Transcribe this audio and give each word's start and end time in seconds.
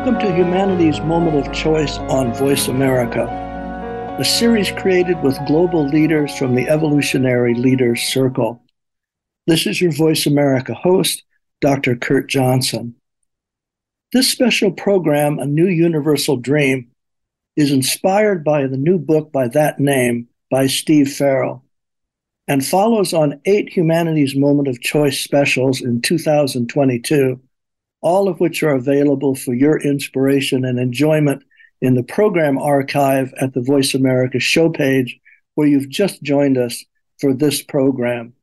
Welcome 0.00 0.20
to 0.20 0.34
Humanity's 0.34 0.98
Moment 1.02 1.46
of 1.46 1.52
Choice 1.52 1.98
on 1.98 2.32
Voice 2.32 2.68
America, 2.68 3.26
a 4.18 4.24
series 4.24 4.70
created 4.70 5.20
with 5.22 5.36
global 5.46 5.86
leaders 5.86 6.34
from 6.38 6.54
the 6.54 6.66
Evolutionary 6.68 7.52
Leaders 7.52 8.00
Circle. 8.04 8.64
This 9.46 9.66
is 9.66 9.78
your 9.78 9.92
Voice 9.92 10.24
America 10.24 10.72
host, 10.72 11.22
Dr. 11.60 11.96
Kurt 11.96 12.30
Johnson. 12.30 12.94
This 14.10 14.30
special 14.30 14.70
program, 14.72 15.38
A 15.38 15.44
New 15.44 15.68
Universal 15.68 16.38
Dream, 16.38 16.90
is 17.54 17.70
inspired 17.70 18.42
by 18.42 18.66
the 18.68 18.78
new 18.78 18.96
book 18.96 19.30
by 19.30 19.48
that 19.48 19.78
name 19.78 20.28
by 20.50 20.66
Steve 20.66 21.12
Farrell 21.12 21.62
and 22.48 22.64
follows 22.64 23.12
on 23.12 23.42
eight 23.44 23.68
Humanity's 23.68 24.34
Moment 24.34 24.66
of 24.66 24.80
Choice 24.80 25.20
specials 25.20 25.82
in 25.82 26.00
2022 26.00 27.38
all 28.00 28.28
of 28.28 28.40
which 28.40 28.62
are 28.62 28.74
available 28.74 29.34
for 29.34 29.54
your 29.54 29.80
inspiration 29.80 30.64
and 30.64 30.78
enjoyment 30.78 31.42
in 31.80 31.94
the 31.94 32.02
program 32.02 32.58
archive 32.58 33.32
at 33.40 33.54
the 33.54 33.62
Voice 33.62 33.94
America 33.94 34.38
show 34.38 34.70
page, 34.70 35.18
where 35.54 35.66
you've 35.66 35.88
just 35.88 36.22
joined 36.22 36.58
us 36.58 36.84
for 37.20 37.34
this 37.34 37.62
program. 37.62 38.34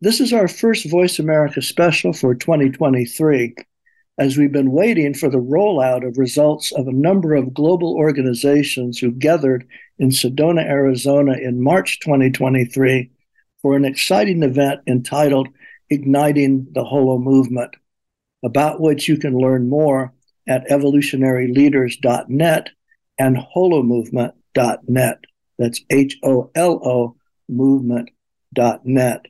This 0.00 0.20
is 0.20 0.32
our 0.32 0.48
first 0.48 0.88
Voice 0.90 1.18
America 1.18 1.62
special 1.62 2.12
for 2.12 2.34
2023, 2.34 3.54
as 4.18 4.36
we've 4.36 4.52
been 4.52 4.72
waiting 4.72 5.14
for 5.14 5.30
the 5.30 5.38
rollout 5.38 6.06
of 6.06 6.18
results 6.18 6.72
of 6.72 6.86
a 6.86 6.92
number 6.92 7.34
of 7.34 7.54
global 7.54 7.94
organizations 7.94 8.98
who 8.98 9.10
gathered 9.10 9.66
in 9.98 10.10
Sedona, 10.10 10.62
Arizona 10.62 11.32
in 11.32 11.62
March 11.62 12.00
2023 12.00 13.10
for 13.62 13.76
an 13.76 13.84
exciting 13.84 14.42
event 14.42 14.80
entitled 14.86 15.48
Igniting 15.88 16.66
the 16.72 16.84
Holomovement 16.84 17.74
about 18.46 18.80
which 18.80 19.08
you 19.08 19.18
can 19.18 19.36
learn 19.36 19.68
more 19.68 20.14
at 20.48 20.66
evolutionaryleaders.net 20.68 22.70
and 23.18 23.36
holomovement.net. 23.36 25.18
That's 25.58 25.80
H 25.90 26.16
O 26.22 26.52
L 26.54 26.80
O 26.84 27.16
movement.net. 27.48 29.26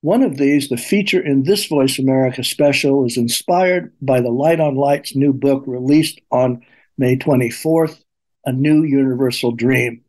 One 0.00 0.22
of 0.22 0.38
these, 0.38 0.68
the 0.68 0.76
feature 0.78 1.20
in 1.20 1.42
this 1.42 1.66
Voice 1.66 1.98
America 1.98 2.42
special, 2.42 3.04
is 3.04 3.18
inspired 3.18 3.92
by 4.00 4.22
the 4.22 4.30
Light 4.30 4.60
on 4.60 4.76
Light's 4.76 5.14
new 5.14 5.34
book 5.34 5.64
released 5.66 6.20
on 6.30 6.62
May 6.96 7.16
24th, 7.16 8.02
A 8.46 8.52
New 8.52 8.84
Universal 8.84 9.52
Dream 9.52 10.02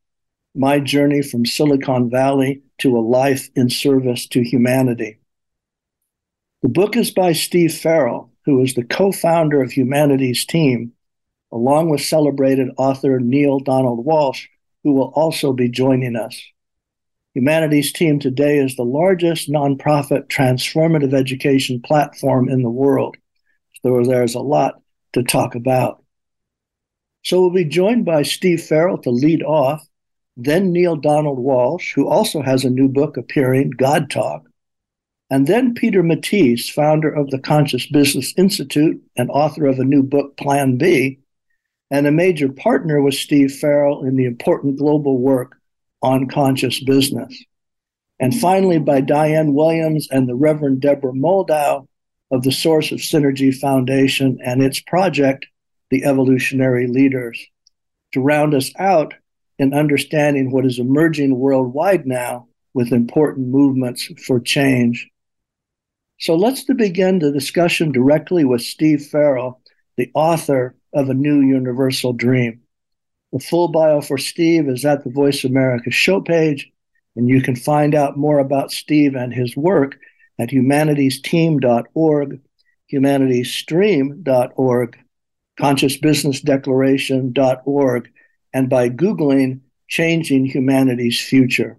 My 0.56 0.80
Journey 0.80 1.22
from 1.24 1.46
Silicon 1.46 2.10
Valley 2.10 2.62
to 2.78 2.98
a 2.98 3.02
Life 3.02 3.50
in 3.56 3.70
Service 3.70 4.28
to 4.28 4.42
Humanity. 4.44 5.20
The 6.62 6.70
book 6.70 6.98
is 6.98 7.10
by 7.12 7.32
Steve 7.32 7.74
Farrell, 7.74 8.32
who 8.46 8.62
is 8.62 8.74
the 8.74 8.84
co 8.84 9.14
founder 9.14 9.62
of 9.62 9.72
Humanity's 9.72 10.46
Team, 10.46 10.92
along 11.54 11.90
with 11.90 12.02
celebrated 12.02 12.70
author 12.78 13.18
Neale 13.20 13.60
Donald 13.60 14.06
Walsch, 14.06 14.48
who 14.84 14.92
will 14.92 15.14
also 15.16 15.54
be 15.54 15.70
joining 15.70 16.18
us. 16.18 16.42
Humanity's 17.34 17.94
Team 17.94 18.20
today 18.20 18.58
is 18.58 18.76
the 18.76 18.84
largest 18.84 19.50
nonprofit 19.50 20.28
transformative 20.28 21.14
education 21.14 21.82
platform 21.82 22.50
in 22.50 22.62
the 22.62 22.70
world. 22.70 23.16
So 23.82 24.04
there's 24.04 24.36
a 24.36 24.42
lot 24.42 24.82
to 25.14 25.24
talk 25.24 25.56
about. 25.56 26.04
So 27.24 27.40
we'll 27.40 27.52
be 27.52 27.64
joined 27.64 28.04
by 28.04 28.24
Steve 28.24 28.62
Farrell 28.62 28.98
to 29.00 29.12
lead 29.12 29.44
off, 29.44 29.88
then 30.36 30.74
Neale 30.74 30.98
Donald 30.98 31.40
Walsch, 31.40 31.94
who 31.94 32.10
also 32.10 32.42
has 32.42 32.66
a 32.66 32.70
new 32.70 32.90
book 32.90 33.16
appearing, 33.16 33.72
God 33.78 34.10
Talk, 34.10 34.49
and 35.30 35.46
then 35.46 35.76
Peter 35.76 36.02
Matthies, 36.02 36.72
founder 36.72 37.10
of 37.10 37.30
the 37.30 37.40
Conscious 37.40 37.86
Business 37.86 38.34
Institute 38.36 39.02
and 39.16 39.30
author 39.30 39.66
of 39.68 39.78
a 39.78 39.84
new 39.84 40.02
book, 40.02 40.36
Plan 40.38 40.78
B, 40.78 41.20
and 41.92 42.08
a 42.08 42.12
major 42.12 42.50
partner 42.50 43.02
with 43.02 43.14
Steve 43.14 43.54
Farrell 43.54 44.04
in 44.06 44.16
the 44.16 44.26
important 44.26 44.78
global 44.78 45.20
work 45.20 45.58
on 46.02 46.28
conscious 46.28 46.84
business. 46.84 47.44
And 48.20 48.36
finally, 48.36 48.80
by 48.80 49.02
Diane 49.02 49.54
Williams 49.54 50.08
and 50.10 50.28
the 50.28 50.36
Reverend 50.36 50.82
Deborah 50.82 51.14
Moldow 51.14 51.88
of 52.32 52.44
the 52.44 52.52
Source 52.52 52.92
of 52.92 53.00
Synergy 53.00 53.56
Foundation 53.56 54.40
and 54.44 54.62
its 54.62 54.80
project, 54.80 55.46
The 55.90 56.06
Evolutionary 56.06 56.88
Leaders, 56.88 57.40
to 58.14 58.22
round 58.22 58.54
us 58.54 58.72
out 58.78 59.14
in 59.58 59.74
understanding 59.74 60.52
what 60.52 60.66
is 60.66 60.80
emerging 60.80 61.38
worldwide 61.38 62.06
now 62.06 62.48
with 62.74 62.92
important 62.92 63.48
movements 63.48 64.10
for 64.26 64.40
change 64.40 65.10
so 66.20 66.36
let's 66.36 66.66
begin 66.66 67.20
the 67.20 67.32
discussion 67.32 67.94
directly 67.94 68.44
with 68.44 68.62
Steve 68.62 69.06
Farrell, 69.06 69.62
the 69.96 70.12
author 70.14 70.76
of 70.94 71.10
A 71.10 71.14
New 71.14 71.40
Universal 71.40 72.12
Dream. 72.14 72.60
The 73.32 73.40
full 73.40 73.70
bio 73.70 74.02
for 74.02 74.18
Steve 74.18 74.68
is 74.68 74.84
at 74.86 75.04
the 75.04 75.12
Voice 75.12 75.46
America 75.46 75.92
show 75.92 76.20
page, 76.20 76.70
and 77.16 77.30
you 77.30 77.42
can 77.42 77.56
find 77.56 77.96
out 77.96 78.18
more 78.18 78.40
about 78.40 78.72
Steve 78.72 79.16
and 79.16 79.34
his 79.34 79.56
work 79.56 79.98
at 80.40 80.50
humanitysteam.org, 80.50 82.42
humanitiesstream.org, 82.92 84.98
consciousbusinessdeclaration.org, 85.60 88.12
and 88.54 88.70
by 88.70 88.90
Googling 88.90 89.60
Changing 89.88 90.46
Humanity's 90.46 91.22
Future. 91.22 91.78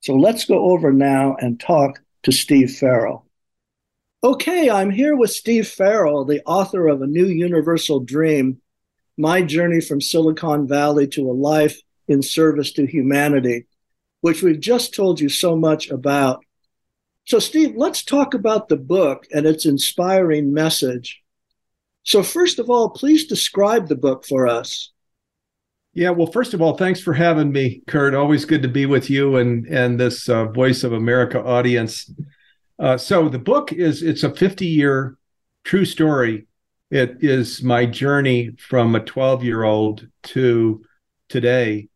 So 0.00 0.14
let's 0.14 0.44
go 0.44 0.70
over 0.70 0.92
now 0.92 1.36
and 1.40 1.58
talk 1.58 2.02
to 2.24 2.32
Steve 2.32 2.72
Farrell. 2.72 3.26
Okay, 4.24 4.70
I'm 4.70 4.90
here 4.90 5.16
with 5.16 5.32
Steve 5.32 5.66
Farrell, 5.66 6.24
the 6.24 6.44
author 6.44 6.86
of 6.86 7.02
A 7.02 7.08
New 7.08 7.26
Universal 7.26 8.04
Dream 8.04 8.60
My 9.18 9.42
Journey 9.42 9.80
from 9.80 10.00
Silicon 10.00 10.68
Valley 10.68 11.08
to 11.08 11.28
a 11.28 11.32
Life 11.32 11.80
in 12.06 12.22
Service 12.22 12.72
to 12.74 12.86
Humanity, 12.86 13.66
which 14.20 14.40
we've 14.40 14.60
just 14.60 14.94
told 14.94 15.18
you 15.18 15.28
so 15.28 15.56
much 15.56 15.90
about. 15.90 16.44
So, 17.24 17.40
Steve, 17.40 17.72
let's 17.74 18.04
talk 18.04 18.32
about 18.32 18.68
the 18.68 18.76
book 18.76 19.26
and 19.34 19.44
its 19.44 19.66
inspiring 19.66 20.54
message. 20.54 21.20
So, 22.04 22.22
first 22.22 22.60
of 22.60 22.70
all, 22.70 22.90
please 22.90 23.26
describe 23.26 23.88
the 23.88 23.96
book 23.96 24.24
for 24.24 24.46
us. 24.46 24.92
Yeah, 25.94 26.10
well, 26.10 26.30
first 26.30 26.54
of 26.54 26.62
all, 26.62 26.76
thanks 26.76 27.00
for 27.00 27.12
having 27.12 27.50
me, 27.50 27.82
Kurt. 27.88 28.14
Always 28.14 28.44
good 28.44 28.62
to 28.62 28.68
be 28.68 28.86
with 28.86 29.10
you 29.10 29.38
and 29.38 29.66
and 29.66 29.98
this 29.98 30.28
uh, 30.28 30.44
Voice 30.44 30.84
of 30.84 30.92
America 30.92 31.42
audience. 31.42 32.08
Uh, 32.82 32.98
so 32.98 33.28
the 33.28 33.38
book 33.38 33.72
is 33.72 34.02
it's 34.02 34.24
a 34.24 34.34
50 34.34 34.66
year 34.66 35.16
true 35.62 35.84
story. 35.84 36.48
It 36.90 37.18
is 37.20 37.62
my 37.62 37.86
journey 37.86 38.56
from 38.58 38.96
a 38.96 39.00
12 39.00 39.44
year 39.44 39.62
old 39.62 40.08
to 40.24 40.84
today 41.28 41.88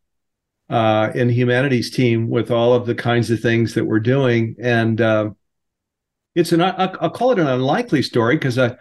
uh, 0.70 1.10
in 1.12 1.28
Humanity's 1.28 1.90
Team 1.90 2.28
with 2.28 2.52
all 2.52 2.72
of 2.72 2.86
the 2.86 2.94
kinds 2.94 3.32
of 3.32 3.40
things 3.40 3.74
that 3.74 3.84
we're 3.84 3.98
doing. 3.98 4.54
And 4.60 5.00
uh, 5.00 5.30
it's 6.36 6.52
an 6.52 6.62
I'll 6.62 7.10
call 7.10 7.32
it 7.32 7.40
an 7.40 7.48
unlikely 7.48 8.02
story 8.02 8.36
because 8.36 8.56
I 8.56 8.76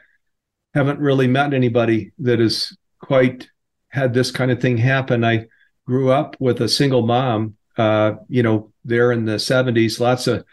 haven't 0.75 0.99
really 0.99 1.27
met 1.27 1.55
anybody 1.55 2.11
that 2.19 2.38
has 2.38 2.77
quite 2.99 3.49
had 3.89 4.13
this 4.13 4.29
kind 4.29 4.51
of 4.51 4.61
thing 4.61 4.77
happen. 4.77 5.23
I 5.23 5.47
grew 5.88 6.11
up 6.11 6.35
with 6.39 6.61
a 6.61 6.69
single 6.69 7.07
mom, 7.07 7.55
uh, 7.77 8.13
you 8.29 8.44
know, 8.44 8.71
there 8.83 9.11
in 9.11 9.25
the 9.25 9.38
70s, 9.38 9.99
lots 9.99 10.27
of 10.27 10.45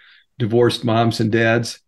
divorced 0.42 0.84
moms 0.84 1.20
and 1.20 1.30
dads. 1.30 1.80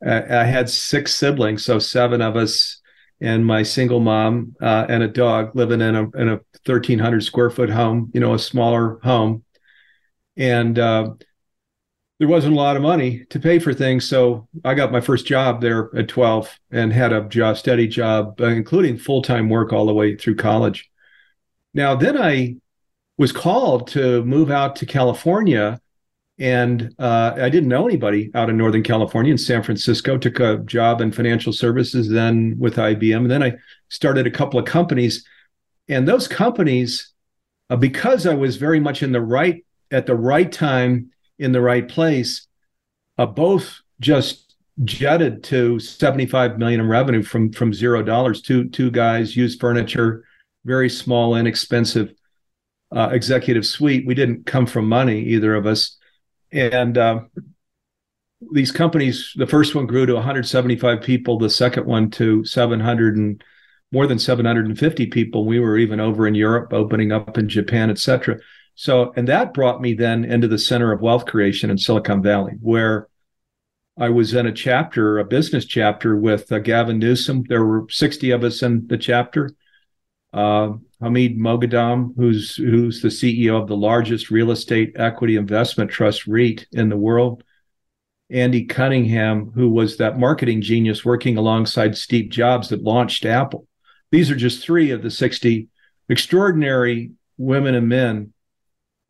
I 0.00 0.44
had 0.44 0.70
six 0.70 1.12
siblings, 1.12 1.64
so 1.64 1.80
seven 1.80 2.22
of 2.22 2.36
us, 2.36 2.80
and 3.20 3.44
my 3.44 3.64
single 3.64 3.98
mom 3.98 4.54
uh, 4.62 4.86
and 4.88 5.02
a 5.02 5.08
dog 5.08 5.56
living 5.56 5.80
in 5.80 5.96
a 5.96 6.02
in 6.16 6.28
a 6.28 6.40
1,300 6.64 7.24
square 7.24 7.50
foot 7.50 7.68
home. 7.68 8.12
You 8.14 8.20
know, 8.20 8.34
a 8.34 8.38
smaller 8.38 9.00
home, 9.02 9.42
and 10.36 10.78
uh, 10.78 11.14
there 12.20 12.28
wasn't 12.28 12.52
a 12.52 12.56
lot 12.56 12.76
of 12.76 12.82
money 12.82 13.24
to 13.30 13.40
pay 13.40 13.58
for 13.58 13.74
things. 13.74 14.08
So 14.08 14.48
I 14.64 14.74
got 14.74 14.92
my 14.92 15.00
first 15.00 15.26
job 15.26 15.60
there 15.60 15.90
at 15.96 16.06
12 16.06 16.56
and 16.70 16.92
had 16.92 17.12
a 17.12 17.28
job, 17.28 17.56
steady 17.56 17.88
job, 17.88 18.40
uh, 18.40 18.46
including 18.46 18.98
full 18.98 19.22
time 19.22 19.48
work 19.48 19.72
all 19.72 19.86
the 19.86 19.94
way 19.94 20.14
through 20.14 20.36
college. 20.36 20.88
Now, 21.74 21.96
then 21.96 22.16
I 22.16 22.58
was 23.16 23.32
called 23.32 23.88
to 23.88 24.24
move 24.24 24.52
out 24.52 24.76
to 24.76 24.86
California 24.86 25.80
and 26.38 26.94
uh, 26.98 27.32
I 27.36 27.48
didn't 27.48 27.68
know 27.68 27.86
anybody 27.86 28.30
out 28.34 28.48
in 28.48 28.56
Northern 28.56 28.84
California 28.84 29.32
in 29.32 29.38
San 29.38 29.62
Francisco. 29.62 30.16
Took 30.16 30.38
a 30.38 30.58
job 30.58 31.00
in 31.00 31.10
financial 31.10 31.52
services, 31.52 32.08
then 32.08 32.54
with 32.58 32.76
IBM, 32.76 33.16
and 33.16 33.30
then 33.30 33.42
I 33.42 33.54
started 33.88 34.26
a 34.26 34.30
couple 34.30 34.60
of 34.60 34.66
companies. 34.66 35.26
And 35.88 36.06
those 36.06 36.28
companies, 36.28 37.12
uh, 37.70 37.76
because 37.76 38.26
I 38.26 38.34
was 38.34 38.56
very 38.56 38.78
much 38.78 39.02
in 39.02 39.10
the 39.10 39.20
right 39.20 39.64
at 39.90 40.06
the 40.06 40.14
right 40.14 40.50
time 40.50 41.10
in 41.38 41.50
the 41.52 41.60
right 41.60 41.88
place, 41.88 42.46
uh, 43.16 43.26
both 43.26 43.80
just 44.00 44.54
jetted 44.84 45.42
to 45.42 45.80
75 45.80 46.58
million 46.58 46.80
in 46.80 46.88
revenue 46.88 47.22
from 47.22 47.52
from 47.52 47.74
zero 47.74 48.00
dollars. 48.02 48.42
Two 48.42 48.68
two 48.68 48.92
guys 48.92 49.36
used 49.36 49.58
furniture, 49.60 50.24
very 50.64 50.88
small, 50.88 51.34
inexpensive 51.34 52.12
uh, 52.94 53.08
executive 53.10 53.66
suite. 53.66 54.06
We 54.06 54.14
didn't 54.14 54.46
come 54.46 54.66
from 54.66 54.88
money, 54.88 55.20
either 55.20 55.56
of 55.56 55.66
us 55.66 55.97
and 56.52 56.98
uh, 56.98 57.20
these 58.52 58.70
companies, 58.72 59.32
the 59.36 59.46
first 59.46 59.74
one 59.74 59.86
grew 59.86 60.06
to 60.06 60.14
175 60.14 61.02
people, 61.02 61.38
the 61.38 61.50
second 61.50 61.86
one 61.86 62.10
to 62.12 62.44
700 62.44 63.16
and 63.16 63.42
more 63.90 64.06
than 64.06 64.18
750 64.18 65.06
people. 65.06 65.44
We 65.44 65.60
were 65.60 65.78
even 65.78 66.00
over 66.00 66.26
in 66.26 66.34
Europe, 66.34 66.72
opening 66.72 67.10
up 67.10 67.38
in 67.38 67.48
Japan, 67.48 67.90
et 67.90 67.98
cetera. 67.98 68.38
So, 68.74 69.12
and 69.16 69.26
that 69.28 69.54
brought 69.54 69.80
me 69.80 69.94
then 69.94 70.24
into 70.24 70.46
the 70.46 70.58
center 70.58 70.92
of 70.92 71.00
wealth 71.00 71.26
creation 71.26 71.70
in 71.70 71.78
Silicon 71.78 72.22
Valley, 72.22 72.52
where 72.60 73.08
I 73.98 74.10
was 74.10 74.34
in 74.34 74.46
a 74.46 74.52
chapter, 74.52 75.18
a 75.18 75.24
business 75.24 75.64
chapter 75.64 76.16
with 76.16 76.52
uh, 76.52 76.60
Gavin 76.60 77.00
Newsom. 77.00 77.44
There 77.48 77.64
were 77.64 77.86
60 77.90 78.30
of 78.30 78.44
us 78.44 78.62
in 78.62 78.86
the 78.86 78.98
chapter. 78.98 79.50
Uh, 80.32 80.72
Hamid 81.00 81.38
Moghadam, 81.38 82.14
who's 82.16 82.56
who's 82.56 83.00
the 83.00 83.08
CEO 83.08 83.60
of 83.60 83.68
the 83.68 83.76
largest 83.76 84.30
real 84.30 84.50
estate 84.50 84.92
equity 84.96 85.36
investment 85.36 85.90
trust 85.90 86.26
REIT 86.26 86.66
in 86.72 86.88
the 86.88 86.96
world. 86.96 87.42
Andy 88.30 88.66
Cunningham, 88.66 89.52
who 89.54 89.70
was 89.70 89.96
that 89.96 90.18
marketing 90.18 90.60
genius 90.60 91.04
working 91.04 91.38
alongside 91.38 91.96
Steve 91.96 92.28
Jobs 92.30 92.68
that 92.68 92.82
launched 92.82 93.24
Apple. 93.24 93.66
These 94.10 94.30
are 94.30 94.36
just 94.36 94.62
three 94.62 94.90
of 94.90 95.02
the 95.02 95.10
60 95.10 95.68
extraordinary 96.08 97.12
women 97.38 97.74
and 97.74 97.88
men. 97.88 98.32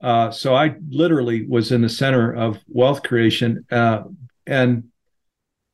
Uh, 0.00 0.31
so 0.31 0.55
I 0.55 0.76
literally 0.88 1.44
was 1.44 1.73
in 1.73 1.82
the 1.82 1.88
center 1.88 2.32
of 2.32 2.59
wealth 2.69 3.03
creation. 3.03 3.67
Uh, 3.71 4.05
and 4.47 4.85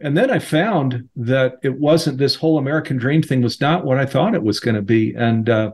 and 0.00 0.17
then 0.17 0.31
I 0.31 0.38
found 0.38 1.08
that 1.17 1.55
it 1.62 1.79
wasn't 1.79 2.19
this 2.19 2.35
whole 2.35 2.58
American 2.58 2.96
dream 2.96 3.23
thing 3.23 3.43
was 3.43 3.61
not 3.61 3.85
what 3.85 3.99
I 3.99 4.06
thought 4.06 4.35
it 4.35 4.43
was 4.43 4.61
going 4.61 4.75
to 4.75 4.82
be. 4.82 5.14
And 5.14 5.49
uh, 5.49 5.73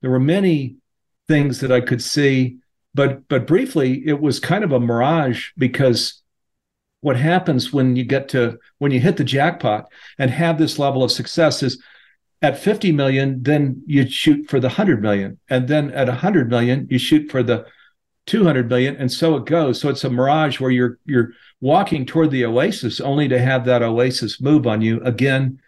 there 0.00 0.10
were 0.10 0.20
many 0.20 0.76
things 1.26 1.60
that 1.60 1.72
I 1.72 1.80
could 1.80 2.02
see, 2.02 2.58
but 2.94 3.28
but 3.28 3.46
briefly, 3.46 4.06
it 4.06 4.20
was 4.20 4.40
kind 4.40 4.62
of 4.64 4.72
a 4.72 4.80
mirage 4.80 5.50
because 5.58 6.22
what 7.00 7.16
happens 7.16 7.72
when 7.72 7.96
you 7.96 8.04
get 8.04 8.28
to 8.30 8.58
when 8.78 8.92
you 8.92 9.00
hit 9.00 9.16
the 9.16 9.24
jackpot 9.24 9.90
and 10.18 10.30
have 10.30 10.58
this 10.58 10.78
level 10.78 11.02
of 11.02 11.12
success 11.12 11.62
is 11.62 11.82
at 12.42 12.58
50 12.58 12.92
million 12.92 13.42
then 13.42 13.82
you 13.86 14.08
shoot 14.08 14.48
for 14.48 14.60
the 14.60 14.68
100 14.68 15.00
million 15.00 15.38
and 15.48 15.68
then 15.68 15.90
at 15.90 16.08
100 16.08 16.50
million 16.50 16.86
you 16.90 16.98
shoot 16.98 17.30
for 17.30 17.42
the 17.42 17.64
200 18.26 18.68
million 18.68 18.96
and 18.96 19.10
so 19.10 19.36
it 19.36 19.46
goes. 19.46 19.80
So 19.80 19.88
it's 19.88 20.04
a 20.04 20.10
mirage 20.10 20.60
where 20.60 20.70
you're 20.70 20.98
you're 21.04 21.30
walking 21.60 22.04
toward 22.04 22.30
the 22.30 22.44
oasis 22.44 23.00
only 23.00 23.28
to 23.28 23.38
have 23.38 23.64
that 23.64 23.82
oasis 23.82 24.40
move 24.40 24.66
on 24.66 24.82
you 24.82 25.00
again 25.02 25.60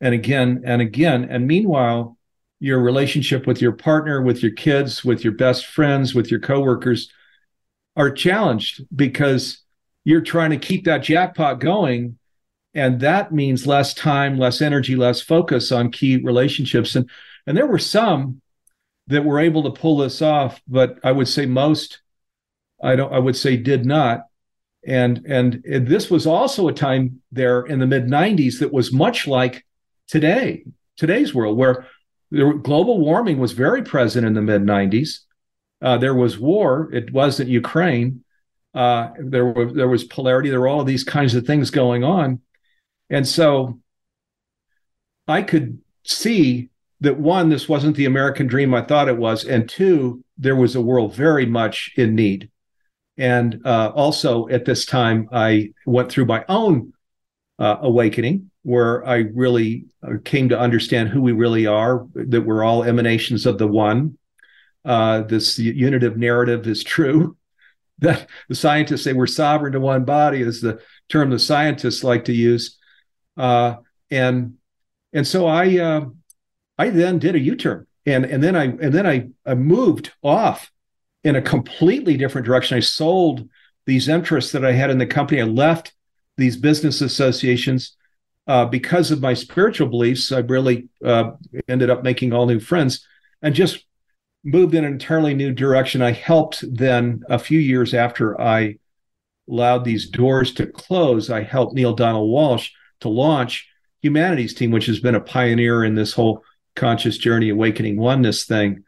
and 0.00 0.14
again 0.14 0.62
and 0.64 0.80
again. 0.80 1.24
And 1.28 1.46
meanwhile 1.46 2.16
your 2.60 2.80
relationship 2.80 3.46
with 3.46 3.60
your 3.60 3.72
partner 3.72 4.22
with 4.22 4.42
your 4.42 4.52
kids 4.52 5.04
with 5.04 5.24
your 5.24 5.34
best 5.34 5.66
friends 5.66 6.14
with 6.14 6.30
your 6.30 6.40
coworkers 6.40 7.10
are 7.96 8.10
challenged 8.10 8.84
because 8.94 9.62
you're 10.04 10.20
trying 10.20 10.50
to 10.50 10.58
keep 10.58 10.84
that 10.84 11.02
jackpot 11.02 11.60
going. 11.60 12.18
And 12.72 13.00
that 13.00 13.32
means 13.32 13.66
less 13.66 13.92
time 13.94 14.38
less 14.38 14.62
energy 14.62 14.94
less 14.94 15.20
focus 15.20 15.72
on 15.72 15.90
key 15.90 16.18
relationships. 16.18 16.94
And 16.94 17.10
and 17.48 17.56
there 17.56 17.66
were 17.66 17.78
some 17.78 18.40
that 19.08 19.24
were 19.24 19.38
able 19.38 19.62
to 19.62 19.80
pull 19.80 19.98
this 19.98 20.20
off 20.22 20.60
but 20.66 20.98
i 21.04 21.12
would 21.12 21.28
say 21.28 21.46
most 21.46 22.00
i 22.82 22.96
don't 22.96 23.12
i 23.12 23.18
would 23.18 23.36
say 23.36 23.56
did 23.56 23.84
not. 23.84 24.22
And 24.88 25.26
and 25.26 25.64
this 25.64 26.10
was 26.10 26.28
also 26.28 26.68
a 26.68 26.72
time 26.72 27.20
there 27.32 27.62
in 27.62 27.80
the 27.80 27.88
mid 27.88 28.06
90s 28.06 28.60
that 28.60 28.72
was 28.72 28.92
much 28.92 29.26
like 29.26 29.66
today 30.06 30.64
today's 30.96 31.34
world 31.34 31.58
where 31.58 31.86
the 32.30 32.52
global 32.62 33.00
warming 33.00 33.38
was 33.38 33.50
very 33.50 33.82
present 33.82 34.24
in 34.24 34.34
the 34.34 34.42
mid 34.42 34.62
90s 34.62 35.26
uh, 35.82 35.98
there 35.98 36.14
was 36.14 36.38
war. 36.38 36.88
It 36.92 37.12
wasn't 37.12 37.48
ukraine. 37.48 38.24
Uh, 38.74 39.10
there 39.18 39.46
was 39.46 39.74
there 39.74 39.88
was 39.88 40.04
polarity. 40.04 40.50
There 40.50 40.60
were 40.60 40.68
all 40.68 40.84
these 40.84 41.04
kinds 41.04 41.34
of 41.34 41.46
things 41.46 41.70
going 41.70 42.04
on, 42.04 42.40
and 43.10 43.26
so 43.26 43.80
I 45.26 45.42
could 45.42 45.78
see 46.04 46.70
that 47.00 47.18
one, 47.18 47.48
this 47.48 47.68
wasn't 47.68 47.96
the 47.96 48.06
American 48.06 48.46
dream 48.46 48.74
I 48.74 48.82
thought 48.82 49.08
it 49.08 49.18
was, 49.18 49.44
and 49.44 49.68
two, 49.68 50.24
there 50.38 50.56
was 50.56 50.76
a 50.76 50.80
world 50.80 51.14
very 51.14 51.46
much 51.46 51.92
in 51.96 52.14
need. 52.14 52.50
And 53.18 53.60
uh, 53.64 53.92
also 53.94 54.48
at 54.48 54.64
this 54.64 54.84
time, 54.84 55.28
I 55.32 55.72
went 55.86 56.10
through 56.10 56.26
my 56.26 56.44
own 56.48 56.92
uh, 57.58 57.76
awakening 57.80 58.50
where 58.62 59.06
I 59.06 59.26
really 59.32 59.86
uh, 60.02 60.14
came 60.24 60.48
to 60.48 60.58
understand 60.58 61.08
who 61.08 61.22
we 61.22 61.32
really 61.32 61.66
are, 61.66 62.06
that 62.14 62.42
we're 62.42 62.64
all 62.64 62.82
emanations 62.82 63.46
of 63.46 63.58
the 63.58 63.66
one. 63.66 64.18
Uh, 64.84 65.22
this 65.22 65.58
unitive 65.58 66.16
narrative 66.16 66.66
is 66.66 66.84
true 66.84 67.36
that 67.98 68.28
the 68.48 68.54
scientists 68.54 69.04
say 69.04 69.12
we're 69.12 69.26
sovereign 69.26 69.72
to 69.72 69.80
one 69.80 70.04
body 70.04 70.40
is 70.40 70.60
the 70.60 70.80
term 71.08 71.30
the 71.30 71.38
scientists 71.38 72.04
like 72.04 72.24
to 72.24 72.32
use. 72.32 72.76
Uh, 73.36 73.76
and 74.10 74.54
and 75.12 75.26
so 75.26 75.46
I 75.46 75.78
uh, 75.78 76.06
I 76.78 76.90
then 76.90 77.18
did 77.18 77.34
a 77.34 77.40
U-turn 77.40 77.86
and 78.06 78.24
and 78.24 78.42
then 78.42 78.56
I 78.56 78.64
and 78.64 78.92
then 78.92 79.06
I, 79.06 79.28
I 79.44 79.54
moved 79.54 80.12
off 80.22 80.70
in 81.24 81.36
a 81.36 81.42
completely 81.42 82.16
different 82.16 82.46
direction. 82.46 82.76
I 82.76 82.80
sold 82.80 83.48
these 83.84 84.08
interests 84.08 84.52
that 84.52 84.64
I 84.64 84.72
had 84.72 84.90
in 84.90 84.98
the 84.98 85.06
company. 85.06 85.40
I 85.40 85.44
left 85.44 85.92
these 86.36 86.56
business 86.56 87.00
associations 87.00 87.96
uh, 88.46 88.64
because 88.64 89.10
of 89.10 89.20
my 89.20 89.34
spiritual 89.34 89.88
beliefs. 89.88 90.30
I 90.30 90.38
really 90.38 90.88
uh, 91.04 91.32
ended 91.68 91.90
up 91.90 92.04
making 92.04 92.32
all 92.32 92.46
new 92.46 92.60
friends 92.60 93.04
and 93.42 93.54
just 93.54 93.84
moved 94.44 94.74
in 94.74 94.84
an 94.84 94.92
entirely 94.92 95.34
new 95.34 95.52
direction. 95.52 96.02
I 96.02 96.12
helped 96.12 96.64
then 96.72 97.22
a 97.28 97.38
few 97.38 97.58
years 97.58 97.92
after 97.92 98.40
I 98.40 98.78
allowed 99.50 99.84
these 99.84 100.08
doors 100.08 100.52
to 100.54 100.66
close, 100.66 101.30
I 101.30 101.42
helped 101.42 101.74
Neale 101.74 101.94
Donald 101.94 102.30
Walsch 102.30 102.70
to 103.00 103.08
launch 103.08 103.68
Humanity's 104.02 104.54
Team, 104.54 104.70
which 104.70 104.86
has 104.86 105.00
been 105.00 105.14
a 105.14 105.20
pioneer 105.20 105.84
in 105.84 105.94
this 105.94 106.12
whole 106.12 106.44
conscious 106.76 107.18
journey, 107.18 107.48
awakening 107.48 107.96
oneness 107.96 108.44
thing. 108.44 108.84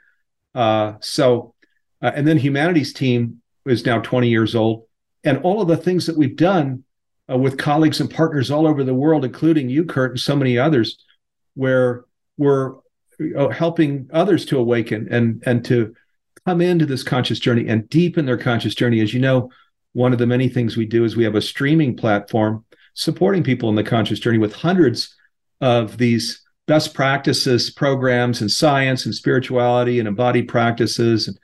Uh, 0.54 0.94
so, 1.00 1.54
uh, 2.00 2.12
and 2.14 2.26
then 2.26 2.38
Humanity's 2.38 2.92
Team 2.92 3.42
is 3.66 3.84
now 3.84 4.00
20 4.00 4.28
years 4.28 4.54
old. 4.54 4.84
And 5.24 5.38
all 5.38 5.60
of 5.60 5.68
the 5.68 5.76
things 5.76 6.06
that 6.06 6.16
we've 6.16 6.36
done 6.36 6.84
uh, 7.30 7.36
with 7.36 7.58
colleagues 7.58 8.00
and 8.00 8.10
partners 8.10 8.50
all 8.50 8.66
over 8.66 8.84
the 8.84 8.94
world, 8.94 9.24
including 9.24 9.68
you, 9.68 9.84
Kurt, 9.84 10.12
and 10.12 10.20
so 10.20 10.36
many 10.36 10.56
others, 10.56 11.04
where 11.54 12.04
we're 12.36 12.76
uh, 13.36 13.48
helping 13.48 14.08
others 14.12 14.46
to 14.46 14.58
awaken 14.58 15.08
and 15.10 15.42
and 15.44 15.64
to 15.64 15.94
come 16.46 16.60
into 16.60 16.86
this 16.86 17.02
conscious 17.02 17.40
journey 17.40 17.66
and 17.68 17.88
deepen 17.88 18.24
their 18.26 18.38
conscious 18.38 18.74
journey. 18.74 19.00
As 19.00 19.12
you 19.12 19.20
know, 19.20 19.50
one 19.92 20.12
of 20.12 20.18
the 20.18 20.26
many 20.26 20.48
things 20.48 20.76
we 20.76 20.86
do 20.86 21.04
is 21.04 21.16
we 21.16 21.24
have 21.24 21.34
a 21.34 21.42
streaming 21.42 21.96
platform 21.96 22.64
supporting 22.94 23.42
people 23.42 23.68
in 23.68 23.74
the 23.74 23.84
conscious 23.84 24.20
journey 24.20 24.38
with 24.38 24.54
hundreds 24.54 25.14
of 25.60 25.98
these 25.98 26.40
best 26.68 26.94
practices 26.94 27.70
programs 27.70 28.40
in 28.40 28.48
science 28.48 29.04
and 29.04 29.14
spirituality 29.14 29.98
and 29.98 30.06
embodied 30.06 30.46
practices 30.46 31.36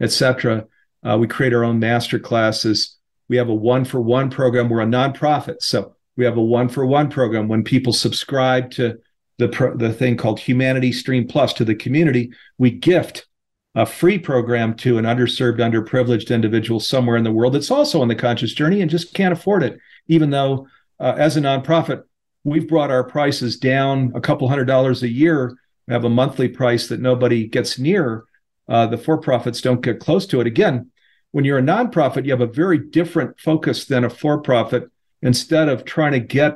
etc 0.00 0.66
uh, 1.02 1.16
we 1.18 1.26
create 1.26 1.52
our 1.52 1.64
own 1.64 1.78
master 1.78 2.18
classes. 2.18 2.96
We 3.28 3.36
have 3.36 3.48
a 3.48 3.54
one 3.54 3.84
for 3.84 4.00
one 4.00 4.30
program. 4.30 4.68
We're 4.68 4.80
a 4.80 4.86
nonprofit 4.86 5.62
so 5.62 5.94
we 6.16 6.24
have 6.24 6.36
a 6.36 6.42
one 6.42 6.68
for 6.68 6.84
one 6.84 7.10
program. 7.10 7.48
When 7.48 7.62
people 7.62 7.92
subscribe 7.92 8.70
to 8.72 8.98
the 9.38 9.48
pro, 9.48 9.76
the 9.76 9.92
thing 9.92 10.16
called 10.16 10.40
Humanity 10.40 10.92
Stream 10.92 11.28
Plus 11.28 11.52
to 11.54 11.64
the 11.64 11.74
community, 11.74 12.32
we 12.58 12.70
gift 12.70 13.26
a 13.74 13.86
free 13.86 14.18
program 14.18 14.74
to 14.74 14.98
an 14.98 15.04
underserved, 15.04 15.58
underprivileged 15.58 16.34
individual 16.34 16.80
somewhere 16.80 17.16
in 17.16 17.22
the 17.22 17.30
world 17.30 17.54
that's 17.54 17.70
also 17.70 18.02
on 18.02 18.08
the 18.08 18.16
conscious 18.16 18.52
journey 18.52 18.80
and 18.80 18.90
just 18.90 19.14
can't 19.14 19.32
afford 19.32 19.62
it. 19.62 19.78
Even 20.08 20.30
though, 20.30 20.66
uh, 20.98 21.14
as 21.16 21.36
a 21.36 21.40
nonprofit, 21.40 22.02
we've 22.48 22.68
brought 22.68 22.90
our 22.90 23.04
prices 23.04 23.56
down 23.56 24.12
a 24.14 24.20
couple 24.20 24.48
hundred 24.48 24.66
dollars 24.66 25.02
a 25.02 25.08
year. 25.08 25.56
We 25.86 25.94
have 25.94 26.04
a 26.04 26.10
monthly 26.10 26.48
price 26.48 26.88
that 26.88 27.00
nobody 27.00 27.46
gets 27.46 27.78
near. 27.78 28.24
Uh, 28.68 28.86
the 28.86 28.98
for 28.98 29.18
profits 29.18 29.60
don't 29.60 29.80
get 29.80 30.00
close 30.00 30.26
to 30.26 30.40
it. 30.40 30.46
Again, 30.46 30.90
when 31.32 31.44
you're 31.44 31.58
a 31.58 31.62
nonprofit, 31.62 32.24
you 32.24 32.32
have 32.32 32.40
a 32.40 32.46
very 32.46 32.78
different 32.78 33.38
focus 33.40 33.84
than 33.84 34.04
a 34.04 34.10
for 34.10 34.40
profit. 34.40 34.90
Instead 35.22 35.68
of 35.68 35.84
trying 35.84 36.12
to 36.12 36.20
get 36.20 36.54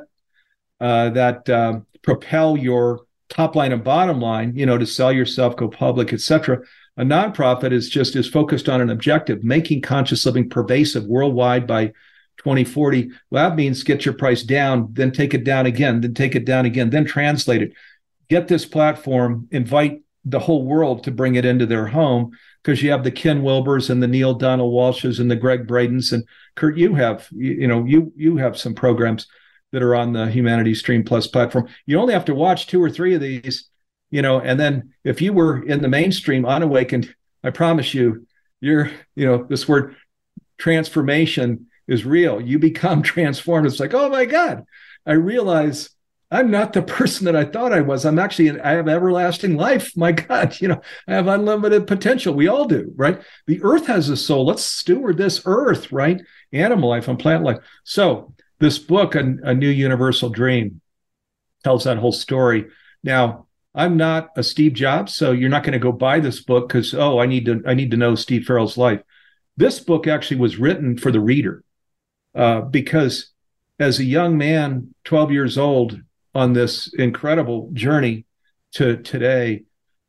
uh, 0.79 1.09
that 1.09 1.49
uh, 1.49 1.79
propel 2.01 2.55
your 2.55 3.01
top 3.29 3.55
line 3.55 3.71
and 3.71 3.83
bottom 3.83 4.21
line, 4.21 4.55
you 4.55 4.65
know, 4.65 4.77
to 4.77 4.85
sell 4.85 5.11
yourself, 5.11 5.55
go 5.55 5.67
public, 5.67 6.13
etc. 6.13 6.59
A 6.97 7.03
nonprofit 7.03 7.71
is 7.71 7.89
just 7.89 8.15
is 8.15 8.29
focused 8.29 8.69
on 8.69 8.79
an 8.79 8.89
objective, 8.89 9.43
making 9.43 9.81
conscious 9.81 10.25
living 10.25 10.49
pervasive 10.49 11.05
worldwide 11.05 11.65
by 11.65 11.91
2040. 12.37 13.11
Well, 13.29 13.49
that 13.49 13.55
means 13.55 13.83
get 13.83 14.05
your 14.05 14.13
price 14.13 14.43
down, 14.43 14.89
then 14.93 15.11
take 15.11 15.33
it 15.33 15.43
down 15.43 15.65
again, 15.65 16.01
then 16.01 16.13
take 16.13 16.35
it 16.35 16.45
down 16.45 16.65
again, 16.65 16.89
then 16.89 17.05
translate 17.05 17.61
it. 17.61 17.73
Get 18.29 18.47
this 18.47 18.65
platform, 18.65 19.47
invite 19.51 20.01
the 20.25 20.39
whole 20.39 20.65
world 20.65 21.03
to 21.03 21.11
bring 21.11 21.35
it 21.35 21.45
into 21.45 21.65
their 21.65 21.87
home 21.87 22.31
because 22.63 22.81
you 22.81 22.91
have 22.91 23.03
the 23.03 23.11
Ken 23.11 23.41
Wilbers 23.41 23.89
and 23.89 24.01
the 24.01 24.07
Neale 24.07 24.33
Donald 24.33 24.73
Walsches 24.73 25.19
and 25.19 25.29
the 25.29 25.35
Gregg 25.35 25.67
Bradens 25.67 26.13
and 26.13 26.23
Kurt. 26.55 26.77
You 26.77 26.95
have 26.95 27.27
you, 27.31 27.51
you 27.51 27.67
know 27.67 27.83
you 27.85 28.11
you 28.15 28.37
have 28.37 28.57
some 28.57 28.73
programs 28.73 29.27
that 29.71 29.83
are 29.83 29.95
on 29.95 30.13
the 30.13 30.27
Humanity 30.27 30.73
Stream 30.75 31.03
Plus 31.03 31.27
platform. 31.27 31.67
You 31.85 31.99
only 31.99 32.13
have 32.13 32.25
to 32.25 32.35
watch 32.35 32.67
two 32.67 32.81
or 32.81 32.89
three 32.89 33.15
of 33.15 33.21
these, 33.21 33.69
you 34.11 34.21
know, 34.21 34.39
and 34.39 34.59
then 34.59 34.93
if 35.03 35.21
you 35.21 35.33
were 35.33 35.63
in 35.63 35.81
the 35.81 35.87
mainstream 35.87 36.45
unawakened, 36.45 37.13
I 37.43 37.49
promise 37.49 37.93
you, 37.93 38.27
you're, 38.61 38.91
you 39.15 39.25
know, 39.25 39.43
this 39.43 39.67
word 39.67 39.95
transformation 40.57 41.65
is 41.87 42.05
real. 42.05 42.41
You 42.41 42.59
become 42.59 43.01
transformed. 43.03 43.67
It's 43.67 43.79
like, 43.79 43.93
oh 43.93 44.09
my 44.09 44.25
God, 44.25 44.65
I 45.05 45.13
realize 45.13 45.89
I'm 46.33 46.49
not 46.49 46.73
the 46.73 46.81
person 46.81 47.25
that 47.25 47.35
I 47.35 47.45
thought 47.45 47.71
I 47.71 47.81
was. 47.81 48.05
I'm 48.05 48.17
actually, 48.17 48.59
I 48.59 48.71
have 48.71 48.87
everlasting 48.87 49.55
life. 49.55 49.95
My 49.95 50.11
God, 50.11 50.57
you 50.61 50.67
know, 50.67 50.81
I 51.07 51.13
have 51.13 51.27
unlimited 51.27 51.85
potential. 51.85 52.33
We 52.33 52.47
all 52.47 52.65
do, 52.65 52.91
right? 52.95 53.21
The 53.45 53.61
earth 53.61 53.85
has 53.85 54.09
a 54.09 54.17
soul. 54.17 54.47
Let's 54.47 54.63
steward 54.63 55.17
this 55.17 55.43
earth, 55.45 55.91
right? 55.91 56.19
Animal 56.51 56.89
life 56.89 57.07
and 57.07 57.19
plant 57.19 57.43
life. 57.43 57.59
So, 57.83 58.33
this 58.59 58.79
book, 58.79 59.13
A, 59.15 59.19
a 59.43 59.53
New 59.53 59.69
Universal 59.69 60.29
Dream, 60.29 60.81
tells 61.63 61.83
that 61.83 61.97
whole 61.97 62.11
story. 62.11 62.67
Now, 63.03 63.45
I'm 63.75 63.97
not 63.97 64.29
a 64.35 64.43
Steve 64.43 64.73
Jobs, 64.73 65.15
so 65.15 65.31
you're 65.31 65.49
not 65.49 65.63
going 65.63 65.73
to 65.73 65.79
go 65.79 65.91
buy 65.91 66.19
this 66.19 66.41
book 66.41 66.67
because 66.67 66.93
oh, 66.93 67.19
I 67.19 67.25
need 67.25 67.45
to 67.45 67.61
I 67.65 67.73
need 67.73 67.91
to 67.91 67.97
know 67.97 68.15
Steve 68.15 68.45
Farrell's 68.45 68.77
life. 68.77 69.01
This 69.57 69.79
book 69.79 70.07
actually 70.07 70.37
was 70.37 70.57
written 70.57 70.97
for 70.97 71.11
the 71.11 71.19
reader 71.19 71.63
uh, 72.35 72.61
because 72.61 73.31
as 73.79 73.99
a 73.99 74.03
young 74.03 74.37
man, 74.37 74.93
12 75.03 75.31
years 75.31 75.57
old, 75.57 75.99
on 76.35 76.53
this 76.53 76.91
incredible 76.95 77.69
journey 77.73 78.25
to 78.73 78.97
today, 78.97 79.63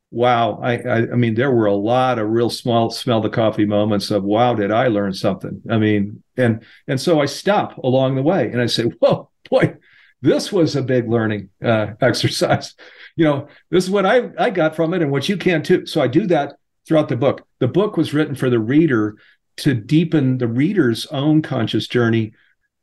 wow, 0.09 0.59
I, 0.61 0.77
I, 0.77 0.97
I 1.11 1.15
mean, 1.15 1.35
there 1.35 1.51
were 1.51 1.67
a 1.67 1.75
lot 1.75 2.17
of 2.17 2.29
real 2.29 2.49
small 2.49 2.89
smell 2.89 3.21
the 3.21 3.29
coffee 3.29 3.65
moments 3.65 4.09
of 4.09 4.23
wow, 4.23 4.55
did 4.55 4.71
I 4.71 4.87
learn 4.87 5.13
something? 5.13 5.61
I 5.69 5.77
mean, 5.77 6.23
and 6.35 6.63
and 6.87 6.99
so 6.99 7.21
I 7.21 7.25
stop 7.25 7.77
along 7.77 8.15
the 8.15 8.23
way 8.23 8.51
and 8.51 8.59
I 8.59 8.65
say, 8.65 8.83
whoa, 8.99 9.29
boy, 9.49 9.75
this 10.21 10.51
was 10.51 10.75
a 10.75 10.81
big 10.81 11.07
learning 11.07 11.49
uh, 11.63 11.93
exercise 12.01 12.73
you 13.15 13.25
know, 13.25 13.47
this 13.69 13.83
is 13.83 13.89
what 13.89 14.05
I, 14.05 14.29
I 14.37 14.49
got 14.49 14.75
from 14.75 14.93
it 14.93 15.01
and 15.01 15.11
what 15.11 15.29
you 15.29 15.37
can 15.37 15.63
too. 15.63 15.85
So 15.85 16.01
I 16.01 16.07
do 16.07 16.27
that 16.27 16.55
throughout 16.87 17.09
the 17.09 17.15
book. 17.15 17.47
The 17.59 17.67
book 17.67 17.97
was 17.97 18.13
written 18.13 18.35
for 18.35 18.49
the 18.49 18.59
reader 18.59 19.15
to 19.57 19.73
deepen 19.73 20.37
the 20.37 20.47
reader's 20.47 21.05
own 21.07 21.41
conscious 21.41 21.87
journey 21.87 22.33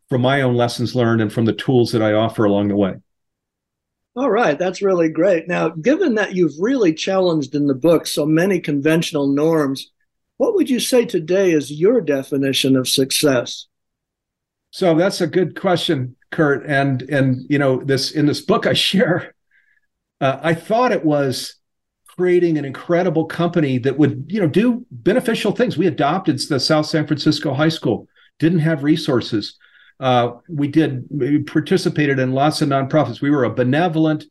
from 0.09 0.23
my 0.23 0.43
own 0.43 0.55
lessons 0.55 0.95
learned 0.95 1.21
and 1.21 1.33
from 1.33 1.45
the 1.45 1.53
tools 1.53 1.93
that 1.93 2.03
I 2.03 2.13
offer 2.13 2.45
along 2.45 2.69
the 2.69 2.77
way. 2.77 2.95
All 4.15 4.31
right, 4.31 4.59
that's 4.59 4.83
really 4.83 5.09
great. 5.09 5.49
Now, 5.49 5.71
given 5.71 6.17
that 6.17 6.35
you've 6.35 6.59
really 6.59 6.93
challenged 6.93 7.55
in 7.55 7.67
the 7.67 7.75
book 7.75 8.07
so 8.07 8.27
many 8.27 8.61
conventional 8.61 9.27
norms, 9.27 9.91
what 10.37 10.55
would 10.55 10.69
you 10.69 10.81
say 10.81 11.07
today 11.07 11.53
is 11.53 11.73
your 11.73 12.01
definition 12.01 12.77
of 12.77 12.89
success? 12.89 13.67
So 14.71 14.95
that's 14.95 15.21
a 15.21 15.27
good 15.27 15.59
question, 15.59 16.17
Kurt. 16.31 16.67
And 16.67 17.03
and 17.03 17.47
you 17.49 17.59
know, 17.59 17.83
this 17.83 18.11
in 18.11 18.27
this 18.27 18.41
book 18.41 18.67
I 18.67 18.75
share 18.75 19.35
uh, 20.23 20.39
I 20.41 20.55
thought 20.55 20.93
it 20.93 21.05
was 21.05 21.57
creating 22.17 22.59
an 22.59 22.65
incredible 22.65 23.25
company 23.25 23.79
that 23.79 23.99
would, 23.99 24.25
you 24.29 24.41
know, 24.41 24.47
do 24.47 24.85
beneficial 24.91 25.53
things. 25.53 25.79
We 25.79 25.87
adopted 25.87 26.39
the 26.49 26.61
South 26.61 26.87
San 26.87 27.07
Francisco 27.07 27.55
High 27.55 27.71
School, 27.71 28.09
didn't 28.39 28.61
have 28.61 28.83
resources. 28.83 29.57
Uh, 29.99 30.33
we 30.49 30.69
did 30.69 31.05
we 31.11 31.39
participated 31.39 32.19
in 32.19 32.33
lots 32.33 32.61
of 32.61 32.69
nonprofits. 32.69 33.21
We 33.21 33.31
were 33.31 33.45
a 33.45 33.55
benevolent, 33.55 34.25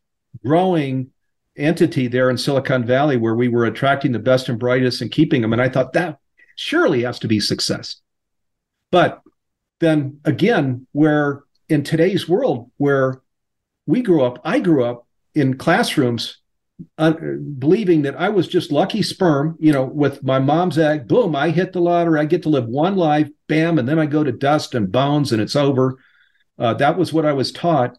growing 0.46 1.12
entity 1.58 2.08
there 2.08 2.30
in 2.30 2.38
Silicon 2.38 2.86
Valley 2.86 3.18
where 3.18 3.36
we 3.36 3.48
were 3.48 3.66
attracting 3.66 4.12
the 4.12 4.20
best 4.20 4.50
and 4.50 4.60
brightest 4.60 5.02
and 5.02 5.12
keeping 5.12 5.42
them. 5.42 5.54
And 5.54 5.62
I 5.62 5.70
thought 5.70 5.94
that 5.94 6.20
surely 6.56 7.04
has 7.04 7.20
to 7.20 7.28
be 7.28 7.40
success. 7.40 7.98
But 8.92 9.22
then 9.80 10.20
again, 10.26 10.88
where 10.92 11.44
in 11.70 11.84
today's 11.84 12.28
world 12.28 12.70
where 12.78 13.22
we 13.86 14.02
grew 14.02 14.24
up, 14.24 14.40
I 14.44 14.60
grew 14.60 14.84
up 14.84 15.08
in 15.34 15.58
classrooms 15.58 16.41
uh, 16.98 17.14
believing 17.58 18.02
that 18.04 18.20
I 18.20 18.30
was 18.30 18.48
just 18.48 18.72
lucky 18.72 19.02
sperm, 19.02 19.58
you 19.60 19.72
know, 19.72 19.84
with 19.84 20.24
my 20.24 20.40
mom's 20.40 20.78
egg. 20.78 21.08
Boom, 21.08 21.36
I 21.36 21.50
hit 21.50 21.74
the 21.74 21.82
lottery. 21.82 22.20
I 22.20 22.26
get 22.26 22.44
to 22.44 22.50
live 22.50 22.68
one 22.68 22.96
life, 22.96 23.30
bam, 23.48 23.80
and 23.80 23.88
then 23.88 24.00
I 24.00 24.06
go 24.06 24.24
to 24.24 24.32
dust 24.32 24.76
and 24.76 24.92
bones 24.92 25.32
and 25.32 25.42
it's 25.42 25.56
over. 25.56 25.98
Uh, 26.58 26.74
that 26.76 26.98
was 26.98 27.12
what 27.14 27.26
I 27.26 27.34
was 27.34 27.52
taught. 27.52 27.98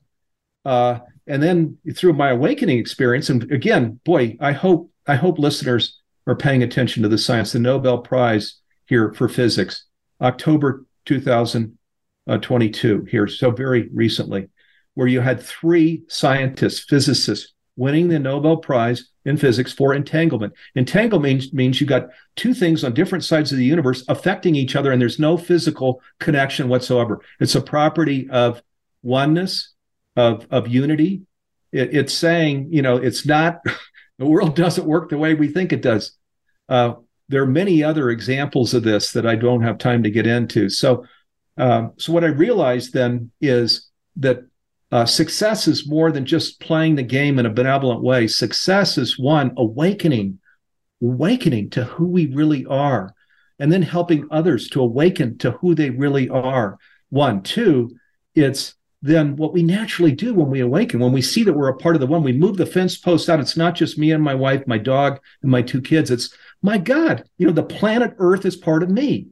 Uh, 0.64 1.00
and 1.26 1.42
then 1.42 1.78
through 1.96 2.12
my 2.12 2.30
awakening 2.30 2.78
experience, 2.78 3.28
and 3.30 3.50
again, 3.50 4.00
boy, 4.04 4.36
I 4.40 4.52
hope 4.52 4.90
I 5.06 5.16
hope 5.16 5.38
listeners 5.38 5.98
are 6.26 6.36
paying 6.36 6.62
attention 6.62 7.02
to 7.02 7.08
the 7.08 7.18
science. 7.18 7.52
The 7.52 7.58
Nobel 7.58 7.98
Prize 7.98 8.60
here 8.86 9.12
for 9.12 9.28
physics, 9.28 9.84
October 10.20 10.84
2022 11.06 13.04
here, 13.10 13.26
so 13.26 13.50
very 13.50 13.88
recently 13.92 14.48
where 14.94 15.06
you 15.06 15.20
had 15.20 15.42
three 15.42 16.02
scientists, 16.08 16.80
physicists, 16.80 17.52
winning 17.76 18.08
the 18.08 18.18
Nobel 18.18 18.58
Prize 18.58 19.08
in 19.24 19.36
physics 19.36 19.72
for 19.72 19.94
entanglement. 19.94 20.52
Entanglement 20.74 21.22
means, 21.22 21.52
means 21.52 21.80
you 21.80 21.86
got 21.86 22.08
two 22.36 22.54
things 22.54 22.84
on 22.84 22.92
different 22.92 23.24
sides 23.24 23.52
of 23.52 23.58
the 23.58 23.64
universe 23.64 24.04
affecting 24.08 24.54
each 24.54 24.76
other, 24.76 24.92
and 24.92 25.00
there's 25.00 25.18
no 25.18 25.36
physical 25.36 26.02
connection 26.18 26.68
whatsoever. 26.68 27.20
It's 27.40 27.54
a 27.54 27.62
property 27.62 28.28
of 28.30 28.62
oneness, 29.02 29.72
of, 30.16 30.46
of 30.50 30.68
unity. 30.68 31.22
It, 31.72 31.94
it's 31.94 32.12
saying, 32.12 32.68
you 32.70 32.82
know, 32.82 32.96
it's 32.96 33.24
not, 33.24 33.60
the 34.18 34.26
world 34.26 34.54
doesn't 34.54 34.86
work 34.86 35.08
the 35.08 35.18
way 35.18 35.34
we 35.34 35.48
think 35.48 35.72
it 35.72 35.82
does. 35.82 36.12
Uh, 36.68 36.94
there 37.28 37.42
are 37.42 37.46
many 37.46 37.82
other 37.82 38.10
examples 38.10 38.74
of 38.74 38.82
this 38.82 39.12
that 39.12 39.26
I 39.26 39.36
don't 39.36 39.62
have 39.62 39.78
time 39.78 40.02
to 40.02 40.10
get 40.10 40.26
into. 40.26 40.68
So, 40.68 41.06
um, 41.56 41.92
so 41.96 42.12
what 42.12 42.24
I 42.24 42.28
realized 42.28 42.92
then 42.92 43.30
is 43.40 43.90
that 44.16 44.44
uh, 44.92 45.06
success 45.06 45.66
is 45.66 45.88
more 45.88 46.12
than 46.12 46.26
just 46.26 46.60
playing 46.60 46.94
the 46.94 47.02
game 47.02 47.38
in 47.38 47.46
a 47.46 47.50
benevolent 47.50 48.02
way. 48.02 48.26
Success 48.26 48.98
is 48.98 49.18
one 49.18 49.52
awakening, 49.56 50.38
awakening 51.02 51.70
to 51.70 51.84
who 51.84 52.06
we 52.06 52.26
really 52.26 52.66
are, 52.66 53.14
and 53.58 53.72
then 53.72 53.80
helping 53.80 54.28
others 54.30 54.68
to 54.68 54.82
awaken 54.82 55.38
to 55.38 55.52
who 55.52 55.74
they 55.74 55.88
really 55.88 56.28
are. 56.28 56.78
One, 57.08 57.42
two, 57.42 57.96
it's 58.34 58.74
then 59.00 59.34
what 59.36 59.54
we 59.54 59.62
naturally 59.62 60.12
do 60.12 60.34
when 60.34 60.50
we 60.50 60.60
awaken, 60.60 61.00
when 61.00 61.12
we 61.12 61.22
see 61.22 61.42
that 61.42 61.54
we're 61.54 61.68
a 61.68 61.76
part 61.76 61.96
of 61.96 62.00
the 62.00 62.06
one, 62.06 62.22
we 62.22 62.32
move 62.32 62.58
the 62.58 62.66
fence 62.66 62.96
post 62.98 63.30
out. 63.30 63.40
It's 63.40 63.56
not 63.56 63.74
just 63.74 63.98
me 63.98 64.12
and 64.12 64.22
my 64.22 64.34
wife, 64.34 64.66
my 64.66 64.78
dog, 64.78 65.20
and 65.40 65.50
my 65.50 65.62
two 65.62 65.80
kids. 65.80 66.10
It's 66.10 66.36
my 66.60 66.76
God, 66.76 67.24
you 67.38 67.46
know, 67.46 67.52
the 67.52 67.62
planet 67.62 68.14
Earth 68.18 68.44
is 68.44 68.56
part 68.56 68.82
of 68.82 68.90
me. 68.90 69.28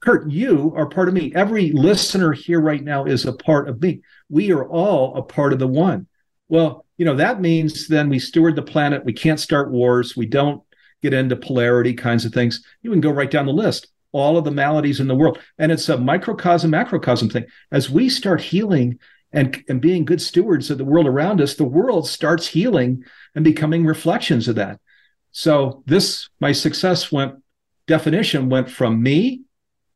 Kurt, 0.00 0.30
you 0.30 0.72
are 0.76 0.88
part 0.88 1.08
of 1.08 1.14
me. 1.14 1.32
Every 1.34 1.72
listener 1.72 2.32
here 2.32 2.60
right 2.60 2.82
now 2.82 3.04
is 3.04 3.26
a 3.26 3.32
part 3.32 3.68
of 3.68 3.82
me. 3.82 4.00
We 4.30 4.50
are 4.50 4.66
all 4.66 5.16
a 5.16 5.22
part 5.22 5.52
of 5.52 5.58
the 5.58 5.66
one. 5.66 6.06
Well, 6.48 6.86
you 6.96 7.04
know, 7.04 7.16
that 7.16 7.40
means 7.40 7.86
then 7.86 8.08
we 8.08 8.18
steward 8.18 8.56
the 8.56 8.62
planet. 8.62 9.04
We 9.04 9.12
can't 9.12 9.38
start 9.38 9.70
wars. 9.70 10.16
We 10.16 10.26
don't 10.26 10.62
get 11.02 11.12
into 11.12 11.36
polarity 11.36 11.94
kinds 11.94 12.24
of 12.24 12.32
things. 12.32 12.62
You 12.82 12.90
can 12.90 13.00
go 13.00 13.10
right 13.10 13.30
down 13.30 13.46
the 13.46 13.52
list, 13.52 13.88
all 14.12 14.36
of 14.36 14.44
the 14.44 14.50
maladies 14.50 15.00
in 15.00 15.08
the 15.08 15.14
world. 15.14 15.38
And 15.58 15.70
it's 15.70 15.88
a 15.88 15.98
microcosm, 15.98 16.70
macrocosm 16.70 17.30
thing. 17.30 17.44
As 17.70 17.90
we 17.90 18.08
start 18.08 18.40
healing 18.40 18.98
and, 19.32 19.62
and 19.68 19.80
being 19.80 20.04
good 20.04 20.20
stewards 20.20 20.70
of 20.70 20.78
the 20.78 20.84
world 20.84 21.06
around 21.06 21.40
us, 21.40 21.54
the 21.54 21.64
world 21.64 22.08
starts 22.08 22.46
healing 22.46 23.04
and 23.34 23.44
becoming 23.44 23.84
reflections 23.84 24.48
of 24.48 24.56
that. 24.56 24.80
So 25.32 25.82
this, 25.86 26.28
my 26.40 26.52
success 26.52 27.12
went 27.12 27.34
definition 27.86 28.48
went 28.48 28.70
from 28.70 29.02
me 29.02 29.42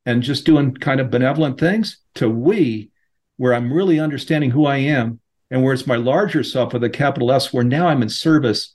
and 0.07 0.23
just 0.23 0.45
doing 0.45 0.75
kind 0.75 1.01
of 1.01 1.11
benevolent 1.11 1.59
things 1.59 1.99
to 2.15 2.29
we, 2.29 2.91
where 3.37 3.55
I'm 3.55 3.73
really 3.73 3.99
understanding 3.99 4.51
who 4.51 4.67
I 4.67 4.77
am 4.77 5.21
and 5.51 5.63
where 5.63 5.73
it's 5.73 5.87
my 5.87 5.97
larger 5.97 6.43
self 6.43 6.73
with 6.73 6.85
a 6.85 6.91
capital 6.91 7.33
S, 7.33 7.53
where 7.53 7.65
now 7.65 7.89
I'm 7.89 8.03
in 8.03 8.09
service 8.09 8.75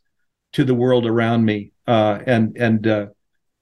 to 0.54 0.64
the 0.64 0.76
world 0.76 1.06
around 1.06 1.46
me. 1.46 1.72
Uh, 1.88 2.20
and 2.26 2.56
and 2.58 2.88
uh, 2.88 3.08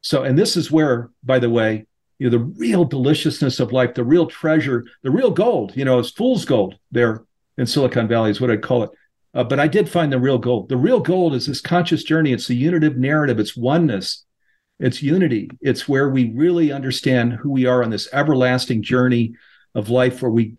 so, 0.01 0.23
and 0.23 0.37
this 0.37 0.55
is 0.55 0.71
where, 0.71 1.09
by 1.23 1.39
the 1.39 1.49
way, 1.49 1.85
you 2.19 2.29
know, 2.29 2.37
the 2.37 2.43
real 2.43 2.85
deliciousness 2.85 3.59
of 3.59 3.71
life, 3.71 3.93
the 3.93 4.03
real 4.03 4.27
treasure, 4.27 4.85
the 5.03 5.11
real 5.11 5.31
gold, 5.31 5.75
you 5.75 5.85
know, 5.85 5.99
it's 5.99 6.11
fool's 6.11 6.45
gold 6.45 6.75
there 6.91 7.25
in 7.57 7.65
Silicon 7.65 8.07
Valley 8.07 8.31
is 8.31 8.41
what 8.41 8.51
I'd 8.51 8.61
call 8.61 8.83
it. 8.83 8.91
Uh, 9.33 9.43
but 9.43 9.59
I 9.59 9.67
did 9.67 9.89
find 9.89 10.11
the 10.11 10.19
real 10.19 10.37
gold. 10.37 10.69
The 10.69 10.77
real 10.77 10.99
gold 10.99 11.35
is 11.35 11.45
this 11.45 11.61
conscious 11.61 12.03
journey. 12.03 12.33
It's 12.33 12.47
the 12.47 12.55
unitive 12.55 12.97
narrative. 12.97 13.39
It's 13.39 13.57
oneness. 13.57 14.25
It's 14.79 15.01
unity. 15.01 15.49
It's 15.61 15.87
where 15.87 16.09
we 16.09 16.31
really 16.31 16.71
understand 16.71 17.33
who 17.33 17.51
we 17.51 17.65
are 17.65 17.83
on 17.83 17.89
this 17.89 18.07
everlasting 18.13 18.83
journey 18.83 19.33
of 19.73 19.89
life, 19.89 20.21
where 20.21 20.31
we 20.31 20.55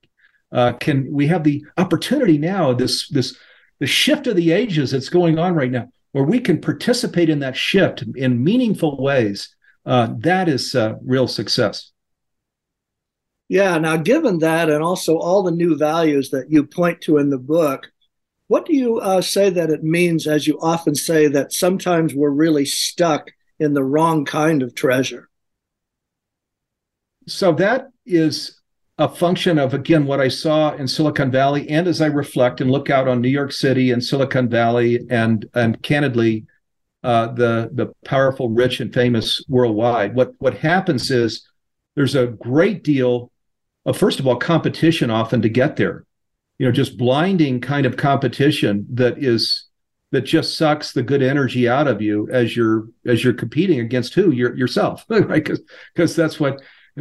uh, 0.50 0.72
can 0.74 1.12
we 1.12 1.26
have 1.28 1.44
the 1.44 1.64
opportunity 1.76 2.38
now 2.38 2.72
this 2.72 3.08
this 3.08 3.36
the 3.80 3.86
shift 3.86 4.26
of 4.26 4.36
the 4.36 4.50
ages 4.50 4.90
that's 4.90 5.08
going 5.08 5.38
on 5.38 5.54
right 5.54 5.70
now, 5.70 5.88
where 6.12 6.24
we 6.24 6.40
can 6.40 6.60
participate 6.60 7.28
in 7.28 7.38
that 7.40 7.56
shift 7.56 8.02
in 8.16 8.42
meaningful 8.42 9.00
ways. 9.00 9.54
Uh, 9.86 10.08
that 10.18 10.48
is 10.48 10.74
uh, 10.74 10.94
real 11.04 11.28
success. 11.28 11.92
Yeah. 13.48 13.78
Now, 13.78 13.96
given 13.96 14.40
that, 14.40 14.68
and 14.68 14.82
also 14.82 15.16
all 15.16 15.42
the 15.42 15.50
new 15.50 15.76
values 15.76 16.30
that 16.30 16.50
you 16.50 16.66
point 16.66 17.00
to 17.02 17.16
in 17.16 17.30
the 17.30 17.38
book, 17.38 17.90
what 18.48 18.66
do 18.66 18.74
you 18.74 18.98
uh, 18.98 19.22
say 19.22 19.48
that 19.48 19.70
it 19.70 19.82
means, 19.82 20.26
as 20.26 20.46
you 20.46 20.58
often 20.60 20.94
say, 20.94 21.28
that 21.28 21.52
sometimes 21.52 22.14
we're 22.14 22.30
really 22.30 22.66
stuck 22.66 23.30
in 23.58 23.74
the 23.74 23.82
wrong 23.82 24.24
kind 24.24 24.62
of 24.62 24.74
treasure. 24.74 25.28
So 27.26 27.52
that 27.52 27.88
is 28.06 28.60
a 28.96 29.08
function 29.08 29.58
of 29.58 29.74
again 29.74 30.06
what 30.06 30.20
I 30.20 30.28
saw 30.28 30.72
in 30.72 30.88
Silicon 30.88 31.30
Valley, 31.30 31.68
and 31.68 31.86
as 31.86 32.00
I 32.00 32.06
reflect 32.06 32.60
and 32.60 32.70
look 32.70 32.90
out 32.90 33.06
on 33.06 33.20
New 33.20 33.28
York 33.28 33.52
City 33.52 33.90
and 33.90 34.02
Silicon 34.02 34.48
Valley, 34.48 35.06
and 35.10 35.48
and 35.54 35.82
candidly, 35.82 36.46
uh, 37.02 37.28
the 37.28 37.70
the 37.72 37.92
powerful, 38.04 38.48
rich, 38.48 38.80
and 38.80 38.92
famous 38.92 39.44
worldwide. 39.48 40.14
What 40.14 40.32
what 40.38 40.56
happens 40.58 41.10
is 41.10 41.46
there's 41.94 42.14
a 42.14 42.26
great 42.26 42.82
deal 42.82 43.30
of 43.84 43.96
first 43.96 44.20
of 44.20 44.26
all 44.26 44.36
competition 44.36 45.10
often 45.10 45.42
to 45.42 45.48
get 45.48 45.76
there 45.76 46.04
you 46.58 46.66
know 46.66 46.72
just 46.72 46.98
blinding 46.98 47.60
kind 47.60 47.86
of 47.86 47.96
competition 47.96 48.86
that 48.90 49.18
is 49.18 49.64
that 50.10 50.22
just 50.22 50.56
sucks 50.56 50.92
the 50.92 51.02
good 51.02 51.22
energy 51.22 51.68
out 51.68 51.86
of 51.86 52.00
you 52.00 52.28
as 52.30 52.56
you're 52.56 52.88
as 53.06 53.22
you're 53.22 53.34
competing 53.34 53.80
against 53.80 54.14
who? 54.14 54.30
Your, 54.30 54.54
yourself 54.56 55.04
right? 55.08 55.28
Because 55.28 55.60
because 55.94 56.16
that's 56.16 56.40
what 56.40 56.60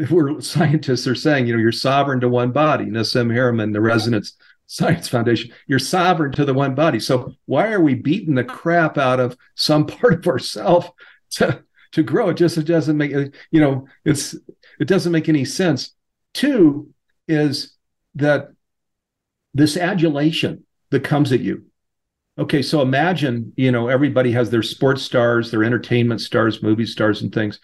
we're 0.10 0.40
scientists 0.42 1.08
are 1.08 1.16
saying 1.16 1.48
you 1.48 1.54
know 1.54 1.60
you're 1.60 1.72
sovereign 1.72 2.20
to 2.20 2.30
one 2.30 2.52
body. 2.52 2.86
Nassim 2.86 3.32
Haramein 3.32 3.74
the 3.74 3.82
resonance 3.82 4.34
science 4.70 5.08
foundation 5.08 5.52
you're 5.68 5.80
sovereign 5.80 6.32
to 6.34 6.46
the 6.46 6.54
one 6.54 6.76
body. 6.76 7.00
So 7.00 7.34
why 7.46 7.72
are 7.72 7.82
we 7.82 7.94
beating 7.96 8.36
the 8.36 8.44
crap 8.44 8.98
out 8.98 9.20
of 9.20 9.38
some 9.56 9.86
part 9.88 10.14
of 10.14 10.28
ourself 10.28 10.92
to 11.32 11.64
to 11.94 12.04
grow? 12.04 12.30
It 12.30 12.38
just 12.38 12.58
it 12.58 12.66
doesn't 12.66 12.98
make 12.98 13.12
you 13.12 13.62
know 13.62 13.88
it's 14.04 14.36
it 14.80 14.88
doesn't 14.88 15.14
make 15.14 15.30
any 15.30 15.46
sense. 15.46 15.94
Two 16.34 16.90
is 17.28 17.74
that 18.16 18.50
this 19.54 19.78
adulation 19.78 20.66
that 20.92 21.04
comes 21.04 21.32
at 21.32 21.40
you 21.40 21.66
okay 22.38 22.62
so 22.62 22.82
imagine 22.82 23.52
you 23.56 23.72
know 23.72 23.88
everybody 23.88 24.32
has 24.32 24.50
their 24.50 24.64
sports 24.64 25.02
stars 25.02 25.52
their 25.52 25.64
entertainment 25.64 26.22
stars 26.22 26.62
movie 26.64 26.86
stars 26.86 27.22
and 27.22 27.34
things. 27.34 27.60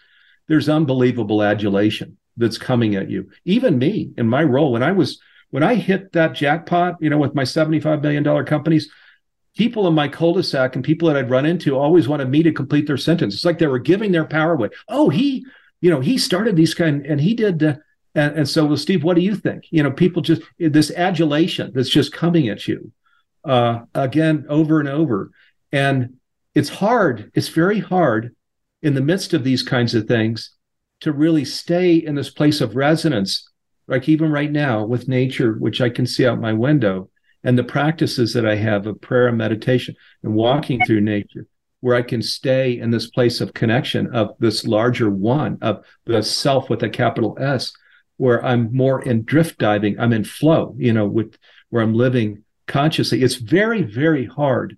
There's 0.47 0.67
unbelievable 0.67 1.41
adulation 1.41 2.17
that's 2.35 2.57
coming 2.57 2.95
at 2.95 3.09
you. 3.09 3.29
Even 3.45 3.77
me 3.77 4.11
in 4.17 4.27
my 4.27 4.43
role 4.43 4.71
when 4.71 4.83
i 4.83 4.91
was 4.91 5.19
when 5.51 5.63
i 5.63 5.75
hit 5.75 6.11
that 6.13 6.33
jackpot 6.33 6.95
you 6.99 7.09
know 7.09 7.17
with 7.17 7.35
my 7.35 7.43
75 7.43 8.01
million 8.01 8.23
dollar 8.23 8.43
companies 8.43 8.89
people 9.55 9.87
in 9.87 9.93
my 9.93 10.07
cul-de-sac 10.07 10.75
and 10.75 10.83
people 10.83 11.07
that 11.07 11.17
i'd 11.17 11.29
run 11.29 11.45
into 11.45 11.77
always 11.77 12.07
wanted 12.07 12.29
me 12.29 12.41
to 12.43 12.51
complete 12.51 12.87
their 12.87 12.97
sentence. 12.97 13.35
It's 13.35 13.45
like 13.45 13.59
they 13.59 13.67
were 13.67 13.79
giving 13.79 14.11
their 14.11 14.25
power 14.25 14.53
away. 14.53 14.69
Oh 14.87 15.09
he 15.09 15.45
you 15.81 15.89
know 15.89 15.99
he 15.99 16.17
started 16.17 16.55
these 16.55 16.73
kind 16.73 17.05
and 17.05 17.21
he 17.21 17.33
did 17.33 17.63
uh, 17.63 17.75
and, 18.15 18.37
and 18.39 18.49
so 18.49 18.65
well 18.65 18.77
steve 18.77 19.03
what 19.03 19.15
do 19.15 19.21
you 19.21 19.35
think? 19.35 19.65
You 19.69 19.83
know 19.83 19.91
people 19.91 20.21
just 20.21 20.41
this 20.57 20.91
adulation 20.91 21.71
that's 21.73 21.89
just 21.89 22.13
coming 22.13 22.49
at 22.49 22.67
you 22.67 22.91
uh, 23.45 23.81
again 23.93 24.45
over 24.49 24.79
and 24.79 24.89
over. 24.89 25.31
And 25.71 26.15
it's 26.55 26.69
hard, 26.69 27.31
it's 27.33 27.49
very 27.49 27.79
hard 27.79 28.35
in 28.81 28.93
the 28.93 29.01
midst 29.01 29.33
of 29.33 29.43
these 29.43 29.63
kinds 29.63 29.95
of 29.95 30.07
things 30.07 30.51
to 31.01 31.11
really 31.11 31.45
stay 31.45 31.95
in 31.95 32.15
this 32.15 32.29
place 32.29 32.61
of 32.61 32.75
resonance, 32.75 33.49
like 33.87 34.07
even 34.07 34.31
right 34.31 34.51
now 34.51 34.85
with 34.85 35.07
nature, 35.07 35.53
which 35.53 35.81
I 35.81 35.89
can 35.89 36.05
see 36.05 36.25
out 36.25 36.39
my 36.39 36.53
window, 36.53 37.09
and 37.43 37.57
the 37.57 37.63
practices 37.63 38.33
that 38.33 38.45
I 38.45 38.55
have 38.55 38.87
of 38.87 39.01
prayer 39.01 39.27
and 39.27 39.37
meditation 39.37 39.95
and 40.23 40.33
walking 40.33 40.79
through 40.85 41.01
nature, 41.01 41.47
where 41.81 41.95
I 41.95 42.01
can 42.03 42.21
stay 42.21 42.79
in 42.79 42.91
this 42.91 43.09
place 43.09 43.41
of 43.41 43.53
connection 43.53 44.15
of 44.15 44.35
this 44.39 44.65
larger 44.65 45.09
one, 45.09 45.57
of 45.61 45.83
the 46.05 46.23
self 46.23 46.69
with 46.69 46.83
a 46.83 46.89
capital 46.89 47.37
S, 47.39 47.73
where 48.17 48.43
I'm 48.45 48.73
more 48.73 49.01
in 49.01 49.23
drift 49.23 49.57
diving, 49.57 49.99
I'm 49.99 50.13
in 50.13 50.23
flow, 50.23 50.75
you 50.77 50.93
know, 50.93 51.05
with 51.05 51.35
where 51.69 51.83
I'm 51.83 51.93
living 51.93 52.42
consciously. 52.67 53.23
It's 53.23 53.35
very, 53.35 53.81
very 53.81 54.25
hard 54.25 54.77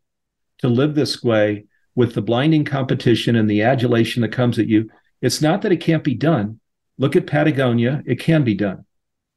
to 0.60 0.68
live 0.68 0.96
this 0.96 1.24
way 1.24 1.66
with 1.96 2.14
the 2.14 2.22
blinding 2.22 2.66
competition 2.66 3.36
and 3.36 3.50
the 3.50 3.62
adulation 3.62 4.22
that 4.22 4.32
comes 4.32 4.60
at 4.60 4.68
you. 4.68 4.90
It's 5.22 5.42
not 5.42 5.62
that 5.62 5.72
it 5.72 5.78
can't 5.78 6.04
be 6.04 6.16
done. 6.16 6.60
Look 6.98 7.16
at 7.16 7.28
Patagonia, 7.28 8.04
it 8.06 8.20
can 8.20 8.44
be 8.44 8.56
done. 8.56 8.86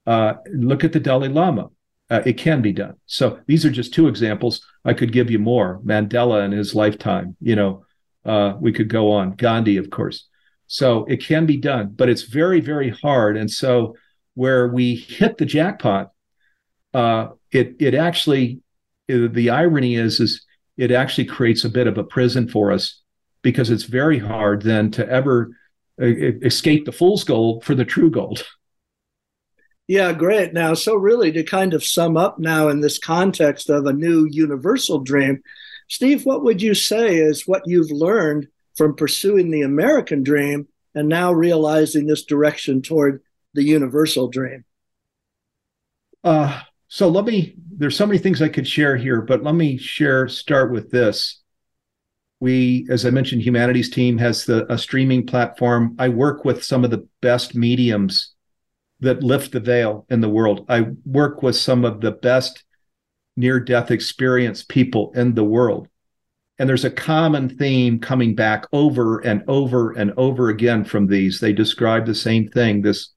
Uh, 0.07 0.35
look 0.53 0.85
at 0.85 0.93
the 0.93 1.01
Dalai 1.01 1.29
Lama, 1.29 1.69
uh, 2.11 2.23
it 2.25 2.35
can 2.39 2.63
be 2.63 2.73
done. 2.73 2.95
So 3.07 3.41
these 3.47 3.65
are 3.65 3.71
just 3.71 3.93
two 3.93 4.09
examples. 4.09 4.65
I 4.85 4.95
could 4.95 5.13
give 5.13 5.31
you 5.31 5.39
more. 5.39 5.81
Mandela 5.85 6.45
in 6.45 6.53
his 6.53 6.75
lifetime, 6.75 7.37
you 7.41 7.57
know, 7.57 7.85
uh, 8.25 8.55
we 8.61 8.73
could 8.73 8.89
go 8.89 9.13
on. 9.13 9.33
Gandhi, 9.33 9.77
of 9.77 9.91
course. 9.91 10.27
So 10.67 11.05
it 11.07 11.25
can 11.25 11.47
be 11.47 11.57
done, 11.57 11.95
but 11.95 12.09
it's 12.09 12.23
very, 12.23 12.61
very 12.61 12.91
hard. 12.91 13.37
And 13.37 13.51
so 13.51 13.97
where 14.35 14.69
we 14.69 14.95
hit 14.95 15.39
the 15.39 15.47
jackpot, 15.47 16.11
uh, 16.95 17.29
it 17.53 17.77
it 17.81 17.95
actually 17.95 18.61
the 19.09 19.51
irony 19.51 19.97
is 19.97 20.21
is 20.21 20.45
it 20.77 20.91
actually 20.91 21.25
creates 21.25 21.65
a 21.65 21.69
bit 21.69 21.87
of 21.87 21.99
a 21.99 22.05
prison 22.05 22.49
for 22.49 22.71
us 22.71 23.03
because 23.43 23.71
it's 23.71 23.85
very 23.85 24.19
hard 24.19 24.63
then 24.63 24.91
to 24.93 25.09
ever 25.09 25.51
uh, 26.01 26.07
escape 26.07 26.85
the 26.85 26.93
fool's 26.93 27.25
gold 27.25 27.65
for 27.65 27.75
the 27.75 27.85
true 27.85 28.11
gold. 28.11 28.47
Yeah, 29.89 30.13
great. 30.13 30.53
Now, 30.53 30.75
so 30.75 30.95
really 30.95 31.33
to 31.33 31.43
kind 31.43 31.73
of 31.73 31.83
sum 31.83 32.17
up 32.17 32.39
now 32.39 32.69
in 32.69 32.81
this 32.81 32.99
context 32.99 33.71
of 33.71 33.87
a 33.87 33.93
new 33.93 34.29
universal 34.31 35.01
dream, 35.01 35.43
Steve, 35.89 36.27
what 36.27 36.45
would 36.45 36.61
you 36.61 36.75
say 36.75 37.17
is 37.17 37.47
what 37.49 37.63
you've 37.65 37.91
learned 37.91 38.49
from 38.77 38.95
pursuing 38.95 39.51
the 39.51 39.63
American 39.63 40.23
dream 40.23 40.69
and 40.95 41.09
now 41.09 41.33
realizing 41.33 42.07
this 42.07 42.25
direction 42.25 42.83
toward 42.83 43.23
the 43.55 43.63
universal 43.63 44.29
dream? 44.29 44.65
Uh, 46.23 46.61
so 46.89 47.09
let 47.09 47.27
me, 47.27 47.55
there's 47.77 47.97
so 47.97 48.07
many 48.07 48.19
things 48.19 48.41
I 48.41 48.49
could 48.49 48.67
share 48.67 48.97
here, 48.97 49.21
but 49.21 49.43
let 49.43 49.55
me 49.55 49.77
share, 49.77 50.27
start 50.27 50.73
with 50.73 50.91
this. 50.91 51.41
We, 52.41 52.87
as 52.91 53.05
I 53.05 53.11
mentioned, 53.11 53.43
Humanity's 53.43 53.91
Team 53.91 54.17
has 54.19 54.45
the 54.45 54.71
a 54.73 54.79
streaming 54.79 55.27
platform. 55.27 55.97
I 55.99 56.09
work 56.09 56.45
with 56.45 56.65
some 56.65 56.85
of 56.85 56.91
the 56.91 57.07
best 57.21 57.55
mediums 57.55 58.33
that 59.01 59.23
lift 59.23 59.53
the 59.53 59.61
veil 59.61 60.07
in 60.09 60.21
the 60.21 60.29
world. 60.29 60.65
I 60.69 60.87
work 61.05 61.43
with 61.43 61.57
some 61.57 61.85
of 61.85 62.01
the 62.01 62.13
best 62.13 62.65
near 63.37 63.61
death 63.61 63.91
experience 63.91 64.65
people 64.65 65.13
in 65.15 65.35
the 65.35 65.45
world. 65.45 65.89
And 66.59 66.69
there's 66.69 66.85
a 66.85 66.91
common 66.91 67.57
theme 67.57 68.01
coming 68.01 68.35
back 68.35 68.67
over 68.73 69.19
and 69.21 69.45
over 69.47 69.93
and 69.93 70.13
over 70.17 70.49
again 70.49 70.85
from 70.85 71.07
these. 71.07 71.39
They 71.39 71.53
describe 71.53 72.07
the 72.07 72.15
same 72.15 72.49
thing 72.49 72.83
this, 72.83 73.11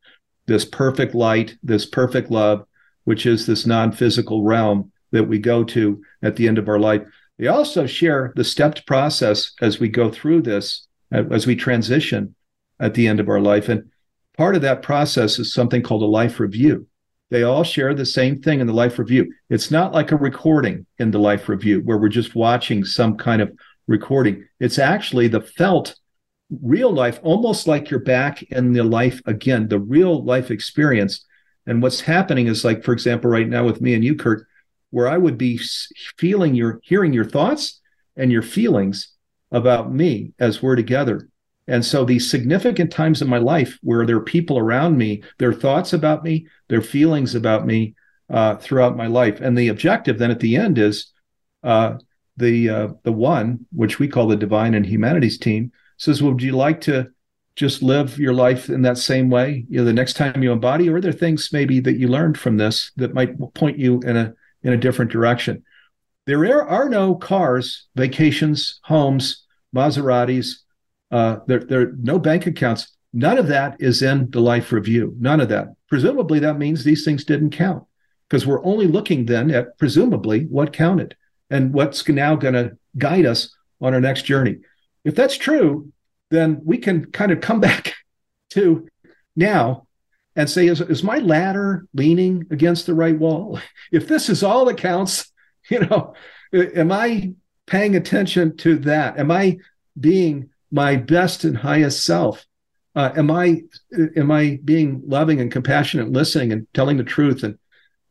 this 0.46 0.66
perfect 0.66 1.16
light, 1.16 1.58
this 1.64 1.86
perfect 1.86 2.30
love, 2.30 2.66
which 3.04 3.26
is 3.26 3.46
this 3.46 3.66
non 3.66 3.92
physical 3.92 4.44
realm 4.44 4.92
that 5.12 5.26
we 5.26 5.40
go 5.40 5.64
to 5.64 6.02
at 6.22 6.36
the 6.36 6.48
end 6.48 6.58
of 6.58 6.70
our 6.70 6.80
life. 6.80 7.02
They 7.38 7.48
also 7.48 7.86
share 7.86 8.34
the 8.36 8.44
stepped 8.44 8.86
process 8.86 9.52
as 9.62 9.80
we 9.80 9.90
go 9.90 10.12
through 10.12 10.44
this, 10.44 10.88
as 11.12 11.48
we 11.48 11.56
transition 11.56 12.36
at 12.80 12.94
the 12.94 13.08
end 13.08 13.20
of 13.20 13.30
our 13.30 13.42
life. 13.42 13.70
And 13.70 13.90
part 14.38 14.56
of 14.56 14.62
that 14.62 14.82
process 14.82 15.40
is 15.40 15.54
something 15.54 15.82
called 15.82 16.04
a 16.04 16.06
life 16.06 16.40
review. 16.40 16.88
They 17.30 17.44
all 17.44 17.64
share 17.64 17.94
the 17.94 18.06
same 18.06 18.42
thing 18.42 18.60
in 18.60 18.68
the 18.68 18.74
life 18.74 19.00
review. 19.00 19.34
It's 19.50 19.72
not 19.72 19.94
like 19.94 20.12
a 20.12 20.18
recording 20.18 20.86
in 21.00 21.12
the 21.12 21.20
life 21.20 21.48
review 21.48 21.82
where 21.82 21.98
we're 21.98 22.10
just 22.10 22.36
watching 22.36 22.84
some 22.84 23.18
kind 23.18 23.42
of 23.42 23.52
recording. 23.88 24.46
It's 24.60 24.78
actually 24.78 25.30
the 25.30 25.42
felt 25.42 25.96
real 26.62 26.92
life, 26.92 27.20
almost 27.24 27.68
like 27.68 27.90
you're 27.90 28.02
back 28.02 28.44
in 28.44 28.74
the 28.74 28.84
life 28.84 29.22
again, 29.26 29.70
the 29.70 29.80
real 29.80 30.24
life 30.24 30.52
experience 30.52 31.26
and 31.72 31.82
what's 31.82 32.02
happening 32.02 32.48
is 32.48 32.66
like, 32.66 32.84
for 32.84 32.92
example, 32.92 33.32
right 33.32 33.48
now 33.48 33.64
with 33.64 33.80
me 33.80 33.94
and 33.94 34.04
you, 34.04 34.14
Kurt, 34.14 34.46
where 34.90 35.08
I 35.08 35.18
would 35.18 35.38
be 35.38 35.58
feeling 36.18 36.54
your, 36.54 36.82
hearing 36.84 37.14
your 37.14 37.24
thoughts 37.24 37.80
and 38.18 38.30
your 38.30 38.42
feelings 38.42 39.14
about 39.54 39.90
me 39.90 40.34
as 40.38 40.62
we're 40.62 40.76
together. 40.76 41.30
And 41.68 41.86
so 41.86 42.04
these 42.04 42.30
significant 42.30 42.92
times 42.92 43.22
in 43.22 43.30
my 43.30 43.38
life 43.38 43.80
where 43.84 44.06
there 44.06 44.18
are 44.18 44.24
people 44.38 44.58
around 44.58 44.98
me, 44.98 45.24
their 45.38 45.54
thoughts 45.54 45.94
about 45.94 46.26
me, 46.26 46.46
their 46.68 46.82
feelings 46.82 47.36
about 47.36 47.66
me 47.66 47.96
uh, 48.30 48.58
throughout 48.58 48.98
my 48.98 49.08
life. 49.08 49.40
And 49.40 49.58
the 49.58 49.70
objective 49.70 50.20
then 50.20 50.30
at 50.30 50.42
the 50.42 50.58
end 50.58 50.78
is 50.78 51.14
uh, 51.64 52.00
the 52.36 52.70
uh, 52.70 52.88
the 53.04 53.14
one, 53.14 53.66
which 53.72 53.98
we 53.98 54.10
call 54.10 54.28
the 54.28 54.36
divine 54.36 54.74
and 54.74 54.86
Humanity's 54.86 55.38
Team, 55.38 55.72
says, 55.96 56.22
well, 56.22 56.34
would 56.34 56.44
you 56.44 56.52
like 56.52 56.82
to 56.82 57.12
just 57.56 57.84
live 57.84 58.18
your 58.18 58.34
life 58.34 58.70
in 58.70 58.82
that 58.84 58.98
same 58.98 59.30
way. 59.30 59.66
You 59.70 59.80
know 59.80 59.86
the 59.86 59.94
next 59.94 60.14
time 60.14 60.42
you 60.42 60.52
embody 60.52 60.90
or 60.90 60.96
are 60.96 61.02
there 61.02 61.12
things 61.12 61.50
maybe 61.52 61.80
that 61.82 61.98
you 61.98 62.08
learned 62.08 62.38
from 62.38 62.58
this 62.58 62.92
that 62.96 63.14
might 63.14 63.38
point 63.54 63.78
you 63.78 64.00
in 64.02 64.18
a 64.18 64.34
in 64.64 64.74
a 64.74 64.78
different 64.78 65.12
direction? 65.12 65.64
There 66.28 66.44
are, 66.46 66.68
are 66.68 66.90
no 66.90 67.16
cars 67.16 67.88
vacations 67.96 68.80
homes 68.84 69.46
maseratis 69.76 70.58
uh, 71.12 71.40
there, 71.46 71.60
there 71.60 71.82
are 71.82 71.94
no 72.02 72.18
bank 72.18 72.48
accounts. 72.48 72.96
None 73.14 73.38
of 73.38 73.48
that 73.48 73.76
is 73.80 74.02
in 74.02 74.32
the 74.32 74.40
life 74.40 74.72
review. 74.72 75.14
None 75.20 75.42
of 75.42 75.50
that. 75.50 75.68
Presumably 75.90 76.40
that 76.40 76.58
means 76.58 76.84
these 76.84 77.04
things 77.04 77.26
didn't 77.26 77.52
count 77.52 77.84
because 78.30 78.48
we're 78.48 78.64
only 78.64 78.88
looking 78.88 79.26
then 79.26 79.52
at 79.52 79.78
presumably 79.78 80.46
what 80.46 80.72
counted 80.72 81.16
and 81.50 81.74
what's 81.74 82.08
now 82.08 82.36
going 82.36 82.54
to 82.54 82.78
guide 82.98 83.26
us 83.26 83.54
on 83.82 83.94
our 83.94 84.00
next 84.00 84.24
journey. 84.24 84.60
If 85.04 85.16
that's 85.16 85.36
true 85.36 85.92
then 86.32 86.62
we 86.64 86.78
can 86.78 87.12
kind 87.12 87.32
of 87.32 87.42
come 87.42 87.60
back 87.70 87.94
to 88.52 88.88
now 89.36 89.88
and 90.36 90.50
say, 90.50 90.68
is, 90.68 90.82
is 90.82 91.04
my 91.04 91.20
ladder 91.20 91.86
leaning 91.94 92.46
against 92.52 92.86
the 92.86 92.94
right 92.94 93.18
wall? 93.18 93.60
If 93.92 94.08
this 94.08 94.30
is 94.30 94.44
all 94.44 94.66
that 94.66 94.78
counts, 94.78 95.32
you 95.70 95.82
know, 95.82 96.14
am 96.54 96.92
I 96.92 97.34
paying 97.68 97.96
attention 97.96 98.58
to 98.58 98.78
that? 98.80 99.20
Am 99.20 99.30
I 99.32 99.58
being 100.00 100.50
my 100.72 100.96
best 100.96 101.44
and 101.44 101.58
highest 101.58 102.06
self? 102.06 102.46
Uh, 102.94 103.12
am 103.16 103.32
I 103.32 103.62
am 104.18 104.32
I 104.32 104.60
being 104.66 105.02
loving 105.06 105.40
and 105.40 105.50
compassionate, 105.50 106.08
and 106.08 106.16
listening 106.16 106.52
and 106.52 106.68
telling 106.74 106.98
the 106.98 107.06
truth 107.06 107.44
and 107.44 107.58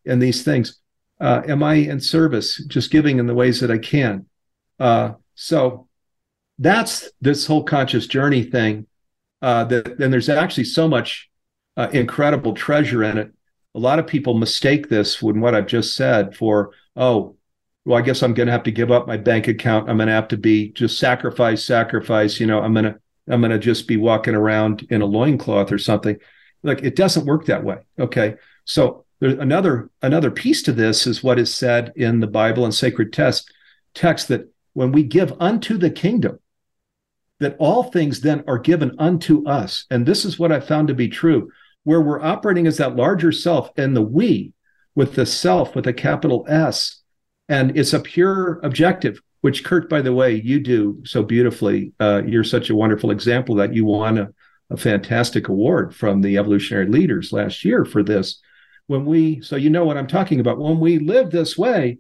and 0.06 0.22
these 0.22 0.42
things? 0.42 0.78
Uh, 1.20 1.42
am 1.46 1.62
I 1.62 1.74
in 1.74 2.00
service, 2.00 2.64
just 2.66 2.90
giving 2.90 3.18
in 3.18 3.26
the 3.26 3.34
ways 3.34 3.60
that 3.60 3.70
I 3.70 3.76
can? 3.76 4.24
Uh, 4.78 5.12
so 5.34 5.88
that's 6.60 7.10
this 7.22 7.46
whole 7.46 7.64
conscious 7.64 8.06
journey 8.06 8.44
thing. 8.44 8.86
Uh, 9.42 9.64
that 9.64 9.98
and 9.98 10.12
there's 10.12 10.28
actually 10.28 10.64
so 10.64 10.86
much 10.86 11.30
uh, 11.76 11.88
incredible 11.92 12.52
treasure 12.52 13.02
in 13.02 13.16
it. 13.16 13.32
a 13.74 13.78
lot 13.78 13.98
of 13.98 14.06
people 14.06 14.34
mistake 14.34 14.88
this 14.88 15.22
when 15.22 15.40
what 15.40 15.54
I've 15.54 15.66
just 15.66 15.96
said 15.96 16.36
for, 16.36 16.72
oh, 16.94 17.36
well, 17.84 17.98
I 17.98 18.02
guess 18.02 18.22
I'm 18.22 18.34
going 18.34 18.46
to 18.46 18.52
have 18.52 18.64
to 18.64 18.70
give 18.70 18.90
up 18.90 19.06
my 19.06 19.16
bank 19.16 19.48
account. 19.48 19.88
I'm 19.88 19.96
going 19.96 20.08
to 20.08 20.12
have 20.12 20.28
to 20.28 20.36
be 20.36 20.70
just 20.72 20.98
sacrifice, 20.98 21.64
sacrifice. 21.64 22.38
You 22.38 22.46
know, 22.46 22.60
I'm 22.60 22.74
going 22.74 22.84
to, 22.84 23.00
I'm 23.28 23.40
going 23.40 23.52
to 23.52 23.58
just 23.58 23.88
be 23.88 23.96
walking 23.96 24.34
around 24.34 24.86
in 24.90 25.00
a 25.00 25.06
loincloth 25.06 25.72
or 25.72 25.78
something. 25.78 26.18
Like 26.62 26.82
it 26.82 26.94
doesn't 26.96 27.24
work 27.24 27.46
that 27.46 27.64
way. 27.64 27.78
Okay. 27.98 28.34
So 28.66 29.06
there's 29.20 29.38
another, 29.38 29.88
another 30.02 30.30
piece 30.30 30.62
to 30.64 30.72
this 30.72 31.06
is 31.06 31.22
what 31.22 31.38
is 31.38 31.54
said 31.54 31.92
in 31.96 32.20
the 32.20 32.26
Bible 32.26 32.66
and 32.66 32.74
sacred 32.74 33.14
text, 33.14 33.50
text 33.94 34.28
that 34.28 34.52
when 34.74 34.92
we 34.92 35.02
give 35.02 35.32
unto 35.40 35.78
the 35.78 35.90
kingdom, 35.90 36.38
that 37.40 37.56
all 37.58 37.84
things 37.84 38.20
then 38.20 38.44
are 38.46 38.58
given 38.58 38.94
unto 38.98 39.46
us. 39.46 39.86
And 39.90 40.06
this 40.06 40.24
is 40.24 40.38
what 40.38 40.52
I 40.52 40.60
found 40.60 40.88
to 40.88 40.94
be 40.94 41.08
true, 41.08 41.50
where 41.84 42.00
we're 42.00 42.22
operating 42.22 42.66
as 42.66 42.76
that 42.76 42.96
larger 42.96 43.32
self 43.32 43.70
and 43.76 43.96
the 43.96 44.02
we 44.02 44.52
with 44.94 45.14
the 45.14 45.26
self 45.26 45.74
with 45.74 45.86
a 45.86 45.92
capital 45.92 46.44
S. 46.48 47.00
And 47.48 47.76
it's 47.76 47.92
a 47.92 48.00
pure 48.00 48.60
objective, 48.62 49.20
which, 49.40 49.64
Kurt, 49.64 49.88
by 49.88 50.02
the 50.02 50.12
way, 50.12 50.34
you 50.34 50.60
do 50.60 51.02
so 51.04 51.22
beautifully. 51.22 51.92
Uh, 51.98 52.22
you're 52.26 52.44
such 52.44 52.70
a 52.70 52.76
wonderful 52.76 53.10
example 53.10 53.54
that 53.56 53.74
you 53.74 53.86
won 53.86 54.18
a, 54.18 54.28
a 54.70 54.76
fantastic 54.76 55.48
award 55.48 55.94
from 55.94 56.20
the 56.20 56.36
evolutionary 56.36 56.86
leaders 56.86 57.32
last 57.32 57.64
year 57.64 57.84
for 57.84 58.02
this. 58.02 58.40
When 58.86 59.04
we, 59.04 59.40
so 59.40 59.56
you 59.56 59.70
know 59.70 59.84
what 59.84 59.96
I'm 59.96 60.06
talking 60.06 60.40
about, 60.40 60.58
when 60.58 60.78
we 60.78 60.98
live 60.98 61.30
this 61.30 61.56
way, 61.56 61.98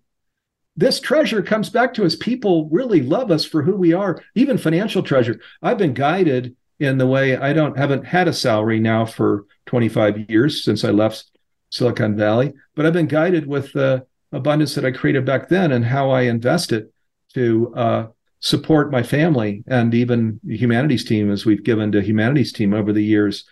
this 0.80 0.98
treasure 0.98 1.42
comes 1.42 1.68
back 1.68 1.92
to 1.92 2.06
us. 2.06 2.16
People 2.16 2.66
really 2.70 3.02
love 3.02 3.30
us 3.30 3.44
for 3.44 3.62
who 3.62 3.76
we 3.76 3.92
are, 3.92 4.22
even 4.34 4.56
financial 4.56 5.02
treasure. 5.02 5.38
I've 5.62 5.76
been 5.76 5.92
guided 5.92 6.56
in 6.78 6.96
the 6.96 7.06
way 7.06 7.36
I 7.36 7.52
don't 7.52 7.76
haven't 7.76 8.06
had 8.06 8.28
a 8.28 8.32
salary 8.32 8.80
now 8.80 9.04
for 9.04 9.44
25 9.66 10.30
years 10.30 10.64
since 10.64 10.82
I 10.82 10.90
left 10.90 11.30
Silicon 11.68 12.16
Valley, 12.16 12.54
but 12.74 12.86
I've 12.86 12.94
been 12.94 13.06
guided 13.06 13.46
with 13.46 13.74
the 13.74 14.06
abundance 14.32 14.74
that 14.74 14.86
I 14.86 14.90
created 14.90 15.26
back 15.26 15.50
then 15.50 15.70
and 15.70 15.84
how 15.84 16.10
I 16.10 16.22
invest 16.22 16.72
it 16.72 16.90
to 17.34 17.74
uh, 17.76 18.06
support 18.40 18.90
my 18.90 19.02
family 19.02 19.62
and 19.66 19.92
even 19.92 20.40
Humanity's 20.46 21.04
Team 21.04 21.30
as 21.30 21.44
we've 21.44 21.62
given 21.62 21.92
to 21.92 22.00
Humanity's 22.00 22.54
Team 22.54 22.72
over 22.72 22.94
the 22.94 23.04
years. 23.04 23.44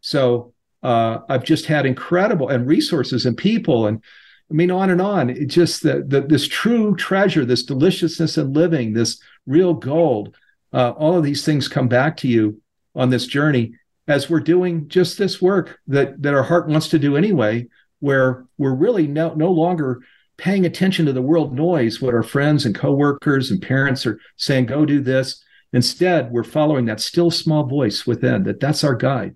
So 0.00 0.52
uh, 0.82 1.18
I've 1.28 1.44
just 1.44 1.66
had 1.66 1.86
incredible 1.86 2.48
and 2.48 2.66
resources 2.66 3.24
and 3.24 3.36
people 3.36 3.86
and 3.86 4.02
I 4.52 4.54
mean, 4.54 4.70
on 4.70 4.90
and 4.90 5.00
on. 5.00 5.30
It 5.30 5.46
just 5.46 5.82
that 5.84 6.28
this 6.28 6.46
true 6.46 6.94
treasure, 6.94 7.46
this 7.46 7.62
deliciousness 7.62 8.36
in 8.36 8.52
living, 8.52 8.92
this 8.92 9.18
real 9.46 9.72
gold. 9.72 10.36
Uh, 10.74 10.90
all 10.90 11.16
of 11.16 11.24
these 11.24 11.44
things 11.44 11.68
come 11.68 11.88
back 11.88 12.18
to 12.18 12.28
you 12.28 12.60
on 12.94 13.08
this 13.08 13.26
journey 13.26 13.72
as 14.08 14.28
we're 14.28 14.40
doing 14.40 14.88
just 14.88 15.16
this 15.16 15.40
work 15.40 15.78
that 15.86 16.20
that 16.20 16.34
our 16.34 16.42
heart 16.42 16.68
wants 16.68 16.88
to 16.88 16.98
do 16.98 17.16
anyway, 17.16 17.66
where 18.00 18.44
we're 18.58 18.74
really 18.74 19.06
no, 19.06 19.32
no 19.34 19.50
longer 19.50 20.02
paying 20.36 20.66
attention 20.66 21.06
to 21.06 21.12
the 21.12 21.22
world 21.22 21.54
noise, 21.54 22.02
what 22.02 22.14
our 22.14 22.22
friends 22.22 22.66
and 22.66 22.74
coworkers 22.74 23.50
and 23.50 23.62
parents 23.62 24.04
are 24.04 24.20
saying, 24.36 24.66
go 24.66 24.84
do 24.84 25.00
this. 25.00 25.42
Instead, 25.72 26.30
we're 26.30 26.44
following 26.44 26.84
that 26.86 27.00
still 27.00 27.30
small 27.30 27.64
voice 27.64 28.06
within 28.06 28.42
that 28.42 28.60
that's 28.60 28.84
our 28.84 28.94
guide. 28.94 29.34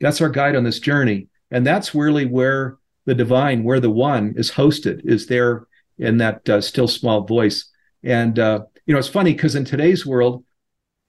That's 0.00 0.20
our 0.20 0.30
guide 0.30 0.56
on 0.56 0.64
this 0.64 0.80
journey. 0.80 1.28
And 1.52 1.64
that's 1.64 1.94
really 1.94 2.26
where 2.26 2.78
the 3.06 3.14
divine, 3.14 3.64
where 3.64 3.80
the 3.80 3.90
one 3.90 4.34
is 4.36 4.50
hosted, 4.50 5.00
is 5.04 5.26
there 5.26 5.66
in 5.98 6.18
that 6.18 6.48
uh, 6.48 6.60
still 6.60 6.88
small 6.88 7.24
voice. 7.24 7.70
And, 8.02 8.38
uh, 8.38 8.64
you 8.84 8.92
know, 8.92 8.98
it's 8.98 9.08
funny 9.08 9.32
because 9.32 9.54
in 9.54 9.64
today's 9.64 10.04
world, 10.04 10.44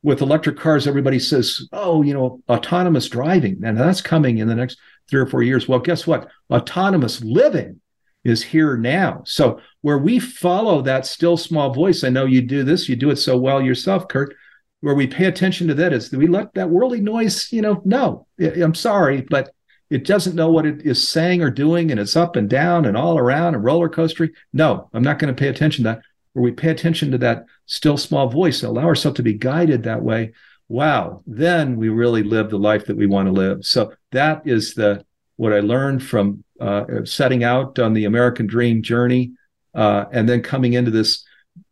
with 0.04 0.22
electric 0.22 0.58
cars, 0.58 0.88
everybody 0.88 1.20
says, 1.20 1.68
oh, 1.74 2.02
you 2.02 2.14
know, 2.14 2.42
autonomous 2.48 3.10
driving, 3.10 3.62
and 3.66 3.78
that's 3.78 4.00
coming 4.00 4.38
in 4.38 4.48
the 4.48 4.56
next 4.56 4.78
three 5.10 5.20
or 5.20 5.26
four 5.26 5.44
years. 5.44 5.68
Well, 5.68 5.80
guess 5.80 6.06
what? 6.06 6.30
Autonomous 6.50 7.22
living 7.22 7.82
is 8.24 8.44
here 8.44 8.78
now. 8.78 9.24
So, 9.26 9.60
where 9.82 9.98
we 9.98 10.20
follow 10.20 10.82
that 10.82 11.06
still 11.06 11.36
small 11.36 11.74
voice, 11.74 12.04
I 12.04 12.10
know 12.10 12.26
you 12.26 12.42
do 12.42 12.64
this, 12.64 12.88
you 12.88 12.96
do 12.96 13.10
it 13.10 13.18
so 13.18 13.38
well 13.38 13.62
yourself, 13.62 14.08
Kurt, 14.08 14.36
where 14.82 14.96
we 14.96 15.08
pay 15.08 15.26
attention 15.26 15.68
to 15.68 15.74
that 15.76 15.94
is 15.94 16.12
we 16.12 16.28
let 16.28 16.54
that 16.54 16.70
worldly 16.70 17.02
noise, 17.02 17.52
you 17.52 17.62
know, 17.62 17.82
no, 17.84 18.28
I'm 18.40 18.76
sorry, 18.76 19.22
but 19.22 19.52
it 19.90 20.06
doesn't 20.06 20.36
know 20.36 20.52
what 20.52 20.66
it 20.66 20.86
is 20.86 21.08
saying 21.08 21.42
or 21.42 21.50
doing, 21.50 21.92
and 21.92 22.00
it's 22.00 22.16
up 22.16 22.36
and 22.36 22.50
down 22.50 22.86
and 22.86 22.98
all 22.98 23.18
around 23.18 23.56
and 23.56 23.64
roller 23.64 23.90
coastery. 23.90 24.32
No, 24.52 24.90
I'm 24.94 25.04
not 25.04 25.20
going 25.20 25.34
to 25.34 25.40
pay 25.40 25.48
attention 25.48 25.84
to 25.84 25.92
that. 25.92 26.02
Where 26.34 26.44
we 26.44 26.52
pay 26.52 26.70
attention 26.70 27.12
to 27.12 27.18
that 27.20 27.46
still 27.66 27.98
small 27.98 28.28
voice, 28.28 28.62
allow 28.64 28.86
ourselves 28.86 29.16
to 29.18 29.24
be 29.24 29.34
guided 29.34 29.84
that 29.84 30.04
way. 30.04 30.34
Wow, 30.70 31.24
then 31.26 31.78
we 31.78 31.90
really 31.90 32.22
live 32.22 32.50
the 32.50 32.60
life 32.60 32.86
that 32.86 32.98
we 32.98 33.08
want 33.08 33.28
to 33.28 33.32
live. 33.32 33.66
So 33.66 33.94
that 34.12 34.42
is 34.46 34.74
the 34.74 35.06
what 35.38 35.54
I 35.54 35.62
learned 35.62 36.04
from 36.04 36.44
uh, 36.60 37.06
setting 37.06 37.44
out 37.44 37.80
on 37.80 37.94
the 37.94 38.06
American 38.06 38.48
Dream 38.48 38.82
journey, 38.82 39.32
uh, 39.74 40.06
and 40.12 40.28
then 40.28 40.44
coming 40.44 40.74
into 40.74 40.92
this 40.92 41.26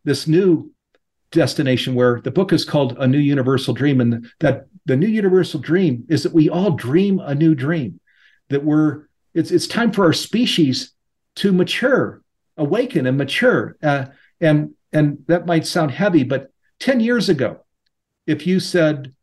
this 0.04 0.26
new 0.26 0.72
destination 1.32 1.94
where 1.94 2.20
the 2.22 2.30
book 2.30 2.52
is 2.52 2.64
called 2.64 2.96
A 2.98 3.06
New 3.06 3.18
Universal 3.18 3.74
Dream, 3.74 4.00
and 4.00 4.26
that 4.40 4.66
the 4.86 4.96
new 4.96 5.08
universal 5.08 5.60
dream 5.60 6.04
is 6.08 6.22
that 6.22 6.32
we 6.32 6.48
all 6.48 6.70
dream 6.70 7.18
a 7.18 7.34
new 7.34 7.54
dream 7.54 8.00
that 8.48 8.64
we're 8.64 9.06
it's 9.34 9.50
it's 9.50 9.66
time 9.66 9.92
for 9.92 10.04
our 10.04 10.12
species 10.12 10.92
to 11.36 11.52
mature, 11.52 12.22
awaken 12.56 13.06
and 13.06 13.18
mature. 13.18 13.76
Uh, 13.82 14.06
and 14.40 14.74
and 14.92 15.18
that 15.26 15.46
might 15.46 15.66
sound 15.66 15.90
heavy, 15.90 16.24
but 16.24 16.50
10 16.80 17.00
years 17.00 17.28
ago, 17.28 17.60
if 18.26 18.46
you 18.46 18.60
said 18.60 19.14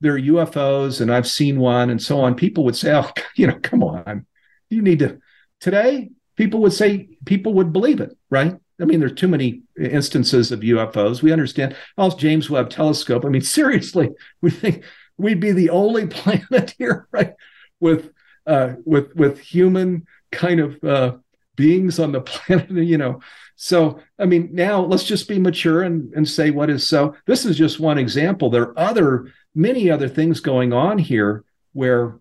there 0.00 0.14
are 0.14 0.20
UFOs 0.20 1.00
and 1.00 1.12
I've 1.12 1.26
seen 1.26 1.58
one 1.58 1.90
and 1.90 2.00
so 2.00 2.20
on, 2.20 2.34
people 2.34 2.64
would 2.64 2.76
say, 2.76 2.92
Oh, 2.94 3.10
you 3.36 3.46
know, 3.46 3.58
come 3.62 3.82
on. 3.82 4.26
You 4.70 4.82
need 4.82 5.00
to 5.00 5.18
today, 5.60 6.10
people 6.36 6.60
would 6.60 6.72
say 6.72 7.08
people 7.24 7.54
would 7.54 7.72
believe 7.72 8.00
it, 8.00 8.16
right? 8.30 8.56
I 8.80 8.84
mean, 8.84 9.00
there's 9.00 9.14
too 9.14 9.28
many 9.28 9.62
instances 9.78 10.52
of 10.52 10.60
UFOs. 10.60 11.20
We 11.20 11.32
understand. 11.32 11.74
Also, 11.96 12.16
James 12.16 12.48
Webb 12.48 12.70
Telescope. 12.70 13.24
I 13.24 13.28
mean, 13.28 13.42
seriously, 13.58 14.10
we 14.40 14.50
think 14.50 14.84
we'd 15.16 15.40
be 15.40 15.52
the 15.52 15.70
only 15.70 16.06
planet 16.08 16.74
here, 16.78 17.08
right? 17.10 17.34
With 17.80 18.12
uh, 18.48 18.74
with 18.84 19.14
with 19.14 19.38
human 19.38 20.06
kind 20.32 20.58
of 20.58 20.82
uh, 20.82 21.16
beings 21.54 21.98
on 21.98 22.12
the 22.12 22.20
planet, 22.22 22.70
you 22.70 22.98
know. 22.98 23.20
So, 23.56 24.00
I 24.18 24.24
mean, 24.24 24.50
now 24.52 24.80
let's 24.80 25.04
just 25.04 25.28
be 25.28 25.38
mature 25.38 25.82
and, 25.82 26.12
and 26.14 26.26
say 26.26 26.50
what 26.50 26.70
is 26.70 26.88
so. 26.88 27.14
This 27.26 27.44
is 27.44 27.58
just 27.58 27.80
one 27.80 27.98
example. 27.98 28.50
There 28.50 28.62
are 28.62 28.78
other, 28.78 29.32
many 29.54 29.90
other 29.90 30.08
things 30.08 30.40
going 30.40 30.72
on 30.72 30.96
here 30.96 31.44
where 31.72 32.20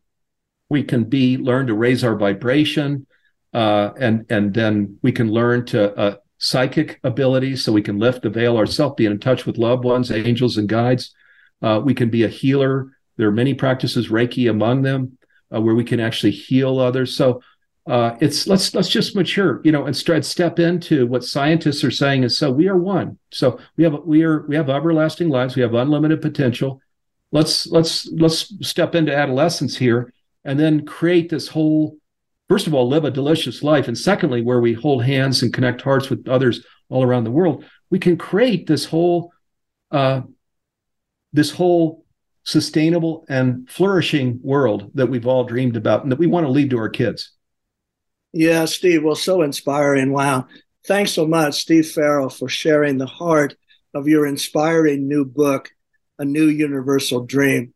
we 0.70 0.84
can 0.84 1.06
be 1.06 1.38
learn 1.38 1.68
to 1.68 1.76
raise 1.76 2.04
our 2.04 2.16
vibration, 2.16 3.08
uh, 3.54 3.92
and 3.98 4.26
and 4.30 4.54
then 4.54 5.00
we 5.02 5.14
can 5.14 5.32
learn 5.32 5.66
to 5.68 5.96
uh, 5.96 6.16
psychic 6.40 7.00
abilities, 7.06 7.64
so 7.64 7.72
we 7.72 7.82
can 7.82 7.98
lift 7.98 8.24
the 8.24 8.30
veil 8.30 8.58
ourselves, 8.58 8.96
be 8.96 9.06
in 9.06 9.20
touch 9.20 9.46
with 9.46 9.58
loved 9.58 9.86
ones, 9.86 10.12
angels, 10.12 10.58
and 10.58 10.68
guides. 10.68 11.16
Uh, 11.62 11.80
we 11.82 11.94
can 11.94 12.10
be 12.10 12.24
a 12.24 12.28
healer. 12.28 12.92
There 13.16 13.30
are 13.30 13.32
many 13.32 13.54
practices, 13.54 14.10
Reiki 14.10 14.50
among 14.50 14.82
them 14.82 15.17
uh, 15.54 15.62
where 15.62 15.76
we 15.76 15.84
can 15.84 16.00
actually 16.00 16.32
heal 16.32 16.80
others. 16.80 17.16
So 17.16 17.42
uh, 17.88 18.18
it's 18.20 18.48
let's 18.48 18.76
let's 18.76 18.90
just 18.90 19.16
mature, 19.16 19.62
you 19.64 19.72
know, 19.72 19.86
and 19.86 19.96
step 19.96 20.60
into 20.60 21.08
what 21.08 21.24
scientists 21.24 21.86
are 21.86 21.92
saying 21.92 22.24
is 22.24 22.38
so 22.38 22.52
we 22.52 22.68
are 22.68 22.78
one. 22.78 23.18
So 23.32 23.60
we 23.78 23.86
have 23.86 23.96
we 24.04 24.24
are 24.24 24.46
we 24.48 24.58
have 24.58 24.70
everlasting 24.70 25.30
lives. 25.30 25.56
We 25.56 25.62
have 25.62 25.74
unlimited 25.74 26.22
potential. 26.22 26.82
Let's 27.32 27.66
let's 27.68 28.06
let's 28.12 28.54
step 28.68 28.94
into 28.94 29.16
adolescence 29.16 29.78
here 29.78 30.14
and 30.44 30.60
then 30.60 30.86
create 30.86 31.30
this 31.30 31.48
whole. 31.48 31.98
First 32.50 32.68
of 32.68 32.74
all, 32.74 32.88
live 32.88 33.04
a 33.04 33.12
delicious 33.12 33.62
life, 33.62 33.90
and 33.90 33.98
secondly, 33.98 34.42
where 34.42 34.62
we 34.62 34.74
hold 34.74 35.04
hands 35.04 35.42
and 35.42 35.54
connect 35.54 35.82
hearts 35.82 36.10
with 36.10 36.28
others 36.30 36.66
all 36.90 37.04
around 37.04 37.26
the 37.26 37.32
world, 37.32 37.66
we 37.90 38.00
can 38.00 38.18
create 38.18 38.68
this 38.68 38.86
whole 38.86 39.32
uh, 39.92 40.22
this 41.32 41.52
whole 41.52 42.06
sustainable 42.48 43.26
and 43.28 43.70
flourishing 43.70 44.40
world 44.42 44.90
that 44.94 45.08
we've 45.08 45.28
all 45.28 45.44
dreamed 45.44 45.76
about 45.76 46.04
and 46.04 46.12
that 46.12 46.18
we 46.18 46.28
want 46.28 46.46
to 46.46 46.52
leave 46.52 46.70
to 46.70 46.78
our 46.78 46.88
kids. 46.88 47.34
Yeah, 48.32 48.64
Steve, 48.66 49.04
well, 49.04 49.16
so 49.16 49.42
inspiring. 49.42 50.14
Wow. 50.14 50.48
Thanks 50.86 51.12
so 51.12 51.28
much, 51.28 51.56
Steve 51.56 51.92
Farrell, 51.92 52.30
for 52.30 52.48
sharing 52.48 52.98
the 52.98 53.06
heart 53.06 53.56
of 53.94 54.08
your 54.08 54.26
inspiring 54.26 55.10
new 55.10 55.26
book, 55.26 55.70
A 56.20 56.24
New 56.24 56.48
Universal 56.48 57.26
Dream. 57.26 57.74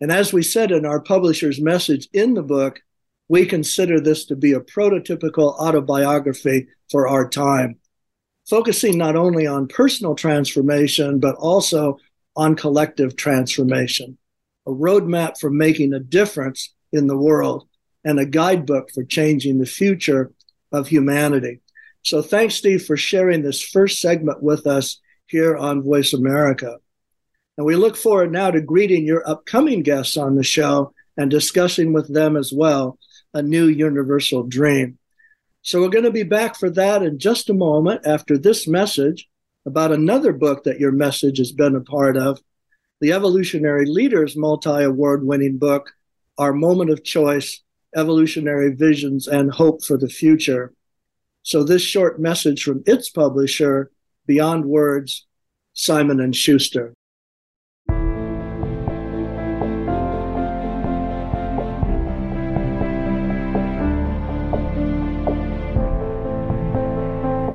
And 0.00 0.12
as 0.12 0.32
we 0.32 0.42
said 0.42 0.70
in 0.70 0.86
our 0.86 1.00
publisher's 1.00 1.60
message 1.60 2.08
in 2.12 2.34
the 2.34 2.44
book, 2.44 2.80
we 3.28 3.44
consider 3.44 3.98
this 3.98 4.24
to 4.26 4.36
be 4.36 4.52
a 4.52 4.60
prototypical 4.60 5.58
autobiography 5.58 6.68
for 6.92 7.08
our 7.08 7.28
time, 7.28 7.80
focusing 8.48 8.96
not 8.96 9.16
only 9.16 9.48
on 9.48 9.66
personal 9.66 10.14
transformation, 10.14 11.18
but 11.18 11.34
also 11.34 11.98
on 12.36 12.54
collective 12.54 13.16
transformation, 13.16 14.18
a 14.66 14.70
roadmap 14.70 15.38
for 15.38 15.50
making 15.50 15.92
a 15.92 16.00
difference 16.00 16.74
in 16.92 17.06
the 17.06 17.16
world, 17.16 17.66
and 18.04 18.20
a 18.20 18.26
guidebook 18.26 18.90
for 18.92 19.02
changing 19.02 19.58
the 19.58 19.66
future 19.66 20.32
of 20.70 20.88
humanity. 20.88 21.60
So 22.02 22.22
thanks, 22.22 22.54
Steve, 22.54 22.84
for 22.84 22.96
sharing 22.96 23.42
this 23.42 23.60
first 23.60 24.00
segment 24.00 24.42
with 24.42 24.66
us 24.66 25.00
here 25.26 25.56
on 25.56 25.82
Voice 25.82 26.12
America. 26.12 26.76
And 27.56 27.66
we 27.66 27.74
look 27.74 27.96
forward 27.96 28.30
now 28.30 28.50
to 28.50 28.60
greeting 28.60 29.04
your 29.04 29.28
upcoming 29.28 29.82
guests 29.82 30.16
on 30.16 30.36
the 30.36 30.44
show 30.44 30.92
and 31.16 31.30
discussing 31.30 31.92
with 31.92 32.12
them 32.12 32.36
as 32.36 32.52
well 32.52 32.98
A 33.34 33.42
New 33.42 33.66
Universal 33.66 34.44
Dream. 34.44 34.98
So 35.62 35.80
we're 35.80 35.88
going 35.88 36.04
to 36.04 36.12
be 36.12 36.22
back 36.22 36.54
for 36.54 36.70
that 36.70 37.02
in 37.02 37.18
just 37.18 37.50
a 37.50 37.54
moment 37.54 38.06
after 38.06 38.38
this 38.38 38.68
message 38.68 39.26
about 39.66 39.90
another 39.90 40.32
book 40.32 40.62
that 40.64 40.78
your 40.78 40.92
message 40.92 41.38
has 41.38 41.50
been 41.50 41.74
a 41.74 41.80
part 41.80 42.16
of 42.16 42.40
the 43.00 43.12
Evolutionary 43.12 43.84
Leaders 43.84 44.36
multi 44.36 44.70
award 44.70 45.26
winning 45.26 45.58
book, 45.58 45.92
Our 46.38 46.52
Moment 46.52 46.90
of 46.90 47.04
Choice 47.04 47.62
Evolutionary 47.94 48.74
Visions 48.74 49.26
and 49.26 49.52
Hope 49.52 49.82
for 49.82 49.98
the 49.98 50.08
Future. 50.08 50.72
So 51.42 51.64
this 51.64 51.82
short 51.82 52.20
message 52.20 52.62
from 52.62 52.84
its 52.86 53.10
publisher, 53.10 53.90
Beyond 54.26 54.64
Words, 54.64 55.26
Simon 55.74 56.20
and 56.20 56.34
Schuster. 56.34 56.94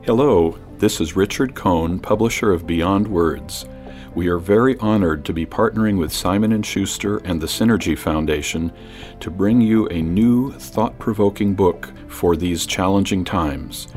Hello, 0.03 0.57
this 0.81 0.99
is 0.99 1.15
Richard 1.15 1.53
Cohn, 1.53 1.99
publisher 1.99 2.51
of 2.51 2.65
Beyond 2.65 3.07
Words. 3.07 3.67
We 4.15 4.29
are 4.29 4.39
very 4.39 4.79
honored 4.79 5.23
to 5.25 5.31
be 5.31 5.45
partnering 5.45 5.99
with 5.99 6.11
Simon 6.11 6.59
& 6.61 6.63
Schuster 6.63 7.19
and 7.19 7.39
the 7.39 7.45
Synergy 7.45 7.95
Foundation 7.95 8.73
to 9.19 9.29
bring 9.29 9.61
you 9.61 9.87
a 9.89 10.01
new 10.01 10.51
thought-provoking 10.53 11.53
book 11.53 11.93
for 12.07 12.35
these 12.35 12.65
challenging 12.65 13.23
times. 13.23 13.89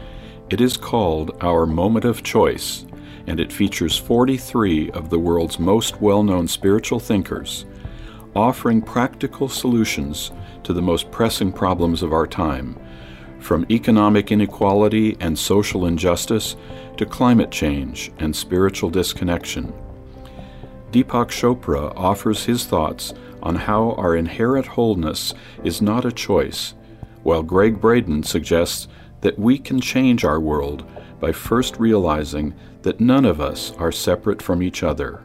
It 0.50 0.60
is 0.60 0.76
called 0.76 1.34
Our 1.40 1.64
Moment 1.64 2.04
of 2.04 2.22
Choice, 2.22 2.84
and 3.26 3.40
it 3.40 3.50
features 3.50 3.96
43 3.96 4.90
of 4.90 5.08
the 5.08 5.18
world's 5.18 5.58
most 5.58 6.02
well-known 6.02 6.46
spiritual 6.46 7.00
thinkers, 7.00 7.64
offering 8.36 8.82
practical 8.82 9.48
solutions 9.48 10.32
to 10.64 10.74
the 10.74 10.82
most 10.82 11.10
pressing 11.10 11.50
problems 11.50 12.02
of 12.02 12.12
our 12.12 12.26
time 12.26 12.78
from 13.44 13.66
economic 13.70 14.32
inequality 14.32 15.18
and 15.20 15.38
social 15.38 15.84
injustice 15.84 16.56
to 16.96 17.04
climate 17.04 17.50
change 17.50 18.10
and 18.18 18.34
spiritual 18.34 18.88
disconnection. 18.88 19.70
Deepak 20.92 21.28
Chopra 21.28 21.92
offers 21.94 22.46
his 22.46 22.64
thoughts 22.64 23.12
on 23.42 23.54
how 23.54 23.92
our 23.98 24.16
inherent 24.16 24.64
wholeness 24.64 25.34
is 25.62 25.82
not 25.82 26.06
a 26.06 26.10
choice, 26.10 26.72
while 27.22 27.42
Gregg 27.42 27.82
Braden 27.82 28.22
suggests 28.22 28.88
that 29.20 29.38
we 29.38 29.58
can 29.58 29.78
change 29.78 30.24
our 30.24 30.40
world 30.40 30.82
by 31.20 31.30
first 31.30 31.78
realizing 31.78 32.54
that 32.80 32.98
none 32.98 33.26
of 33.26 33.42
us 33.42 33.72
are 33.72 33.92
separate 33.92 34.40
from 34.40 34.62
each 34.62 34.82
other. 34.82 35.22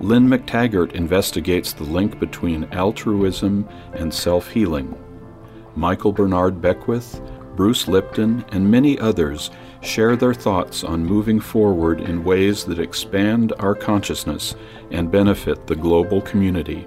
Lynn 0.00 0.28
McTaggart 0.28 0.92
investigates 0.92 1.72
the 1.72 1.84
link 1.84 2.20
between 2.20 2.64
altruism 2.72 3.66
and 3.94 4.12
self 4.12 4.50
healing. 4.50 4.94
Michael 5.76 6.12
Bernard 6.12 6.60
Beckwith, 6.60 7.20
Bruce 7.56 7.88
Lipton, 7.88 8.44
and 8.50 8.70
many 8.70 8.98
others 8.98 9.50
share 9.80 10.16
their 10.16 10.34
thoughts 10.34 10.84
on 10.84 11.04
moving 11.04 11.40
forward 11.40 12.00
in 12.00 12.24
ways 12.24 12.64
that 12.64 12.78
expand 12.78 13.52
our 13.58 13.74
consciousness 13.74 14.54
and 14.90 15.10
benefit 15.10 15.66
the 15.66 15.76
global 15.76 16.20
community. 16.20 16.86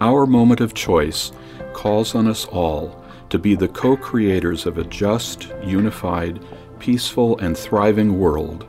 Our 0.00 0.26
moment 0.26 0.60
of 0.60 0.74
choice 0.74 1.32
calls 1.72 2.14
on 2.14 2.28
us 2.28 2.44
all 2.46 3.04
to 3.30 3.38
be 3.38 3.54
the 3.54 3.68
co 3.68 3.96
creators 3.96 4.66
of 4.66 4.78
a 4.78 4.84
just, 4.84 5.48
unified, 5.62 6.40
peaceful, 6.78 7.38
and 7.38 7.56
thriving 7.56 8.18
world. 8.18 8.66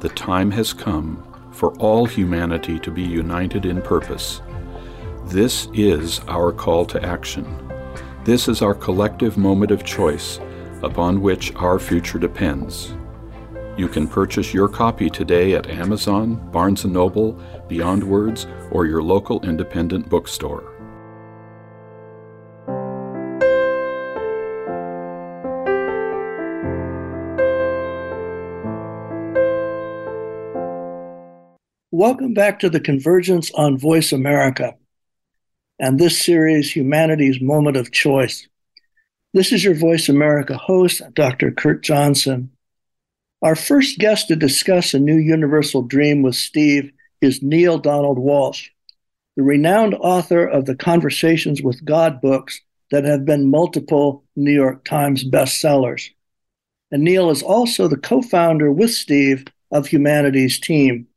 The 0.00 0.08
time 0.10 0.50
has 0.50 0.72
come 0.72 1.22
for 1.52 1.72
all 1.76 2.06
humanity 2.06 2.78
to 2.80 2.90
be 2.90 3.02
united 3.02 3.64
in 3.64 3.80
purpose. 3.80 4.42
This 5.26 5.68
is 5.72 6.20
our 6.28 6.52
call 6.52 6.84
to 6.84 7.02
action. 7.02 7.46
This 8.24 8.46
is 8.46 8.62
our 8.62 8.74
collective 8.74 9.36
moment 9.36 9.72
of 9.72 9.82
choice 9.82 10.38
upon 10.82 11.22
which 11.22 11.52
our 11.56 11.78
future 11.78 12.18
depends. 12.18 12.94
You 13.76 13.88
can 13.88 14.06
purchase 14.06 14.54
your 14.54 14.68
copy 14.68 15.08
today 15.10 15.54
at 15.54 15.68
Amazon, 15.68 16.36
Barnes 16.52 16.84
& 16.84 16.86
Noble, 16.86 17.32
Beyond 17.68 18.04
Words, 18.04 18.46
or 18.70 18.86
your 18.86 19.02
local 19.02 19.40
independent 19.44 20.08
bookstore. 20.08 20.70
Welcome 31.90 32.34
back 32.34 32.60
to 32.60 32.68
the 32.68 32.78
Convergence 32.78 33.50
on 33.54 33.78
Voice 33.78 34.12
America 34.12 34.74
and 35.78 35.98
this 35.98 36.22
series, 36.22 36.74
Humanity's 36.74 37.40
Moment 37.40 37.76
of 37.76 37.90
Choice. 37.90 38.46
This 39.32 39.52
is 39.52 39.64
your 39.64 39.74
Voice 39.74 40.08
America 40.08 40.56
host, 40.56 41.02
Dr. 41.14 41.50
Kurt 41.50 41.82
Johnson. 41.82 42.50
Our 43.42 43.56
first 43.56 43.98
guest 43.98 44.28
to 44.28 44.36
discuss 44.36 44.94
a 44.94 45.00
new 45.00 45.16
universal 45.16 45.82
dream 45.82 46.22
with 46.22 46.36
Steve 46.36 46.92
is 47.20 47.42
Neale 47.42 47.78
Donald 47.78 48.18
Walsch, 48.18 48.68
the 49.36 49.42
renowned 49.42 49.94
author 49.94 50.46
of 50.46 50.66
the 50.66 50.76
Conversations 50.76 51.60
with 51.60 51.84
God 51.84 52.20
books 52.20 52.60
that 52.92 53.04
have 53.04 53.24
been 53.24 53.50
multiple 53.50 54.24
New 54.36 54.52
York 54.52 54.84
Times 54.84 55.28
bestsellers. 55.28 56.10
And 56.92 57.02
Neale 57.02 57.30
is 57.30 57.42
also 57.42 57.88
the 57.88 57.96
co 57.96 58.22
founder 58.22 58.70
with 58.70 58.92
Steve 58.92 59.44
of 59.72 59.88
Humanity's 59.88 60.60
Team. 60.60 61.08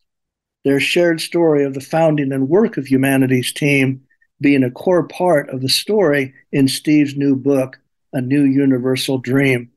Their 0.65 0.79
shared 0.79 1.21
story 1.21 1.63
of 1.63 1.75
the 1.75 1.81
founding 1.81 2.31
and 2.31 2.49
work 2.49 2.77
of 2.77 2.87
Humanity's 2.87 3.53
Team 3.53 4.06
being 4.39 4.63
a 4.63 4.71
core 4.71 5.07
part 5.07 5.49
of 5.49 5.61
the 5.61 5.69
story 5.69 6.33
in 6.51 6.67
Steve's 6.67 7.15
new 7.15 7.35
book, 7.35 7.79
A 8.13 8.21
New 8.21 8.43
Universal 8.43 9.19
Dream. 9.19 9.71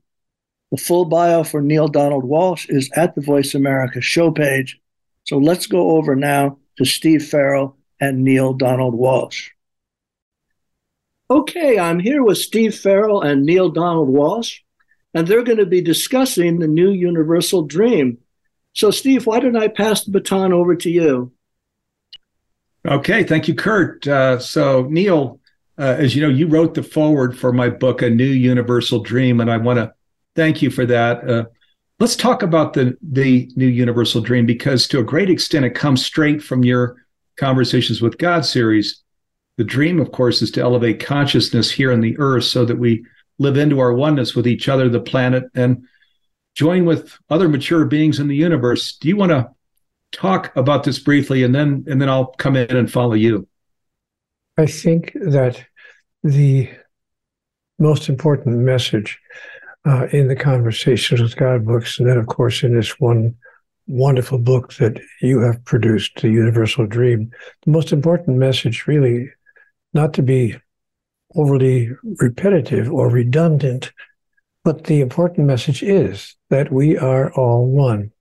The 0.71 0.77
full 0.77 1.05
bio 1.07 1.43
for 1.43 1.61
Neale 1.61 1.89
Donald 1.89 2.25
Walsch 2.25 2.69
is 2.69 2.91
at 2.95 3.15
the 3.15 3.21
Voice 3.21 3.55
America 3.55 4.01
show 4.01 4.31
page. 4.31 4.79
So 5.25 5.39
let's 5.39 5.67
go 5.67 5.97
over 5.97 6.15
now 6.15 6.59
to 6.79 6.85
Steve 6.85 7.27
Farrell 7.27 7.77
and 8.01 8.25
Neale 8.25 8.55
Donald 8.55 8.95
Walsch. 8.95 9.51
Okay, 11.31 11.79
I'm 11.79 12.01
here 12.01 12.23
with 12.23 12.39
Steve 12.39 12.75
Farrell 12.75 13.23
and 13.23 13.45
Neale 13.45 13.69
Donald 13.69 14.09
Walsch, 14.09 14.59
and 15.15 15.27
they're 15.27 15.45
going 15.45 15.59
to 15.59 15.67
be 15.67 15.81
discussing 15.81 16.59
the 16.59 16.67
new 16.67 16.91
universal 16.91 17.63
dream. 17.63 18.19
So, 18.73 18.91
Steve, 18.91 19.27
why 19.27 19.41
don't 19.41 19.57
I 19.57 19.69
pass 19.69 20.05
the 20.05 20.11
baton 20.11 20.53
over 20.53 20.75
to 20.77 20.91
you? 20.91 21.33
Okay, 22.87 23.25
thank 23.25 23.47
you, 23.47 23.55
Kurt. 23.55 24.07
Uh, 24.07 24.39
so, 24.39 24.87
Neale, 24.89 25.39
uh, 25.79 25.97
as 25.99 26.17
you 26.17 26.23
know, 26.23 26.29
you 26.29 26.47
wrote 26.47 26.75
the 26.75 26.83
foreword 26.83 27.39
for 27.39 27.53
my 27.53 27.69
book, 27.69 28.01
A 28.03 28.09
New 28.09 28.25
Universal 28.25 29.01
Dream, 29.01 29.41
and 29.41 29.51
I 29.51 29.59
want 29.59 29.79
to 29.79 29.93
thank 30.35 30.63
you 30.63 30.71
for 30.71 30.87
that. 30.87 31.29
Uh, 31.29 31.45
let's 31.99 32.17
talk 32.17 32.43
about 32.43 32.73
the 32.73 32.97
the 33.03 33.51
New 33.55 33.67
Universal 33.67 34.23
Dream 34.23 34.47
because, 34.47 34.89
to 34.89 35.01
a 35.01 35.05
great 35.05 35.29
extent, 35.29 35.67
it 35.67 35.75
comes 35.75 36.05
straight 36.05 36.43
from 36.43 36.65
your 36.65 36.97
Conversations 37.37 38.03
with 38.03 38.19
God 38.19 38.45
series. 38.45 39.03
The 39.57 39.65
dream, 39.65 39.99
of 39.99 40.13
course, 40.13 40.43
is 40.43 40.51
to 40.53 40.61
elevate 40.61 41.05
consciousness 41.05 41.71
here 41.71 41.91
on 41.91 42.01
the 42.01 42.19
earth 42.19 42.45
so 42.45 42.67
that 42.67 42.79
we 42.79 43.05
live 43.39 43.57
into 43.57 43.79
our 43.79 43.95
oneness 43.95 44.35
with 44.35 44.47
each 44.47 44.69
other, 44.69 44.91
the 44.91 45.01
planet, 45.01 45.45
and 45.55 45.87
join 46.55 46.85
with 46.85 47.17
other 47.31 47.49
mature 47.49 47.87
beings 47.87 48.21
in 48.21 48.29
the 48.29 48.37
universe. 48.37 48.97
Do 48.97 49.09
you 49.09 49.17
want 49.17 49.31
to 49.31 49.51
talk 50.13 50.55
about 50.57 50.85
this 50.85 50.99
briefly, 50.99 51.43
and 51.43 51.55
then 51.55 51.85
and 51.89 52.01
then 52.01 52.09
I'll 52.09 52.27
come 52.39 52.57
in 52.57 52.77
and 52.77 52.91
follow 52.91 53.15
you. 53.15 53.47
I 54.57 54.67
think 54.67 55.13
that 55.15 55.65
the 56.23 56.69
most 57.79 58.09
important 58.09 58.59
message 58.59 59.19
uh, 59.87 60.07
in 60.13 60.29
the 60.29 60.37
Conversations 60.37 61.21
with 61.21 61.37
God 61.37 61.65
books, 61.65 61.99
and 61.99 62.09
then, 62.09 62.19
of 62.19 62.27
course, 62.27 62.63
in 62.63 62.75
this 62.75 63.01
one 63.01 63.35
wonderful 63.87 64.39
book 64.39 64.75
that 64.75 65.01
you 65.21 65.41
have 65.41 65.65
produced, 65.65 66.21
The 66.21 66.29
Universal 66.29 66.87
Dream, 66.87 67.31
the 67.65 67.71
most 67.71 67.93
important 67.93 68.37
message, 68.37 68.87
really, 68.87 69.31
not 69.95 70.13
to 70.15 70.23
be 70.23 70.57
overly 71.35 71.91
repetitive 72.19 72.93
or 72.93 73.09
redundant, 73.09 73.93
but 74.65 74.85
the 74.85 75.01
important 75.01 75.47
message 75.47 75.83
is 75.83 76.37
that 76.51 76.71
we 76.71 76.99
are 76.99 77.33
all 77.33 77.67
one. 77.67 78.13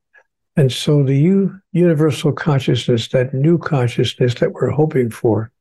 And 0.60 0.74
so 0.74 1.04
the 1.04 1.16
U, 1.16 1.58
universal 1.72 2.34
consciousness, 2.34 3.08
that 3.08 3.34
new 3.34 3.58
consciousness 3.58 4.34
that 4.36 4.52
we're 4.52 4.72
hoping 4.72 5.10
for, 5.10 5.54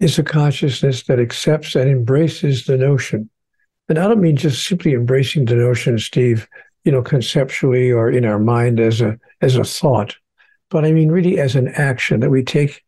is 0.00 0.18
a 0.18 0.24
consciousness 0.24 1.04
that 1.04 1.20
accepts 1.20 1.76
and 1.76 1.88
embraces 1.88 2.64
the 2.66 2.76
notion. 2.76 3.30
And 3.88 4.00
I 4.00 4.08
don't 4.08 4.20
mean 4.20 4.36
just 4.36 4.66
simply 4.66 4.94
embracing 4.94 5.44
the 5.44 5.54
notion, 5.54 6.00
Steve, 6.00 6.48
you 6.82 6.90
know, 6.90 7.02
conceptually 7.02 7.92
or 7.92 8.10
in 8.10 8.24
our 8.24 8.40
mind 8.40 8.80
as 8.80 9.00
a 9.00 9.16
as 9.42 9.54
a 9.54 9.62
thought, 9.62 10.16
but 10.70 10.84
I 10.84 10.90
mean 10.90 11.12
really 11.12 11.38
as 11.38 11.54
an 11.54 11.68
action 11.68 12.18
that 12.18 12.30
we 12.30 12.42
take 12.42 12.82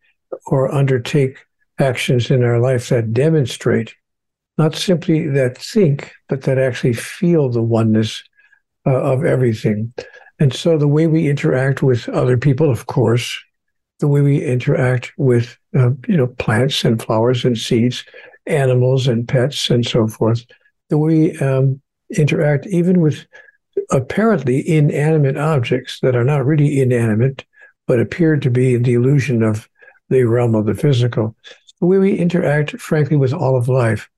or 0.46 0.74
undertake 0.74 1.38
actions 1.78 2.32
in 2.32 2.42
our 2.42 2.58
life 2.58 2.88
that 2.88 3.12
demonstrate 3.12 3.94
not 4.56 4.74
simply 4.74 5.28
that 5.28 5.56
think, 5.56 6.12
but 6.28 6.42
that 6.42 6.58
actually 6.58 6.94
feel 6.94 7.48
the 7.48 7.62
oneness 7.62 8.24
uh, 8.84 8.90
of 8.90 9.24
everything. 9.24 9.92
And 10.38 10.52
so 10.52 10.78
the 10.78 10.88
way 10.88 11.06
we 11.06 11.28
interact 11.28 11.82
with 11.82 12.08
other 12.08 12.36
people, 12.36 12.70
of 12.70 12.86
course, 12.86 13.38
the 13.98 14.08
way 14.08 14.20
we 14.20 14.44
interact 14.44 15.12
with 15.16 15.56
uh, 15.76 15.90
you 16.06 16.16
know 16.16 16.28
plants 16.28 16.84
and 16.84 17.02
flowers 17.02 17.44
and 17.44 17.58
seeds 17.58 18.04
animals 18.46 19.08
and 19.08 19.26
pets 19.26 19.70
and 19.70 19.86
so 19.86 20.06
forth, 20.06 20.44
the 20.88 20.98
way 20.98 21.32
we 21.32 21.38
um, 21.38 21.80
interact 22.16 22.66
even 22.66 23.00
with 23.00 23.26
apparently 23.90 24.66
inanimate 24.68 25.36
objects 25.36 26.00
that 26.00 26.16
are 26.16 26.24
not 26.24 26.46
really 26.46 26.80
inanimate, 26.80 27.44
but 27.86 28.00
appear 28.00 28.36
to 28.36 28.50
be 28.50 28.76
the 28.76 28.94
illusion 28.94 29.42
of 29.42 29.68
the 30.08 30.24
realm 30.24 30.54
of 30.54 30.66
the 30.66 30.74
physical. 30.74 31.36
The 31.80 31.86
way 31.86 31.98
we 31.98 32.16
interact, 32.16 32.80
frankly, 32.80 33.16
with 33.16 33.32
all 33.32 33.56
of 33.56 33.68
life 33.68 34.08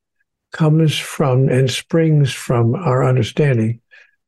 comes 0.52 0.98
from 0.98 1.48
and 1.48 1.70
springs 1.70 2.32
from 2.32 2.74
our 2.74 3.04
understanding 3.04 3.79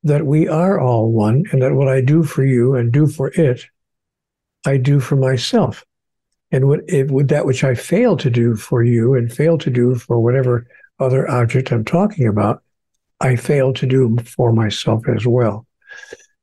that 0.05 0.27
we 0.27 0.49
are 0.49 0.81
all 0.81 1.13
one 1.13 1.45
and 1.53 1.63
that 1.63 1.75
what 1.75 1.89
I 1.89 2.01
do 2.01 2.23
for 2.23 2.45
you 2.45 2.75
and 2.75 2.93
do 2.93 3.07
for 3.07 3.29
it, 3.29 3.67
I 4.67 4.77
do 4.77 5.01
for 5.01 5.17
myself. 5.17 5.85
And 6.51 6.69
what, 6.69 6.81
if, 6.89 7.11
with 7.11 7.29
that 7.29 7.47
which 7.47 7.65
I 7.65 7.75
fail 7.75 8.17
to 8.19 8.31
do 8.31 8.57
for 8.57 8.83
you 8.83 9.15
and 9.15 9.33
fail 9.33 9.57
to 9.59 9.71
do 9.71 9.95
for 9.95 10.21
whatever 10.21 10.67
other 11.01 11.29
object 11.31 11.73
I'm 11.73 11.85
talking 11.85 12.27
about, 12.27 12.63
I 13.21 13.37
fail 13.37 13.73
to 13.75 13.87
do 13.87 14.19
for 14.25 14.53
myself 14.53 15.09
as 15.09 15.27
well. 15.27 15.67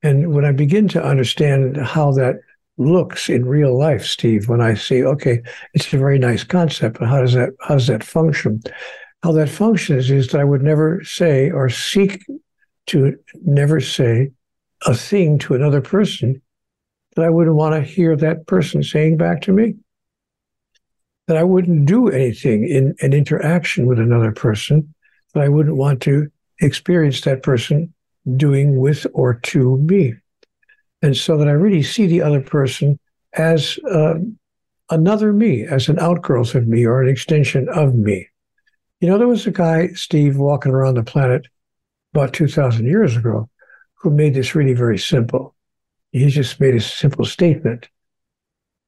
And 0.02 0.34
when 0.34 0.46
I 0.46 0.52
begin 0.52 0.88
to 0.90 1.04
understand 1.04 1.78
how 1.78 2.12
that 2.14 2.36
looks 2.78 3.30
in 3.30 3.46
real 3.46 3.78
life, 3.78 4.06
Steve, 4.06 4.48
when 4.48 4.62
I 4.62 4.74
say, 4.74 5.04
okay, 5.04 5.42
it's 5.74 5.92
a 5.94 5.98
very 5.98 6.18
nice 6.18 6.44
concept, 6.44 7.00
but 7.00 7.10
how 7.10 7.22
does 7.22 7.34
that 7.34 7.50
how 7.60 7.76
does 7.76 7.88
that 7.88 8.04
function? 8.04 8.62
How 9.22 9.34
that 9.34 9.50
functions 9.50 10.10
is 10.10 10.30
that 10.30 10.40
I 10.40 10.46
would 10.46 10.64
never 10.64 11.04
say 11.04 11.52
or 11.52 11.70
seek 11.70 12.26
to 12.90 13.18
never 13.44 13.80
say 13.80 14.32
a 14.86 14.94
thing 14.94 15.38
to 15.40 15.56
another 15.56 15.82
person 15.82 16.42
that 17.16 17.26
I 17.26 17.30
wouldn't 17.30 17.56
want 17.56 17.76
to 17.76 17.82
hear 17.82 18.16
that 18.16 18.48
person 18.48 18.84
saying 18.84 19.18
back 19.18 19.42
to 19.42 19.52
me. 19.52 19.76
That 21.28 21.38
I 21.38 21.44
wouldn't 21.44 21.86
do 21.86 22.10
anything 22.10 22.68
in 22.68 22.96
an 23.02 23.14
interaction 23.14 23.86
with 23.86 24.00
another 24.00 24.32
person 24.32 24.94
that 25.34 25.44
I 25.44 25.50
wouldn't 25.50 25.76
want 25.76 26.02
to 26.04 26.32
experience 26.60 27.22
that 27.22 27.44
person 27.44 27.94
doing 28.36 28.80
with 28.80 29.06
or 29.14 29.36
to 29.36 29.78
me. 29.78 30.16
And 31.02 31.16
so 31.16 31.38
that 31.38 31.48
I 31.48 31.52
really 31.52 31.84
see 31.84 32.08
the 32.08 32.22
other 32.22 32.42
person 32.42 33.00
as 33.34 33.78
uh, 33.90 34.16
another 34.90 35.34
me, 35.34 35.64
as 35.64 35.88
an 35.88 36.00
outgrowth 36.00 36.56
of 36.56 36.68
me 36.68 36.86
or 36.86 37.02
an 37.02 37.10
extension 37.10 37.70
of 37.70 37.96
me. 37.96 38.28
You 39.00 39.08
know, 39.08 39.18
there 39.18 39.28
was 39.28 39.48
a 39.48 39.52
guy, 39.52 39.90
Steve, 39.90 40.38
walking 40.38 40.72
around 40.72 40.96
the 40.96 41.04
planet 41.04 41.48
about 42.14 42.34
2,000 42.34 42.86
years 42.86 43.16
ago 43.16 43.50
who 43.96 44.10
made 44.10 44.34
this 44.34 44.56
really 44.56 44.74
very 44.74 44.98
simple. 44.98 45.56
He 46.12 46.28
just 46.28 46.60
made 46.60 46.76
a 46.76 46.82
simple 46.82 47.26
statement 47.26 47.90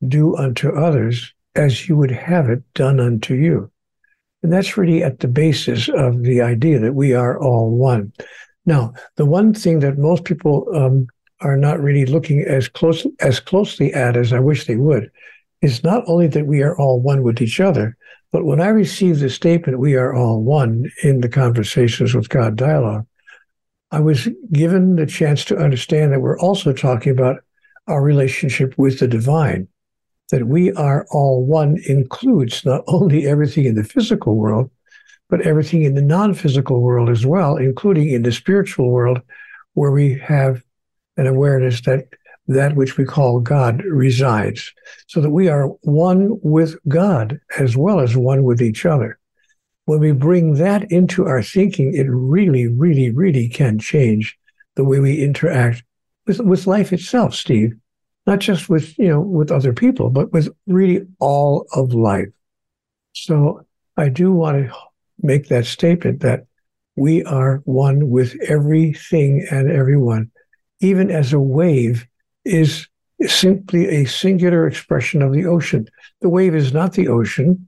do 0.07 0.36
unto 0.36 0.69
others 0.75 1.34
as 1.55 1.88
you 1.88 1.95
would 1.97 2.12
have 2.12 2.49
it 2.49 2.63
done 2.73 2.99
unto 2.99 3.36
you. 3.36 3.71
And 4.41 4.51
that's 4.51 4.77
really 4.77 5.03
at 5.03 5.19
the 5.19 5.27
basis 5.27 5.89
of 5.89 6.23
the 6.23 6.41
idea 6.41 6.79
that 6.79 6.93
we 6.93 7.13
are 7.13 7.39
all 7.39 7.69
one. 7.69 8.12
Now, 8.65 8.93
the 9.15 9.25
one 9.25 9.53
thing 9.53 9.79
that 9.79 9.97
most 9.97 10.23
people 10.23 10.67
um, 10.73 11.07
are 11.41 11.57
not 11.57 11.79
really 11.79 12.05
looking 12.05 12.41
as 12.41 12.67
close 12.67 13.05
as 13.19 13.39
closely 13.39 13.93
at 13.93 14.15
as 14.15 14.34
I 14.34 14.39
wish 14.39 14.65
they 14.65 14.77
would 14.77 15.12
is 15.62 15.84
not 15.84 16.03
only 16.07 16.27
that 16.27 16.47
we 16.47 16.63
are 16.63 16.77
all 16.77 16.99
one 16.99 17.21
with 17.21 17.41
each 17.41 17.60
other, 17.60 17.97
but 18.31 18.45
when 18.45 18.62
I 18.62 18.69
receive 18.69 19.19
the 19.19 19.29
statement, 19.29 19.79
we 19.79 19.95
are 19.95 20.13
all 20.13 20.41
one 20.41 20.89
in 21.03 21.21
the 21.21 21.29
Conversations 21.29 22.15
with 22.15 22.29
God 22.29 22.55
dialogue, 22.55 23.05
I 23.91 23.99
was 23.99 24.27
given 24.51 24.95
the 24.95 25.06
chance 25.06 25.43
to 25.45 25.58
understand 25.58 26.13
that 26.13 26.21
we're 26.21 26.39
also 26.39 26.71
talking 26.71 27.12
about 27.12 27.43
our 27.88 28.01
relationship 28.01 28.73
with 28.77 28.99
the 28.99 29.08
divine 29.08 29.67
that 30.32 30.47
we 30.47 30.71
are 30.73 31.06
all 31.12 31.45
one 31.45 31.77
includes 31.88 32.65
not 32.65 32.84
only 32.88 33.27
everything 33.27 33.65
in 33.65 33.75
the 33.75 33.84
physical 33.84 34.38
world, 34.38 34.71
but 35.30 35.41
everything 35.41 35.84
in 35.84 35.93
the 35.93 36.01
non 36.01 36.34
physical 36.34 36.82
world 36.82 37.10
as 37.10 37.25
well, 37.25 37.58
including 37.58 38.10
in 38.10 38.23
the 38.23 38.32
spiritual 38.32 38.89
world, 38.89 39.21
where 39.73 39.91
we 39.91 40.17
have 40.17 40.63
an 41.17 41.27
awareness 41.27 41.82
that 41.82 42.08
that 42.47 42.75
which 42.75 42.97
we 42.97 43.06
call 43.06 43.39
God 43.39 43.84
resides, 43.84 44.73
so 45.08 45.21
that 45.21 45.30
we 45.30 45.47
are 45.47 45.67
one 45.84 46.39
with 46.41 46.75
God 46.88 47.39
as 47.60 47.77
well 47.77 47.99
as 47.99 48.17
one 48.17 48.43
with 48.43 48.62
each 48.62 48.86
other. 48.86 49.19
When 49.91 49.99
we 49.99 50.12
bring 50.13 50.56
that 50.56 50.91
into 50.91 51.25
our 51.25 51.43
thinking, 51.43 51.93
it 51.93 52.08
really, 52.10 52.67
really, 52.67 53.12
really 53.12 53.49
can 53.49 53.77
change 53.77 54.38
the 54.75 54.86
way 54.86 54.99
we 54.99 55.21
interact 55.21 55.84
with, 56.25 56.39
with 56.39 56.67
life 56.67 56.93
itself, 56.93 57.36
Steve 57.36 57.73
not 58.27 58.39
just 58.39 58.69
with 58.69 58.97
you 58.97 59.10
know 59.10 59.21
with 59.21 59.51
other 59.51 59.73
people, 59.73 60.10
but 60.10 60.32
with 60.32 60.49
really 60.67 61.06
all 61.19 61.65
of 61.73 61.93
life. 61.93 62.30
So 63.13 63.65
I 63.97 64.10
do 64.10 64.32
want 64.32 64.58
to 64.69 64.73
make 65.21 65.47
that 65.47 65.65
statement 65.65 66.21
that 66.21 66.45
we 66.95 67.23
are 67.23 67.62
one 67.65 68.10
with 68.10 68.36
everything 68.47 69.47
and 69.49 69.71
everyone, 69.71 70.32
even 70.80 71.10
as 71.10 71.34
a 71.34 71.39
wave 71.39 72.08
is 72.45 72.88
simply 73.27 73.88
a 73.88 74.06
singular 74.06 74.67
expression 74.67 75.21
of 75.21 75.34
the 75.34 75.45
ocean. 75.45 75.88
The 76.21 76.30
wave 76.30 76.56
is 76.56 76.73
not 76.73 76.93
the 76.93 77.08
ocean. 77.08 77.67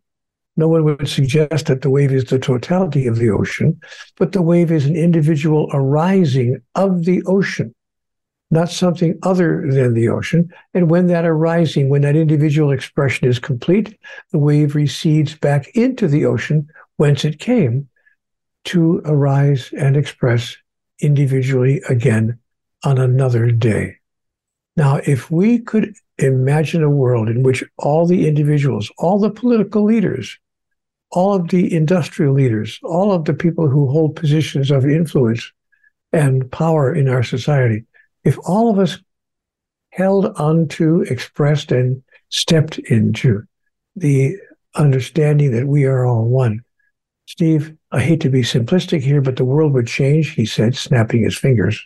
No 0.55 0.67
one 0.67 0.83
would 0.83 1.07
suggest 1.07 1.65
that 1.65 1.81
the 1.81 1.89
wave 1.89 2.11
is 2.11 2.25
the 2.25 2.39
totality 2.39 3.07
of 3.07 3.17
the 3.17 3.29
ocean, 3.29 3.79
but 4.17 4.31
the 4.31 4.41
wave 4.41 4.71
is 4.71 4.85
an 4.85 4.95
individual 4.95 5.69
arising 5.73 6.61
of 6.75 7.05
the 7.05 7.23
ocean 7.23 7.73
not 8.53 8.69
something 8.69 9.17
other 9.23 9.65
than 9.71 9.95
the 9.95 10.07
ocean. 10.07 10.47
And 10.75 10.89
when 10.89 11.07
that 11.07 11.25
arising, 11.25 11.89
when 11.89 12.03
that 12.03 12.15
individual 12.15 12.71
expression 12.71 13.27
is 13.27 13.39
complete, 13.39 13.97
the 14.31 14.37
wave 14.37 14.75
recedes 14.75 15.35
back 15.35 15.69
into 15.69 16.07
the 16.07 16.25
ocean 16.25 16.67
whence 16.97 17.25
it 17.25 17.39
came 17.39 17.89
to 18.65 19.01
arise 19.05 19.71
and 19.75 19.97
express 19.97 20.55
individually 20.99 21.81
again 21.89 22.37
on 22.83 22.99
another 22.99 23.49
day. 23.49 23.95
Now, 24.77 24.97
if 24.97 25.31
we 25.31 25.57
could 25.57 25.95
imagine 26.19 26.83
a 26.83 26.89
world 26.89 27.29
in 27.29 27.41
which 27.41 27.63
all 27.79 28.05
the 28.05 28.27
individuals, 28.27 28.91
all 28.99 29.19
the 29.19 29.31
political 29.31 29.83
leaders, 29.83 30.37
all 31.13 31.34
of 31.34 31.49
the 31.49 31.73
industrial 31.73 32.34
leaders, 32.34 32.80
all 32.84 33.12
of 33.12 33.26
the 33.26 33.34
people 33.34 33.69
who 33.69 33.89
hold 33.89 34.15
positions 34.15 34.71
of 34.71 34.86
influence 34.86 35.52
and 36.12 36.52
power 36.52 36.93
in 36.93 37.08
our 37.08 37.23
society 37.23 37.86
if 38.23 38.38
all 38.45 38.69
of 38.69 38.80
us 38.80 38.97
held 39.91 40.26
onto, 40.38 41.02
expressed, 41.02 41.71
and 41.71 42.02
stepped 42.30 42.80
into 42.80 43.43
the 43.95 44.36
understanding 44.76 45.52
that 45.52 45.67
we 45.67 45.86
are 45.86 46.06
all 46.06 46.26
one. 46.26 46.62
Steve, 47.26 47.76
I 47.91 48.02
hate 48.02 48.21
to 48.21 48.30
be 48.30 48.41
simplistic 48.41 49.02
here, 49.02 49.21
but 49.21 49.36
the 49.36 49.45
world 49.45 49.73
would 49.73 49.88
change, 49.88 50.32
he 50.32 50.45
said, 50.45 50.76
snapping 50.76 51.23
his 51.23 51.38
fingers. 51.38 51.80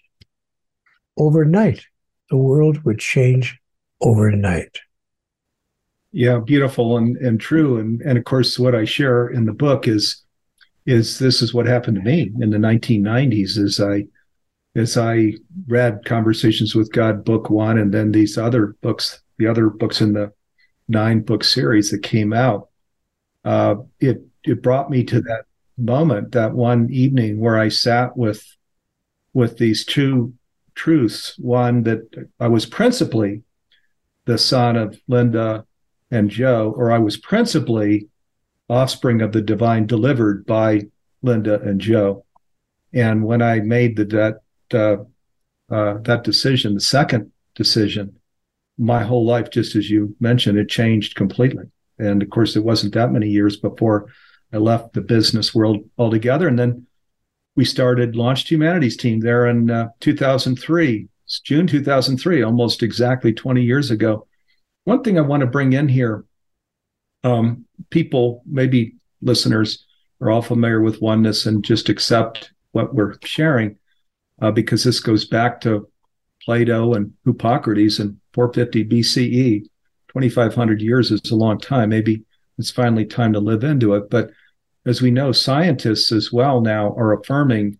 Overnight, 1.17 1.85
the 2.29 2.37
world 2.37 2.83
would 2.85 2.99
change 2.99 3.59
overnight. 4.01 4.79
Yeah, 6.17 6.39
beautiful 6.39 6.97
and, 6.97 7.15
and 7.17 7.39
true. 7.39 7.77
And 7.77 8.01
and 8.01 8.17
of 8.17 8.23
course 8.23 8.57
what 8.57 8.73
I 8.73 8.85
share 8.85 9.27
in 9.27 9.45
the 9.45 9.53
book 9.53 9.87
is 9.87 10.23
is 10.87 11.19
this 11.19 11.43
is 11.43 11.53
what 11.53 11.67
happened 11.67 11.97
to 11.97 12.01
me 12.01 12.31
in 12.41 12.49
the 12.49 12.57
1990s 12.57 13.59
as 13.59 13.79
I 13.79 14.07
as 14.75 14.97
I 14.97 15.33
read 15.67 16.05
Conversations 16.05 16.73
with 16.73 16.91
God, 16.91 17.23
book 17.23 17.51
one, 17.51 17.77
and 17.77 17.93
then 17.93 18.11
these 18.11 18.35
other 18.35 18.75
books, 18.81 19.21
the 19.37 19.45
other 19.45 19.69
books 19.69 20.01
in 20.01 20.13
the 20.13 20.33
nine 20.87 21.21
book 21.21 21.43
series 21.43 21.91
that 21.91 22.01
came 22.01 22.33
out, 22.33 22.69
uh, 23.45 23.75
it 23.99 24.23
it 24.43 24.63
brought 24.63 24.89
me 24.89 25.03
to 25.03 25.21
that 25.21 25.45
moment, 25.77 26.31
that 26.31 26.53
one 26.53 26.89
evening 26.91 27.39
where 27.39 27.59
I 27.59 27.69
sat 27.69 28.17
with 28.17 28.43
with 29.33 29.59
these 29.59 29.85
two 29.85 30.33
truths. 30.73 31.37
One 31.37 31.83
that 31.83 32.27
I 32.39 32.47
was 32.47 32.65
principally 32.65 33.43
the 34.25 34.39
son 34.39 34.77
of 34.77 34.99
Linda 35.07 35.67
and 36.11 36.29
Joe, 36.29 36.73
or 36.75 36.91
I 36.91 36.99
was 36.99 37.17
principally 37.17 38.07
offspring 38.69 39.21
of 39.21 39.31
the 39.31 39.41
divine 39.41 39.87
delivered 39.87 40.45
by 40.45 40.87
Linda 41.21 41.61
and 41.61 41.79
Joe. 41.79 42.25
And 42.93 43.23
when 43.23 43.41
I 43.41 43.59
made 43.59 43.97
the, 43.97 44.05
that 44.05 44.41
uh, 44.73 45.03
uh, 45.73 45.97
that 46.01 46.23
decision, 46.23 46.73
the 46.73 46.81
second 46.81 47.31
decision, 47.55 48.17
my 48.77 49.03
whole 49.03 49.25
life, 49.25 49.49
just 49.49 49.75
as 49.75 49.89
you 49.89 50.15
mentioned, 50.19 50.57
it 50.57 50.69
changed 50.69 51.15
completely. 51.15 51.65
And 51.99 52.21
of 52.21 52.29
course, 52.29 52.55
it 52.55 52.63
wasn't 52.63 52.93
that 52.93 53.11
many 53.11 53.27
years 53.27 53.57
before 53.57 54.07
I 54.53 54.57
left 54.57 54.93
the 54.93 55.01
business 55.01 55.53
world 55.53 55.89
altogether. 55.97 56.47
And 56.47 56.57
then 56.57 56.87
we 57.55 57.65
started 57.65 58.15
Launched 58.15 58.49
Humanity's 58.49 58.95
Team 58.95 59.19
there 59.19 59.47
in 59.47 59.69
uh, 59.69 59.89
2003, 59.99 61.07
it's 61.25 61.41
June 61.41 61.67
2003, 61.67 62.41
almost 62.41 62.81
exactly 62.81 63.33
20 63.33 63.61
years 63.61 63.91
ago. 63.91 64.27
One 64.87 65.03
thing 65.03 65.17
I 65.17 65.21
want 65.21 65.41
to 65.41 65.47
bring 65.47 65.73
in 65.73 65.89
here 65.89 66.23
um, 67.25 67.65
people, 67.89 68.41
maybe 68.45 68.95
listeners, 69.21 69.85
are 70.21 70.29
all 70.29 70.41
familiar 70.41 70.79
with 70.81 71.01
oneness 71.01 71.45
and 71.45 71.61
just 71.61 71.89
accept 71.89 72.53
what 72.71 72.95
we're 72.95 73.15
sharing 73.21 73.75
uh, 74.41 74.51
because 74.51 74.85
this 74.85 75.01
goes 75.01 75.25
back 75.25 75.59
to 75.59 75.89
Plato 76.41 76.93
and 76.93 77.11
Hippocrates 77.25 77.99
in 77.99 78.17
450 78.31 78.85
BCE. 78.85 79.63
2,500 80.07 80.81
years 80.81 81.11
is 81.11 81.31
a 81.31 81.35
long 81.35 81.59
time. 81.59 81.89
Maybe 81.89 82.23
it's 82.57 82.71
finally 82.71 83.05
time 83.05 83.33
to 83.33 83.41
live 83.41 83.65
into 83.65 83.93
it. 83.93 84.09
But 84.09 84.29
as 84.85 85.01
we 85.01 85.11
know, 85.11 85.33
scientists 85.33 86.13
as 86.13 86.31
well 86.31 86.61
now 86.61 86.93
are 86.95 87.11
affirming 87.11 87.77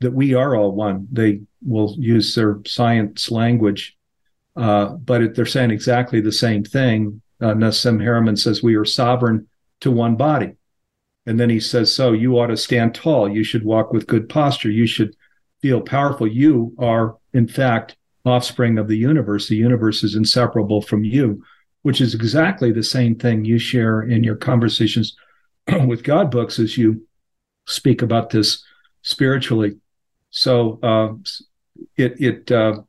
that 0.00 0.12
we 0.12 0.34
are 0.34 0.54
all 0.54 0.72
one. 0.72 1.08
They 1.10 1.40
will 1.64 1.96
use 1.98 2.34
their 2.34 2.60
science 2.66 3.30
language, 3.30 3.96
uh, 4.56 4.88
but 4.94 5.34
they're 5.34 5.46
saying 5.46 5.70
exactly 5.70 6.20
the 6.20 6.32
same 6.32 6.64
thing. 6.64 7.22
Uh, 7.40 7.54
Nassim 7.54 8.02
Haramein 8.02 8.38
says 8.38 8.62
we 8.62 8.74
are 8.74 8.84
sovereign 8.84 9.46
to 9.80 9.90
one 9.90 10.16
body. 10.16 10.52
And 11.26 11.38
then 11.38 11.50
he 11.50 11.60
says, 11.60 11.94
So 11.94 12.12
you 12.12 12.38
ought 12.38 12.48
to 12.48 12.56
stand 12.56 12.94
tall. 12.94 13.28
You 13.28 13.44
should 13.44 13.64
walk 13.64 13.92
with 13.92 14.06
good 14.06 14.28
posture. 14.28 14.70
You 14.70 14.86
should 14.86 15.14
feel 15.62 15.80
powerful. 15.80 16.26
You 16.26 16.74
are, 16.78 17.16
in 17.32 17.46
fact, 17.46 17.96
offspring 18.24 18.78
of 18.78 18.88
the 18.88 18.96
universe. 18.96 19.48
The 19.48 19.56
universe 19.56 20.02
is 20.02 20.14
inseparable 20.14 20.82
from 20.82 21.04
you, 21.04 21.42
which 21.82 22.00
is 22.00 22.14
exactly 22.14 22.72
the 22.72 22.82
same 22.82 23.14
thing 23.16 23.44
you 23.44 23.58
share 23.58 24.02
in 24.02 24.24
your 24.24 24.36
conversations 24.36 25.16
with 25.86 26.02
God 26.02 26.30
books 26.30 26.58
as 26.58 26.76
you 26.76 27.06
speak 27.66 28.02
about 28.02 28.30
this 28.30 28.64
spiritually. 29.02 29.76
So 30.30 30.78
uh, 30.82 31.14
it 31.96 32.20
it 32.20 32.52
uh, 32.52 32.80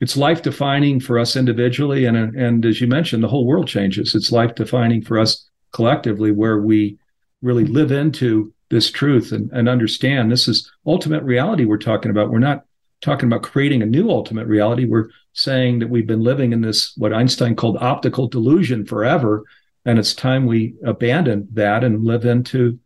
it's 0.00 0.16
life 0.16 0.42
defining 0.42 0.98
for 0.98 1.18
us 1.18 1.36
individually, 1.36 2.06
and 2.06 2.16
and 2.16 2.64
as 2.64 2.80
you 2.80 2.86
mentioned, 2.86 3.22
the 3.22 3.28
whole 3.28 3.46
world 3.46 3.68
changes. 3.68 4.14
It's 4.14 4.32
life 4.32 4.54
defining 4.54 5.02
for 5.02 5.18
us 5.18 5.48
collectively, 5.72 6.30
where 6.30 6.58
we 6.58 6.98
really 7.42 7.64
live 7.64 7.92
into 7.92 8.52
this 8.70 8.90
truth 8.90 9.32
and, 9.32 9.50
and 9.52 9.68
understand 9.68 10.30
this 10.30 10.48
is 10.48 10.70
ultimate 10.86 11.22
reality 11.24 11.64
we're 11.64 11.78
talking 11.78 12.10
about. 12.10 12.30
We're 12.30 12.38
not 12.38 12.64
talking 13.00 13.26
about 13.26 13.42
creating 13.42 13.82
a 13.82 13.86
new 13.86 14.10
ultimate 14.10 14.46
reality. 14.46 14.84
We're 14.84 15.08
saying 15.32 15.78
that 15.80 15.90
we've 15.90 16.06
been 16.06 16.22
living 16.22 16.52
in 16.52 16.60
this, 16.60 16.92
what 16.96 17.12
Einstein 17.12 17.56
called 17.56 17.78
optical 17.80 18.28
delusion 18.28 18.84
forever. 18.84 19.44
And 19.84 19.98
it's 19.98 20.14
time 20.14 20.46
we 20.46 20.74
abandon 20.84 21.48
that 21.52 21.82
and 21.84 22.04
live 22.04 22.24
into 22.24 22.78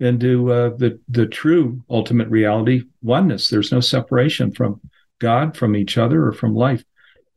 into 0.00 0.52
uh, 0.52 0.70
the 0.76 0.98
the 1.08 1.26
true 1.26 1.82
ultimate 1.88 2.28
reality 2.28 2.82
oneness. 3.02 3.48
There's 3.48 3.72
no 3.72 3.80
separation 3.80 4.52
from 4.52 4.80
God, 5.22 5.56
from 5.56 5.76
each 5.76 5.96
other, 5.96 6.26
or 6.26 6.32
from 6.32 6.54
life. 6.54 6.84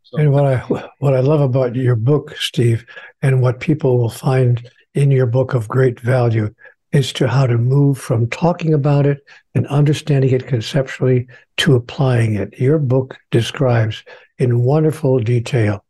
So, 0.04 0.18
and 0.18 0.34
what 0.34 0.46
I 0.46 0.58
what 1.00 1.14
I 1.14 1.20
love 1.20 1.42
about 1.42 1.76
your 1.76 1.96
book, 1.96 2.36
Steve, 2.36 2.84
and 3.22 3.42
what 3.42 3.60
people 3.60 3.98
will 4.00 4.10
find 4.10 4.68
in 4.96 5.12
your 5.12 5.28
book 5.28 5.54
of 5.54 5.68
great 5.68 6.00
value 6.00 6.54
is 6.92 7.14
to 7.14 7.28
how 7.28 7.46
to 7.46 7.58
move 7.58 8.00
from 8.00 8.30
talking 8.30 8.74
about 8.74 9.06
it 9.06 9.20
and 9.54 9.68
understanding 9.68 10.32
it 10.32 10.48
conceptually 10.48 11.28
to 11.58 11.76
applying 11.76 12.34
it. 12.34 12.58
Your 12.60 12.80
book 12.80 13.18
describes 13.30 14.04
in 14.40 14.64
wonderful 14.64 15.20
detail, 15.20 15.85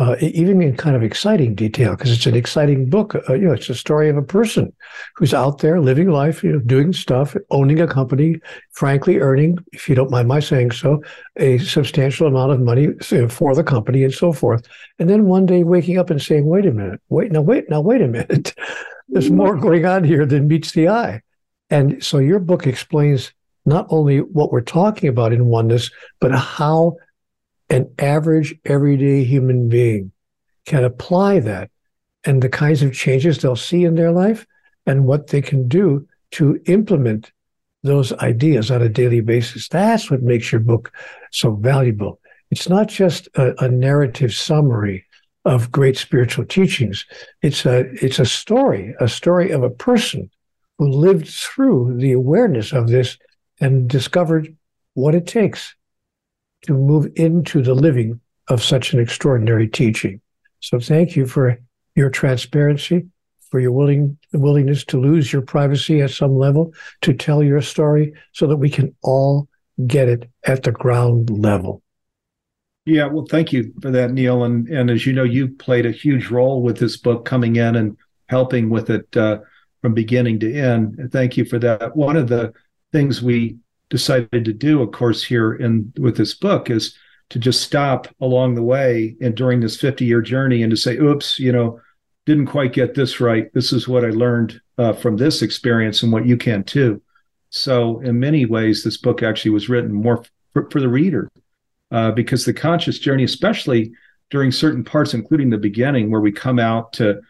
uh, 0.00 0.16
even 0.20 0.62
in 0.62 0.74
kind 0.74 0.96
of 0.96 1.02
exciting 1.02 1.54
detail, 1.54 1.94
because 1.94 2.10
it's 2.10 2.24
an 2.24 2.34
exciting 2.34 2.88
book. 2.88 3.14
Uh, 3.28 3.34
you 3.34 3.42
know, 3.42 3.52
it's 3.52 3.68
a 3.68 3.74
story 3.74 4.08
of 4.08 4.16
a 4.16 4.22
person 4.22 4.72
who's 5.14 5.34
out 5.34 5.58
there 5.58 5.78
living 5.78 6.08
life, 6.08 6.42
you 6.42 6.52
know, 6.52 6.58
doing 6.60 6.90
stuff, 6.90 7.36
owning 7.50 7.78
a 7.82 7.86
company, 7.86 8.40
frankly 8.72 9.18
earning, 9.18 9.58
if 9.72 9.90
you 9.90 9.94
don't 9.94 10.10
mind 10.10 10.26
my 10.26 10.40
saying 10.40 10.70
so, 10.70 11.02
a 11.36 11.58
substantial 11.58 12.26
amount 12.26 12.50
of 12.50 12.60
money 12.60 12.88
for 13.28 13.54
the 13.54 13.62
company 13.62 14.02
and 14.02 14.14
so 14.14 14.32
forth. 14.32 14.66
And 14.98 15.10
then 15.10 15.26
one 15.26 15.44
day 15.44 15.64
waking 15.64 15.98
up 15.98 16.08
and 16.08 16.20
saying, 16.20 16.46
"Wait 16.46 16.64
a 16.64 16.72
minute, 16.72 17.02
wait 17.10 17.30
now, 17.30 17.42
wait 17.42 17.68
now, 17.68 17.82
wait 17.82 18.00
a 18.00 18.08
minute." 18.08 18.54
There's 19.10 19.30
more 19.30 19.56
going 19.56 19.84
on 19.84 20.04
here 20.04 20.24
than 20.24 20.48
meets 20.48 20.72
the 20.72 20.88
eye. 20.88 21.20
And 21.68 22.02
so 22.02 22.18
your 22.18 22.38
book 22.38 22.66
explains 22.66 23.32
not 23.66 23.86
only 23.90 24.20
what 24.20 24.50
we're 24.50 24.62
talking 24.62 25.10
about 25.10 25.34
in 25.34 25.44
oneness, 25.44 25.90
but 26.20 26.32
how 26.32 26.96
an 27.70 27.88
average 27.98 28.54
everyday 28.64 29.24
human 29.24 29.68
being 29.68 30.12
can 30.66 30.84
apply 30.84 31.40
that 31.40 31.70
and 32.24 32.42
the 32.42 32.48
kinds 32.48 32.82
of 32.82 32.92
changes 32.92 33.38
they'll 33.38 33.56
see 33.56 33.84
in 33.84 33.94
their 33.94 34.12
life 34.12 34.46
and 34.86 35.06
what 35.06 35.28
they 35.28 35.40
can 35.40 35.68
do 35.68 36.06
to 36.32 36.60
implement 36.66 37.32
those 37.82 38.12
ideas 38.14 38.70
on 38.70 38.82
a 38.82 38.88
daily 38.88 39.20
basis. 39.20 39.68
That's 39.68 40.10
what 40.10 40.22
makes 40.22 40.52
your 40.52 40.60
book 40.60 40.92
so 41.30 41.52
valuable. 41.52 42.20
It's 42.50 42.68
not 42.68 42.88
just 42.88 43.28
a, 43.36 43.54
a 43.64 43.68
narrative 43.68 44.34
summary 44.34 45.06
of 45.44 45.72
great 45.72 45.96
spiritual 45.96 46.44
teachings. 46.44 47.06
It's 47.40 47.64
a 47.64 47.80
it's 48.04 48.18
a 48.18 48.26
story, 48.26 48.94
a 49.00 49.08
story 49.08 49.50
of 49.50 49.62
a 49.62 49.70
person 49.70 50.30
who 50.78 50.88
lived 50.88 51.28
through 51.28 51.96
the 51.96 52.12
awareness 52.12 52.72
of 52.72 52.88
this 52.88 53.16
and 53.60 53.88
discovered 53.88 54.54
what 54.94 55.14
it 55.14 55.26
takes 55.26 55.74
to 56.62 56.72
move 56.72 57.10
into 57.16 57.62
the 57.62 57.74
living 57.74 58.20
of 58.48 58.62
such 58.62 58.92
an 58.92 59.00
extraordinary 59.00 59.68
teaching. 59.68 60.20
So 60.60 60.78
thank 60.78 61.16
you 61.16 61.26
for 61.26 61.58
your 61.94 62.10
transparency, 62.10 63.06
for 63.50 63.60
your 63.60 63.72
willing 63.72 64.18
willingness 64.32 64.84
to 64.86 65.00
lose 65.00 65.32
your 65.32 65.42
privacy 65.42 66.00
at 66.00 66.10
some 66.10 66.36
level 66.36 66.72
to 67.02 67.12
tell 67.12 67.42
your 67.42 67.60
story 67.60 68.12
so 68.32 68.46
that 68.46 68.56
we 68.56 68.70
can 68.70 68.94
all 69.02 69.48
get 69.86 70.08
it 70.08 70.30
at 70.44 70.62
the 70.62 70.72
ground 70.72 71.30
level. 71.30 71.82
Yeah, 72.86 73.06
well, 73.06 73.26
thank 73.28 73.52
you 73.52 73.72
for 73.80 73.90
that, 73.90 74.12
Neale. 74.12 74.44
And 74.44 74.68
and 74.68 74.90
as 74.90 75.06
you 75.06 75.12
know, 75.12 75.24
you 75.24 75.48
played 75.48 75.86
a 75.86 75.92
huge 75.92 76.28
role 76.28 76.62
with 76.62 76.78
this 76.78 76.96
book 76.96 77.24
coming 77.24 77.56
in 77.56 77.76
and 77.76 77.96
helping 78.28 78.70
with 78.70 78.90
it 78.90 79.16
uh, 79.16 79.38
from 79.82 79.94
beginning 79.94 80.40
to 80.40 80.52
end. 80.52 81.10
Thank 81.12 81.36
you 81.36 81.44
for 81.44 81.58
that. 81.58 81.96
One 81.96 82.16
of 82.16 82.28
the 82.28 82.52
things 82.92 83.22
we 83.22 83.56
decided 83.90 84.44
to 84.44 84.52
do, 84.52 84.80
of 84.80 84.92
course, 84.92 85.22
here 85.22 85.52
in 85.54 85.92
with 85.98 86.16
this 86.16 86.34
book 86.34 86.70
is 86.70 86.96
to 87.30 87.38
just 87.38 87.62
stop 87.62 88.08
along 88.20 88.54
the 88.54 88.62
way 88.62 89.16
and 89.20 89.36
during 89.36 89.60
this 89.60 89.78
50 89.78 90.04
year 90.04 90.22
journey 90.22 90.62
and 90.62 90.70
to 90.70 90.76
say, 90.76 90.96
oops, 90.96 91.38
you 91.38 91.52
know, 91.52 91.80
didn't 92.26 92.46
quite 92.46 92.72
get 92.72 92.94
this 92.94 93.20
right. 93.20 93.52
This 93.54 93.72
is 93.72 93.88
what 93.88 94.04
I 94.04 94.10
learned 94.10 94.60
uh, 94.78 94.92
from 94.92 95.16
this 95.16 95.42
experience 95.42 96.02
and 96.02 96.12
what 96.12 96.26
you 96.26 96.36
can 96.36 96.64
too. 96.64 97.02
So, 97.50 98.00
in 98.00 98.20
many 98.20 98.46
ways, 98.46 98.84
this 98.84 98.96
book 98.96 99.22
actually 99.22 99.50
was 99.50 99.68
written 99.68 99.92
more 99.92 100.24
for, 100.52 100.70
for 100.70 100.80
the 100.80 100.88
reader 100.88 101.30
uh, 101.90 102.12
because 102.12 102.44
the 102.44 102.52
conscious 102.52 102.98
journey, 102.98 103.24
especially 103.24 103.92
during 104.30 104.52
certain 104.52 104.84
parts, 104.84 105.14
including 105.14 105.50
the 105.50 105.58
beginning, 105.58 106.10
where 106.10 106.20
we 106.20 106.30
come 106.30 106.60
out 106.60 106.92
to 106.94 107.20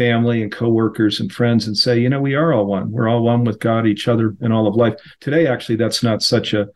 family 0.00 0.42
and 0.42 0.50
coworkers 0.50 1.20
and 1.20 1.30
friends 1.30 1.66
and 1.66 1.76
say, 1.76 2.00
you 2.00 2.08
know, 2.08 2.22
we 2.22 2.34
are 2.34 2.54
all 2.54 2.64
one. 2.64 2.90
We're 2.90 3.06
all 3.06 3.22
one 3.22 3.44
with 3.44 3.60
God, 3.60 3.86
each 3.86 4.08
other, 4.08 4.34
and 4.40 4.50
all 4.50 4.66
of 4.66 4.74
life. 4.74 4.94
Today, 5.20 5.46
actually, 5.46 5.76
that's 5.76 6.02
not 6.02 6.22
such 6.22 6.54
a 6.54 6.68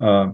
uh, 0.00 0.30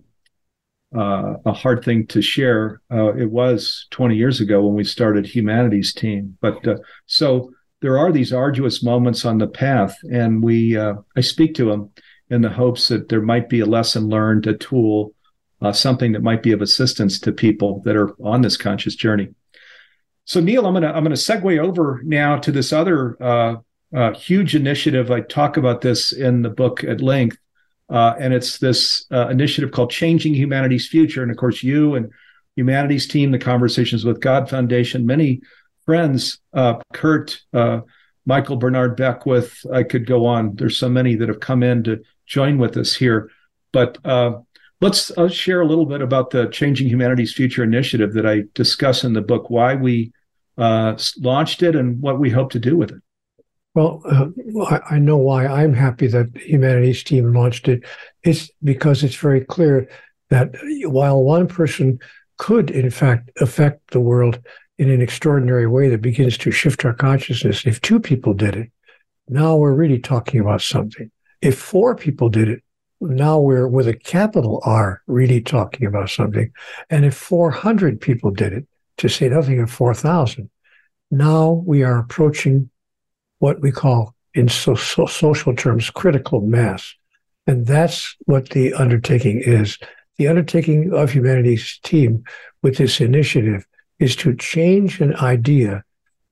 uh, 0.96 1.34
a 1.44 1.52
hard 1.52 1.84
thing 1.84 2.06
to 2.06 2.22
share. 2.22 2.80
Uh, 2.90 3.12
it 3.14 3.30
was 3.30 3.86
20 3.90 4.16
years 4.16 4.40
ago 4.40 4.62
when 4.62 4.74
we 4.74 4.84
started 4.84 5.26
Humanity's 5.26 5.92
Team, 5.92 6.38
but 6.40 6.66
uh, 6.66 6.76
so 7.04 7.52
there 7.82 7.98
are 7.98 8.10
these 8.10 8.32
arduous 8.32 8.82
moments 8.82 9.26
on 9.26 9.36
the 9.36 9.46
path, 9.46 9.94
and 10.10 10.42
we 10.42 10.78
uh, 10.78 10.94
I 11.14 11.20
speak 11.20 11.54
to 11.56 11.66
them 11.66 11.90
in 12.30 12.40
the 12.40 12.48
hopes 12.48 12.88
that 12.88 13.10
there 13.10 13.20
might 13.20 13.50
be 13.50 13.60
a 13.60 13.66
lesson 13.66 14.08
learned, 14.08 14.46
a 14.46 14.56
tool, 14.56 15.12
uh, 15.60 15.72
something 15.72 16.12
that 16.12 16.22
might 16.22 16.42
be 16.42 16.52
of 16.52 16.62
assistance 16.62 17.20
to 17.20 17.32
people 17.32 17.82
that 17.84 17.96
are 17.96 18.14
on 18.24 18.40
this 18.40 18.56
conscious 18.56 18.94
journey. 18.94 19.28
So, 20.30 20.38
Neale, 20.38 20.64
I'm 20.64 20.74
gonna 20.74 20.92
I'm 20.92 21.02
gonna 21.02 21.16
segue 21.16 21.58
over 21.58 22.00
now 22.04 22.36
to 22.36 22.52
this 22.52 22.72
other 22.72 23.20
uh, 23.20 23.56
uh, 23.92 24.14
huge 24.14 24.54
initiative. 24.54 25.10
I 25.10 25.22
talk 25.22 25.56
about 25.56 25.80
this 25.80 26.12
in 26.12 26.42
the 26.42 26.48
book 26.48 26.84
at 26.84 27.00
length, 27.00 27.36
uh, 27.88 28.14
and 28.16 28.32
it's 28.32 28.58
this 28.58 29.06
uh, 29.10 29.26
initiative 29.26 29.72
called 29.72 29.90
Changing 29.90 30.32
Humanity's 30.32 30.86
Future. 30.86 31.24
And 31.24 31.32
of 31.32 31.36
course, 31.36 31.64
you 31.64 31.96
and 31.96 32.12
Humanity's 32.54 33.08
Team, 33.08 33.32
the 33.32 33.40
Conversations 33.40 34.04
with 34.04 34.20
God 34.20 34.48
Foundation, 34.48 35.04
many 35.04 35.40
friends, 35.84 36.38
uh, 36.52 36.74
Kurt, 36.92 37.40
Michael 38.24 38.56
Bernard 38.56 38.96
Beckwith. 38.96 39.66
I 39.72 39.82
could 39.82 40.06
go 40.06 40.26
on. 40.26 40.54
There's 40.54 40.78
so 40.78 40.88
many 40.88 41.16
that 41.16 41.28
have 41.28 41.40
come 41.40 41.64
in 41.64 41.82
to 41.82 42.04
join 42.26 42.56
with 42.56 42.76
us 42.76 42.94
here, 42.94 43.32
but 43.72 43.98
Let's 44.82 45.10
uh, 45.18 45.28
share 45.28 45.60
a 45.60 45.66
little 45.66 45.84
bit 45.84 46.00
about 46.00 46.30
the 46.30 46.46
Changing 46.46 46.88
Humanity's 46.88 47.34
Future 47.34 47.62
initiative 47.62 48.14
that 48.14 48.24
I 48.24 48.44
discuss 48.54 49.04
in 49.04 49.12
the 49.12 49.20
book, 49.20 49.50
why 49.50 49.74
we 49.74 50.10
uh, 50.60 50.96
launched 51.18 51.62
it 51.62 51.74
and 51.74 52.00
what 52.00 52.20
we 52.20 52.30
hope 52.30 52.52
to 52.52 52.58
do 52.58 52.76
with 52.76 52.90
it. 52.90 53.02
Well, 53.74 54.02
uh, 54.04 54.80
I 54.90 54.98
know 54.98 55.16
why 55.16 55.46
I'm 55.46 55.72
happy 55.72 56.06
that 56.08 56.36
Humanity's 56.36 57.02
Team 57.04 57.32
launched 57.32 57.68
it. 57.68 57.84
It's 58.24 58.50
because 58.62 59.02
it's 59.02 59.14
very 59.14 59.44
clear 59.44 59.88
that 60.28 60.54
while 60.84 61.22
one 61.22 61.46
person 61.46 61.98
could, 62.38 62.70
in 62.70 62.90
fact, 62.90 63.30
affect 63.40 63.92
the 63.92 64.00
world 64.00 64.40
in 64.78 64.90
an 64.90 65.00
extraordinary 65.00 65.66
way 65.66 65.88
that 65.88 66.02
begins 66.02 66.36
to 66.38 66.50
shift 66.50 66.84
our 66.84 66.94
consciousness, 66.94 67.66
if 67.66 67.80
two 67.80 68.00
people 68.00 68.34
did 68.34 68.56
it, 68.56 68.70
now 69.28 69.56
we're 69.56 69.74
really 69.74 69.98
talking 69.98 70.40
about 70.40 70.62
something. 70.62 71.10
If 71.40 71.58
four 71.58 71.94
people 71.94 72.28
did 72.28 72.48
it, 72.48 72.62
now 73.00 73.38
we're 73.38 73.68
with 73.68 73.88
a 73.88 73.94
capital 73.94 74.60
R 74.64 75.02
really 75.06 75.40
talking 75.40 75.86
about 75.86 76.10
something. 76.10 76.52
And 76.90 77.04
if 77.04 77.14
400 77.14 78.00
people 78.00 78.30
did 78.30 78.52
it, 78.52 78.66
to 79.00 79.08
say 79.08 79.28
nothing 79.28 79.60
of 79.60 79.70
4,000, 79.70 80.48
now 81.10 81.62
we 81.66 81.82
are 81.82 81.98
approaching 81.98 82.70
what 83.38 83.60
we 83.60 83.72
call, 83.72 84.14
in 84.34 84.48
so, 84.48 84.74
so 84.74 85.06
social 85.06 85.54
terms, 85.54 85.90
critical 85.90 86.40
mass. 86.40 86.94
And 87.46 87.66
that's 87.66 88.16
what 88.26 88.50
the 88.50 88.74
undertaking 88.74 89.42
is. 89.44 89.78
The 90.18 90.28
undertaking 90.28 90.92
of 90.92 91.10
Humanity's 91.10 91.78
Team 91.82 92.22
with 92.62 92.76
this 92.76 93.00
initiative 93.00 93.66
is 93.98 94.14
to 94.16 94.36
change 94.36 95.00
an 95.00 95.16
idea 95.16 95.82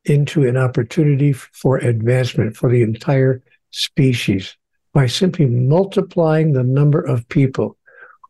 into 0.05 0.47
an 0.47 0.57
opportunity 0.57 1.33
for 1.33 1.79
advancement 1.79 2.57
for 2.57 2.71
the 2.71 2.83
entire 2.83 3.43
species 3.71 4.57
by 4.93 5.07
simply 5.07 5.47
multiplying 5.47 6.53
the 6.53 6.63
number 6.63 7.01
of 7.01 7.29
people 7.29 7.77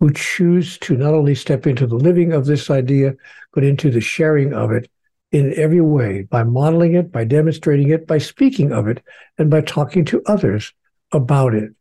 who 0.01 0.13
choose 0.13 0.79
to 0.79 0.97
not 0.97 1.15
only 1.15 1.35
step 1.35 1.67
into 1.67 1.87
the 1.87 1.97
living 1.97 2.33
of 2.33 2.47
this 2.47 2.71
idea, 2.71 3.15
but 3.59 3.65
into 3.65 3.91
the 3.91 4.01
sharing 4.01 4.55
of 4.55 4.71
it 4.71 4.89
in 5.33 5.53
every 5.57 5.81
way 5.81 6.23
by 6.23 6.45
modeling 6.45 6.95
it, 6.95 7.11
by 7.11 7.25
demonstrating 7.25 7.91
it, 7.91 8.07
by 8.07 8.17
speaking 8.17 8.71
of 8.71 8.87
it, 8.87 9.03
and 9.37 9.51
by 9.51 9.61
talking 9.61 10.05
to 10.05 10.23
others 10.27 10.73
about 11.11 11.55
it. 11.55 11.73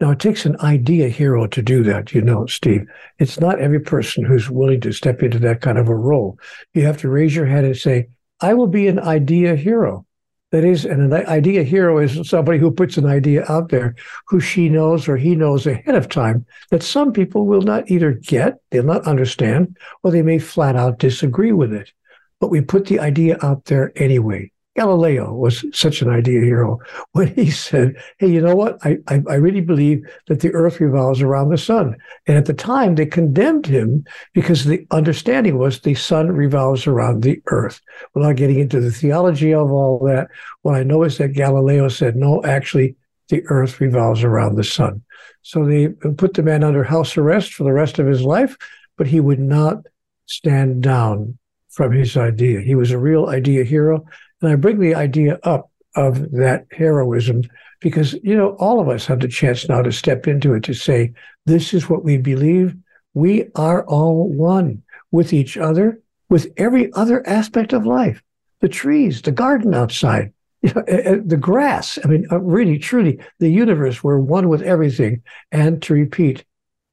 Now, 0.00 0.10
it 0.10 0.18
takes 0.18 0.44
an 0.46 0.58
idea 0.58 1.08
hero 1.08 1.46
to 1.46 1.62
do 1.62 1.84
that, 1.84 2.12
you 2.12 2.22
know, 2.22 2.46
Steve. 2.46 2.88
It's 3.20 3.38
not 3.38 3.60
every 3.60 3.78
person 3.78 4.24
who's 4.24 4.50
willing 4.50 4.80
to 4.80 4.90
step 4.90 5.22
into 5.22 5.38
that 5.38 5.60
kind 5.60 5.78
of 5.78 5.88
a 5.88 5.94
role. 5.94 6.40
You 6.74 6.84
have 6.86 6.98
to 7.02 7.08
raise 7.08 7.36
your 7.36 7.46
hand 7.46 7.66
and 7.66 7.76
say, 7.76 8.08
I 8.40 8.54
will 8.54 8.66
be 8.66 8.88
an 8.88 8.98
idea 8.98 9.54
hero. 9.54 10.04
That 10.52 10.64
is, 10.64 10.84
and 10.84 11.00
an 11.00 11.26
idea 11.28 11.62
hero 11.62 11.96
is 11.98 12.28
somebody 12.28 12.58
who 12.58 12.70
puts 12.70 12.98
an 12.98 13.06
idea 13.06 13.44
out 13.48 13.70
there 13.70 13.94
who 14.28 14.38
she 14.38 14.68
knows 14.68 15.08
or 15.08 15.16
he 15.16 15.34
knows 15.34 15.66
ahead 15.66 15.94
of 15.94 16.10
time 16.10 16.44
that 16.70 16.82
some 16.82 17.10
people 17.10 17.46
will 17.46 17.62
not 17.62 17.90
either 17.90 18.12
get, 18.12 18.58
they'll 18.70 18.84
not 18.84 19.06
understand, 19.06 19.78
or 20.02 20.10
they 20.10 20.20
may 20.20 20.38
flat 20.38 20.76
out 20.76 20.98
disagree 20.98 21.52
with 21.52 21.72
it. 21.72 21.90
But 22.38 22.50
we 22.50 22.60
put 22.60 22.86
the 22.86 23.00
idea 23.00 23.38
out 23.40 23.64
there 23.64 23.92
anyway. 23.96 24.52
Galileo 24.74 25.34
was 25.34 25.64
such 25.72 26.00
an 26.00 26.08
idea 26.08 26.40
hero 26.40 26.78
when 27.12 27.34
he 27.34 27.50
said, 27.50 27.94
Hey, 28.18 28.28
you 28.28 28.40
know 28.40 28.56
what? 28.56 28.78
I, 28.84 28.98
I, 29.08 29.22
I, 29.28 29.34
really 29.34 29.60
believe 29.60 30.02
that 30.28 30.40
the 30.40 30.52
earth 30.52 30.80
revolves 30.80 31.20
around 31.20 31.50
the 31.50 31.58
sun. 31.58 31.96
And 32.26 32.38
at 32.38 32.46
the 32.46 32.54
time, 32.54 32.94
they 32.94 33.04
condemned 33.04 33.66
him 33.66 34.04
because 34.32 34.64
the 34.64 34.86
understanding 34.90 35.58
was 35.58 35.80
the 35.80 35.94
sun 35.94 36.32
revolves 36.32 36.86
around 36.86 37.22
the 37.22 37.42
earth. 37.46 37.80
Without 38.14 38.36
getting 38.36 38.58
into 38.58 38.80
the 38.80 38.90
theology 38.90 39.52
of 39.52 39.70
all 39.70 39.98
that, 40.06 40.28
what 40.62 40.74
I 40.74 40.82
know 40.82 41.02
is 41.02 41.18
that 41.18 41.34
Galileo 41.34 41.88
said, 41.88 42.16
No, 42.16 42.42
actually, 42.44 42.96
the 43.28 43.42
earth 43.48 43.80
revolves 43.80 44.24
around 44.24 44.56
the 44.56 44.64
sun. 44.64 45.02
So 45.42 45.64
they 45.64 45.88
put 45.88 46.34
the 46.34 46.42
man 46.42 46.64
under 46.64 46.84
house 46.84 47.16
arrest 47.16 47.52
for 47.54 47.64
the 47.64 47.72
rest 47.72 47.98
of 47.98 48.06
his 48.06 48.22
life, 48.22 48.56
but 48.96 49.06
he 49.06 49.20
would 49.20 49.40
not 49.40 49.78
stand 50.26 50.82
down 50.82 51.38
from 51.68 51.92
his 51.92 52.16
idea. 52.16 52.60
He 52.60 52.74
was 52.74 52.90
a 52.90 52.98
real 52.98 53.28
idea 53.28 53.64
hero. 53.64 54.04
And 54.42 54.50
I 54.50 54.56
bring 54.56 54.80
the 54.80 54.94
idea 54.94 55.38
up 55.44 55.70
of 55.94 56.30
that 56.32 56.66
heroism 56.72 57.42
because, 57.80 58.14
you 58.22 58.36
know, 58.36 58.50
all 58.58 58.80
of 58.80 58.88
us 58.88 59.06
have 59.06 59.20
the 59.20 59.28
chance 59.28 59.68
now 59.68 59.82
to 59.82 59.92
step 59.92 60.26
into 60.26 60.54
it 60.54 60.64
to 60.64 60.74
say, 60.74 61.12
this 61.46 61.72
is 61.72 61.88
what 61.88 62.04
we 62.04 62.16
believe. 62.16 62.76
We 63.14 63.46
are 63.54 63.84
all 63.86 64.28
one 64.28 64.82
with 65.10 65.32
each 65.32 65.56
other, 65.56 66.00
with 66.28 66.52
every 66.56 66.92
other 66.92 67.26
aspect 67.26 67.72
of 67.72 67.86
life 67.86 68.22
the 68.60 68.68
trees, 68.68 69.20
the 69.22 69.32
garden 69.32 69.74
outside, 69.74 70.32
you 70.62 70.72
know, 70.72 70.82
the 71.24 71.36
grass. 71.36 71.98
I 72.04 72.06
mean, 72.06 72.26
uh, 72.30 72.38
really, 72.40 72.78
truly, 72.78 73.18
the 73.40 73.50
universe, 73.50 74.04
we're 74.04 74.18
one 74.18 74.48
with 74.48 74.62
everything. 74.62 75.22
And 75.50 75.82
to 75.82 75.94
repeat, 75.94 76.44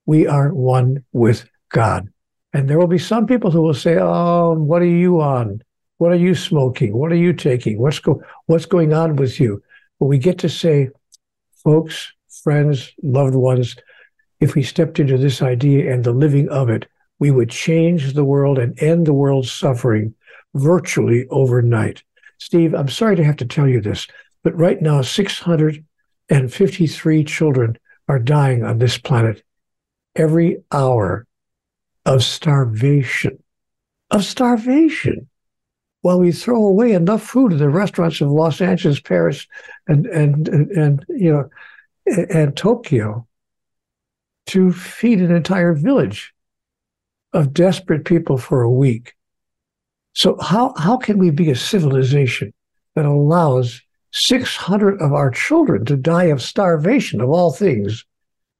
we 0.08 0.26
are 0.26 0.52
one 0.52 1.06
with 1.14 1.47
God. 1.70 2.10
And 2.54 2.68
there 2.68 2.80
will 2.80 2.88
be 2.88 2.97
some 2.97 3.28
people 3.28 3.52
who 3.52 3.62
will 3.62 3.76
say, 3.76 3.97
Oh, 4.00 4.54
what 4.54 4.82
are 4.82 4.86
you 4.86 5.22
on? 5.22 5.62
What 6.00 6.12
are 6.14 6.16
you 6.16 6.34
smoking? 6.34 6.97
What 6.97 7.12
are 7.12 7.18
you 7.18 7.34
taking? 7.34 7.78
What's 7.78 8.00
go 8.00 8.24
what's 8.45 8.66
going 8.66 8.93
on 8.93 9.18
with 9.18 9.38
you? 9.38 9.62
But 10.00 10.06
we 10.06 10.18
get 10.18 10.38
to 10.39 10.50
say, 10.50 10.91
folks, 11.62 12.14
friends, 12.41 12.93
loved 13.04 13.36
ones, 13.36 13.76
if 14.39 14.56
we 14.56 14.64
stepped 14.64 15.00
into 15.00 15.18
this 15.18 15.41
idea 15.41 15.93
and 15.93 16.06
the 16.06 16.14
living 16.14 16.47
of 16.47 16.70
it, 16.70 16.88
we 17.20 17.32
would 17.32 17.50
change 17.50 18.14
the 18.14 18.24
world 18.24 18.58
and 18.58 18.82
end 18.82 19.08
the 19.08 19.14
world's 19.14 19.52
suffering 19.52 20.16
virtually 20.56 21.26
overnight. 21.30 22.02
Steve, 22.38 22.74
I'm 22.74 22.88
sorry 22.88 23.18
to 23.18 23.26
have 23.26 23.36
to 23.38 23.45
tell 23.45 23.68
you 23.68 23.82
this, 23.82 24.08
but 24.41 24.58
right 24.58 24.82
now 24.82 25.02
653 25.02 27.24
children 27.26 27.78
are 28.08 28.20
dying 28.20 28.64
on 28.64 28.78
this 28.78 28.97
planet 28.97 29.43
every 30.16 30.64
hour 30.72 31.28
of 32.06 32.24
starvation. 32.24 33.43
Of 34.12 34.24
starvation 34.24 35.29
while 36.02 36.20
we 36.20 36.32
throw 36.32 36.64
away 36.64 36.93
enough 36.93 37.24
food 37.24 37.52
in 37.52 37.58
the 37.58 37.70
restaurants 37.70 38.22
of 38.22 38.30
Los 38.30 38.62
Angeles, 38.62 39.00
Paris, 39.00 39.47
and 39.88 40.06
and 40.08 40.47
and, 40.47 40.72
and 40.72 41.06
you 41.10 41.32
know, 41.32 41.50
and, 42.06 42.32
and 42.32 42.58
Tokyo, 42.58 43.28
to 44.47 44.72
feed 44.72 45.20
an 45.20 45.36
entire 45.36 45.74
village 45.74 46.34
of 47.34 47.54
desperate 47.54 48.06
people 48.06 48.38
for 48.38 48.62
a 48.62 48.72
week. 48.72 49.14
So 50.14 50.38
how 50.39 50.74
how 50.78 50.97
can 50.97 51.18
we 51.18 51.30
be 51.32 51.52
a 51.52 51.56
civilization 51.56 52.54
that 52.95 53.06
allows 53.06 53.82
600 54.12 55.02
of 55.02 55.14
our 55.14 55.30
children 55.30 55.86
to 55.86 55.95
die 55.95 56.26
of 56.26 56.41
starvation 56.41 57.22
of 57.22 57.30
all 57.30 57.52
things 57.52 58.06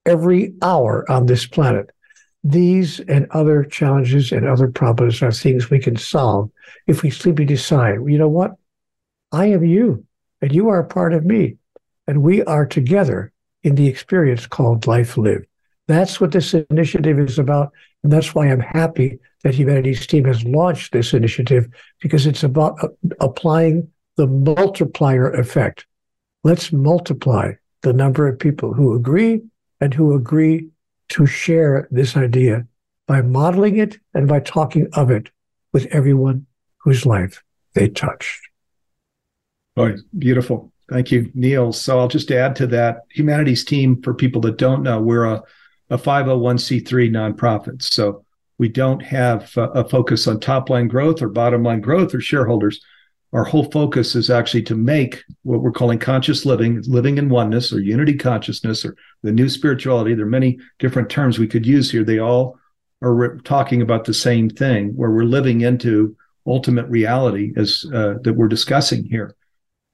every 0.06 0.54
hour 0.62 1.10
on 1.10 1.26
this 1.26 1.46
planet? 1.46 1.90
These 2.42 3.00
and 3.00 3.26
other 3.30 3.64
challenges 3.64 4.32
and 4.32 4.46
other 4.46 4.68
problems 4.68 5.22
are 5.22 5.32
things 5.32 5.68
we 5.68 5.78
can 5.78 5.96
solve 5.96 6.50
if 6.86 7.02
we 7.02 7.10
simply 7.10 7.44
decide, 7.44 7.98
you 8.06 8.18
know 8.18 8.28
what? 8.28 8.52
I 9.32 9.46
am 9.46 9.64
you, 9.64 10.04
and 10.40 10.52
you 10.52 10.68
are 10.68 10.80
a 10.80 10.86
part 10.86 11.12
of 11.12 11.24
me, 11.24 11.56
and 12.06 12.22
we 12.22 12.42
are 12.44 12.66
together 12.66 13.32
in 13.62 13.74
the 13.74 13.86
experience 13.86 14.46
called 14.46 14.86
life 14.86 15.16
lived. 15.16 15.46
That's 15.86 16.20
what 16.20 16.32
this 16.32 16.54
initiative 16.54 17.18
is 17.18 17.38
about. 17.38 17.72
And 18.02 18.12
that's 18.12 18.34
why 18.34 18.46
I'm 18.46 18.60
happy 18.60 19.18
that 19.42 19.54
Humanity's 19.54 20.06
team 20.06 20.24
has 20.24 20.44
launched 20.44 20.92
this 20.92 21.12
initiative 21.12 21.66
because 22.00 22.26
it's 22.26 22.42
about 22.42 22.82
uh, 22.82 22.88
applying 23.20 23.88
the 24.16 24.26
multiplier 24.26 25.30
effect. 25.32 25.86
Let's 26.44 26.72
multiply 26.72 27.54
the 27.82 27.92
number 27.92 28.28
of 28.28 28.38
people 28.38 28.72
who 28.72 28.94
agree 28.94 29.42
and 29.80 29.92
who 29.92 30.14
agree 30.14 30.68
to 31.10 31.26
share 31.26 31.88
this 31.90 32.16
idea 32.16 32.66
by 33.06 33.22
modeling 33.22 33.76
it 33.76 33.98
and 34.14 34.26
by 34.26 34.40
talking 34.40 34.88
of 34.92 35.10
it 35.10 35.30
with 35.72 35.86
everyone 35.86 36.46
whose 36.78 37.04
life 37.04 37.42
they 37.74 37.88
touched. 37.88 38.40
Oh, 39.76 39.94
beautiful. 40.18 40.72
Thank 40.88 41.12
you, 41.12 41.30
Neale. 41.34 41.72
So 41.72 41.98
I'll 41.98 42.08
just 42.08 42.30
add 42.30 42.56
to 42.56 42.66
that 42.68 43.02
Humanity's 43.10 43.64
Team, 43.64 44.02
for 44.02 44.12
people 44.12 44.40
that 44.42 44.58
don't 44.58 44.82
know, 44.82 45.00
we're 45.00 45.24
a, 45.24 45.42
a 45.88 45.98
501c3 45.98 47.10
nonprofit. 47.10 47.82
So 47.82 48.24
we 48.58 48.68
don't 48.68 49.00
have 49.00 49.56
a, 49.56 49.62
a 49.70 49.88
focus 49.88 50.26
on 50.26 50.40
top 50.40 50.68
line 50.68 50.88
growth 50.88 51.22
or 51.22 51.28
bottom 51.28 51.62
line 51.62 51.80
growth 51.80 52.14
or 52.14 52.20
shareholders. 52.20 52.80
Our 53.32 53.44
whole 53.44 53.70
focus 53.70 54.16
is 54.16 54.28
actually 54.28 54.62
to 54.64 54.74
make 54.74 55.22
what 55.42 55.60
we're 55.60 55.70
calling 55.70 55.98
conscious 55.98 56.44
living, 56.44 56.82
living 56.86 57.16
in 57.16 57.28
oneness 57.28 57.72
or 57.72 57.80
unity 57.80 58.16
consciousness 58.16 58.84
or 58.84 58.96
the 59.22 59.30
new 59.30 59.48
spirituality. 59.48 60.14
There 60.14 60.26
are 60.26 60.28
many 60.30 60.58
different 60.80 61.10
terms 61.10 61.38
we 61.38 61.46
could 61.46 61.64
use 61.64 61.90
here. 61.90 62.02
They 62.02 62.18
all 62.18 62.58
are 63.02 63.14
re- 63.14 63.40
talking 63.44 63.82
about 63.82 64.04
the 64.04 64.14
same 64.14 64.50
thing, 64.50 64.96
where 64.96 65.10
we're 65.10 65.24
living 65.24 65.60
into 65.60 66.16
ultimate 66.46 66.86
reality 66.86 67.52
as 67.56 67.84
uh, 67.94 68.14
that 68.22 68.34
we're 68.34 68.48
discussing 68.48 69.04
here. 69.04 69.36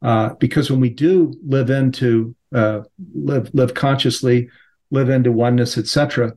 Uh, 0.03 0.35
because 0.35 0.71
when 0.71 0.81
we 0.81 0.91
do 0.91 1.35
live 1.45 1.69
into 1.69 2.35
uh, 2.55 2.81
live 3.15 3.51
live 3.53 3.75
consciously, 3.75 4.49
live 4.91 5.11
into 5.11 5.33
oneness, 5.33 5.77
etc., 5.77 6.33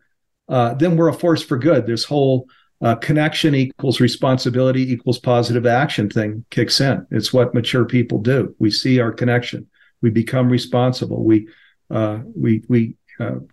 uh, 0.50 0.74
then 0.74 0.97
we're 0.97 1.10
a 1.10 1.14
force 1.14 1.43
for 1.43 1.58
good. 1.58 1.86
This 1.86 2.04
whole 2.04 2.47
uh, 2.82 2.96
connection 2.96 3.56
equals 3.56 4.00
responsibility 4.00 4.92
equals 4.92 5.20
positive 5.20 5.66
action 5.66 6.10
thing 6.10 6.46
kicks 6.50 6.80
in. 6.80 7.06
It's 7.12 7.34
what 7.34 7.54
mature 7.54 7.86
people 7.86 8.20
do. 8.20 8.56
We 8.60 8.72
see 8.72 9.00
our 9.00 9.12
connection. 9.12 9.68
We 10.02 10.10
become 10.10 10.50
responsible. 10.50 11.24
We 11.24 11.48
uh, 11.90 12.20
we 12.36 12.64
we 12.70 12.96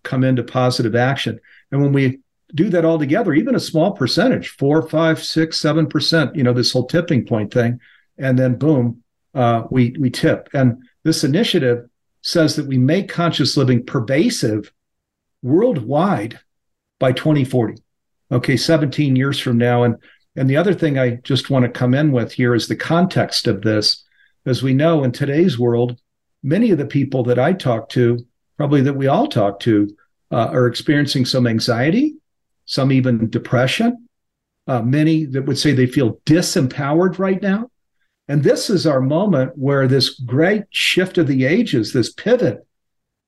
come 0.02 0.24
into 0.24 0.42
positive 0.42 0.94
action. 0.94 1.40
And 1.70 1.82
when 1.82 1.92
we 1.92 2.20
do 2.54 2.68
that 2.70 2.84
all 2.84 2.98
together, 2.98 3.34
even 3.34 3.54
a 3.54 3.60
small 3.60 3.92
percentage, 3.92 4.50
four, 4.50 4.88
five, 4.88 5.22
six, 5.22 5.58
seven 5.58 5.86
percent, 5.86 6.36
you 6.36 6.42
know, 6.42 6.52
this 6.52 6.72
whole 6.72 6.86
tipping 6.86 7.26
point 7.26 7.52
thing, 7.52 7.80
and 8.18 8.38
then 8.38 8.54
boom, 8.54 9.02
uh, 9.34 9.64
we 9.70 9.94
we 9.98 10.10
tip. 10.10 10.48
And 10.54 10.82
this 11.02 11.24
initiative 11.24 11.88
says 12.22 12.56
that 12.56 12.66
we 12.66 12.78
make 12.78 13.08
conscious 13.08 13.56
living 13.56 13.84
pervasive 13.84 14.72
worldwide 15.42 16.40
by 16.98 17.12
2040. 17.12 17.76
Okay, 18.30 18.56
17 18.56 19.16
years 19.16 19.38
from 19.38 19.58
now. 19.58 19.84
And 19.84 19.96
and 20.36 20.50
the 20.50 20.56
other 20.56 20.74
thing 20.74 20.98
I 20.98 21.16
just 21.16 21.48
want 21.48 21.64
to 21.64 21.70
come 21.70 21.94
in 21.94 22.12
with 22.12 22.32
here 22.32 22.54
is 22.54 22.68
the 22.68 22.76
context 22.76 23.46
of 23.46 23.62
this. 23.62 24.04
As 24.44 24.62
we 24.62 24.74
know 24.74 25.02
in 25.02 25.10
today's 25.10 25.58
world, 25.58 25.98
many 26.42 26.70
of 26.70 26.78
the 26.78 26.86
people 26.86 27.22
that 27.24 27.38
I 27.38 27.52
talk 27.54 27.88
to, 27.90 28.18
probably 28.56 28.82
that 28.82 28.94
we 28.94 29.06
all 29.06 29.26
talk 29.26 29.60
to, 29.60 29.88
uh, 30.30 30.48
are 30.48 30.66
experiencing 30.66 31.24
some 31.24 31.46
anxiety, 31.46 32.16
some 32.66 32.92
even 32.92 33.30
depression. 33.30 34.08
Uh, 34.66 34.82
many 34.82 35.24
that 35.24 35.46
would 35.46 35.58
say 35.58 35.72
they 35.72 35.86
feel 35.86 36.20
disempowered 36.26 37.18
right 37.18 37.40
now. 37.40 37.70
And 38.28 38.42
this 38.42 38.68
is 38.68 38.86
our 38.86 39.00
moment 39.00 39.52
where 39.56 39.86
this 39.86 40.10
great 40.10 40.64
shift 40.70 41.16
of 41.16 41.28
the 41.28 41.44
ages, 41.44 41.92
this 41.92 42.12
pivot, 42.12 42.66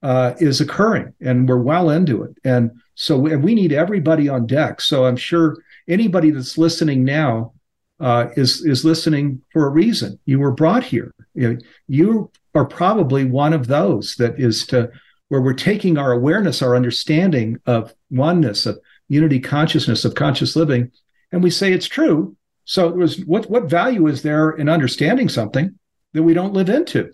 uh, 0.03 0.35
is 0.39 0.61
occurring, 0.61 1.13
and 1.21 1.49
we're 1.49 1.59
well 1.59 1.91
into 1.91 2.23
it. 2.25 2.33
And 2.45 2.73
so 3.01 3.17
we, 3.17 3.37
we, 3.37 3.55
need 3.55 3.73
everybody 3.73 4.29
on 4.29 4.45
deck. 4.45 4.81
So 4.81 5.05
I'm 5.05 5.17
sure 5.17 5.57
anybody 5.87 6.33
that's 6.33 6.59
listening 6.59 7.05
now 7.05 7.53
uh, 8.01 8.27
is 8.37 8.67
is 8.67 8.85
listening 8.85 9.41
for 9.53 9.67
a 9.67 9.71
reason. 9.71 10.19
You 10.27 10.41
were 10.41 10.51
brought 10.51 10.83
here. 10.83 11.15
You, 11.33 11.55
know, 11.55 11.61
you 11.87 12.33
are 12.57 12.65
probably 12.65 13.25
one 13.25 13.53
of 13.53 13.69
those 13.69 14.17
that 14.17 14.41
is 14.41 14.67
to 14.67 14.91
where 15.29 15.41
we're 15.41 15.55
taking 15.55 15.97
our 15.97 16.11
awareness, 16.11 16.61
our 16.61 16.75
understanding 16.75 17.61
of 17.67 17.95
oneness, 18.11 18.67
of 18.67 18.81
unity 19.07 19.39
consciousness, 19.39 20.05
of 20.05 20.17
conscious 20.17 20.57
living, 20.57 20.91
and 21.31 21.41
we 21.41 21.51
say 21.51 21.73
it's 21.73 21.87
true. 21.87 22.37
So 22.65 22.89
it 22.89 22.97
was 22.97 23.25
what 23.27 23.49
what 23.49 23.71
value 23.71 24.09
is 24.09 24.23
there 24.23 24.51
in 24.51 24.69
understanding 24.69 25.29
something 25.29 25.79
that 26.15 26.25
we 26.25 26.35
don't 26.35 26.53
live 26.53 26.69
into? 26.69 27.13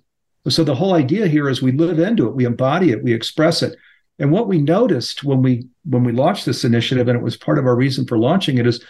So 0.49 0.64
the 0.64 0.76
whole 0.76 0.95
idea 0.95 1.26
here 1.26 1.51
is 1.51 1.61
we 1.61 1.72
live 1.72 1.99
into 1.99 2.26
it, 2.26 2.35
we 2.35 2.47
embody 2.47 2.91
it, 2.91 3.05
we 3.05 3.12
express 3.12 3.62
it. 3.62 3.76
And 4.18 4.30
what 4.30 4.46
we 4.46 4.58
noticed 4.58 5.24
when 5.24 5.42
we 5.42 5.66
when 5.84 6.04
we 6.04 6.12
launched 6.12 6.46
this 6.46 6.64
initiative, 6.64 7.08
and 7.08 7.18
it 7.18 7.22
was 7.22 7.36
part 7.36 7.58
of 7.58 7.66
our 7.66 7.74
reason 7.74 8.06
for 8.06 8.18
launching 8.18 8.58
it, 8.58 8.66
is 8.66 8.82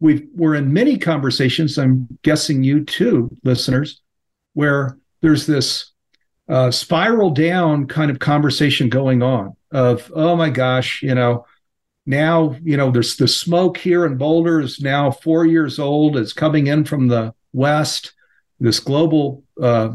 we 0.00 0.26
we're 0.34 0.54
in 0.54 0.72
many 0.72 0.98
conversations. 0.98 1.78
I'm 1.78 2.08
guessing 2.22 2.64
you 2.64 2.84
too, 2.84 3.36
listeners, 3.44 4.00
where 4.54 4.98
there's 5.20 5.46
this 5.46 5.92
uh, 6.48 6.70
spiral 6.70 7.30
down 7.30 7.86
kind 7.86 8.10
of 8.10 8.18
conversation 8.18 8.88
going 8.88 9.22
on 9.22 9.54
of 9.70 10.10
oh 10.14 10.36
my 10.36 10.50
gosh, 10.50 11.02
you 11.02 11.14
know, 11.14 11.46
now 12.06 12.56
you 12.62 12.76
know 12.76 12.90
there's 12.90 13.16
the 13.16 13.28
smoke 13.28 13.76
here 13.76 14.06
in 14.06 14.16
Boulder 14.16 14.60
is 14.60 14.80
now 14.80 15.10
four 15.10 15.44
years 15.44 15.78
old. 15.78 16.16
It's 16.16 16.32
coming 16.32 16.66
in 16.66 16.84
from 16.84 17.08
the 17.08 17.34
west. 17.52 18.14
This 18.58 18.80
global 18.80 19.44
uh, 19.60 19.90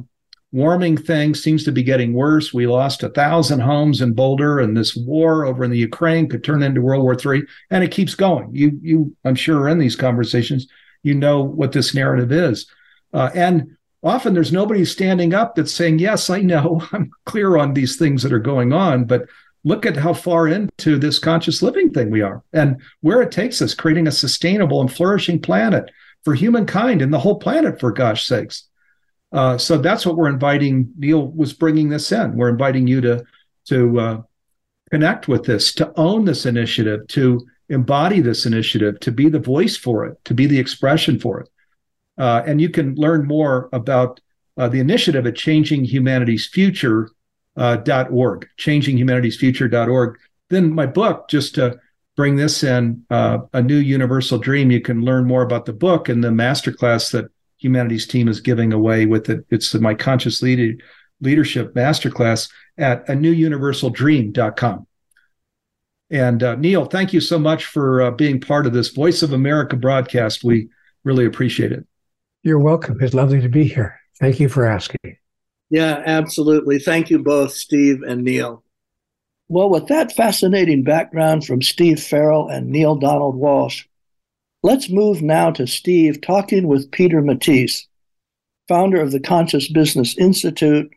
warming 0.58 0.98
thing 0.98 1.36
seems 1.36 1.64
to 1.64 1.72
be 1.72 1.84
getting 1.84 2.14
worse. 2.14 2.52
We 2.52 2.66
lost 2.66 3.04
a 3.04 3.10
thousand 3.10 3.60
homes 3.60 4.02
in 4.02 4.14
Boulder, 4.14 4.60
and 4.60 4.76
this 4.76 4.96
war 4.96 5.46
over 5.46 5.64
in 5.64 5.70
the 5.70 5.78
Ukraine 5.78 6.28
could 6.28 6.44
turn 6.44 6.64
into 6.64 6.82
World 6.82 7.04
War 7.04 7.16
III, 7.16 7.44
and 7.70 7.84
it 7.84 7.92
keeps 7.92 8.16
going. 8.16 8.50
You, 8.52 8.78
you, 8.82 9.16
I'm 9.24 9.36
sure, 9.36 9.62
are 9.62 9.70
in 9.70 9.78
these 9.78 9.96
conversations. 9.96 10.68
You 11.04 11.14
know 11.14 11.42
what 11.42 11.74
this 11.74 11.94
narrative 11.94 12.32
is, 12.32 12.66
uh, 13.14 13.30
and 13.36 13.78
often 14.02 14.34
there's 14.34 14.52
nobody 14.52 14.84
standing 14.84 15.36
up 15.36 15.56
that's 15.56 15.74
saying, 15.74 16.00
"Yes, 16.00 16.30
I 16.30 16.42
know. 16.42 16.82
I'm 16.92 17.12
clear 17.26 17.56
on 17.58 17.74
these 17.74 17.96
things 17.96 18.24
that 18.24 18.34
are 18.34 18.40
going 18.40 18.74
on, 18.74 19.06
but." 19.06 19.28
Look 19.64 19.86
at 19.86 19.98
how 19.98 20.14
far 20.14 20.48
into 20.48 20.98
this 20.98 21.20
conscious 21.20 21.62
living 21.62 21.90
thing 21.90 22.10
we 22.10 22.22
are 22.22 22.42
and 22.54 22.80
where 23.02 23.22
it 23.22 23.34
takes 23.34 23.62
us, 23.62 23.74
creating 23.74 24.08
a 24.08 24.14
sustainable 24.14 24.80
and 24.80 24.94
flourishing 24.94 25.42
planet 25.42 25.92
for 26.24 26.36
humankind 26.36 27.02
and 27.02 27.14
the 27.14 27.20
whole 27.20 27.38
planet, 27.38 27.78
for 27.78 27.92
gosh 27.92 28.26
sakes. 28.26 28.67
Uh, 29.32 29.58
so 29.58 29.78
that's 29.78 30.06
what 30.06 30.16
we're 30.16 30.30
inviting. 30.30 30.92
Neale 30.98 31.28
was 31.28 31.54
bringing 31.54 31.90
this 31.90 32.12
in. 32.12 32.36
We're 32.36 32.50
inviting 32.50 32.88
you 32.88 33.02
to 33.02 33.26
to 33.66 34.00
uh, 34.00 34.22
connect 34.92 35.28
with 35.28 35.44
this, 35.44 35.74
to 35.74 35.92
own 35.98 36.26
this 36.26 36.46
initiative, 36.46 37.06
to 37.08 37.46
embody 37.70 38.22
this 38.22 38.46
initiative, 38.46 39.00
to 39.02 39.12
be 39.12 39.28
the 39.30 39.40
voice 39.40 39.76
for 39.76 40.06
it, 40.06 40.18
to 40.26 40.34
be 40.34 40.46
the 40.46 40.60
expression 40.60 41.20
for 41.20 41.42
it. 41.42 41.50
Uh, 42.18 42.42
and 42.46 42.62
you 42.62 42.70
can 42.70 42.96
learn 42.96 43.28
more 43.28 43.70
about 43.74 44.22
uh, 44.58 44.70
the 44.70 44.80
initiative 44.80 45.28
at 45.28 45.34
changinghumanity'sfuture.org, 45.36 47.10
uh, 47.58 48.06
org, 48.10 48.48
changinghumanity'sfuture.org. 48.58 50.18
Then 50.50 50.74
my 50.74 50.86
book, 50.86 51.28
just 51.30 51.56
to 51.56 51.78
bring 52.16 52.38
this 52.38 52.64
in, 52.64 53.04
uh, 53.10 53.40
A 53.54 53.62
New 53.62 53.78
Universal 53.78 54.40
Dream, 54.40 54.72
you 54.72 54.82
can 54.82 55.02
learn 55.02 55.26
more 55.26 55.44
about 55.44 55.66
the 55.66 55.74
book 55.74 56.10
and 56.10 56.24
the 56.24 56.30
masterclass 56.30 57.12
that 57.12 57.30
humanity's 57.58 58.08
team 58.08 58.28
is 58.28 58.42
giving 58.42 58.74
away 58.74 59.06
with 59.06 59.30
it. 59.30 59.46
It's 59.50 59.74
my 59.74 59.94
conscious 59.94 60.42
lead- 60.42 60.82
leadership 61.22 61.74
masterclass 61.74 62.50
at 62.78 63.08
a 63.10 63.14
newuniversaldream.com. 63.14 64.88
And 66.10 66.44
uh, 66.44 66.56
Neale, 66.56 66.86
thank 66.86 67.12
you 67.12 67.20
so 67.20 67.38
much 67.38 67.66
for 67.66 68.02
uh, 68.02 68.12
being 68.12 68.40
part 68.40 68.66
of 68.66 68.74
this 68.74 68.90
Voice 68.90 69.24
of 69.24 69.34
America 69.34 69.76
broadcast. 69.76 70.44
We 70.44 70.70
really 71.04 71.26
appreciate 71.26 71.72
it. 71.72 71.86
You're 72.44 72.60
welcome. 72.60 72.98
It's 73.02 73.14
lovely 73.14 73.42
to 73.42 73.50
be 73.50 73.66
here. 73.66 74.00
Thank 74.20 74.40
you 74.40 74.48
for 74.48 74.66
asking. 74.66 75.18
Yeah, 75.70 76.02
absolutely. 76.06 76.80
Thank 76.80 77.10
you 77.10 77.20
both, 77.20 77.52
Steve 77.52 78.02
and 78.08 78.24
Neale. 78.24 78.64
Well, 79.50 79.70
with 79.70 79.88
that 79.88 80.14
fascinating 80.14 80.84
background 80.84 81.46
from 81.46 81.62
Steve 81.62 82.02
Farrell 82.02 82.48
and 82.48 82.68
Neale 82.68 82.96
Donald 82.96 83.36
Walsch, 83.36 83.86
Let's 84.64 84.90
move 84.90 85.22
now 85.22 85.52
to 85.52 85.68
Steve 85.68 86.20
talking 86.20 86.68
with 86.68 86.92
Peter 86.92 87.22
Matthies, 87.22 87.86
founder 88.68 89.00
of 89.00 89.12
the 89.12 89.20
Conscious 89.20 89.72
Business 89.72 90.18
Institute, 90.18 90.92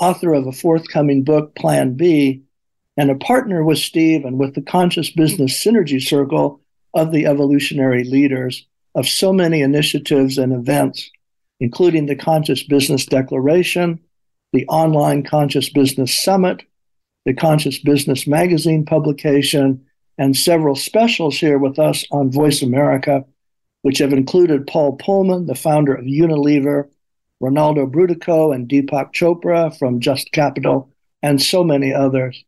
author 0.00 0.32
of 0.32 0.46
a 0.46 0.52
forthcoming 0.52 1.22
book, 1.22 1.54
Plan 1.54 1.94
B, 1.94 2.42
and 2.96 3.10
a 3.10 3.14
partner 3.16 3.62
with 3.62 3.78
Steve 3.78 4.24
and 4.24 4.38
with 4.38 4.54
the 4.54 4.62
Conscious 4.62 5.10
Business 5.10 5.62
Synergy 5.62 6.00
Circle 6.00 6.62
of 6.94 7.12
the 7.12 7.26
evolutionary 7.26 8.04
leaders 8.04 8.66
of 8.94 9.06
so 9.06 9.34
many 9.34 9.60
initiatives 9.60 10.38
and 10.38 10.54
events, 10.54 11.10
including 11.60 12.06
the 12.06 12.16
Conscious 12.16 12.62
Business 12.62 13.04
Declaration, 13.04 14.00
the 14.54 14.66
online 14.68 15.24
Conscious 15.24 15.68
Business 15.68 16.16
Summit, 16.16 16.62
the 17.26 17.34
Conscious 17.34 17.78
Business 17.78 18.26
Magazine 18.26 18.86
publication, 18.86 19.84
and 20.18 20.36
several 20.36 20.76
specials 20.76 21.38
here 21.38 21.58
with 21.58 21.78
us 21.78 22.04
on 22.10 22.30
Voice 22.30 22.62
America, 22.62 23.24
which 23.82 23.98
have 23.98 24.12
included 24.12 24.66
Paul 24.66 24.96
Polman, 24.96 25.46
the 25.46 25.54
founder 25.54 25.94
of 25.94 26.04
Unilever, 26.04 26.88
Rinaldo 27.40 27.86
Brutoco 27.86 28.54
and 28.54 28.68
Deepak 28.68 29.12
Chopra 29.12 29.76
from 29.78 30.00
Just 30.00 30.32
Capital, 30.32 30.90
and 31.22 31.42
so 31.42 31.64
many 31.64 31.92
others. 31.92 32.44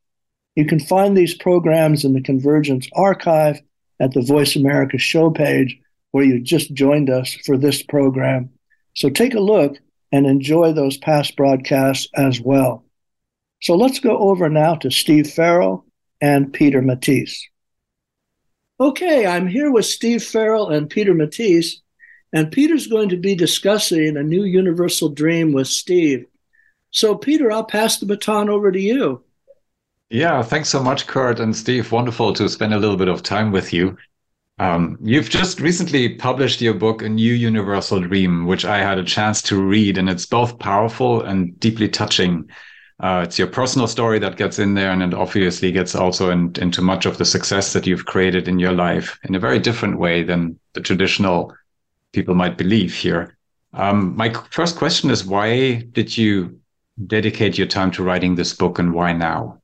You 0.54 0.64
can 0.64 0.80
find 0.80 1.16
these 1.16 1.34
programs 1.34 2.04
in 2.04 2.14
the 2.14 2.22
Convergence 2.22 2.88
archive 2.94 3.60
at 4.00 4.12
the 4.12 4.22
Voice 4.22 4.56
America 4.56 4.98
show 4.98 5.30
page 5.30 5.78
where 6.12 6.24
you 6.24 6.40
just 6.40 6.72
joined 6.72 7.10
us 7.10 7.34
for 7.44 7.58
this 7.58 7.82
program. 7.82 8.50
So 8.94 9.10
take 9.10 9.34
a 9.34 9.40
look 9.40 9.76
and 10.12 10.26
enjoy 10.26 10.72
those 10.72 10.96
past 10.96 11.36
broadcasts 11.36 12.08
as 12.14 12.40
well. 12.40 12.84
So 13.60 13.74
let's 13.74 14.00
go 14.00 14.16
over 14.16 14.48
now 14.48 14.76
to 14.76 14.90
Steve 14.90 15.30
Farrell 15.30 15.84
and 16.20 16.52
Peter 16.52 16.80
Matthies. 16.80 17.36
Okay, 18.78 19.26
I'm 19.26 19.46
here 19.46 19.70
with 19.70 19.86
Steve 19.86 20.22
Farrell 20.22 20.68
and 20.68 20.90
Peter 20.90 21.14
Matthies, 21.14 21.76
and 22.32 22.52
Peter's 22.52 22.86
going 22.86 23.08
to 23.08 23.16
be 23.16 23.34
discussing 23.34 24.18
a 24.18 24.22
new 24.22 24.44
universal 24.44 25.08
dream 25.08 25.52
with 25.52 25.66
Steve. 25.66 26.26
So, 26.90 27.14
Peter, 27.14 27.50
I'll 27.50 27.64
pass 27.64 27.98
the 27.98 28.04
baton 28.04 28.50
over 28.50 28.70
to 28.70 28.78
you. 28.78 29.22
Yeah, 30.10 30.42
thanks 30.42 30.68
so 30.68 30.82
much, 30.82 31.06
Kurt 31.06 31.40
and 31.40 31.56
Steve. 31.56 31.90
Wonderful 31.90 32.34
to 32.34 32.50
spend 32.50 32.74
a 32.74 32.78
little 32.78 32.98
bit 32.98 33.08
of 33.08 33.22
time 33.22 33.50
with 33.50 33.72
you. 33.72 33.96
Um, 34.58 34.98
you've 35.02 35.30
just 35.30 35.58
recently 35.58 36.14
published 36.14 36.60
your 36.60 36.74
book, 36.74 37.02
A 37.02 37.08
New 37.08 37.32
Universal 37.32 38.00
Dream, 38.00 38.46
which 38.46 38.66
I 38.66 38.78
had 38.78 38.98
a 38.98 39.04
chance 39.04 39.40
to 39.42 39.62
read, 39.62 39.96
and 39.96 40.10
it's 40.10 40.26
both 40.26 40.58
powerful 40.58 41.22
and 41.22 41.58
deeply 41.58 41.88
touching. 41.88 42.50
Uh, 42.98 43.22
it's 43.24 43.38
your 43.38 43.48
personal 43.48 43.86
story 43.86 44.18
that 44.18 44.36
gets 44.36 44.58
in 44.58 44.74
there, 44.74 44.90
and 44.90 45.02
it 45.02 45.12
obviously 45.12 45.70
gets 45.70 45.94
also 45.94 46.30
in, 46.30 46.52
into 46.58 46.80
much 46.80 47.04
of 47.04 47.18
the 47.18 47.24
success 47.24 47.72
that 47.74 47.86
you've 47.86 48.06
created 48.06 48.48
in 48.48 48.58
your 48.58 48.72
life 48.72 49.18
in 49.24 49.34
a 49.34 49.40
very 49.40 49.58
different 49.58 49.98
way 49.98 50.22
than 50.22 50.58
the 50.72 50.80
traditional 50.80 51.54
people 52.12 52.34
might 52.34 52.56
believe 52.56 52.94
here. 52.94 53.36
Um, 53.74 54.16
my 54.16 54.32
first 54.50 54.76
question 54.76 55.10
is 55.10 55.26
why 55.26 55.82
did 55.92 56.16
you 56.16 56.58
dedicate 57.06 57.58
your 57.58 57.66
time 57.66 57.90
to 57.90 58.02
writing 58.02 58.34
this 58.34 58.54
book 58.54 58.78
and 58.78 58.94
why 58.94 59.12
now? 59.12 59.60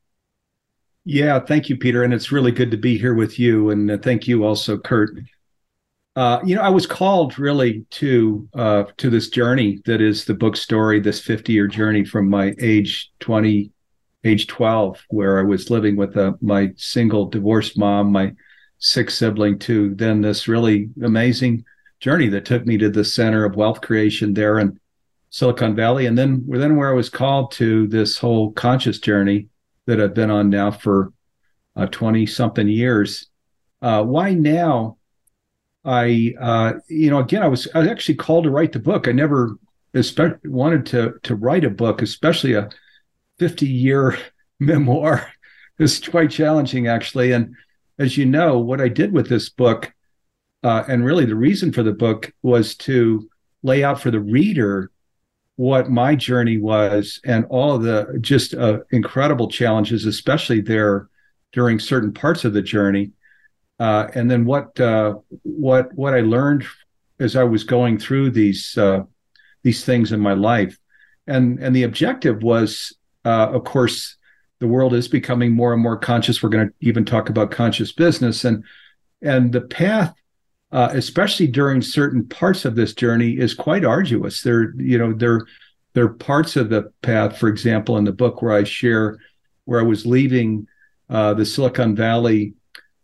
Yeah, 1.05 1.41
thank 1.41 1.69
you, 1.69 1.77
Peter. 1.77 2.05
And 2.05 2.13
it's 2.13 2.31
really 2.31 2.53
good 2.53 2.71
to 2.71 2.77
be 2.77 2.99
here 2.99 3.15
with 3.15 3.39
you. 3.39 3.71
And 3.71 3.91
uh, 3.91 3.99
thank 3.99 4.29
you 4.29 4.45
also, 4.45 4.79
Kurt. 4.79 5.17
Uh, 6.15 6.41
you 6.45 6.55
know, 6.55 6.61
I 6.61 6.69
was 6.69 6.87
called 6.87 7.39
really 7.39 7.87
to 7.91 8.47
uh, 8.55 8.85
to 8.99 9.09
this 9.09 9.31
journey 9.31 9.81
that 9.87 10.03
is 10.03 10.27
the 10.27 10.35
book 10.35 10.57
story, 10.57 11.01
this 11.01 11.21
50 11.21 11.53
year 11.53 11.67
journey 11.67 12.05
from 12.05 12.29
my 12.29 12.55
age 12.61 13.11
20, 13.21 13.71
age 14.25 14.47
12, 14.47 15.03
where 15.09 15.39
I 15.39 15.43
was 15.43 15.71
living 15.71 15.97
with 15.97 16.17
a, 16.17 16.29
uh, 16.29 16.33
my 16.43 16.73
single 16.77 17.27
divorced 17.27 17.79
mom, 17.79 18.13
my 18.13 18.33
sixth 18.79 19.17
sibling, 19.17 19.59
to 19.61 19.95
then 19.95 20.21
this 20.21 20.49
really 20.49 20.91
amazing 21.03 21.65
journey 21.99 22.29
that 22.29 22.45
took 22.45 22.67
me 22.67 22.77
to 22.77 22.91
the 22.91 23.05
center 23.05 23.47
of 23.47 23.57
wealth 23.57 23.81
creation 23.81 24.35
there 24.35 24.59
in 24.59 24.79
Silicon 25.31 25.75
Valley, 25.75 26.05
and 26.05 26.19
then 26.19 26.45
then 26.47 26.77
where 26.77 26.91
I 26.91 26.95
was 26.95 27.09
called 27.09 27.53
to 27.53 27.87
this 27.87 28.19
whole 28.19 28.53
conscious 28.53 28.99
journey 28.99 29.49
that 29.87 29.99
I've 29.99 30.15
been 30.15 30.31
on 30.31 30.51
now 30.51 30.73
for 30.73 31.11
20 31.91 32.23
uh, 32.23 32.27
something 32.27 32.69
years. 32.69 33.29
Uh, 33.81 34.03
why 34.05 34.35
now? 34.35 34.99
I, 35.85 36.35
uh, 36.41 36.75
you 36.89 37.11
know, 37.11 37.19
again, 37.19 37.43
I 37.43 37.49
was 37.49 37.69
I 37.75 37.89
actually 37.89 38.15
called 38.17 38.45
to 38.45 38.51
write 38.51 38.73
the 38.73 38.79
book. 38.79 39.09
I 39.09 39.13
never 39.13 39.57
wanted 40.45 40.87
to 40.87 41.15
to 41.23 41.35
write 41.35 41.65
a 41.65 41.71
book, 41.71 42.03
especially 42.03 42.55
a 42.55 42.71
50 43.39 43.67
year 43.67 44.19
memoir. 44.61 45.27
It's 45.79 46.07
quite 46.07 46.31
challenging, 46.31 46.87
actually. 46.87 47.33
And 47.33 47.57
as 47.99 48.17
you 48.17 48.27
know, 48.27 48.59
what 48.59 48.81
I 48.81 48.89
did 48.89 49.11
with 49.11 49.29
this 49.29 49.49
book, 49.49 49.93
uh, 50.63 50.85
and 50.87 51.05
really 51.05 51.25
the 51.25 51.35
reason 51.35 51.73
for 51.73 51.83
the 51.83 51.95
book 51.95 52.31
was 52.43 52.77
to 52.77 53.29
lay 53.63 53.83
out 53.83 54.01
for 54.01 54.11
the 54.11 54.21
reader 54.21 54.93
what 55.57 55.91
my 55.91 56.15
journey 56.15 56.59
was 56.59 57.21
and 57.25 57.47
all 57.49 57.79
the 57.79 58.17
just 58.21 58.55
uh, 58.55 58.81
incredible 58.93 59.49
challenges, 59.49 60.05
especially 60.05 60.61
there 60.61 61.09
during 61.53 61.81
certain 61.81 62.13
parts 62.13 62.45
of 62.45 62.53
the 62.53 62.63
journey 62.63 63.11
uh, 63.83 64.09
and 64.15 64.31
then 64.31 64.45
what 64.45 64.79
uh, 64.79 65.15
what 65.43 65.93
what 65.95 66.15
I 66.15 66.21
learned 66.21 66.65
as 67.19 67.35
I 67.35 67.43
was 67.43 67.65
going 67.65 67.99
through 67.99 68.31
these 68.31 68.79
uh, 68.79 69.03
these 69.65 69.85
things 69.85 70.13
in 70.13 70.21
my 70.21 70.35
life, 70.35 70.79
and 71.27 71.59
and 71.59 71.75
the 71.75 71.83
objective 71.83 72.45
was, 72.45 72.95
uh, 73.25 73.49
of 73.51 73.65
course, 73.65 74.17
the 74.61 74.69
world 74.69 74.95
is 74.95 75.09
becoming 75.09 75.51
more 75.51 75.73
and 75.73 75.83
more 75.83 75.97
conscious. 75.97 76.41
We're 76.41 76.51
going 76.51 76.69
to 76.69 76.75
even 76.79 77.05
talk 77.05 77.29
about 77.29 77.51
conscious 77.51 77.91
business, 77.91 78.45
and 78.45 78.63
and 79.21 79.53
the 79.53 79.63
path, 79.63 80.15
uh, 80.71 80.91
especially 80.93 81.49
during 81.49 81.83
certain 81.83 82.29
parts 82.29 82.65
of 82.65 82.77
this 82.77 82.95
journey, 82.95 83.33
is 83.33 83.53
quite 83.53 83.85
arduous. 83.85 84.43
There, 84.43 84.75
you 84.77 84.97
know, 84.97 85.13
there 85.13 85.45
there 85.95 86.05
are 86.05 86.15
parts 86.15 86.55
of 86.55 86.71
the 86.71 86.93
path, 87.03 87.37
for 87.37 87.49
example, 87.49 87.97
in 87.97 88.05
the 88.05 88.13
book 88.13 88.43
where 88.43 88.53
I 88.53 88.63
share 88.63 89.19
where 89.65 89.81
I 89.81 89.85
was 89.85 90.07
leaving 90.07 90.69
uh, 91.11 91.35
the 91.35 91.45
Silicon 91.45 91.97
Valley 91.97 92.55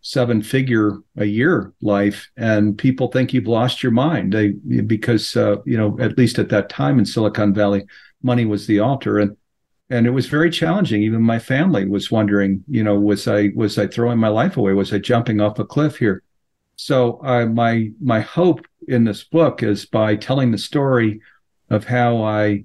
seven 0.01 0.43
figure 0.43 0.99
a 1.17 1.25
year 1.25 1.73
life 1.83 2.31
and 2.37 2.79
people 2.79 3.09
think 3.09 3.33
you've 3.33 3.47
lost 3.47 3.83
your 3.83 3.93
mind. 3.93 4.33
They 4.33 4.51
because 4.83 5.37
uh, 5.37 5.57
you 5.65 5.77
know 5.77 5.99
at 6.01 6.17
least 6.17 6.39
at 6.39 6.49
that 6.51 6.69
time 6.69 6.99
in 6.99 7.05
silicon 7.05 7.53
valley 7.53 7.85
money 8.23 8.45
was 8.45 8.67
the 8.67 8.81
altar. 8.81 9.19
And 9.19 9.37
and 9.91 10.07
it 10.07 10.11
was 10.11 10.27
very 10.27 10.51
challenging. 10.51 11.03
Even 11.03 11.23
my 11.23 11.39
family 11.39 11.87
was 11.87 12.11
wondering 12.11 12.65
you 12.69 12.85
know 12.85 12.99
was 12.99 13.27
i 13.27 13.51
was 13.55 13.79
i 13.79 13.87
throwing 13.87 14.19
my 14.19 14.29
life 14.29 14.57
away? 14.57 14.73
Was 14.73 14.93
i 14.93 14.99
jumping 14.99 15.41
off 15.41 15.59
a 15.59 15.65
cliff 15.65 15.97
here? 15.99 16.23
So 16.77 17.21
uh, 17.25 17.47
my 17.47 17.91
my 18.01 18.21
hope 18.21 18.65
in 18.87 19.05
this 19.05 19.25
book 19.25 19.63
is 19.63 19.85
by 19.85 20.17
telling 20.17 20.53
the 20.53 20.59
story 20.59 21.21
of 21.71 21.85
how 21.85 22.23
i 22.23 22.65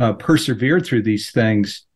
uh, 0.00 0.14
persevered 0.14 0.86
through 0.86 1.02
these 1.02 1.30
things 1.30 1.86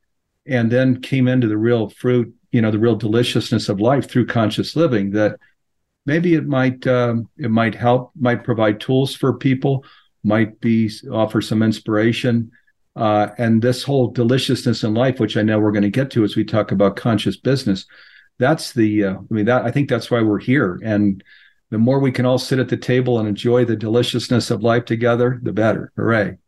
and 0.46 0.70
then 0.70 1.00
came 1.00 1.26
into 1.26 1.48
the 1.48 1.56
real 1.56 1.88
fruit 1.88 2.34
you 2.54 2.62
know 2.62 2.70
the 2.70 2.78
real 2.78 2.94
deliciousness 2.94 3.68
of 3.68 3.80
life 3.80 4.08
through 4.08 4.26
conscious 4.26 4.76
living 4.76 5.10
that 5.10 5.40
maybe 6.06 6.34
it 6.34 6.46
might 6.46 6.86
um, 6.86 7.28
it 7.36 7.50
might 7.50 7.74
help 7.74 8.12
might 8.14 8.44
provide 8.44 8.80
tools 8.80 9.12
for 9.12 9.36
people 9.36 9.84
might 10.22 10.60
be 10.60 10.88
offer 11.10 11.42
some 11.42 11.62
inspiration. 11.62 12.50
Uh, 12.96 13.30
and 13.38 13.60
this 13.60 13.82
whole 13.82 14.06
deliciousness 14.06 14.84
in 14.84 14.94
life 14.94 15.18
which 15.18 15.36
i 15.36 15.42
know 15.42 15.58
we're 15.58 15.72
going 15.72 15.82
to 15.82 15.90
get 15.90 16.12
to 16.12 16.22
as 16.22 16.36
we 16.36 16.44
talk 16.44 16.70
about 16.70 16.94
conscious 16.94 17.36
business 17.36 17.86
that's 18.38 18.72
the 18.72 19.02
uh, 19.02 19.14
i 19.14 19.34
mean 19.34 19.46
that 19.46 19.64
i 19.64 19.70
think 19.72 19.88
that's 19.88 20.12
why 20.12 20.22
we're 20.22 20.38
here. 20.38 20.80
And 20.84 21.20
the 21.70 21.78
more 21.78 21.98
we 21.98 22.12
can 22.12 22.24
all 22.24 22.38
sit 22.38 22.60
at 22.60 22.68
the 22.68 22.76
table 22.76 23.18
and 23.18 23.26
enjoy 23.26 23.64
the 23.64 23.74
deliciousness 23.74 24.52
of 24.52 24.62
life 24.62 24.84
together 24.84 25.40
the 25.42 25.52
better. 25.52 25.90
Hooray 25.96 26.38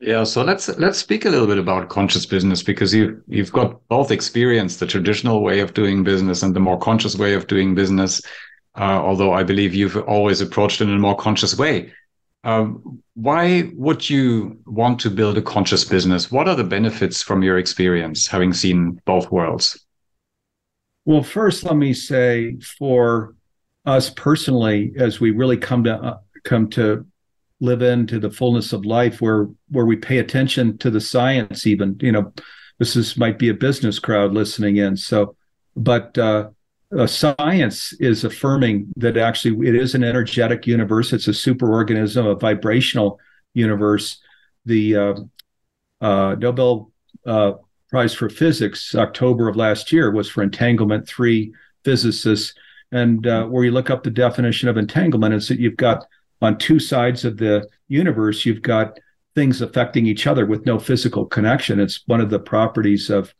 yeah, 0.00 0.24
so 0.24 0.42
let's 0.42 0.68
let's 0.78 0.98
speak 0.98 1.24
a 1.24 1.30
little 1.30 1.46
bit 1.46 1.58
about 1.58 1.88
conscious 1.88 2.26
business 2.26 2.62
because 2.62 2.92
you 2.92 3.22
you've 3.28 3.52
got 3.52 3.86
both 3.88 4.10
experience 4.10 4.76
the 4.76 4.86
traditional 4.86 5.42
way 5.42 5.60
of 5.60 5.72
doing 5.72 6.04
business 6.04 6.42
and 6.42 6.54
the 6.54 6.60
more 6.60 6.78
conscious 6.78 7.16
way 7.16 7.34
of 7.34 7.46
doing 7.46 7.74
business. 7.74 8.20
Uh, 8.74 9.00
although 9.02 9.32
I 9.32 9.42
believe 9.42 9.74
you've 9.74 9.96
always 9.96 10.42
approached 10.42 10.82
it 10.82 10.88
in 10.88 10.94
a 10.94 10.98
more 10.98 11.16
conscious 11.16 11.56
way. 11.56 11.92
Um, 12.44 13.02
why 13.14 13.70
would 13.74 14.08
you 14.08 14.60
want 14.66 15.00
to 15.00 15.10
build 15.10 15.38
a 15.38 15.42
conscious 15.42 15.82
business? 15.82 16.30
What 16.30 16.46
are 16.46 16.54
the 16.54 16.62
benefits 16.62 17.22
from 17.22 17.42
your 17.42 17.58
experience, 17.58 18.26
having 18.26 18.52
seen 18.52 19.00
both 19.06 19.32
worlds? 19.32 19.84
Well, 21.06 21.22
first, 21.22 21.64
let 21.64 21.76
me 21.76 21.94
say 21.94 22.58
for 22.78 23.34
us 23.86 24.10
personally, 24.10 24.92
as 24.98 25.20
we 25.20 25.30
really 25.30 25.56
come 25.56 25.84
to 25.84 25.94
uh, 25.94 26.18
come 26.44 26.68
to 26.70 27.06
live 27.60 27.82
into 27.82 28.18
the 28.18 28.30
fullness 28.30 28.72
of 28.72 28.84
life 28.84 29.20
where 29.20 29.48
where 29.70 29.86
we 29.86 29.96
pay 29.96 30.18
attention 30.18 30.76
to 30.76 30.90
the 30.90 31.00
science 31.00 31.66
even 31.66 31.96
you 32.00 32.12
know 32.12 32.32
this 32.78 32.96
is 32.96 33.16
might 33.16 33.38
be 33.38 33.48
a 33.48 33.54
business 33.54 33.98
crowd 33.98 34.32
listening 34.32 34.76
in. 34.76 34.96
So 34.96 35.36
but 35.76 36.16
uh, 36.18 36.50
uh, 36.96 37.06
science 37.06 37.92
is 37.94 38.24
affirming 38.24 38.92
that 38.96 39.16
actually 39.16 39.68
it 39.68 39.74
is 39.74 39.94
an 39.94 40.04
energetic 40.04 40.66
universe. 40.66 41.12
It's 41.12 41.28
a 41.28 41.32
superorganism 41.32 42.30
a 42.30 42.34
vibrational 42.34 43.18
universe. 43.54 44.18
The 44.64 44.96
uh, 44.96 45.14
uh 46.00 46.36
nobel 46.38 46.92
uh, 47.24 47.52
prize 47.88 48.14
for 48.14 48.28
physics 48.28 48.94
october 48.94 49.48
of 49.48 49.56
last 49.56 49.92
year 49.92 50.10
was 50.10 50.28
for 50.28 50.42
entanglement 50.42 51.06
three 51.06 51.52
physicists. 51.84 52.54
And 52.92 53.26
uh, 53.26 53.46
where 53.46 53.64
you 53.64 53.72
look 53.72 53.90
up 53.90 54.02
the 54.02 54.10
definition 54.10 54.68
of 54.68 54.76
entanglement 54.76 55.34
it's 55.34 55.48
that 55.48 55.58
you've 55.58 55.76
got 55.76 56.04
on 56.42 56.58
two 56.58 56.78
sides 56.78 57.24
of 57.24 57.38
the 57.38 57.68
universe, 57.88 58.44
you've 58.44 58.62
got 58.62 58.98
things 59.34 59.60
affecting 59.60 60.06
each 60.06 60.26
other 60.26 60.46
with 60.46 60.66
no 60.66 60.78
physical 60.78 61.26
connection. 61.26 61.78
It's 61.78 62.02
one 62.06 62.20
of 62.20 62.30
the 62.30 62.40
properties 62.40 63.10
of 63.10 63.34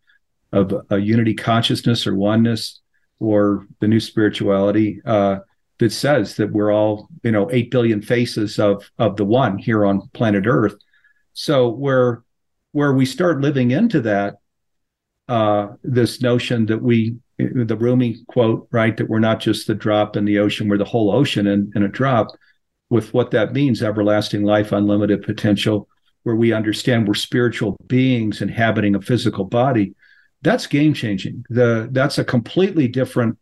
of 0.53 0.73
a 0.91 0.99
unity 0.99 1.35
consciousness 1.35 2.07
or 2.07 2.15
oneness 2.15 2.81
or 3.19 3.67
the 3.81 3.89
new 3.89 3.99
spirituality 3.99 5.01
uh, 5.05 5.39
that 5.79 5.91
says 5.91 6.37
that 6.37 6.53
we're 6.53 6.73
all 6.73 7.09
you 7.23 7.33
know 7.33 7.51
eight 7.51 7.71
billion 7.71 8.01
faces 8.03 8.59
of 8.59 8.91
of 8.99 9.17
the 9.17 9.25
one 9.25 9.59
here 9.59 9.85
on 9.85 10.09
planet 10.13 10.47
Earth. 10.47 10.77
So 11.33 11.69
where 11.69 12.23
where 12.73 12.93
we 12.93 13.07
start 13.07 13.41
living 13.41 13.71
into 13.71 14.03
that, 14.03 14.37
uh, 15.29 15.69
this 15.83 16.21
notion 16.21 16.67
that 16.67 16.83
we 16.83 17.17
the 17.39 17.77
Rumi 17.79 18.19
quote 18.29 18.69
right 18.71 18.97
that 18.97 19.09
we're 19.09 19.19
not 19.19 19.41
just 19.41 19.67
the 19.67 19.75
drop 19.75 20.17
in 20.17 20.25
the 20.25 20.39
ocean, 20.39 20.69
we're 20.69 20.79
the 20.79 20.85
whole 20.85 21.11
ocean 21.11 21.47
in, 21.47 21.73
in 21.75 21.83
a 21.83 21.89
drop 21.89 22.29
with 22.89 23.13
what 23.13 23.31
that 23.33 23.53
means 23.53 23.83
everlasting 23.83 24.45
life, 24.45 24.73
unlimited 24.73 25.23
potential, 25.23 25.89
where 26.23 26.37
we 26.37 26.53
understand 26.53 27.07
we're 27.07 27.15
spiritual 27.15 27.77
beings 27.87 28.43
inhabiting 28.43 28.95
a 28.95 29.03
physical 29.03 29.45
body. 29.45 29.95
That's 30.43 30.67
game 30.67 30.95
changing. 30.95 31.45
The 31.49 31.89
that's 31.91 32.19
a 32.19 32.25
completely 32.25 32.89
different 32.89 33.39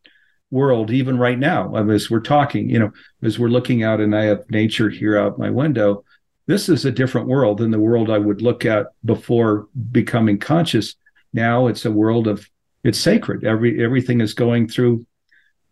world, 0.51 0.91
even 0.91 1.19
right 1.19 1.39
now. 1.39 1.75
As 1.75 2.11
we're 2.11 2.21
talking, 2.21 2.71
you 2.71 2.79
know, 2.79 2.93
as 3.23 3.39
we're 3.39 3.49
looking 3.49 3.83
out 3.83 4.01
and 4.01 4.15
I 4.15 4.25
have 4.25 4.49
nature 4.51 4.89
here 4.89 5.19
out 5.19 5.39
my 5.39 5.51
window, 5.51 6.05
this 6.47 6.69
is 6.69 6.85
a 6.85 6.93
different 6.93 7.27
world 7.27 7.59
than 7.59 7.71
the 7.71 7.81
world 7.81 8.11
I 8.11 8.19
would 8.19 8.43
look 8.43 8.65
at 8.65 8.87
before 9.05 9.67
becoming 9.91 10.39
conscious. 10.39 10.95
Now 11.33 11.67
it's 11.67 11.85
a 11.85 11.91
world 11.91 12.29
of 12.29 12.49
it's 12.85 12.99
sacred. 12.99 13.45
Every 13.45 13.83
everything 13.83 14.21
is 14.21 14.35
going 14.35 14.69
through 14.69 15.07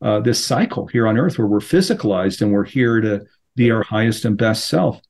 uh, 0.00 0.20
this 0.20 0.44
cycle 0.44 0.86
here 0.86 1.06
on 1.06 1.18
Earth 1.18 1.38
where 1.38 1.46
we're 1.46 1.60
physicalized 1.60 2.42
and 2.42 2.52
we're 2.52 2.64
here 2.64 3.00
to 3.00 3.24
be 3.56 3.70
our 3.70 3.82
highest 3.82 4.24
and 4.24 4.36
best 4.36 4.68
self. 4.68 5.00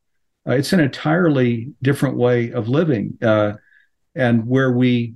Uh, 0.47 0.53
it's 0.53 0.73
an 0.73 0.81
entirely 0.81 1.73
different 1.83 2.17
way 2.17 2.51
of 2.51 2.69
living, 2.69 3.17
uh, 3.23 3.53
and 4.15 4.47
where 4.47 4.73
we 4.73 5.15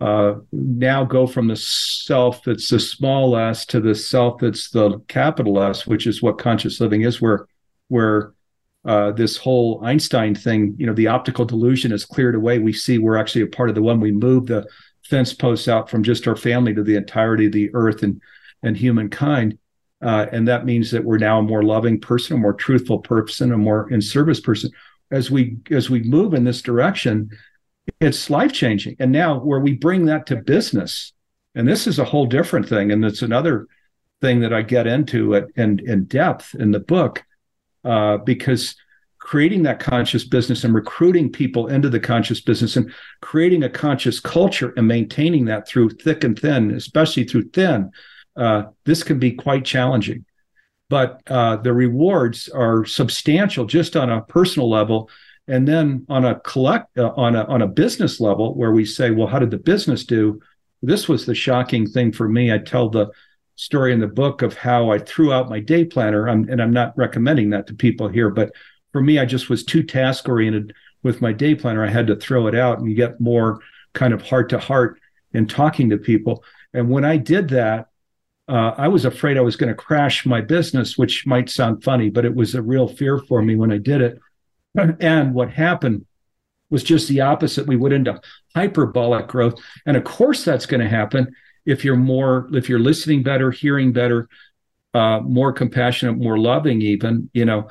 uh, 0.00 0.34
now 0.52 1.04
go 1.04 1.26
from 1.26 1.48
the 1.48 1.56
self 1.56 2.42
that's 2.44 2.68
the 2.68 2.80
small 2.80 3.36
s 3.36 3.64
to 3.66 3.80
the 3.80 3.94
self 3.94 4.38
that's 4.40 4.70
the 4.70 5.00
capital 5.08 5.60
S, 5.62 5.86
which 5.86 6.06
is 6.06 6.22
what 6.22 6.38
conscious 6.38 6.80
living 6.80 7.02
is, 7.02 7.20
where 7.20 7.46
where 7.88 8.32
uh, 8.84 9.12
this 9.12 9.36
whole 9.36 9.80
Einstein 9.82 10.34
thing, 10.34 10.74
you 10.78 10.86
know, 10.86 10.92
the 10.92 11.06
optical 11.06 11.44
delusion 11.44 11.90
is 11.90 12.04
cleared 12.04 12.34
away. 12.34 12.58
We 12.58 12.72
see 12.72 12.98
we're 12.98 13.16
actually 13.16 13.42
a 13.42 13.46
part 13.46 13.70
of 13.70 13.74
the 13.74 13.82
one. 13.82 13.98
We 13.98 14.12
move 14.12 14.46
the 14.46 14.66
fence 15.04 15.32
posts 15.32 15.68
out 15.68 15.88
from 15.88 16.02
just 16.02 16.28
our 16.28 16.36
family 16.36 16.74
to 16.74 16.82
the 16.82 16.96
entirety 16.96 17.46
of 17.46 17.52
the 17.52 17.70
earth 17.74 18.02
and 18.02 18.20
and 18.62 18.76
humankind. 18.76 19.58
Uh, 20.02 20.26
and 20.32 20.46
that 20.48 20.64
means 20.64 20.90
that 20.90 21.04
we're 21.04 21.18
now 21.18 21.38
a 21.38 21.42
more 21.42 21.62
loving 21.62 22.00
person, 22.00 22.36
a 22.36 22.40
more 22.40 22.52
truthful 22.52 22.98
person, 22.98 23.52
a 23.52 23.56
more 23.56 23.90
in 23.90 24.00
service 24.00 24.40
person. 24.40 24.70
As 25.10 25.30
we 25.30 25.58
as 25.70 25.88
we 25.88 26.02
move 26.02 26.34
in 26.34 26.44
this 26.44 26.62
direction, 26.62 27.30
it's 28.00 28.30
life 28.30 28.52
changing. 28.52 28.96
And 28.98 29.12
now 29.12 29.38
where 29.38 29.60
we 29.60 29.74
bring 29.74 30.06
that 30.06 30.26
to 30.26 30.36
business, 30.36 31.12
and 31.54 31.68
this 31.68 31.86
is 31.86 31.98
a 31.98 32.04
whole 32.04 32.26
different 32.26 32.68
thing, 32.68 32.90
and 32.92 33.04
it's 33.04 33.22
another 33.22 33.66
thing 34.20 34.40
that 34.40 34.52
I 34.52 34.62
get 34.62 34.86
into 34.86 35.36
at, 35.36 35.44
in 35.56 35.80
in 35.86 36.04
depth 36.04 36.54
in 36.54 36.70
the 36.72 36.80
book, 36.80 37.22
uh, 37.84 38.18
because 38.18 38.74
creating 39.24 39.62
that 39.62 39.80
conscious 39.80 40.24
business 40.24 40.64
and 40.64 40.74
recruiting 40.74 41.32
people 41.32 41.68
into 41.68 41.88
the 41.88 41.98
conscious 41.98 42.42
business 42.42 42.76
and 42.76 42.92
creating 43.22 43.62
a 43.62 43.70
conscious 43.70 44.20
culture 44.20 44.74
and 44.76 44.86
maintaining 44.86 45.46
that 45.46 45.66
through 45.66 45.88
thick 45.88 46.24
and 46.24 46.38
thin, 46.38 46.70
especially 46.72 47.24
through 47.24 47.48
thin, 47.50 47.90
uh, 48.36 48.64
this 48.84 49.02
can 49.02 49.18
be 49.18 49.32
quite 49.32 49.64
challenging. 49.64 50.24
But 50.90 51.22
uh, 51.28 51.56
the 51.56 51.72
rewards 51.72 52.48
are 52.48 52.84
substantial 52.84 53.64
just 53.64 53.96
on 53.96 54.10
a 54.10 54.22
personal 54.22 54.68
level, 54.68 55.08
and 55.48 55.66
then 55.66 56.06
on 56.08 56.24
a 56.24 56.40
collect 56.40 56.96
uh, 56.98 57.12
on 57.16 57.36
a 57.36 57.44
on 57.44 57.62
a 57.62 57.66
business 57.66 58.20
level, 58.20 58.54
where 58.54 58.72
we 58.72 58.84
say, 58.84 59.10
well, 59.10 59.26
how 59.26 59.38
did 59.38 59.50
the 59.50 59.58
business 59.58 60.04
do? 60.04 60.40
This 60.82 61.08
was 61.08 61.24
the 61.24 61.34
shocking 61.34 61.86
thing 61.86 62.12
for 62.12 62.28
me. 62.28 62.52
I 62.52 62.58
tell 62.58 62.90
the 62.90 63.10
story 63.56 63.92
in 63.92 64.00
the 64.00 64.06
book 64.06 64.42
of 64.42 64.54
how 64.54 64.90
I 64.90 64.98
threw 64.98 65.32
out 65.32 65.48
my 65.48 65.60
day 65.60 65.84
planner, 65.84 66.28
I'm, 66.28 66.48
and 66.48 66.60
I'm 66.60 66.72
not 66.72 66.96
recommending 66.96 67.50
that 67.50 67.66
to 67.68 67.74
people 67.74 68.08
here, 68.08 68.30
but 68.30 68.52
for 68.92 69.00
me, 69.00 69.18
I 69.18 69.24
just 69.24 69.48
was 69.48 69.64
too 69.64 69.82
task 69.82 70.28
oriented 70.28 70.74
with 71.02 71.20
my 71.20 71.32
day 71.32 71.54
planner. 71.54 71.84
I 71.84 71.90
had 71.90 72.06
to 72.08 72.16
throw 72.16 72.46
it 72.46 72.54
out 72.54 72.80
and 72.80 72.96
get 72.96 73.20
more 73.20 73.60
kind 73.92 74.12
of 74.12 74.22
heart 74.22 74.48
to 74.50 74.58
heart 74.58 75.00
in 75.32 75.46
talking 75.46 75.90
to 75.90 75.98
people. 75.98 76.44
And 76.72 76.90
when 76.90 77.04
I 77.04 77.16
did 77.16 77.48
that, 77.50 77.88
uh, 78.48 78.72
I 78.76 78.88
was 78.88 79.04
afraid 79.04 79.36
I 79.36 79.42
was 79.42 79.56
going 79.56 79.68
to 79.70 79.74
crash 79.74 80.26
my 80.26 80.40
business, 80.40 80.98
which 80.98 81.26
might 81.26 81.48
sound 81.48 81.82
funny, 81.82 82.10
but 82.10 82.24
it 82.24 82.34
was 82.34 82.54
a 82.54 82.62
real 82.62 82.88
fear 82.88 83.18
for 83.18 83.42
me 83.42 83.56
when 83.56 83.72
I 83.72 83.78
did 83.78 84.00
it. 84.00 84.18
And 85.00 85.34
what 85.34 85.50
happened 85.50 86.04
was 86.70 86.82
just 86.84 87.08
the 87.08 87.20
opposite. 87.20 87.66
We 87.66 87.76
went 87.76 87.94
into 87.94 88.20
hyperbolic 88.54 89.28
growth. 89.28 89.54
And 89.86 89.96
of 89.96 90.04
course, 90.04 90.44
that's 90.44 90.66
going 90.66 90.80
to 90.80 90.88
happen 90.88 91.34
if 91.64 91.84
you're 91.84 91.96
more, 91.96 92.48
if 92.52 92.68
you're 92.68 92.78
listening 92.80 93.22
better, 93.22 93.50
hearing 93.50 93.92
better, 93.92 94.28
uh, 94.94 95.20
more 95.20 95.52
compassionate, 95.52 96.18
more 96.18 96.38
loving, 96.38 96.82
even, 96.82 97.30
you 97.32 97.44
know. 97.44 97.68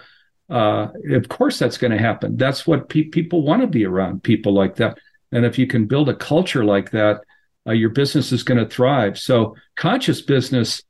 uh, 0.50 0.88
of 1.12 1.30
course 1.30 1.58
that's 1.60 1.78
going 1.78 1.92
to 1.92 1.98
happen. 1.98 2.38
That's 2.38 2.68
what 2.68 2.90
pe- 2.90 3.06
people 3.06 3.44
want 3.44 3.62
to 3.62 3.68
be 3.68 3.86
around 3.86 4.24
people 4.24 4.54
like 4.54 4.76
that. 4.78 4.98
And 5.32 5.46
if 5.46 5.58
you 5.58 5.68
can 5.68 5.86
build 5.88 6.10
a 6.10 6.16
culture 6.16 6.64
like 6.66 6.92
that, 6.92 7.22
uh, 7.68 7.72
your 7.72 7.90
business 7.90 8.32
is 8.32 8.44
going 8.44 8.58
to 8.58 8.70
thrive. 8.70 9.18
So 9.18 9.56
conscious 9.76 10.22
business, 10.22 10.84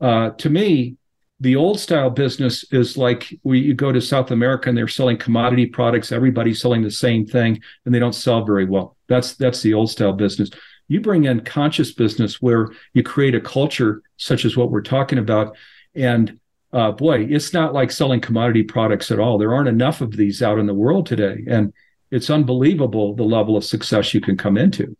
uh, 0.00 0.30
to 0.30 0.50
me, 0.50 0.96
the 1.40 1.56
old 1.56 1.80
style 1.80 2.10
business 2.10 2.64
is 2.70 2.98
like 2.98 3.34
we 3.42 3.60
you 3.60 3.74
go 3.74 3.92
to 3.92 4.00
South 4.00 4.30
America 4.30 4.68
and 4.68 4.76
they're 4.76 4.88
selling 4.88 5.16
commodity 5.16 5.66
products. 5.66 6.12
Everybody's 6.12 6.60
selling 6.60 6.82
the 6.82 6.90
same 6.90 7.26
thing, 7.26 7.60
and 7.84 7.94
they 7.94 7.98
don't 7.98 8.14
sell 8.14 8.44
very 8.44 8.66
well. 8.66 8.96
That's 9.08 9.34
that's 9.34 9.62
the 9.62 9.74
old 9.74 9.90
style 9.90 10.12
business. 10.12 10.50
You 10.88 11.00
bring 11.00 11.24
in 11.24 11.40
conscious 11.40 11.92
business 11.92 12.42
where 12.42 12.70
you 12.92 13.02
create 13.02 13.34
a 13.34 13.40
culture 13.40 14.02
such 14.18 14.44
as 14.44 14.56
what 14.56 14.70
we're 14.70 14.82
talking 14.82 15.18
about, 15.18 15.56
and 15.94 16.38
uh, 16.72 16.92
boy, 16.92 17.24
it's 17.24 17.52
not 17.54 17.72
like 17.72 17.90
selling 17.90 18.20
commodity 18.20 18.62
products 18.62 19.10
at 19.10 19.18
all. 19.18 19.38
There 19.38 19.54
aren't 19.54 19.68
enough 19.68 20.02
of 20.02 20.12
these 20.12 20.42
out 20.42 20.58
in 20.58 20.66
the 20.66 20.74
world 20.74 21.06
today, 21.06 21.42
and 21.48 21.72
it's 22.10 22.28
unbelievable 22.28 23.14
the 23.14 23.22
level 23.22 23.56
of 23.56 23.64
success 23.64 24.12
you 24.12 24.20
can 24.20 24.36
come 24.36 24.58
into. 24.58 24.94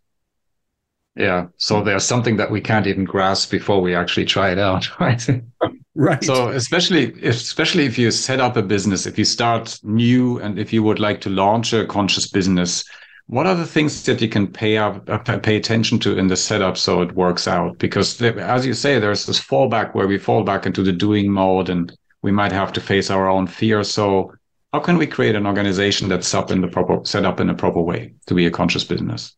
Yeah. 1.20 1.48
So 1.58 1.82
there's 1.82 2.04
something 2.04 2.36
that 2.38 2.50
we 2.50 2.62
can't 2.62 2.86
even 2.86 3.04
grasp 3.04 3.50
before 3.50 3.82
we 3.82 3.94
actually 3.94 4.24
try 4.24 4.50
it 4.50 4.58
out, 4.58 4.88
right? 5.00 5.22
Right. 5.94 6.24
So 6.24 6.48
especially 6.48 7.12
especially 7.26 7.84
if 7.84 7.98
you 7.98 8.10
set 8.10 8.40
up 8.40 8.56
a 8.56 8.62
business, 8.62 9.06
if 9.06 9.18
you 9.18 9.26
start 9.26 9.78
new 9.82 10.38
and 10.38 10.58
if 10.58 10.72
you 10.72 10.82
would 10.82 10.98
like 10.98 11.20
to 11.22 11.30
launch 11.30 11.74
a 11.74 11.84
conscious 11.84 12.26
business, 12.26 12.84
what 13.26 13.46
are 13.46 13.54
the 13.54 13.66
things 13.66 14.02
that 14.04 14.22
you 14.22 14.28
can 14.28 14.46
pay 14.46 14.78
up 14.78 15.08
uh, 15.10 15.18
pay 15.18 15.56
attention 15.56 15.98
to 16.00 16.16
in 16.16 16.28
the 16.28 16.36
setup 16.36 16.78
so 16.78 17.02
it 17.02 17.14
works 17.14 17.46
out? 17.46 17.78
Because 17.78 18.20
as 18.22 18.64
you 18.64 18.72
say, 18.72 18.98
there's 18.98 19.26
this 19.26 19.40
fallback 19.40 19.94
where 19.94 20.08
we 20.08 20.16
fall 20.16 20.42
back 20.42 20.64
into 20.64 20.82
the 20.82 20.92
doing 20.92 21.30
mode 21.30 21.68
and 21.68 21.92
we 22.22 22.32
might 22.32 22.52
have 22.52 22.72
to 22.72 22.80
face 22.80 23.10
our 23.10 23.28
own 23.28 23.46
fear. 23.46 23.84
So 23.84 24.32
how 24.72 24.80
can 24.80 24.96
we 24.96 25.06
create 25.06 25.34
an 25.34 25.46
organization 25.46 26.08
that's 26.08 26.32
up 26.32 26.50
in 26.50 26.62
the 26.62 26.68
proper 26.68 27.04
set 27.04 27.26
up 27.26 27.40
in 27.40 27.50
a 27.50 27.54
proper 27.54 27.82
way 27.82 28.14
to 28.26 28.34
be 28.34 28.46
a 28.46 28.50
conscious 28.50 28.84
business? 28.84 29.36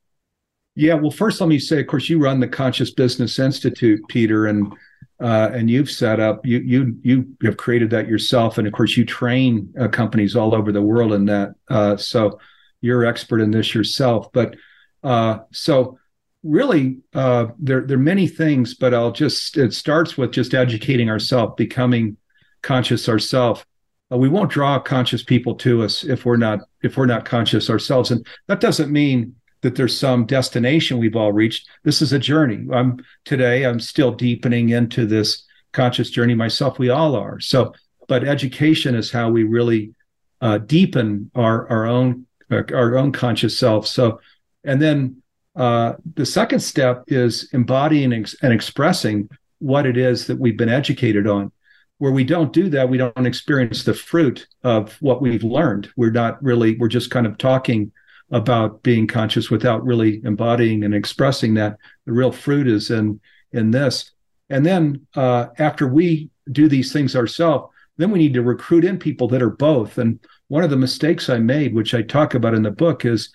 Yeah, 0.75 0.95
well, 0.95 1.11
first 1.11 1.41
let 1.41 1.49
me 1.49 1.59
say, 1.59 1.81
of 1.81 1.87
course, 1.87 2.09
you 2.09 2.19
run 2.19 2.41
the 2.41 2.49
Conscious 2.49 2.91
Business 2.91 3.39
Institute, 3.39 4.01
Peter, 4.09 4.47
and 4.47 4.73
uh, 5.21 5.51
and 5.53 5.71
you've 5.71 5.91
set 5.91 6.19
up 6.19 6.45
you 6.47 6.59
you 6.61 6.97
you 7.03 7.37
have 7.45 7.57
created 7.59 7.91
that 7.91 8.09
yourself, 8.09 8.57
and 8.59 8.67
of 8.67 8.73
course, 8.73 8.97
you 8.97 9.05
train 9.05 9.73
uh, 9.79 9.89
companies 9.89 10.35
all 10.35 10.55
over 10.55 10.73
the 10.73 10.83
world 10.83 11.13
in 11.13 11.27
that. 11.27 11.55
Uh, 11.69 11.97
so 11.97 12.39
you're 12.81 13.05
expert 13.05 13.41
in 13.41 13.51
this 13.51 13.75
yourself. 13.75 14.33
But 14.33 14.57
uh, 15.05 15.41
so 15.53 15.99
really, 16.43 16.99
uh, 17.15 17.49
there 17.59 17.83
there 17.83 17.99
are 17.99 18.01
many 18.01 18.27
things, 18.27 18.75
but 18.75 18.95
I'll 18.95 19.13
just 19.13 19.59
it 19.59 19.75
starts 19.75 20.17
with 20.17 20.33
just 20.33 20.55
educating 20.55 21.11
ourselves, 21.11 21.53
becoming 21.57 22.17
conscious 22.63 23.11
ourselves. 23.11 23.63
Uh, 24.11 24.17
we 24.17 24.29
won't 24.31 24.51
draw 24.51 24.79
conscious 24.79 25.23
people 25.23 25.55
to 25.57 25.83
us 25.83 26.03
if 26.03 26.25
we're 26.25 26.39
not 26.39 26.61
if 26.83 26.97
we're 26.97 27.07
not 27.07 27.27
conscious 27.27 27.69
ourselves, 27.69 28.11
and 28.11 28.27
that 28.49 28.61
doesn't 28.61 28.91
mean 28.91 29.35
that 29.63 29.77
there's 29.77 29.97
some 29.97 30.27
destination 30.27 30.99
we've 30.99 31.17
all 31.17 31.33
reached. 31.33 31.69
This 31.85 32.03
is 32.03 32.13
a 32.13 32.19
journey. 32.19 32.67
I'm 32.73 33.05
today, 33.25 33.65
I'm 33.65 33.81
still 33.81 34.13
deepening 34.13 34.71
into 34.71 35.07
this 35.07 35.45
conscious 35.73 36.11
journey 36.11 36.35
myself. 36.35 36.79
We 36.79 36.91
all 36.91 37.17
are. 37.17 37.41
So, 37.41 37.73
but 38.09 38.25
education 38.25 38.95
is 38.95 39.11
how 39.11 39.31
we 39.31 39.45
really 39.45 39.95
uh, 40.41 40.59
deepen 40.59 41.31
our, 41.35 41.69
our 41.69 41.87
own, 41.87 42.27
uh, 42.51 42.63
our 42.75 42.97
own 42.97 43.13
conscious 43.13 43.59
self. 43.59 43.87
So, 43.87 44.21
and 44.65 44.83
then 44.83 45.23
uh, 45.55 45.95
the 46.15 46.27
second 46.27 46.61
step 46.61 47.05
is 47.07 47.49
embodying 47.53 48.13
and, 48.13 48.33
and 48.43 48.53
expressing 48.53 49.29
what 49.61 49.87
it 49.87 49.97
is 49.97 50.27
that 50.27 50.39
we've 50.39 50.59
been 50.59 50.69
educated 50.69 51.27
on. 51.27 51.53
Where 51.99 52.11
we 52.11 52.25
don't 52.25 52.53
do 52.53 52.69
that, 52.71 52.89
we 52.89 52.99
don't 52.99 53.27
experience 53.27 53.85
the 53.85 53.95
fruit 53.95 54.49
of 54.65 54.97
what 55.01 55.23
we've 55.23 55.45
learned. 55.45 55.89
We're 55.97 56.11
not 56.11 56.43
really, 56.43 56.77
we're 56.77 56.89
just 56.89 57.13
kind 57.13 57.29
of 57.29 57.39
talking 57.39 57.93
about 58.33 58.83
being 58.83 59.07
conscious 59.07 59.51
without 59.51 59.85
really 59.85 60.21
embodying 60.25 60.83
and 60.83 60.95
expressing 60.95 61.55
that. 61.55 61.77
The 62.07 62.13
real 62.13 62.33
fruit 62.33 62.67
is 62.67 62.91
in 62.91 63.21
in 63.53 63.71
this. 63.71 64.11
And 64.51 64.67
then 64.67 65.07
uh, 65.15 65.47
after 65.59 65.87
we 65.87 66.31
do 66.51 66.69
these 66.69 66.93
things 66.93 67.15
ourselves, 67.15 67.73
then 67.99 68.11
we 68.11 68.19
need 68.19 68.35
to 68.35 68.43
recruit 68.43 68.85
in 68.85 68.99
people 68.99 69.29
that 69.29 69.43
are 69.43 69.51
both. 69.51 69.99
And 69.99 70.19
one 70.49 70.65
of 70.65 70.71
the 70.71 70.77
mistakes 70.77 71.29
I 71.29 71.39
made, 71.39 71.75
which 71.75 71.95
I 71.95 72.03
talk 72.03 72.35
about 72.35 72.55
in 72.55 72.63
the 72.63 72.71
book, 72.71 73.05
is 73.05 73.31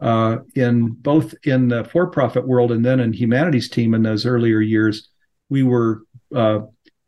uh, 0.00 0.38
in 0.54 0.88
both 0.88 1.34
in 1.44 1.68
the 1.68 1.84
for-profit 1.84 2.46
world 2.46 2.72
and 2.72 2.84
then 2.84 3.00
in 3.00 3.12
humanity's 3.12 3.68
team 3.68 3.92
in 3.94 4.02
those 4.02 4.24
earlier 4.24 4.60
years, 4.60 5.08
we 5.50 5.62
were 5.62 6.02
uh, 6.34 6.60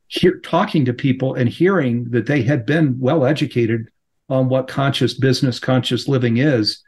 here 0.09 0.39
talking 0.41 0.85
to 0.85 0.93
people 0.93 1.35
and 1.35 1.49
hearing 1.49 2.11
that 2.11 2.27
they 2.27 2.43
had 2.43 2.67
been 2.67 2.99
well 3.01 3.25
educated 3.25 3.89
on 4.29 4.49
what 4.49 4.69
conscious 4.69 5.15
business, 5.15 5.59
conscious 5.59 6.07
living 6.07 6.37
is, 6.37 6.83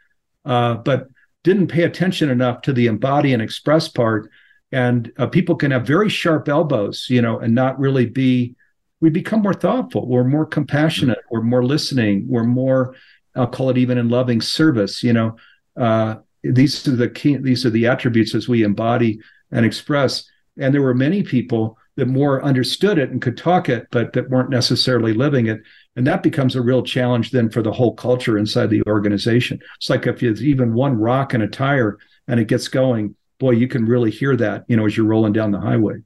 uh, 0.45 0.75
but 0.75 1.09
didn't 1.43 1.69
pay 1.69 1.83
attention 1.83 2.31
enough 2.31 2.63
to 2.63 2.73
the 2.73 2.87
embody 2.87 3.33
and 3.33 3.43
express 3.43 3.89
part. 3.89 4.31
And 4.73 5.13
uh, 5.19 5.27
people 5.27 5.55
can 5.55 5.71
have 5.71 5.87
very 5.87 6.09
sharp 6.09 6.49
elbows, 6.49 7.07
you 7.09 7.23
know, 7.23 7.39
and 7.39 7.55
not 7.55 7.79
really 7.79 8.07
be. 8.07 8.57
We 9.01 9.11
become 9.11 9.43
more 9.43 9.55
thoughtful. 9.55 10.09
We're 10.09 10.25
more 10.25 10.47
compassionate. 10.47 11.19
We're 11.31 11.43
more 11.43 11.65
listening. 11.65 12.27
We're 12.27 12.45
more. 12.45 12.97
I'll 13.37 13.47
call 13.47 13.71
it 13.71 13.79
even 13.79 13.99
in 13.99 14.09
loving 14.09 14.41
service. 14.41 15.03
You 15.03 15.13
know, 15.13 15.37
uh, 15.77 16.17
these 16.43 16.87
are 16.89 16.97
the 16.97 17.09
key. 17.09 17.37
These 17.37 17.67
are 17.67 17.71
the 17.71 17.87
attributes 17.87 18.35
as 18.35 18.49
we 18.49 18.63
embody 18.63 19.21
and 19.53 19.67
express. 19.67 20.25
And 20.59 20.73
there 20.73 20.83
were 20.83 20.95
many 20.95 21.23
people 21.23 21.79
that 21.97 22.07
more 22.07 22.43
understood 22.43 22.99
it 22.99 23.11
and 23.11 23.23
could 23.23 23.37
talk 23.37 23.69
it, 23.69 23.87
but 23.91 24.13
that 24.15 24.31
weren't 24.31 24.51
necessarily 24.51 25.13
living 25.13 25.47
it. 25.47 25.61
And 25.97 26.07
that 26.07 26.23
becomes 26.23 26.57
a 26.57 26.63
real 26.63 26.83
challenge 26.83 27.31
then 27.31 27.51
for 27.51 27.63
the 27.63 27.73
whole 27.73 27.95
culture 27.95 28.37
inside 28.37 28.71
the 28.71 28.83
organization. 28.87 29.61
It's 29.77 29.91
like 29.91 30.07
if 30.07 30.21
there's 30.21 30.43
even 30.43 30.75
one 30.75 30.99
rock 30.99 31.35
in 31.35 31.43
a 31.43 31.49
tire 31.49 31.99
and 32.27 32.41
it 32.41 32.49
gets 32.49 32.69
going, 32.69 33.15
boy, 33.39 33.53
you 33.53 33.69
can 33.69 33.87
really 33.87 34.11
hear 34.11 34.37
that, 34.37 34.65
you 34.69 34.77
know, 34.77 34.87
as 34.87 34.97
you're 34.97 35.07
rolling 35.07 35.33
down 35.33 35.53
the 35.53 35.61
highway. 35.61 35.97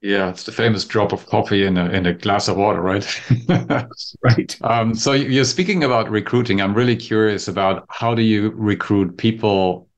Yeah, 0.00 0.30
it's 0.30 0.42
the 0.42 0.50
famous 0.50 0.84
drop 0.84 1.12
of 1.12 1.26
coffee 1.26 1.64
in 1.64 1.78
a 1.78 1.88
in 1.90 2.06
a 2.06 2.12
glass 2.12 2.48
of 2.48 2.56
water, 2.56 2.80
right? 2.80 3.06
right. 4.22 4.58
Um, 4.62 4.96
so 4.96 5.12
you're 5.12 5.44
speaking 5.44 5.84
about 5.84 6.10
recruiting. 6.10 6.60
I'm 6.60 6.74
really 6.74 6.96
curious 6.96 7.46
about 7.46 7.86
how 7.88 8.12
do 8.12 8.22
you 8.22 8.50
recruit 8.56 9.16
people 9.16 9.88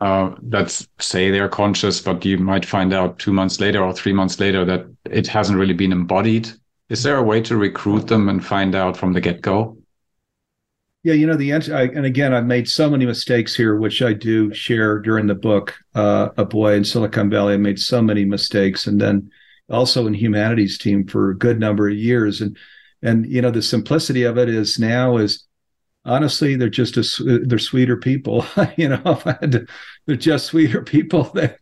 uh, 0.00 0.30
that 0.42 0.70
say 1.00 1.32
they're 1.32 1.48
conscious, 1.48 2.00
but 2.00 2.24
you 2.24 2.38
might 2.38 2.64
find 2.64 2.92
out 2.92 3.18
two 3.18 3.32
months 3.32 3.58
later 3.58 3.82
or 3.82 3.92
three 3.92 4.12
months 4.12 4.38
later 4.38 4.64
that 4.64 4.86
it 5.10 5.26
hasn't 5.26 5.58
really 5.58 5.74
been 5.74 5.90
embodied 5.90 6.52
is 6.88 7.02
there 7.02 7.16
a 7.16 7.22
way 7.22 7.40
to 7.42 7.56
recruit 7.56 8.06
them 8.06 8.28
and 8.28 8.44
find 8.44 8.74
out 8.74 8.96
from 8.96 9.12
the 9.12 9.20
get 9.20 9.42
go? 9.42 9.78
Yeah, 11.04 11.14
you 11.14 11.26
know 11.26 11.36
the 11.36 11.52
answer. 11.52 11.74
I, 11.76 11.82
and 11.82 12.04
again, 12.04 12.34
I've 12.34 12.46
made 12.46 12.68
so 12.68 12.90
many 12.90 13.06
mistakes 13.06 13.54
here, 13.54 13.76
which 13.76 14.02
I 14.02 14.12
do 14.12 14.52
share 14.52 14.98
during 14.98 15.26
the 15.26 15.34
book. 15.34 15.78
Uh, 15.94 16.30
a 16.36 16.44
boy 16.44 16.74
in 16.74 16.84
Silicon 16.84 17.30
Valley, 17.30 17.54
I 17.54 17.56
made 17.56 17.78
so 17.78 18.02
many 18.02 18.24
mistakes, 18.24 18.86
and 18.86 19.00
then 19.00 19.30
also 19.70 20.06
in 20.06 20.14
humanity's 20.14 20.76
team 20.76 21.06
for 21.06 21.30
a 21.30 21.38
good 21.38 21.60
number 21.60 21.88
of 21.88 21.94
years. 21.94 22.40
And 22.40 22.56
and 23.02 23.26
you 23.26 23.40
know 23.40 23.50
the 23.50 23.62
simplicity 23.62 24.24
of 24.24 24.38
it 24.38 24.48
is 24.48 24.78
now 24.78 25.18
is 25.18 25.46
honestly 26.04 26.56
they're 26.56 26.68
just 26.68 26.96
a, 26.96 27.40
they're 27.44 27.58
sweeter 27.58 27.96
people. 27.96 28.44
you 28.76 28.88
know, 28.88 29.00
if 29.04 29.26
I 29.26 29.36
had 29.40 29.52
to, 29.52 29.66
they're 30.06 30.16
just 30.16 30.46
sweeter 30.46 30.82
people. 30.82 31.24
They, 31.34 31.54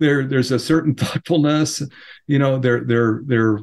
there 0.00 0.26
there's 0.26 0.50
a 0.50 0.58
certain 0.58 0.96
thoughtfulness. 0.96 1.80
You 2.26 2.40
know, 2.40 2.58
they're 2.58 2.82
they're 2.84 3.22
they're 3.24 3.60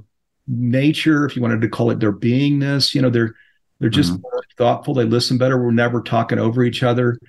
nature, 0.52 1.26
if 1.26 1.36
you 1.36 1.42
wanted 1.42 1.62
to 1.62 1.70
call 1.70 1.90
it 1.92 2.00
their 2.00 2.14
beingness. 2.14 2.94
You 2.94 3.02
know, 3.02 3.10
they're 3.10 3.36
they're 3.80 3.90
just 3.90 4.14
mm-hmm. 4.14 4.40
thoughtful. 4.58 4.94
They 4.94 5.06
listen 5.06 5.38
better. 5.38 5.62
We're 5.62 5.72
never 5.72 6.02
talking 6.02 6.38
over 6.38 6.64
each 6.64 6.84
other. 6.84 7.20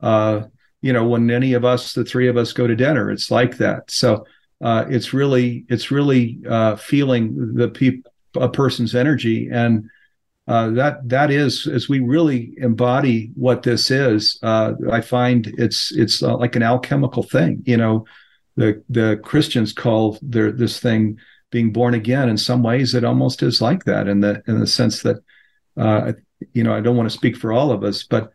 Uh, 0.00 0.44
you 0.80 0.92
know, 0.92 1.06
when 1.06 1.30
any 1.30 1.52
of 1.52 1.64
us, 1.64 1.92
the 1.92 2.04
three 2.04 2.26
of 2.26 2.36
us, 2.36 2.52
go 2.52 2.66
to 2.66 2.74
dinner, 2.74 3.10
it's 3.10 3.30
like 3.30 3.58
that. 3.58 3.90
So 3.90 4.26
uh, 4.60 4.86
it's 4.88 5.12
really 5.12 5.64
it's 5.68 5.90
really 5.90 6.40
uh, 6.48 6.76
feeling 6.76 7.54
the 7.54 7.68
people 7.68 8.10
a 8.36 8.48
person's 8.48 8.94
energy 8.94 9.48
and. 9.52 9.88
Uh, 10.48 10.70
that 10.70 11.08
that 11.08 11.30
is 11.30 11.68
as 11.68 11.88
we 11.88 12.00
really 12.00 12.52
embody 12.56 13.30
what 13.36 13.62
this 13.62 13.92
is. 13.92 14.40
Uh, 14.42 14.72
I 14.90 15.00
find 15.00 15.46
it's 15.56 15.92
it's 15.92 16.20
uh, 16.20 16.36
like 16.36 16.56
an 16.56 16.64
alchemical 16.64 17.22
thing. 17.22 17.62
You 17.64 17.76
know, 17.76 18.06
the 18.56 18.82
the 18.88 19.20
Christians 19.22 19.72
call 19.72 20.18
their 20.20 20.50
this 20.50 20.80
thing 20.80 21.20
being 21.52 21.72
born 21.72 21.94
again 21.94 22.28
in 22.28 22.36
some 22.36 22.62
ways 22.64 22.94
it 22.94 23.04
almost 23.04 23.42
is 23.42 23.62
like 23.62 23.84
that 23.84 24.08
in 24.08 24.20
the 24.20 24.42
in 24.48 24.58
the 24.58 24.66
sense 24.66 25.02
that 25.02 25.16
uh, 25.76 26.12
you 26.52 26.64
know 26.64 26.74
I 26.74 26.80
don't 26.80 26.96
want 26.96 27.08
to 27.08 27.16
speak 27.16 27.36
for 27.36 27.52
all 27.52 27.70
of 27.70 27.84
us 27.84 28.02
but 28.02 28.32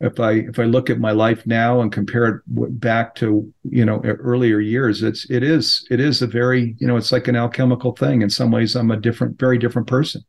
if 0.00 0.20
I 0.20 0.32
if 0.32 0.58
I 0.58 0.64
look 0.64 0.90
at 0.90 1.00
my 1.00 1.10
life 1.10 1.44
now 1.46 1.80
and 1.80 1.90
compare 1.90 2.26
it 2.28 2.42
back 2.46 3.14
to 3.16 3.52
you 3.64 3.84
know 3.84 4.00
earlier 4.04 4.60
years 4.60 5.02
it's 5.02 5.28
it 5.28 5.42
is 5.42 5.86
it 5.90 5.98
is 5.98 6.22
a 6.22 6.26
very 6.26 6.76
you 6.78 6.86
know 6.86 6.96
it's 6.96 7.10
like 7.10 7.26
an 7.28 7.36
alchemical 7.36 7.92
thing. 7.96 8.22
In 8.22 8.30
some 8.30 8.50
ways 8.52 8.76
I'm 8.76 8.90
a 8.90 8.96
different 8.96 9.38
very 9.38 9.58
different 9.58 9.88
person. 9.88 10.22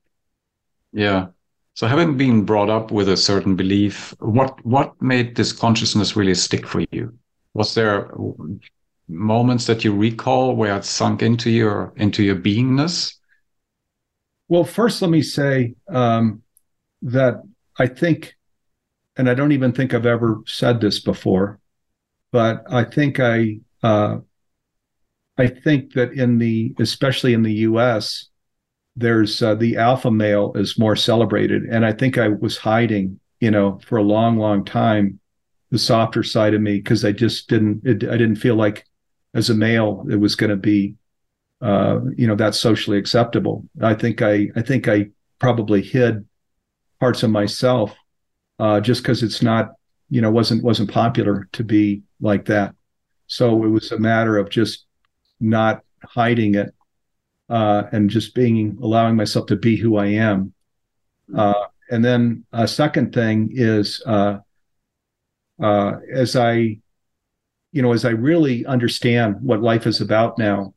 Yeah. 0.92 1.28
So 1.76 1.88
having 1.88 2.18
been 2.18 2.46
brought 2.46 2.70
up 2.70 2.92
with 2.92 3.10
a 3.10 3.18
certain 3.18 3.56
belief 3.56 4.14
what 4.20 4.66
what 4.66 5.00
made 5.02 5.36
this 5.36 5.52
consciousness 5.52 6.16
really 6.16 6.36
stick 6.36 6.66
for 6.66 6.84
you? 6.92 7.14
Was 7.54 7.76
there 7.76 8.12
moments 9.10 9.66
that 9.66 9.84
you 9.84 9.96
recall 9.96 10.56
where 10.56 10.78
it 10.78 10.86
sunk 10.86 11.22
into 11.22 11.50
your 11.50 11.94
into 11.98 12.24
your 12.24 12.36
beingness? 12.36 13.16
Well, 14.48 14.64
first, 14.64 15.02
let 15.02 15.12
me 15.12 15.22
say, 15.22 15.76
um, 15.88 16.42
that 17.02 17.42
I 17.78 17.88
think, 17.88 18.36
and 19.18 19.30
I 19.30 19.34
don't 19.34 19.52
even 19.52 19.72
think 19.72 19.94
I've 19.94 20.06
ever 20.06 20.42
said 20.46 20.82
this 20.82 21.00
before, 21.00 21.60
but 22.32 22.64
I 22.70 22.84
think 22.84 23.20
I 23.20 23.60
uh, 23.84 24.18
I 25.38 25.48
think 25.48 25.94
that 25.94 26.12
in 26.14 26.38
the 26.38 26.76
especially 26.80 27.34
in 27.34 27.44
the 27.44 27.54
U.S. 27.54 28.26
There's 28.96 29.42
uh, 29.42 29.56
the 29.56 29.78
alpha 29.78 30.12
male 30.12 30.52
is 30.56 30.78
more 30.78 30.96
celebrated, 30.98 31.64
and 31.64 31.86
I 31.86 31.94
think 31.94 32.18
I 32.18 32.28
was 32.28 32.58
hiding, 32.58 33.20
you 33.40 33.50
know, 33.50 33.80
for 33.86 33.98
a 33.98 34.04
long, 34.04 34.38
long 34.38 34.66
time, 34.66 35.20
the 35.72 35.80
softer 35.80 36.24
side 36.24 36.54
of 36.54 36.62
me 36.62 36.78
because 36.78 37.06
I 37.06 37.14
just 37.14 37.48
didn't. 37.48 37.86
It, 37.86 38.04
I 38.04 38.18
didn't 38.18 38.36
feel 38.36 38.56
like, 38.56 38.86
as 39.34 39.50
a 39.50 39.56
male, 39.56 40.06
it 40.10 40.16
was 40.16 40.36
going 40.36 40.50
to 40.50 40.56
be, 40.56 40.96
uh, 41.62 42.00
you 42.16 42.28
know, 42.28 42.36
that's 42.36 42.60
socially 42.60 42.98
acceptable. 42.98 43.66
I 43.82 43.94
think 43.94 44.22
I, 44.22 44.48
I 44.56 44.62
think 44.62 44.88
I 44.88 45.10
probably 45.40 45.82
hid 45.82 46.26
parts 47.00 47.24
of 47.24 47.32
myself 47.32 47.96
uh, 48.60 48.80
just 48.82 49.02
because 49.04 49.24
it's 49.24 49.42
not, 49.42 49.72
you 50.10 50.22
know, 50.22 50.32
wasn't 50.32 50.64
wasn't 50.64 50.92
popular 50.92 51.48
to 51.54 51.64
be 51.64 52.02
like 52.20 52.46
that. 52.46 52.76
So 53.28 53.64
it 53.64 53.70
was 53.70 53.92
a 53.92 54.00
matter 54.00 54.38
of 54.38 54.50
just 54.50 54.86
not 55.40 55.84
hiding 56.04 56.56
it 56.56 56.74
uh, 57.50 57.84
and 57.92 58.10
just 58.10 58.36
being 58.36 58.78
allowing 58.82 59.16
myself 59.16 59.48
to 59.48 59.56
be 59.56 59.76
who 59.76 59.98
I 59.98 60.08
am. 60.08 60.54
Uh, 61.36 61.66
and 61.92 62.04
then 62.04 62.46
a 62.52 62.68
second 62.68 63.14
thing 63.14 63.50
is 63.54 64.02
uh, 64.06 64.40
uh 65.62 65.94
as 66.14 66.36
I, 66.36 66.80
you 67.72 67.82
know, 67.82 67.94
as 67.94 68.06
I 68.06 68.12
really 68.12 68.66
understand 68.66 69.38
what 69.42 69.62
life 69.62 69.86
is 69.86 70.02
about 70.02 70.38
now, 70.38 70.74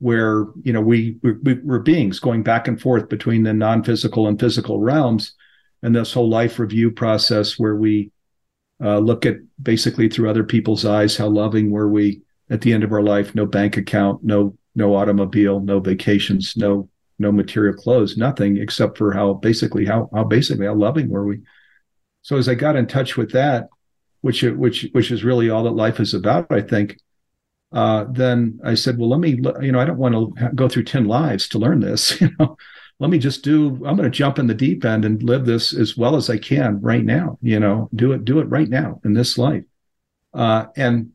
where 0.00 0.46
you 0.62 0.72
know 0.72 0.80
we 0.80 1.16
we're, 1.22 1.60
we're 1.64 1.78
beings 1.80 2.20
going 2.20 2.42
back 2.42 2.68
and 2.68 2.80
forth 2.80 3.08
between 3.08 3.42
the 3.42 3.52
non-physical 3.52 4.28
and 4.28 4.38
physical 4.38 4.80
realms, 4.80 5.34
and 5.82 5.94
this 5.94 6.12
whole 6.12 6.28
life 6.28 6.58
review 6.58 6.90
process 6.90 7.58
where 7.58 7.76
we 7.76 8.10
uh, 8.82 8.98
look 8.98 9.26
at 9.26 9.36
basically 9.60 10.08
through 10.08 10.30
other 10.30 10.44
people's 10.44 10.84
eyes 10.84 11.16
how 11.16 11.26
loving 11.26 11.70
were 11.70 11.88
we 11.88 12.20
at 12.50 12.60
the 12.60 12.72
end 12.72 12.84
of 12.84 12.92
our 12.92 13.02
life? 13.02 13.34
No 13.34 13.46
bank 13.46 13.76
account 13.76 14.22
no 14.22 14.56
no 14.74 14.94
automobile 14.94 15.60
no 15.60 15.80
vacations 15.80 16.56
no 16.56 16.88
no 17.18 17.32
material 17.32 17.74
clothes 17.74 18.16
nothing 18.16 18.58
except 18.58 18.96
for 18.96 19.12
how 19.12 19.34
basically 19.34 19.84
how 19.84 20.08
how 20.14 20.24
basically 20.24 20.66
how 20.66 20.74
loving 20.74 21.08
were 21.08 21.26
we? 21.26 21.40
So 22.22 22.36
as 22.36 22.48
i 22.48 22.54
got 22.54 22.76
in 22.76 22.86
touch 22.86 23.16
with 23.16 23.32
that 23.32 23.68
which 24.20 24.42
which 24.42 24.88
which 24.92 25.10
is 25.10 25.24
really 25.24 25.50
all 25.50 25.64
that 25.64 25.70
life 25.70 26.00
is 26.00 26.14
about 26.14 26.46
i 26.50 26.60
think 26.60 26.98
uh, 27.72 28.04
then 28.10 28.58
i 28.64 28.74
said 28.74 28.98
well 28.98 29.10
let 29.10 29.20
me 29.20 29.30
you 29.60 29.72
know 29.72 29.80
i 29.80 29.84
don't 29.84 29.98
want 29.98 30.14
to 30.14 30.50
go 30.54 30.68
through 30.68 30.84
10 30.84 31.04
lives 31.04 31.48
to 31.48 31.58
learn 31.58 31.80
this 31.80 32.20
you 32.20 32.30
know. 32.38 32.56
Let 33.00 33.10
me 33.10 33.18
just 33.18 33.44
do 33.44 33.68
i'm 33.86 33.96
going 33.96 34.02
to 34.02 34.10
jump 34.10 34.38
in 34.38 34.48
the 34.48 34.54
deep 34.54 34.84
end 34.84 35.04
and 35.04 35.22
live 35.22 35.46
this 35.46 35.72
as 35.72 35.96
well 35.96 36.16
as 36.16 36.28
i 36.30 36.38
can 36.38 36.80
right 36.80 37.04
now 37.04 37.38
you 37.42 37.60
know. 37.60 37.88
Do 37.94 38.12
it 38.12 38.24
do 38.24 38.40
it 38.40 38.44
right 38.44 38.68
now 38.68 39.00
in 39.04 39.12
this 39.12 39.38
life. 39.38 39.64
Uh, 40.34 40.66
and 40.76 41.12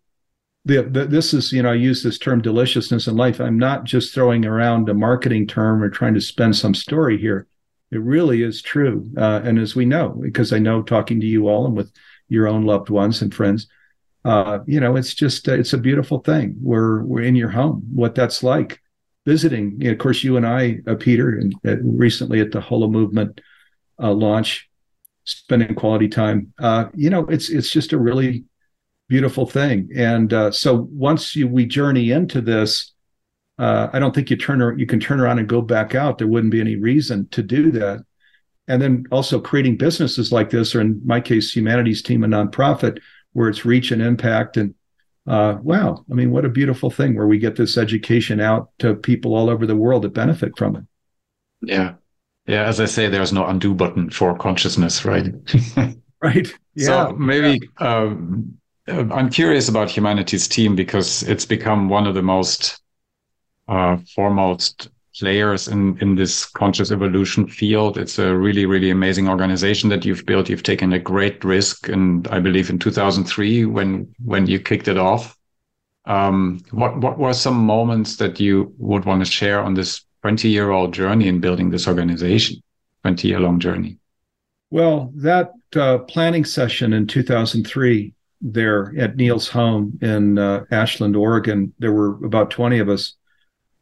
the, 0.66 0.84
the, 0.84 1.06
this 1.06 1.34
is 1.34 1.52
you 1.52 1.62
know 1.62 1.72
i 1.72 1.76
use 1.76 2.04
this 2.04 2.18
term 2.18 2.42
deliciousness 2.42 3.08
in 3.08 3.18
life. 3.18 3.42
I'm 3.42 3.60
not 3.60 3.84
just 3.84 4.14
throwing 4.14 4.46
around 4.46 4.88
a 4.88 4.94
marketing 4.94 5.48
term 5.48 5.84
or 5.84 5.90
trying 5.90 6.14
to 6.14 6.22
spend 6.22 6.56
some 6.56 6.74
story 6.74 7.18
here. 7.18 7.48
It 7.92 8.00
really 8.02 8.44
is 8.44 8.62
true 8.62 9.10
uh, 9.18 9.42
and 9.44 9.60
as 9.60 9.76
we 9.76 9.86
know 9.86 10.10
because 10.10 10.54
i 10.54 10.60
know 10.60 10.82
talking 10.82 11.20
to 11.20 11.28
you 11.28 11.48
all 11.48 11.66
and 11.66 11.76
with 11.76 11.92
your 12.34 12.48
own 12.48 12.66
loved 12.66 12.90
ones 12.90 13.22
and 13.22 13.34
friends 13.34 13.68
uh, 14.26 14.60
you 14.66 14.80
know 14.80 14.96
it's 14.96 15.14
just 15.14 15.48
uh, 15.48 15.54
it's 15.54 15.74
a 15.74 15.78
beautiful 15.78 16.20
thing 16.20 16.56
we're 16.62 17.04
we're 17.04 17.22
in 17.22 17.36
your 17.36 17.50
home 17.50 17.84
what 17.94 18.16
that's 18.16 18.42
like 18.44 18.80
visiting. 19.26 19.80
You 19.80 19.88
know, 19.88 19.92
of 19.94 20.00
course, 20.00 20.24
you 20.24 20.38
and 20.38 20.46
I, 20.46 20.80
uh, 20.88 20.96
Peter, 20.96 21.38
and 21.38 21.56
uh, 21.66 21.78
recently 21.82 22.40
at 22.40 22.52
the 22.52 22.60
Holomovement 22.60 23.40
uh, 24.02 24.12
launch, 24.12 24.70
spending 25.24 25.76
quality 25.76 26.08
time. 26.08 26.54
Uh, 26.60 26.86
you 26.94 27.10
know, 27.10 27.26
it's 27.28 27.50
it's 27.50 27.70
just 27.70 27.94
a 27.94 28.00
really 28.00 28.46
beautiful 29.08 29.46
thing. 29.46 29.90
And 29.96 30.56
so 30.56 30.88
once 30.92 31.36
you 31.36 31.48
we 31.48 31.66
journey 31.66 32.12
into 32.12 32.42
this, 32.42 32.94
I 33.58 34.00
don't 34.00 34.14
think 34.14 34.30
you 34.30 34.38
turn 34.38 34.78
you 34.80 34.86
can 34.86 35.00
turn 35.00 35.20
around 35.20 35.40
and 35.40 35.48
go 35.48 35.62
back 35.62 35.96
out. 35.96 36.18
There 36.18 36.28
wouldn't 36.28 36.52
be 36.52 36.62
any 36.62 36.76
reason 36.76 37.28
to 37.30 37.44
do 37.44 37.72
that. 37.72 38.04
And 38.68 38.82
then 38.82 39.06
also 39.12 39.42
creating 39.42 39.78
businesses 39.78 40.32
like 40.32 40.50
this, 40.50 40.74
or 40.74 40.82
in 40.82 41.02
my 41.04 41.20
case, 41.20 41.56
Humanity's 41.56 42.02
Team, 42.02 42.24
a 42.24 42.28
nonprofit, 42.28 43.00
where 43.34 43.50
it's 43.50 43.66
reach 43.66 43.92
and 43.92 44.02
impact 44.02 44.58
and 44.58 44.74
uh, 45.26 45.58
wow, 45.62 46.04
I 46.12 46.14
mean, 46.14 46.32
what 46.32 46.46
a 46.46 46.50
beautiful 46.50 46.90
thing 46.90 47.16
where 47.16 47.28
we 47.28 47.38
get 47.38 47.56
this 47.56 47.78
education 47.78 48.42
out 48.42 48.70
to 48.80 48.94
people 48.94 49.36
all 49.36 49.50
over 49.50 49.66
the 49.66 49.76
world 49.76 50.04
that 50.04 50.14
benefit 50.14 50.58
from 50.58 50.76
it. 50.76 50.84
Yeah. 51.62 51.94
Yeah. 52.46 52.64
As 52.64 52.82
I 52.82 52.86
say, 52.86 53.08
there's 53.08 53.32
no 53.32 53.46
undo 53.46 53.74
button 53.74 54.10
for 54.10 54.38
consciousness, 54.38 55.06
right? 55.06 55.34
right. 56.22 56.54
Yeah. 56.76 56.86
So 56.86 57.12
maybe 57.14 57.70
um, 57.78 58.58
I'm 58.88 59.30
curious 59.30 59.70
about 59.70 59.90
Humanity's 59.90 60.48
Team 60.48 60.76
because 60.76 61.24
it's 61.24 61.46
become 61.46 61.88
one 61.88 62.06
of 62.06 62.16
the 62.16 62.22
most 62.22 62.82
uh, 63.70 63.98
foremost 64.14 64.90
players 65.20 65.68
in 65.68 65.98
in 66.00 66.16
this 66.16 66.46
conscious 66.46 66.92
evolution 66.92 67.48
field. 67.48 67.98
It's 67.98 68.20
a 68.20 68.36
really 68.36 68.66
really 68.66 68.90
amazing 68.90 69.30
organization 69.30 69.90
that 69.90 70.06
you've 70.06 70.26
built. 70.26 70.50
You've 70.50 70.64
taken 70.64 70.94
a 70.94 71.00
great 71.00 71.44
risk, 71.44 71.90
and 71.90 72.28
I 72.30 72.40
believe 72.40 72.70
in 72.70 72.80
2003 72.80 73.66
when 73.66 74.14
when 74.24 74.48
you 74.48 74.60
kicked 74.60 74.88
it 74.88 74.98
off. 74.98 75.38
Um, 76.06 76.62
what 76.72 76.98
what 77.00 77.18
were 77.18 77.34
some 77.34 77.58
moments 77.58 78.18
that 78.18 78.40
you 78.40 78.74
would 78.78 79.06
want 79.06 79.26
to 79.26 79.32
share 79.32 79.62
on 79.62 79.74
this 79.74 80.06
20 80.22 80.50
year 80.50 80.72
old 80.72 80.94
journey 80.94 81.28
in 81.28 81.40
building 81.40 81.70
this 81.70 81.88
organization, 81.88 82.62
20 83.04 83.28
year 83.28 83.40
long 83.40 83.60
journey? 83.60 83.98
Well, 84.70 85.12
that 85.16 85.52
uh, 85.76 86.00
planning 86.00 86.46
session 86.46 86.94
in 86.94 87.08
2003 87.08 88.14
there 88.42 88.94
at 88.98 89.16
Neale's 89.16 89.48
home 89.48 89.98
in 90.02 90.38
uh, 90.38 90.66
Ashland, 90.72 91.16
Oregon, 91.16 91.74
there 91.80 91.94
were 91.94 92.26
about 92.26 92.52
20 92.52 92.80
of 92.80 92.90
us 92.90 93.16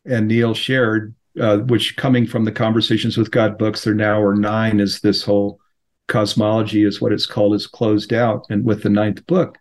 and 0.06 0.28
Neale 0.28 0.54
shared 0.54 1.14
uh, 1.40 1.58
which 1.60 1.96
coming 1.96 2.28
from 2.28 2.46
the 2.46 2.52
conversations 2.52 3.18
with 3.18 3.32
God 3.32 3.58
books, 3.58 3.84
there 3.84 3.94
now 3.94 4.22
are 4.22 4.36
nine. 4.36 4.80
Is 4.80 5.00
this 5.02 5.24
whole 5.24 5.60
cosmology 6.08 6.84
is 6.84 7.00
what 7.00 7.14
it's 7.14 7.26
called 7.26 7.56
is 7.56 7.68
closed 7.68 8.14
out, 8.14 8.46
and 8.50 8.66
with 8.66 8.84
the 8.84 8.90
ninth 8.90 9.26
book, 9.28 9.58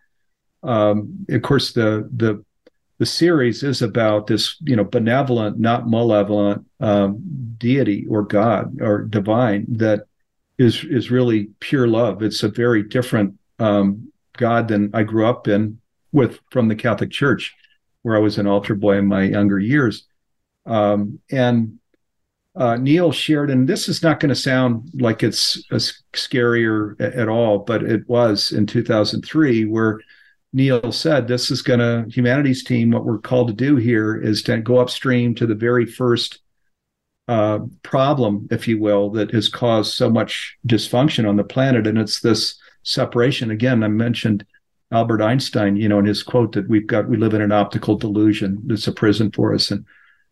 um, 0.63 1.25
of 1.29 1.41
course 1.41 1.73
the 1.73 2.09
the 2.15 2.43
the 2.97 3.05
series 3.05 3.63
is 3.63 3.81
about 3.81 4.27
this 4.27 4.57
you 4.61 4.75
know 4.75 4.83
benevolent, 4.83 5.59
not 5.59 5.89
malevolent 5.89 6.65
um, 6.79 7.19
deity 7.57 8.05
or 8.09 8.23
God 8.23 8.79
or 8.81 9.03
divine 9.03 9.65
that 9.69 10.01
is 10.57 10.83
is 10.83 11.09
really 11.09 11.49
pure 11.59 11.87
love. 11.87 12.21
It's 12.21 12.43
a 12.43 12.49
very 12.49 12.83
different 12.83 13.39
um, 13.59 14.11
God 14.37 14.67
than 14.67 14.91
I 14.93 15.03
grew 15.03 15.25
up 15.25 15.47
in 15.47 15.79
with 16.11 16.39
from 16.51 16.67
the 16.67 16.75
Catholic 16.75 17.11
Church, 17.11 17.55
where 18.03 18.15
I 18.15 18.19
was 18.19 18.37
an 18.37 18.47
altar 18.47 18.75
boy 18.75 18.97
in 18.97 19.07
my 19.07 19.23
younger 19.23 19.59
years. 19.59 20.05
Um, 20.65 21.19
and 21.31 21.79
uh, 22.55 22.75
Neale 22.75 23.11
shared, 23.11 23.49
and 23.49 23.67
this 23.67 23.87
is 23.87 24.03
not 24.03 24.19
going 24.19 24.29
to 24.29 24.35
sound 24.35 24.89
like 24.93 25.23
it's 25.23 25.63
a 25.71 25.75
scarier 26.13 26.99
at 26.99 27.29
all, 27.29 27.59
but 27.59 27.83
it 27.83 28.07
was 28.09 28.51
in 28.51 28.65
2003 28.65 29.65
where 29.65 29.99
Neale 30.53 30.91
said, 30.91 31.27
This 31.27 31.49
is 31.49 31.61
going 31.61 31.79
to, 31.79 32.05
humanity's 32.13 32.63
team, 32.63 32.91
what 32.91 33.05
we're 33.05 33.19
called 33.19 33.47
to 33.47 33.53
do 33.53 33.77
here 33.77 34.15
is 34.15 34.43
to 34.43 34.57
go 34.57 34.79
upstream 34.79 35.33
to 35.35 35.47
the 35.47 35.55
very 35.55 35.85
first 35.85 36.39
uh, 37.27 37.59
problem, 37.83 38.47
if 38.51 38.67
you 38.67 38.79
will, 38.79 39.09
that 39.11 39.31
has 39.31 39.47
caused 39.47 39.93
so 39.93 40.09
much 40.09 40.57
dysfunction 40.67 41.27
on 41.27 41.37
the 41.37 41.43
planet. 41.45 41.87
And 41.87 41.97
it's 41.97 42.19
this 42.19 42.59
separation. 42.83 43.51
Again, 43.51 43.83
I 43.83 43.87
mentioned 43.87 44.45
Albert 44.91 45.21
Einstein, 45.21 45.77
you 45.77 45.87
know, 45.87 45.99
in 45.99 46.05
his 46.05 46.23
quote 46.23 46.51
that 46.53 46.67
we've 46.67 46.87
got, 46.87 47.07
we 47.07 47.15
live 47.15 47.33
in 47.33 47.41
an 47.41 47.53
optical 47.53 47.95
delusion. 47.95 48.61
It's 48.69 48.87
a 48.87 48.91
prison 48.91 49.31
for 49.31 49.53
us. 49.53 49.71
And 49.71 49.85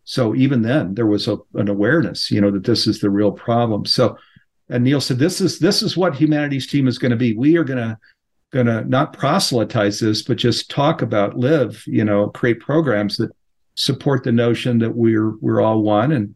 so 0.10 0.34
even 0.34 0.64
then, 0.64 0.96
there 0.96 1.06
was 1.06 1.28
a, 1.28 1.38
an 1.54 1.70
awareness, 1.70 2.32
you 2.32 2.42
know, 2.42 2.50
that 2.50 2.64
this 2.64 2.88
is 2.88 3.00
the 3.00 3.12
real 3.12 3.32
problem. 3.32 3.86
So, 3.86 4.18
and 4.68 4.84
Neale 4.84 5.02
said, 5.02 5.20
"This 5.20 5.40
is 5.40 5.60
this 5.60 5.84
is 5.84 5.96
what 5.96 6.16
humanity's 6.16 6.66
team 6.66 6.88
is 6.88 6.98
going 6.98 7.12
to 7.12 7.16
be. 7.16 7.36
We 7.36 7.58
are 7.58 7.64
going 7.64 7.78
to 7.78 7.96
going 8.52 8.66
to 8.66 8.84
not 8.86 9.14
proselytize 9.14 10.00
this, 10.00 10.24
but 10.24 10.38
just 10.38 10.72
talk 10.72 11.04
about, 11.04 11.38
live, 11.38 11.84
you 11.86 12.04
know, 12.04 12.30
create 12.30 12.60
programs 12.60 13.18
that 13.18 13.30
support 13.76 14.24
the 14.24 14.32
notion 14.32 14.80
that 14.80 14.96
we're 14.96 15.38
we're 15.42 15.62
all 15.62 15.84
one 15.84 16.12
and 16.14 16.36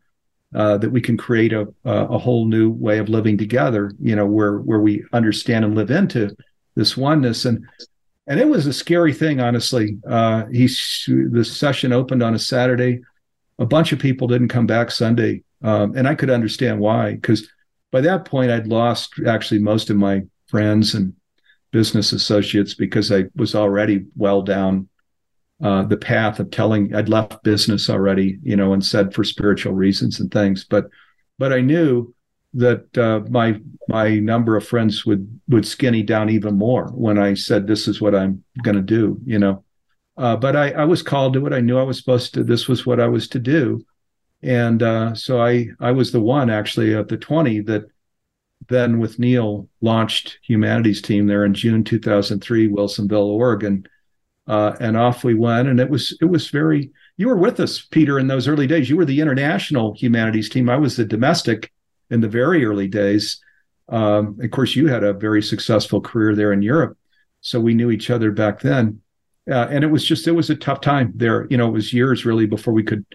uh, 0.54 0.78
that 0.78 0.92
we 0.92 1.02
can 1.02 1.18
create 1.18 1.52
a 1.52 1.68
a 1.84 2.20
whole 2.20 2.46
new 2.46 2.70
way 2.70 3.00
of 3.00 3.10
living 3.10 3.40
together. 3.40 3.92
You 4.00 4.16
know, 4.16 4.28
where 4.28 4.60
where 4.60 4.82
we 4.82 5.04
understand 5.14 5.66
and 5.66 5.74
live 5.74 5.90
into 5.90 6.36
this 6.76 6.96
oneness 6.96 7.46
and." 7.46 7.66
And 8.26 8.40
it 8.40 8.48
was 8.48 8.66
a 8.68 8.72
scary 8.72 9.12
thing, 9.14 9.42
honestly. 9.42 9.98
Uh, 10.08 10.46
he 10.46 10.68
the 11.08 11.44
session 11.44 11.92
opened 11.92 12.24
on 12.24 12.36
a 12.36 12.40
Saturday 12.40 13.02
a 13.64 13.66
bunch 13.66 13.94
of 13.94 14.00
people 14.00 14.28
didn't 14.28 14.50
come 14.50 14.68
back 14.68 14.92
Sunday, 14.92 15.42
um, 15.62 15.96
and 15.96 16.06
I 16.06 16.16
could 16.16 16.30
understand 16.30 16.80
why 16.80 17.14
because 17.14 17.48
by 17.92 18.02
that 18.02 18.26
point 18.26 18.52
I'd 18.52 18.68
lost 18.68 19.14
actually 19.26 19.60
most 19.60 19.90
of 19.90 19.96
my 19.96 20.24
friends 20.48 20.94
and 20.94 21.14
business 21.72 22.12
associates 22.12 22.74
because 22.74 23.10
I 23.10 23.26
was 23.36 23.56
already 23.56 24.06
well 24.18 24.42
down 24.42 24.90
uh, 25.64 25.84
the 25.84 25.96
path 25.96 26.42
of 26.42 26.52
telling 26.52 26.94
I'd 26.94 27.08
left 27.08 27.42
business 27.44 27.90
already, 27.90 28.38
you 28.44 28.58
know, 28.58 28.74
and 28.74 28.84
said 28.84 29.14
for 29.14 29.24
spiritual 29.24 29.74
reasons 29.74 30.20
and 30.20 30.30
things. 30.30 30.66
But 30.66 30.90
but 31.40 31.54
I 31.54 31.62
knew 31.62 32.14
that 32.56 32.98
uh, 32.98 33.22
my 33.30 33.62
my 33.88 34.20
number 34.20 34.58
of 34.58 34.68
friends 34.68 35.06
would 35.06 35.40
would 35.48 35.66
skinny 35.66 36.04
down 36.04 36.30
even 36.30 36.58
more 36.58 36.88
when 36.88 37.18
I 37.18 37.34
said 37.34 37.66
this 37.66 37.88
is 37.88 38.02
what 38.02 38.14
I'm 38.14 38.44
going 38.62 38.76
to 38.76 38.82
do. 38.82 39.20
You 39.26 39.40
know, 39.40 39.64
uh, 40.18 40.36
but 40.36 40.56
I 40.56 40.72
I 40.72 40.86
was 40.86 41.02
called 41.02 41.34
to 41.34 41.46
it. 41.48 41.54
I 41.54 41.62
knew 41.62 41.78
I 41.78 41.84
was 41.84 41.98
supposed 41.98 42.34
to. 42.36 42.44
This 42.44 42.68
was 42.68 42.86
what 42.86 43.00
I 43.00 43.08
was 43.08 43.28
to 43.30 43.40
do, 43.40 43.86
and 44.42 44.82
uh, 44.82 45.16
so 45.16 45.42
I 45.42 45.68
I 45.80 45.92
was 45.92 46.12
the 46.12 46.22
one 46.22 46.50
actually 46.50 46.94
of 46.94 47.08
the 47.08 47.18
twenty 47.18 47.62
that 47.62 47.84
then 48.70 49.00
with 49.00 49.20
Neale 49.20 49.68
launched 49.82 50.40
Humanity's 50.44 51.02
Team 51.02 51.28
there 51.28 51.46
in 51.46 51.54
June 51.54 51.84
2003, 51.84 52.70
Wilsonville, 52.70 53.28
Oregon, 53.28 53.86
uh, 54.48 54.74
and 54.80 54.98
off 54.98 55.24
we 55.24 55.34
went. 55.34 55.68
And 55.68 55.80
it 55.80 55.90
was 55.90 56.18
it 56.22 56.26
was 56.26 56.50
very. 56.50 56.92
You 57.16 57.28
were 57.28 57.38
with 57.38 57.60
us, 57.60 57.82
Peter, 57.82 58.18
in 58.18 58.28
those 58.28 58.48
early 58.48 58.66
days. 58.66 58.90
You 58.90 58.98
were 58.98 59.06
the 59.06 59.22
international 59.22 59.94
humanity's 59.94 60.50
team. 60.50 60.70
I 60.70 60.78
was 60.78 60.96
the 60.96 61.06
domestic 61.06 61.72
in 62.10 62.22
the 62.22 62.28
very 62.28 62.66
early 62.66 62.88
days. 62.88 63.40
Um, 63.90 64.40
of 64.42 64.50
course, 64.52 64.76
you 64.76 64.88
had 64.88 65.04
a 65.04 65.14
very 65.14 65.44
successful 65.44 66.02
career 66.02 66.36
there 66.36 66.54
in 66.54 66.62
Europe, 66.62 66.98
so 67.42 67.60
we 67.60 67.76
knew 67.76 67.92
each 67.92 68.10
other 68.10 68.32
back 68.32 68.62
then. 68.62 69.02
Uh, 69.50 69.68
and 69.70 69.84
it 69.84 69.88
was 69.88 70.06
just 70.06 70.28
it 70.28 70.32
was 70.32 70.50
a 70.50 70.56
tough 70.56 70.82
time 70.82 71.12
there. 71.16 71.48
You 71.50 71.58
know, 71.58 71.68
it 71.68 71.74
was 71.74 71.94
years 71.94 72.26
really 72.26 72.46
before 72.46 72.74
we 72.74 72.84
could 72.84 73.06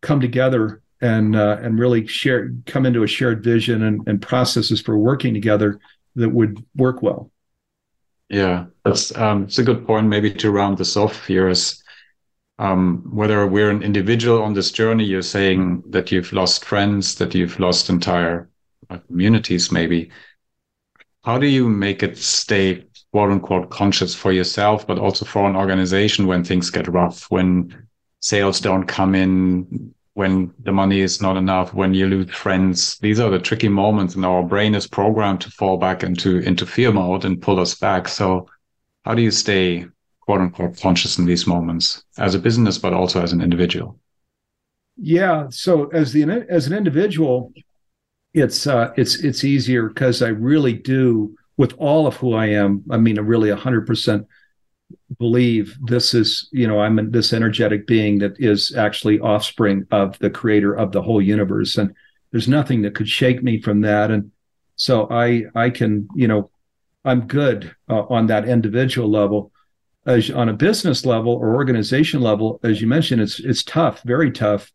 come 0.00 0.20
together 0.20 0.82
and 1.00 1.36
uh, 1.36 1.58
and 1.62 1.78
really 1.78 2.06
share 2.06 2.50
come 2.66 2.86
into 2.86 3.02
a 3.02 3.06
shared 3.06 3.42
vision 3.42 3.82
and, 3.82 4.06
and 4.06 4.20
processes 4.20 4.80
for 4.80 4.98
working 4.98 5.32
together 5.32 5.80
that 6.16 6.30
would 6.30 6.64
work 6.76 7.02
well. 7.02 7.30
Yeah, 8.28 8.66
that's 8.84 9.16
um, 9.16 9.44
it's 9.44 9.58
a 9.58 9.64
good 9.64 9.86
point. 9.86 10.08
Maybe 10.08 10.32
to 10.32 10.50
round 10.50 10.78
this 10.78 10.96
off 10.96 11.26
here 11.26 11.48
is 11.48 11.82
um, 12.58 13.02
whether 13.12 13.46
we're 13.46 13.70
an 13.70 13.82
individual 13.82 14.42
on 14.42 14.54
this 14.54 14.70
journey. 14.70 15.04
You're 15.04 15.22
saying 15.22 15.82
that 15.90 16.12
you've 16.12 16.32
lost 16.32 16.64
friends, 16.64 17.14
that 17.16 17.34
you've 17.34 17.58
lost 17.58 17.90
entire 17.90 18.48
uh, 18.88 18.98
communities, 19.06 19.72
maybe. 19.72 20.10
How 21.22 21.38
do 21.38 21.46
you 21.46 21.68
make 21.68 22.02
it 22.02 22.16
stay 22.16 22.86
quote 23.12 23.30
unquote 23.30 23.70
conscious 23.70 24.14
for 24.14 24.32
yourself, 24.32 24.86
but 24.86 24.98
also 24.98 25.24
for 25.24 25.48
an 25.48 25.56
organization 25.56 26.26
when 26.26 26.44
things 26.44 26.70
get 26.70 26.88
rough, 26.88 27.30
when 27.30 27.86
sales 28.20 28.60
don't 28.60 28.86
come 28.86 29.14
in, 29.14 29.94
when 30.14 30.52
the 30.62 30.72
money 30.72 31.00
is 31.00 31.20
not 31.20 31.36
enough, 31.36 31.74
when 31.74 31.94
you 31.94 32.06
lose 32.06 32.30
friends. 32.30 32.98
These 32.98 33.20
are 33.20 33.30
the 33.30 33.38
tricky 33.38 33.68
moments, 33.68 34.14
and 34.14 34.24
our 34.24 34.42
brain 34.42 34.74
is 34.74 34.86
programmed 34.86 35.40
to 35.42 35.50
fall 35.50 35.76
back 35.76 36.02
into 36.02 36.38
into 36.38 36.66
fear 36.66 36.92
mode 36.92 37.24
and 37.24 37.42
pull 37.42 37.58
us 37.58 37.74
back. 37.74 38.08
So, 38.08 38.48
how 39.04 39.14
do 39.14 39.22
you 39.22 39.30
stay 39.30 39.86
quote 40.20 40.40
unquote 40.40 40.78
conscious 40.80 41.18
in 41.18 41.26
these 41.26 41.46
moments 41.46 42.04
as 42.18 42.34
a 42.34 42.38
business, 42.38 42.78
but 42.78 42.92
also 42.92 43.22
as 43.22 43.32
an 43.32 43.40
individual? 43.40 43.98
Yeah. 44.96 45.46
So 45.50 45.86
as 45.88 46.12
the 46.12 46.22
as 46.48 46.66
an 46.66 46.74
individual, 46.76 47.52
it's 48.34 48.66
uh, 48.66 48.92
it's 48.96 49.24
it's 49.24 49.44
easier 49.44 49.88
because 49.88 50.22
I 50.22 50.28
really 50.28 50.74
do 50.74 51.34
with 51.60 51.74
all 51.76 52.06
of 52.06 52.16
who 52.16 52.32
I 52.32 52.46
am. 52.46 52.82
I 52.90 52.96
mean, 52.96 53.18
I 53.18 53.20
really 53.20 53.50
hundred 53.50 53.86
percent 53.86 54.26
believe 55.18 55.76
this 55.82 56.14
is 56.14 56.48
you 56.52 56.66
know 56.66 56.80
i'm 56.80 57.12
this 57.12 57.32
energetic 57.32 57.86
being 57.86 58.18
that 58.18 58.32
is 58.40 58.74
actually 58.74 59.20
offspring 59.20 59.86
of 59.92 60.18
the 60.20 60.30
creator 60.30 60.72
of 60.74 60.90
the 60.90 61.02
whole 61.02 61.20
universe. 61.20 61.76
And 61.76 61.94
there's 62.32 62.48
nothing 62.48 62.80
that 62.82 62.94
could 62.94 63.08
shake 63.08 63.42
me 63.42 63.60
from 63.60 63.82
that. 63.82 64.10
And 64.10 64.32
so 64.76 65.06
i 65.10 65.44
i 65.54 65.68
can 65.68 66.08
you 66.14 66.26
know 66.26 66.50
i'm 67.04 67.26
good 67.26 67.76
uh, 67.90 68.04
on 68.16 68.26
that 68.28 68.48
individual 68.48 69.10
level. 69.10 69.52
As 70.06 70.30
on 70.30 70.48
a 70.48 70.54
business 70.54 71.04
level 71.04 71.34
or 71.34 71.54
organization 71.54 72.22
level 72.22 72.58
as 72.64 72.80
you 72.80 72.86
mentioned 72.86 73.20
it's 73.20 73.38
it's 73.38 73.62
tough 73.62 74.02
very 74.04 74.30
tough. 74.32 74.72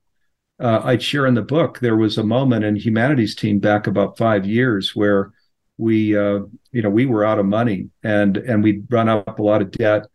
Uh, 0.59 0.81
i 0.91 0.97
share 0.99 1.25
in 1.25 1.33
the 1.33 1.49
book 1.55 1.79
there 1.79 1.97
was 1.97 2.19
a 2.19 2.31
moment 2.37 2.63
in 2.63 2.75
humanity's 2.75 3.35
team 3.35 3.57
back 3.57 3.87
about 3.87 4.19
five 4.19 4.45
years 4.45 4.95
where 4.95 5.31
we 5.77 6.17
uh, 6.17 6.39
you 6.71 6.81
know 6.81 6.89
we 6.89 7.05
were 7.05 7.25
out 7.25 7.39
of 7.39 7.45
money 7.45 7.89
and 8.03 8.37
and 8.37 8.63
we'd 8.63 8.85
run 8.89 9.09
up 9.09 9.39
a 9.39 9.43
lot 9.43 9.61
of 9.61 9.71
debt 9.71 10.07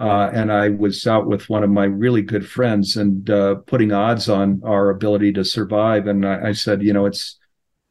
uh, 0.00 0.30
and 0.32 0.52
I 0.52 0.68
was 0.68 1.06
out 1.06 1.26
with 1.26 1.48
one 1.48 1.64
of 1.64 1.70
my 1.70 1.84
really 1.84 2.22
good 2.22 2.48
friends 2.48 2.96
and 2.96 3.28
uh, 3.28 3.56
putting 3.66 3.92
odds 3.92 4.28
on 4.28 4.62
our 4.64 4.90
ability 4.90 5.32
to 5.32 5.44
survive. 5.44 6.06
And 6.06 6.24
I, 6.24 6.48
I 6.48 6.52
said, 6.52 6.82
you 6.82 6.92
know, 6.92 7.06
it's 7.06 7.36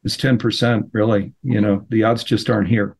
it's 0.03 0.15
ten 0.15 0.37
percent 0.37 0.85
really. 0.93 1.33
You 1.43 1.59
know, 1.59 1.85
the 1.89 2.03
odds 2.03 2.23
just 2.23 2.49
aren't 2.49 2.69
here. 2.69 2.95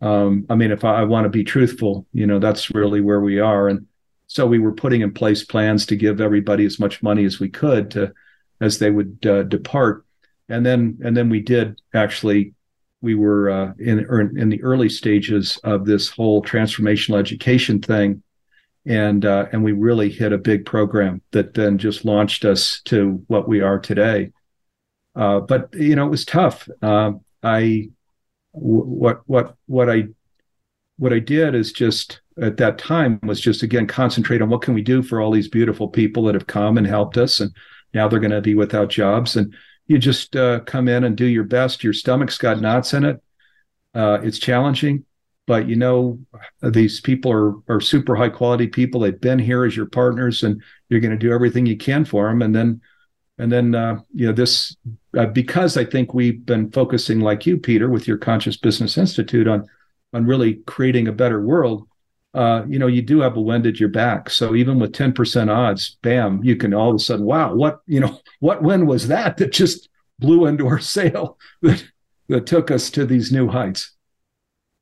Um, 0.00 0.46
I 0.48 0.54
mean, 0.54 0.70
if 0.70 0.84
I, 0.84 1.00
I 1.00 1.04
want 1.04 1.24
to 1.24 1.30
be 1.30 1.44
truthful, 1.44 2.06
you 2.12 2.26
know, 2.26 2.38
that's 2.38 2.70
really 2.74 3.00
where 3.00 3.20
we 3.20 3.40
are. 3.40 3.68
And 3.68 3.86
so 4.28 4.46
we 4.46 4.58
were 4.58 4.72
putting 4.72 5.00
in 5.00 5.12
place 5.12 5.44
plans 5.44 5.86
to 5.86 5.96
give 5.96 6.20
everybody 6.20 6.64
as 6.64 6.78
much 6.78 7.02
money 7.02 7.24
as 7.24 7.40
we 7.40 7.48
could 7.48 7.90
to 7.92 8.12
as 8.60 8.78
they 8.78 8.90
would 8.90 9.26
uh, 9.26 9.42
depart. 9.42 10.06
And 10.48 10.64
then 10.64 10.98
and 11.02 11.16
then 11.16 11.28
we 11.28 11.40
did 11.40 11.80
actually 11.92 12.54
we 13.02 13.16
were 13.16 13.50
uh, 13.50 13.72
in 13.78 13.98
in 14.38 14.48
the 14.48 14.62
early 14.62 14.88
stages 14.88 15.58
of 15.64 15.84
this 15.84 16.08
whole 16.08 16.42
transformational 16.42 17.18
education 17.18 17.80
thing, 17.80 18.22
and 18.86 19.24
uh, 19.24 19.46
and 19.52 19.62
we 19.62 19.72
really 19.72 20.08
hit 20.08 20.32
a 20.32 20.38
big 20.38 20.64
program 20.64 21.20
that 21.32 21.54
then 21.54 21.76
just 21.78 22.04
launched 22.04 22.44
us 22.44 22.80
to 22.84 23.22
what 23.26 23.48
we 23.48 23.60
are 23.60 23.78
today. 23.78 24.30
Uh, 25.14 25.40
but 25.40 25.68
you 25.74 25.96
know, 25.96 26.06
it 26.06 26.10
was 26.10 26.24
tough. 26.24 26.68
Uh, 26.80 27.12
I 27.42 27.90
what 28.52 29.22
what 29.26 29.56
what 29.66 29.90
I 29.90 30.04
what 30.96 31.12
I 31.12 31.18
did 31.18 31.54
is 31.54 31.72
just 31.72 32.20
at 32.40 32.56
that 32.58 32.78
time 32.78 33.18
was 33.24 33.40
just 33.40 33.64
again 33.64 33.86
concentrate 33.88 34.40
on 34.40 34.48
what 34.48 34.62
can 34.62 34.74
we 34.74 34.82
do 34.82 35.02
for 35.02 35.20
all 35.20 35.32
these 35.32 35.48
beautiful 35.48 35.88
people 35.88 36.24
that 36.24 36.34
have 36.34 36.46
come 36.46 36.78
and 36.78 36.86
helped 36.86 37.16
us, 37.16 37.40
and 37.40 37.50
now 37.92 38.06
they're 38.06 38.20
going 38.20 38.30
to 38.30 38.40
be 38.40 38.54
without 38.54 38.88
jobs 38.90 39.36
and 39.36 39.52
you 39.86 39.98
just 39.98 40.36
uh, 40.36 40.60
come 40.60 40.88
in 40.88 41.04
and 41.04 41.16
do 41.16 41.26
your 41.26 41.44
best. 41.44 41.84
Your 41.84 41.92
stomach's 41.92 42.38
got 42.38 42.60
knots 42.60 42.94
in 42.94 43.04
it. 43.04 43.22
Uh, 43.94 44.18
it's 44.22 44.38
challenging, 44.38 45.04
but 45.46 45.68
you 45.68 45.76
know 45.76 46.18
these 46.62 47.00
people 47.00 47.30
are 47.30 47.54
are 47.68 47.80
super 47.80 48.14
high 48.14 48.28
quality 48.28 48.66
people. 48.66 49.00
They've 49.00 49.20
been 49.20 49.38
here 49.38 49.64
as 49.64 49.76
your 49.76 49.86
partners, 49.86 50.42
and 50.42 50.62
you're 50.88 51.00
going 51.00 51.10
to 51.10 51.16
do 51.16 51.32
everything 51.32 51.66
you 51.66 51.76
can 51.76 52.04
for 52.04 52.28
them. 52.28 52.40
And 52.42 52.54
then, 52.54 52.80
and 53.38 53.52
then 53.52 53.74
uh, 53.74 54.00
you 54.14 54.26
know 54.26 54.32
this 54.32 54.76
uh, 55.18 55.26
because 55.26 55.76
I 55.76 55.84
think 55.84 56.14
we've 56.14 56.44
been 56.46 56.70
focusing, 56.70 57.20
like 57.20 57.44
you, 57.44 57.58
Peter, 57.58 57.90
with 57.90 58.08
your 58.08 58.18
Conscious 58.18 58.56
Business 58.56 58.96
Institute 58.96 59.46
on 59.46 59.68
on 60.14 60.26
really 60.26 60.54
creating 60.66 61.08
a 61.08 61.12
better 61.12 61.42
world 61.42 61.86
uh, 62.34 62.62
you 62.66 62.78
know, 62.78 62.86
you 62.86 63.02
do 63.02 63.20
have 63.20 63.36
a 63.36 63.40
wind 63.40 63.66
at 63.66 63.78
your 63.78 63.88
back. 63.88 64.30
So 64.30 64.54
even 64.54 64.78
with 64.78 64.92
10% 64.92 65.54
odds, 65.54 65.98
bam, 66.02 66.42
you 66.42 66.56
can 66.56 66.72
all 66.72 66.90
of 66.90 66.96
a 66.96 66.98
sudden, 66.98 67.26
wow, 67.26 67.54
what, 67.54 67.80
you 67.86 68.00
know, 68.00 68.20
what 68.40 68.62
wind 68.62 68.86
was 68.86 69.08
that 69.08 69.36
that 69.36 69.52
just 69.52 69.88
blew 70.18 70.46
into 70.46 70.66
our 70.66 70.78
sail 70.96 71.38
that, 71.62 71.84
that 72.28 72.46
took 72.46 72.70
us 72.70 72.90
to 72.90 73.04
these 73.04 73.32
new 73.32 73.48
heights? 73.48 73.92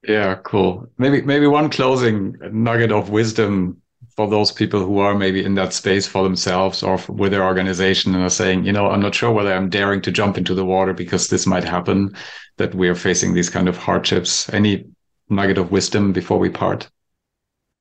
Yeah, 0.07 0.37
cool. 0.37 0.89
Maybe, 0.97 1.23
maybe 1.23 1.47
one 1.47 1.69
closing 1.69 2.37
nugget 2.53 2.93
of 2.93 3.11
wisdom 3.11 3.83
for 4.17 4.29
those 4.29 4.51
people 4.51 4.81
who 4.81 4.99
are 4.99 5.15
maybe 5.15 5.45
in 5.45 5.55
that 5.55 5.73
space 5.73 6.07
for 6.07 6.23
themselves 6.23 6.83
or 6.83 6.99
with 7.09 7.33
their 7.33 7.45
organization 7.45 8.15
and 8.15 8.25
are 8.25 8.31
saying, 8.31 8.65
you 8.65 8.73
know, 8.73 8.91
I'm 8.91 9.01
not 9.01 9.15
sure 9.15 9.31
whether 9.31 9.53
I'm 9.53 9.69
daring 9.69 10.01
to 10.03 10.13
jump 10.13 10.39
into 10.39 10.55
the 10.55 10.65
water 10.65 10.95
because 10.95 11.29
this 11.29 11.47
might 11.47 11.65
happen, 11.65 12.15
that 12.57 12.75
we 12.75 12.89
are 12.89 12.95
facing 12.95 13.35
these 13.35 13.51
kind 13.51 13.69
of 13.69 13.77
hardships. 13.77 14.53
Any 14.53 14.87
nugget 15.29 15.59
of 15.59 15.71
wisdom 15.71 16.13
before 16.13 16.39
we 16.39 16.49
part? 16.49 16.89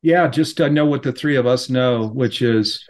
Yeah, 0.01 0.27
just 0.27 0.61
uh, 0.61 0.69
know 0.69 0.85
what 0.85 1.03
the 1.03 1.11
three 1.11 1.35
of 1.35 1.45
us 1.45 1.69
know, 1.69 2.07
which 2.07 2.41
is, 2.41 2.83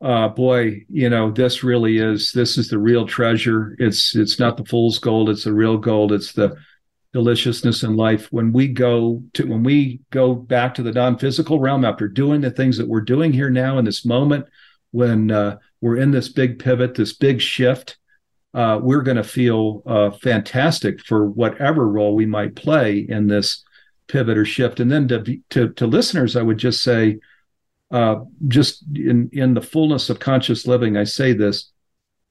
uh, 0.00 0.28
boy, 0.28 0.84
you 0.88 1.10
know, 1.10 1.30
this 1.30 1.64
really 1.64 1.98
is 1.98 2.30
this 2.32 2.56
is 2.56 2.68
the 2.68 2.78
real 2.78 3.06
treasure. 3.06 3.74
It's 3.78 4.14
it's 4.14 4.38
not 4.38 4.56
the 4.56 4.64
fool's 4.64 4.98
gold; 4.98 5.28
it's 5.28 5.44
the 5.44 5.52
real 5.52 5.76
gold. 5.76 6.12
It's 6.12 6.32
the 6.32 6.56
deliciousness 7.12 7.82
in 7.82 7.96
life. 7.96 8.30
When 8.30 8.52
we 8.52 8.68
go 8.68 9.22
to 9.34 9.46
when 9.46 9.64
we 9.64 10.00
go 10.10 10.34
back 10.34 10.74
to 10.74 10.82
the 10.82 10.92
non-physical 10.92 11.58
realm 11.58 11.84
after 11.84 12.06
doing 12.06 12.42
the 12.42 12.50
things 12.50 12.76
that 12.76 12.86
we're 12.88 13.00
doing 13.00 13.32
here 13.32 13.50
now 13.50 13.78
in 13.78 13.84
this 13.84 14.04
moment, 14.04 14.46
when 14.92 15.30
uh, 15.32 15.58
we're 15.80 15.96
in 15.96 16.12
this 16.12 16.28
big 16.28 16.60
pivot, 16.60 16.94
this 16.94 17.14
big 17.14 17.40
shift, 17.40 17.96
uh, 18.54 18.78
we're 18.80 19.02
going 19.02 19.16
to 19.16 19.24
feel 19.24 19.82
uh, 19.86 20.10
fantastic 20.10 21.00
for 21.00 21.26
whatever 21.26 21.88
role 21.88 22.14
we 22.14 22.26
might 22.26 22.54
play 22.54 22.98
in 22.98 23.26
this 23.26 23.64
pivot 24.08 24.38
or 24.38 24.44
shift. 24.44 24.80
And 24.80 24.90
then 24.90 25.08
to 25.08 25.38
to, 25.50 25.68
to 25.70 25.86
listeners, 25.86 26.36
I 26.36 26.42
would 26.42 26.58
just 26.58 26.82
say, 26.82 27.18
uh, 27.90 28.16
just 28.48 28.84
in 28.94 29.30
in 29.32 29.54
the 29.54 29.62
fullness 29.62 30.10
of 30.10 30.18
conscious 30.18 30.66
living, 30.66 30.96
I 30.96 31.04
say 31.04 31.32
this 31.32 31.70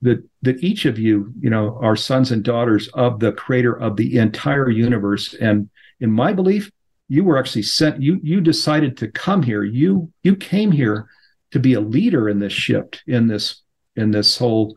that 0.01 0.23
that 0.41 0.63
each 0.63 0.85
of 0.85 0.99
you, 0.99 1.33
you 1.39 1.49
know, 1.49 1.77
are 1.81 1.95
sons 1.95 2.31
and 2.31 2.43
daughters 2.43 2.87
of 2.89 3.19
the 3.19 3.31
creator 3.31 3.77
of 3.77 3.95
the 3.95 4.17
entire 4.17 4.69
universe. 4.69 5.33
And 5.33 5.69
in 5.99 6.11
my 6.11 6.33
belief, 6.33 6.71
you 7.07 7.23
were 7.23 7.37
actually 7.37 7.63
sent. 7.63 8.01
You 8.01 8.19
you 8.23 8.41
decided 8.41 8.97
to 8.97 9.07
come 9.07 9.43
here. 9.43 9.63
You 9.63 10.11
you 10.23 10.35
came 10.35 10.71
here 10.71 11.09
to 11.51 11.59
be 11.59 11.73
a 11.73 11.81
leader 11.81 12.27
in 12.27 12.39
this 12.39 12.53
shift 12.53 13.03
in 13.07 13.27
this 13.27 13.61
in 13.95 14.11
this 14.11 14.37
whole 14.37 14.75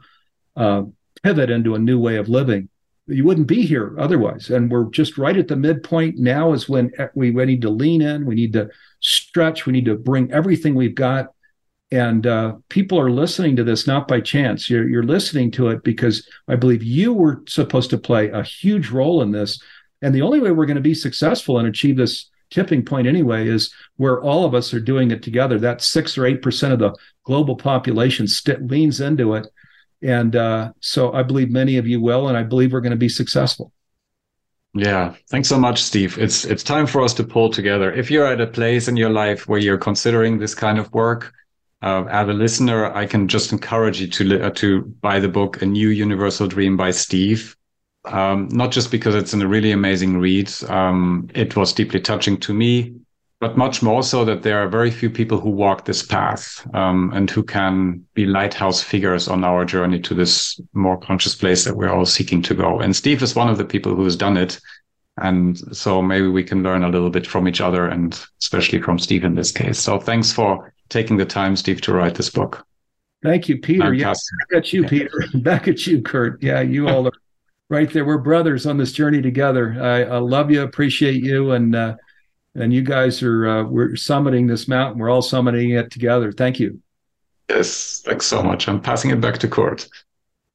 uh, 0.57 0.83
pivot 1.23 1.51
into 1.51 1.75
a 1.75 1.79
new 1.79 1.99
way 1.99 2.17
of 2.17 2.29
living 2.29 2.69
you 3.09 3.25
wouldn't 3.25 3.47
be 3.47 3.63
here 3.63 3.95
otherwise. 3.99 4.51
And 4.51 4.71
we're 4.71 4.91
just 4.91 5.19
right 5.19 5.37
at 5.37 5.49
the 5.49 5.57
midpoint. 5.57 6.19
Now 6.19 6.53
is 6.53 6.69
when 6.69 6.93
we, 7.15 7.31
we 7.31 7.45
need 7.45 7.63
to 7.63 7.71
lean 7.71 8.03
in, 8.03 8.27
we 8.27 8.35
need 8.35 8.53
to 8.53 8.69
stretch, 9.01 9.67
we 9.67 9.73
need 9.73 9.87
to 9.87 9.97
bring 9.97 10.31
everything 10.33 10.75
we've 10.75 10.95
got 10.95 11.29
and 11.91 12.27
uh, 12.27 12.57
people 12.69 13.01
are 13.01 13.11
listening 13.11 13.57
to 13.57 13.65
this 13.65 13.87
not 13.87 14.09
by 14.09 14.21
chance. 14.21 14.69
You're, 14.69 14.89
you're 14.89 15.03
listening 15.03 15.51
to 15.53 15.69
it 15.69 15.83
because 15.85 16.29
I 16.47 16.57
believe 16.57 16.83
you 16.83 17.15
were 17.15 17.43
supposed 17.49 17.91
to 17.91 17.99
play 17.99 18.29
a 18.29 18.43
huge 18.43 18.91
role 18.91 19.23
in 19.23 19.33
this. 19.33 19.61
And 20.03 20.15
the 20.15 20.23
only 20.23 20.41
way 20.41 20.51
we're 20.51 20.67
going 20.67 20.77
to 20.77 20.83
be 20.83 20.95
successful 20.95 21.59
and 21.59 21.67
achieve 21.67 21.97
this 21.97 22.31
tipping 22.51 22.85
point 22.85 23.07
anyway 23.07 23.49
is 23.49 23.73
where 23.97 24.21
all 24.21 24.45
of 24.45 24.55
us 24.55 24.73
are 24.75 24.81
doing 24.81 25.11
it 25.11 25.23
together. 25.23 25.59
That 25.59 25.81
six 25.81 26.19
or 26.19 26.27
eight 26.27 26.43
percent 26.43 26.75
of 26.75 26.79
the 26.79 26.95
global 27.25 27.57
population 27.57 28.29
st- 28.29 28.71
leans 28.71 29.01
into 29.01 29.35
it, 29.35 29.47
and 30.03 30.35
uh, 30.37 30.73
so 30.81 31.13
I 31.13 31.23
believe 31.23 31.51
many 31.51 31.77
of 31.77 31.87
you 31.87 32.01
will, 32.01 32.29
and 32.29 32.37
I 32.37 32.43
believe 32.43 32.73
we're 32.73 32.81
going 32.81 32.91
to 32.91 32.97
be 32.97 33.09
successful. 33.09 33.73
Yeah, 34.75 35.15
thanks 35.31 35.49
so 35.49 35.59
much, 35.59 35.83
Steve. 35.83 36.19
It's 36.19 36.45
it's 36.45 36.63
time 36.63 36.87
for 36.87 37.03
us 37.03 37.15
to 37.15 37.25
pull 37.25 37.51
together. 37.51 37.93
If 37.93 38.11
you're 38.11 38.27
at 38.27 38.41
a 38.41 38.47
place 38.47 38.87
in 38.87 38.97
your 38.97 39.11
life 39.11 39.49
where 39.49 39.59
you're 39.59 39.79
considering 39.79 40.39
this 40.39 40.55
kind 40.55 40.79
of 40.79 40.93
work, 40.93 41.33
uh, 41.83 42.05
as 42.11 42.29
a 42.29 42.33
listener, 42.33 42.95
I 42.95 43.07
can 43.07 43.29
just 43.29 43.53
encourage 43.53 44.01
you 44.01 44.09
to 44.09 44.47
uh, 44.47 44.51
to 44.51 44.83
buy 45.01 45.21
the 45.21 45.29
book 45.29 45.63
"A 45.63 45.67
New 45.67 45.89
Universal 45.89 46.49
Dream" 46.49 46.77
by 46.77 46.91
Steve. 46.91 47.57
Um, 48.05 48.49
not 48.53 48.71
just 48.71 48.91
because 48.91 49.15
it's 49.15 49.35
a 49.35 49.47
really 49.47 49.73
amazing 49.73 50.19
read, 50.19 50.51
um, 50.69 51.29
it 51.35 51.57
was 51.57 51.73
deeply 51.73 52.01
touching 52.01 52.39
to 52.39 52.55
me, 52.55 52.95
but 53.41 53.57
much 53.57 53.83
more 53.83 54.03
so 54.03 54.25
that 54.25 54.43
there 54.43 54.59
are 54.59 54.69
very 54.69 54.91
few 54.91 55.09
people 55.09 55.39
who 55.39 55.51
walk 55.51 55.85
this 55.85 56.03
path 56.03 56.67
um, 56.75 57.13
and 57.15 57.31
who 57.31 57.43
can 57.43 58.05
be 58.15 58.27
lighthouse 58.27 58.83
figures 58.83 59.29
on 59.29 59.45
our 59.45 59.65
journey 59.65 60.01
to 60.01 60.15
this 60.15 60.61
more 60.73 60.99
conscious 60.99 61.37
place 61.37 61.65
that 61.65 61.77
we're 61.77 61.93
all 61.93 62.07
seeking 62.07 62.43
to 62.43 62.55
go. 62.55 62.81
And 62.81 62.97
Steve 62.97 63.23
is 63.23 63.37
one 63.37 63.49
of 63.49 63.57
the 63.57 63.65
people 63.65 63.95
who 63.95 64.05
has 64.05 64.17
done 64.17 64.37
it. 64.37 64.59
And 65.19 65.59
so 65.77 66.03
maybe 66.03 66.29
we 66.29 66.43
can 66.43 66.63
learn 66.63 66.83
a 66.83 66.89
little 66.89 67.11
bit 67.11 67.27
from 67.27 67.47
each 67.47 67.61
other 67.61 67.87
and 67.87 68.13
especially 68.41 68.83
from 68.83 68.99
Steve 68.99 69.25
in 69.25 69.37
this 69.37 69.53
case. 69.53 69.79
So 69.79 70.01
thanks 70.01 70.33
for 70.33 70.73
taking 70.89 71.17
the 71.17 71.25
time, 71.25 71.55
Steve, 71.55 71.81
to 71.83 71.93
write 71.93 72.17
this 72.17 72.31
book. 72.31 72.67
Thank 73.23 73.49
you, 73.49 73.59
Peter. 73.59 73.93
Yeah, 73.95 74.15
back 74.51 74.59
at 74.59 74.73
you, 74.73 74.85
Peter. 74.85 75.11
back 75.35 75.69
at 75.69 75.87
you, 75.87 76.03
Kurt. 76.03 76.43
Yeah, 76.43 76.61
you 76.61 76.89
all 76.89 77.07
are 77.07 77.13
right 77.69 77.93
there. 77.93 78.05
We're 78.05 78.19
brothers 78.19 78.65
on 78.65 78.79
this 78.79 78.93
journey 78.93 79.21
together. 79.21 79.77
I, 79.81 80.05
I 80.05 80.19
love 80.19 80.51
you, 80.51 80.63
appreciate 80.63 81.23
you, 81.23 81.51
and 81.53 81.75
uh, 81.75 81.97
and 82.59 82.73
you 82.73 82.83
guys 82.83 83.23
are 83.23 83.49
uh, 83.49 83.65
we're 83.65 83.91
summiting 83.91 84.49
this 84.49 84.69
mountain. 84.69 84.99
We're 84.99 85.11
all 85.11 85.23
summiting 85.23 85.79
it 85.79 85.91
together. 85.91 86.33
Thank 86.33 86.61
you. 86.61 86.81
Yes, 87.49 88.03
thanks 88.05 88.27
so 88.27 88.43
much. 88.43 88.69
I'm 88.69 88.81
passing 88.81 89.11
it 89.11 89.21
back 89.21 89.39
to 89.39 89.49
Kurt. 89.49 89.89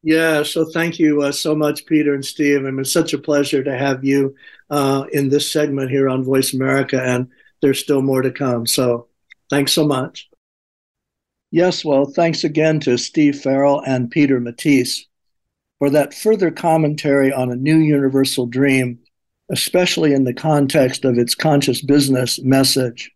Yeah, 0.04 0.44
so 0.44 0.66
thank 0.66 1.00
you 1.00 1.22
uh, 1.22 1.32
so 1.32 1.56
much, 1.56 1.86
Peter 1.86 2.14
and 2.14 2.26
Steve. 2.26 2.60
I 2.60 2.72
mean, 2.72 2.80
it's 2.80 2.92
such 2.92 3.14
a 3.14 3.18
pleasure 3.18 3.64
to 3.64 3.78
have 3.78 4.04
you 4.04 4.36
uh, 4.70 5.06
in 5.14 5.30
this 5.30 5.50
segment 5.50 5.90
here 5.90 6.10
on 6.10 6.26
Voice 6.26 6.54
America, 6.54 7.02
and 7.02 7.30
there's 7.62 7.80
still 7.80 8.02
more 8.02 8.22
to 8.22 8.32
come. 8.32 8.68
So 8.68 9.08
thanks 9.50 9.72
so 9.72 9.88
much. 9.88 10.30
Yes, 11.52 11.86
well, 11.86 12.06
thanks 12.06 12.44
again 12.44 12.80
to 12.82 12.98
Steve 12.98 13.40
Farrell 13.40 13.82
and 13.86 14.12
Peter 14.12 14.42
Matthies 14.42 15.06
for 15.80 15.90
that 15.92 16.14
further 16.14 16.52
commentary 16.52 17.32
on 17.32 17.52
a 17.52 17.56
new 17.56 17.78
universal 17.78 18.46
dream 18.46 19.00
especially 19.52 20.14
in 20.14 20.24
the 20.24 20.34
context 20.34 21.06
of 21.06 21.18
its 21.18 21.36
conscious 21.36 21.82
business 21.82 22.40
message. 22.42 23.12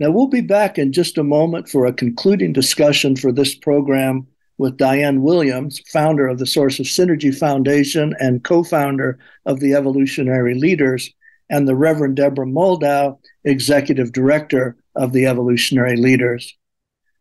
Now, 0.00 0.10
we'll 0.10 0.26
be 0.26 0.40
back 0.40 0.78
in 0.78 0.92
just 0.92 1.18
a 1.18 1.24
moment 1.24 1.68
for 1.68 1.86
a 1.86 1.92
concluding 1.92 2.52
discussion 2.52 3.14
for 3.16 3.30
this 3.30 3.54
program 3.54 4.26
with 4.58 4.76
Diane 4.76 5.22
Williams, 5.22 5.80
founder 5.92 6.26
of 6.26 6.38
the 6.38 6.46
Source 6.46 6.78
of 6.78 6.86
Synergy 6.86 7.36
Foundation 7.36 8.14
and 8.18 8.44
co 8.44 8.62
founder 8.62 9.18
of 9.46 9.60
the 9.60 9.74
Evolutionary 9.74 10.54
Leaders, 10.54 11.12
and 11.50 11.68
the 11.68 11.76
Reverend 11.76 12.16
Deborah 12.16 12.46
Moldow, 12.46 13.18
executive 13.44 14.12
director 14.12 14.76
of 14.94 15.12
the 15.12 15.26
Evolutionary 15.26 15.96
Leaders. 15.96 16.56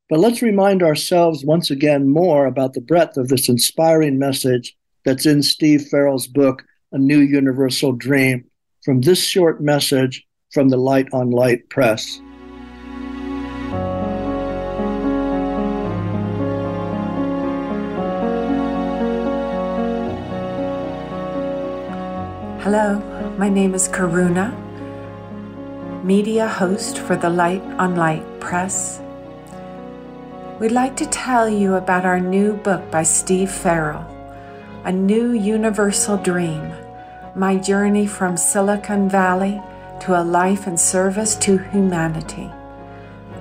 But 0.09 0.19
let's 0.19 0.41
remind 0.41 0.83
ourselves 0.83 1.45
once 1.45 1.71
again 1.71 2.09
more 2.09 2.45
about 2.45 2.73
the 2.73 2.81
breadth 2.81 3.17
of 3.17 3.29
this 3.29 3.47
inspiring 3.47 4.19
message 4.19 4.75
that's 5.05 5.25
in 5.25 5.41
Steve 5.41 5.87
Farrell's 5.89 6.27
book, 6.27 6.63
a 6.93 6.97
new 6.97 7.19
universal 7.19 7.93
dream 7.93 8.43
from 8.83 8.99
this 8.99 9.23
short 9.23 9.61
message 9.61 10.27
from 10.51 10.67
the 10.67 10.75
Light 10.75 11.07
on 11.13 11.31
Light 11.31 11.69
Press. 11.69 12.19
Hello, 22.59 22.99
my 23.37 23.47
name 23.47 23.73
is 23.73 23.87
Karuna, 23.87 24.51
media 26.03 26.47
host 26.47 26.97
for 26.97 27.15
the 27.15 27.29
Light 27.29 27.63
on 27.79 27.95
Light 27.95 28.23
Press. 28.41 29.01
We'd 30.59 30.73
like 30.73 30.97
to 30.97 31.05
tell 31.05 31.49
you 31.49 31.75
about 31.75 32.05
our 32.05 32.19
new 32.19 32.57
book 32.57 32.91
by 32.91 33.03
Steve 33.03 33.49
Farrell, 33.49 34.05
A 34.83 34.91
New 34.91 35.31
Universal 35.31 36.17
Dream 36.17 36.71
my 37.35 37.55
journey 37.55 38.05
from 38.05 38.35
Silicon 38.35 39.07
Valley 39.07 39.61
to 40.01 40.19
a 40.19 40.23
life 40.23 40.67
and 40.67 40.77
service 40.77 41.35
to 41.35 41.57
humanity. 41.57 42.51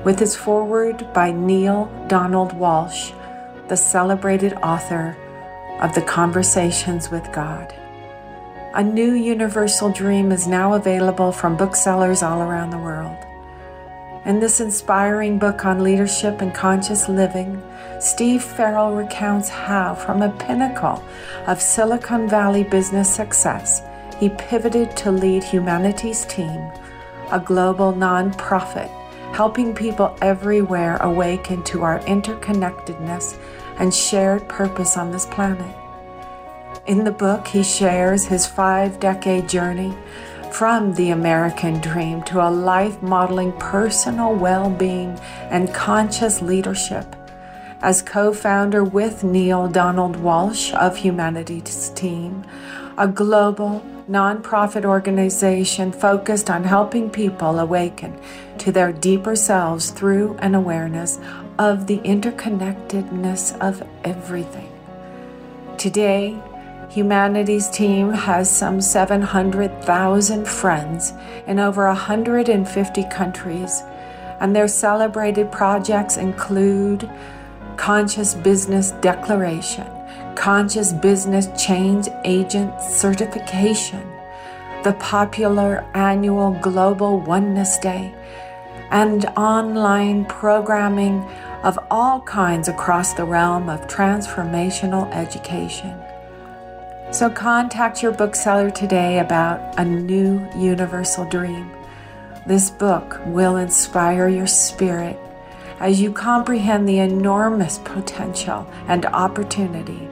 With 0.04 0.22
its 0.22 0.36
foreword 0.36 1.12
by 1.12 1.32
Neale 1.32 1.90
Donald 2.06 2.52
Walsch, 2.52 3.12
the 3.68 3.76
celebrated 3.76 4.54
author 4.62 5.16
of 5.80 5.94
The 5.94 6.02
Conversations 6.02 7.10
with 7.10 7.32
God. 7.32 7.74
A 8.74 8.82
new 8.82 9.14
universal 9.14 9.90
dream 9.90 10.30
is 10.30 10.46
now 10.46 10.74
available 10.74 11.32
from 11.32 11.56
booksellers 11.56 12.22
all 12.22 12.42
around 12.42 12.70
the 12.70 12.78
world. 12.78 13.16
In 14.24 14.38
this 14.38 14.60
inspiring 14.60 15.38
book 15.40 15.64
on 15.64 15.82
leadership 15.82 16.40
and 16.40 16.54
conscious 16.54 17.08
living, 17.08 17.60
Steve 18.00 18.42
Farrell 18.42 18.94
recounts 18.94 19.50
how, 19.50 19.94
from 19.94 20.22
a 20.22 20.30
pinnacle 20.38 21.04
of 21.46 21.60
Silicon 21.60 22.26
Valley 22.26 22.64
business 22.64 23.14
success, 23.14 23.82
he 24.18 24.30
pivoted 24.30 24.96
to 24.96 25.12
lead 25.12 25.44
Humanity's 25.44 26.24
Team, 26.24 26.72
a 27.30 27.38
global 27.38 27.92
nonprofit 27.92 28.90
helping 29.34 29.74
people 29.74 30.16
everywhere 30.22 30.96
awaken 31.02 31.62
to 31.64 31.82
our 31.82 32.00
interconnectedness 32.00 33.38
and 33.78 33.94
shared 33.94 34.48
purpose 34.48 34.96
on 34.96 35.10
this 35.10 35.26
planet. 35.26 35.76
In 36.86 37.04
the 37.04 37.12
book, 37.12 37.46
he 37.46 37.62
shares 37.62 38.24
his 38.24 38.46
five 38.46 38.98
decade 38.98 39.48
journey 39.48 39.94
from 40.50 40.94
the 40.94 41.10
American 41.10 41.80
dream 41.80 42.22
to 42.24 42.40
a 42.40 42.50
life 42.50 43.00
modeling 43.02 43.52
personal 43.52 44.34
well 44.34 44.70
being 44.70 45.18
and 45.50 45.72
conscious 45.72 46.42
leadership. 46.42 47.14
As 47.82 48.02
co 48.02 48.34
founder 48.34 48.84
with 48.84 49.24
Neale 49.24 49.66
Donald 49.66 50.16
Walsch 50.16 50.70
of 50.74 50.98
Humanity's 50.98 51.88
Team, 51.90 52.44
a 52.98 53.08
global 53.08 53.82
nonprofit 54.06 54.84
organization 54.84 55.90
focused 55.90 56.50
on 56.50 56.64
helping 56.64 57.08
people 57.08 57.58
awaken 57.58 58.20
to 58.58 58.70
their 58.70 58.92
deeper 58.92 59.34
selves 59.34 59.92
through 59.92 60.36
an 60.40 60.54
awareness 60.54 61.18
of 61.58 61.86
the 61.86 62.00
interconnectedness 62.00 63.58
of 63.60 63.82
everything. 64.04 64.70
Today, 65.78 66.38
Humanity's 66.90 67.70
team 67.70 68.10
has 68.10 68.54
some 68.54 68.82
700,000 68.82 70.46
friends 70.46 71.14
in 71.46 71.58
over 71.58 71.86
150 71.86 73.04
countries, 73.04 73.82
and 74.38 74.54
their 74.54 74.68
celebrated 74.68 75.50
projects 75.50 76.18
include 76.18 77.08
Conscious 77.80 78.34
Business 78.34 78.90
Declaration, 79.00 79.86
Conscious 80.36 80.92
Business 80.92 81.48
Change 81.56 82.08
Agent 82.26 82.78
Certification, 82.78 84.06
the 84.84 84.92
popular 85.00 85.82
annual 85.94 86.50
Global 86.60 87.20
Oneness 87.20 87.78
Day, 87.78 88.14
and 88.90 89.24
online 89.34 90.26
programming 90.26 91.22
of 91.62 91.78
all 91.90 92.20
kinds 92.20 92.68
across 92.68 93.14
the 93.14 93.24
realm 93.24 93.70
of 93.70 93.86
transformational 93.86 95.10
education. 95.14 95.98
So 97.12 97.30
contact 97.30 98.02
your 98.02 98.12
bookseller 98.12 98.70
today 98.70 99.20
about 99.20 99.78
a 99.78 99.84
new 99.86 100.46
universal 100.54 101.24
dream. 101.24 101.70
This 102.46 102.70
book 102.70 103.18
will 103.24 103.56
inspire 103.56 104.28
your 104.28 104.46
spirit 104.46 105.18
as 105.80 106.00
you 106.00 106.12
comprehend 106.12 106.88
the 106.88 106.98
enormous 106.98 107.78
potential 107.78 108.70
and 108.86 109.06
opportunity 109.06 110.08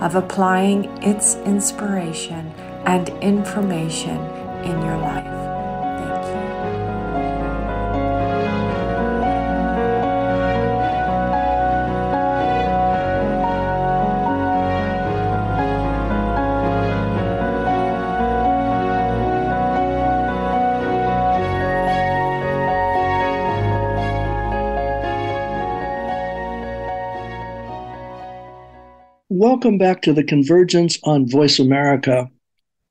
of 0.00 0.16
applying 0.16 0.84
its 1.02 1.36
inspiration 1.36 2.52
and 2.84 3.08
information 3.22 4.18
in 4.64 4.84
your 4.84 4.98
life. 4.98 5.41
Welcome 29.62 29.78
back 29.78 30.02
to 30.02 30.12
the 30.12 30.24
Convergence 30.24 30.98
on 31.04 31.30
Voice 31.30 31.60
America 31.60 32.28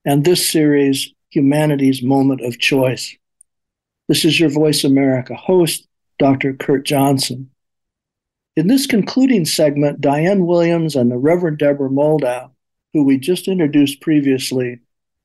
and 0.06 0.24
this 0.24 0.50
series, 0.50 1.14
Humanity's 1.32 2.02
Moment 2.02 2.40
of 2.46 2.60
Choice. 2.60 3.14
This 4.08 4.24
is 4.24 4.40
your 4.40 4.50
Voice 4.50 4.86
America 4.86 5.36
host, 5.36 5.86
Dr. 6.18 6.54
Kurt 6.54 6.86
Johnson. 6.86 7.50
In 8.56 8.68
this 8.68 8.88
concluding 8.88 9.44
segment, 9.44 10.00
Diane 10.00 10.46
Williams 10.46 10.96
and 10.96 11.12
the 11.12 11.18
Reverend 11.18 11.58
Deborah 11.58 11.90
Moldow, 11.90 12.52
who 12.94 13.04
we 13.04 13.18
just 13.18 13.50
introduced 13.50 14.00
previously, 14.00 14.80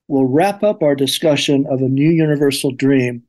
will 0.09 0.27
wrap 0.27 0.64
up 0.64 0.82
our 0.82 0.97
discussion 0.97 1.64
of 1.70 1.81
a 1.81 1.89
new 1.89 2.10
universal 2.10 2.73
dream 2.73 3.23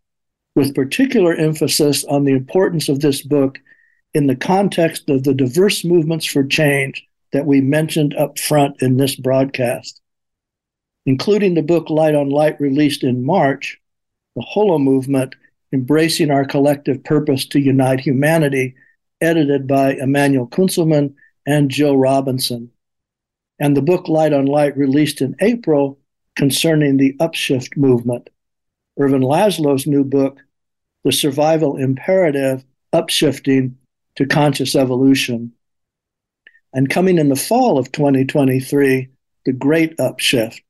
with 0.55 0.73
particular 0.73 1.35
emphasis 1.35 2.03
on 2.05 2.23
the 2.23 2.33
importance 2.33 2.89
of 2.89 2.99
this 2.99 3.21
book 3.21 3.59
in 4.15 4.25
the 4.25 4.35
context 4.35 5.07
of 5.07 5.23
the 5.23 5.35
diverse 5.35 5.85
movements 5.85 6.25
for 6.25 6.43
change 6.43 7.07
that 7.33 7.45
we 7.45 7.61
mentioned 7.61 8.15
up 8.15 8.39
front 8.39 8.81
in 8.81 8.97
this 8.97 9.15
broadcast. 9.15 10.01
Including 11.05 11.53
the 11.53 11.61
book 11.61 11.89
Light 11.89 12.15
on 12.15 12.29
Light, 12.29 12.59
released 12.59 13.03
in 13.03 13.25
March, 13.25 13.79
The 14.35 14.45
Holomovement 14.55 15.33
Embracing 15.73 16.31
Our 16.31 16.45
Collective 16.45 17.03
Purpose 17.03 17.45
to 17.47 17.59
Unite 17.59 17.99
Humanity, 17.99 18.75
edited 19.21 19.67
by 19.67 19.93
Emanuel 19.93 20.47
Kuntzelman 20.47 21.15
and 21.45 21.71
Jill 21.71 21.97
Robinson. 21.97 22.71
And 23.59 23.75
the 23.75 23.81
book 23.81 24.07
Light 24.07 24.33
on 24.33 24.45
Light, 24.45 24.77
released 24.77 25.21
in 25.21 25.35
April, 25.39 25.99
concerning 26.35 26.97
the 26.97 27.13
upshift 27.19 27.75
movement. 27.75 28.29
Ervin 28.99 29.21
Laszlo's 29.21 29.87
new 29.87 30.03
book, 30.03 30.39
The 31.03 31.11
Survival 31.11 31.77
Imperative 31.77 32.63
Upshifting 32.93 33.73
to 34.15 34.25
Conscious 34.25 34.75
Evolution, 34.75 35.51
and 36.77 36.91
coming 36.91 37.17
in 37.17 37.27
the 37.27 37.35
fall 37.35 37.79
of 37.79 37.91
2023, 37.91 39.09
The 39.47 39.51
Great 39.51 39.97
Upshift 39.97 40.61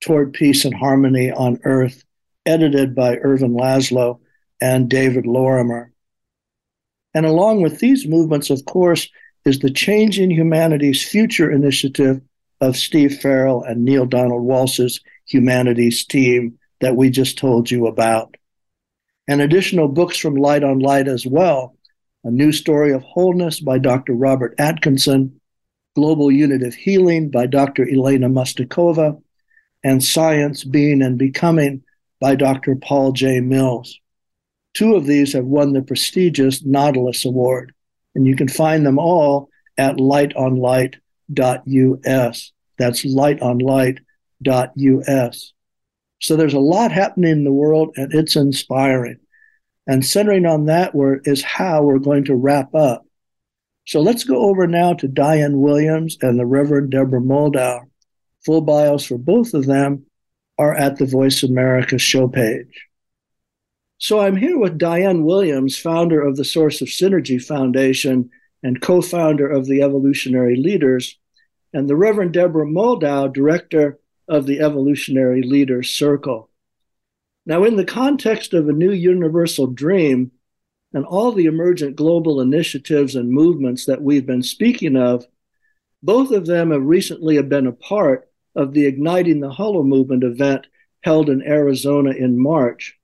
Toward 0.00 0.32
Peace 0.32 0.64
and 0.64 0.72
Harmony 0.72 1.32
on 1.32 1.58
Earth, 1.64 2.04
edited 2.46 2.94
by 2.94 3.16
Ervin 3.16 3.52
Laszlo 3.52 4.20
and 4.60 4.88
David 4.88 5.26
Lorimer. 5.26 5.90
And 7.14 7.26
along 7.26 7.62
with 7.62 7.80
these 7.80 8.06
movements, 8.06 8.48
of 8.48 8.64
course, 8.64 9.08
is 9.44 9.58
the 9.58 9.72
Changing 9.72 10.30
Humanity's 10.30 11.02
Future 11.02 11.50
initiative 11.50 12.20
of 12.60 12.76
Steve 12.76 13.18
Farrell 13.18 13.64
and 13.64 13.84
Neale 13.84 14.06
Donald 14.06 14.44
Walsch's 14.44 15.00
Humanity's 15.24 16.04
team 16.04 16.60
that 16.80 16.94
we 16.94 17.10
just 17.10 17.38
told 17.38 17.72
you 17.72 17.88
about. 17.88 18.36
And 19.26 19.40
additional 19.40 19.88
books 19.88 20.16
from 20.16 20.36
Light 20.36 20.62
on 20.62 20.78
Light 20.78 21.08
as 21.08 21.26
well 21.26 21.76
A 22.22 22.30
New 22.30 22.52
Story 22.52 22.92
of 22.92 23.02
Wholeness 23.02 23.58
by 23.58 23.78
Dr. 23.78 24.12
Robert 24.12 24.54
Atkinson, 24.60 25.35
Global 25.96 26.30
Unitive 26.30 26.74
Healing 26.74 27.30
by 27.30 27.46
Dr. 27.46 27.88
Elena 27.88 28.28
Mustakova, 28.28 29.18
and 29.82 30.04
Science, 30.04 30.62
Being, 30.62 31.00
and 31.00 31.18
Becoming 31.18 31.82
by 32.20 32.34
Dr. 32.34 32.76
Paul 32.76 33.12
J. 33.12 33.40
Mills. 33.40 33.98
Two 34.74 34.94
of 34.94 35.06
these 35.06 35.32
have 35.32 35.46
won 35.46 35.72
the 35.72 35.80
prestigious 35.80 36.62
Nautilus 36.62 37.24
Award, 37.24 37.72
and 38.14 38.26
you 38.26 38.36
can 38.36 38.46
find 38.46 38.84
them 38.84 38.98
all 38.98 39.48
at 39.78 39.96
lightonlight.us. 39.96 42.52
That's 42.78 43.06
lightonlight.us. 43.06 45.52
So 46.20 46.36
there's 46.36 46.52
a 46.52 46.58
lot 46.58 46.92
happening 46.92 47.30
in 47.30 47.44
the 47.44 47.52
world, 47.52 47.94
and 47.96 48.12
it's 48.12 48.36
inspiring. 48.36 49.20
And 49.86 50.04
centering 50.04 50.44
on 50.44 50.66
that 50.66 50.94
word 50.94 51.22
is 51.24 51.42
how 51.42 51.84
we're 51.84 52.00
going 52.00 52.24
to 52.24 52.34
wrap 52.34 52.74
up 52.74 53.06
so 53.86 54.00
let's 54.00 54.24
go 54.24 54.48
over 54.48 54.66
now 54.66 54.94
to 54.94 55.06
Diane 55.06 55.60
Williams 55.60 56.18
and 56.20 56.38
the 56.38 56.46
Reverend 56.46 56.90
Deborah 56.90 57.20
Moldow. 57.20 57.82
Full 58.44 58.60
bios 58.60 59.06
for 59.06 59.16
both 59.16 59.54
of 59.54 59.66
them 59.66 60.06
are 60.58 60.74
at 60.74 60.96
the 60.96 61.06
Voice 61.06 61.42
America 61.42 61.96
show 61.96 62.26
page. 62.26 62.86
So 63.98 64.20
I'm 64.20 64.36
here 64.36 64.58
with 64.58 64.76
Diane 64.76 65.24
Williams, 65.24 65.78
founder 65.78 66.20
of 66.20 66.36
the 66.36 66.44
Source 66.44 66.82
of 66.82 66.88
Synergy 66.88 67.42
Foundation 67.42 68.28
and 68.62 68.82
co 68.82 69.00
founder 69.00 69.48
of 69.48 69.66
the 69.66 69.82
Evolutionary 69.82 70.56
Leaders, 70.56 71.16
and 71.72 71.88
the 71.88 71.96
Reverend 71.96 72.32
Deborah 72.32 72.66
Moldow, 72.66 73.32
director 73.32 73.98
of 74.28 74.46
the 74.46 74.60
Evolutionary 74.60 75.42
Leaders 75.42 75.90
Circle. 75.90 76.50
Now, 77.44 77.62
in 77.62 77.76
the 77.76 77.84
context 77.84 78.52
of 78.52 78.68
a 78.68 78.72
new 78.72 78.90
universal 78.90 79.68
dream, 79.68 80.32
and 80.96 81.04
all 81.04 81.30
the 81.30 81.44
emergent 81.44 81.94
global 81.94 82.40
initiatives 82.40 83.14
and 83.16 83.30
movements 83.30 83.84
that 83.84 84.00
we've 84.00 84.24
been 84.24 84.42
speaking 84.42 84.96
of, 84.96 85.26
both 86.02 86.30
of 86.30 86.46
them 86.46 86.70
have 86.70 86.84
recently 86.84 87.42
been 87.42 87.66
a 87.66 87.72
part 87.72 88.30
of 88.54 88.72
the 88.72 88.86
Igniting 88.86 89.40
the 89.40 89.50
Holomovement 89.50 90.24
event 90.24 90.66
held 91.02 91.28
in 91.28 91.42
Arizona 91.42 92.12
in 92.12 92.42
March 92.42 92.98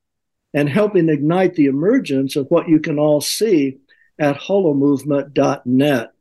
and 0.54 0.70
helping 0.70 1.10
ignite 1.10 1.54
the 1.54 1.66
emergence 1.66 2.34
of 2.34 2.46
what 2.48 2.66
you 2.66 2.80
can 2.80 2.98
all 2.98 3.20
see 3.20 3.76
at 4.18 4.38
holomovement.net. 4.38 6.12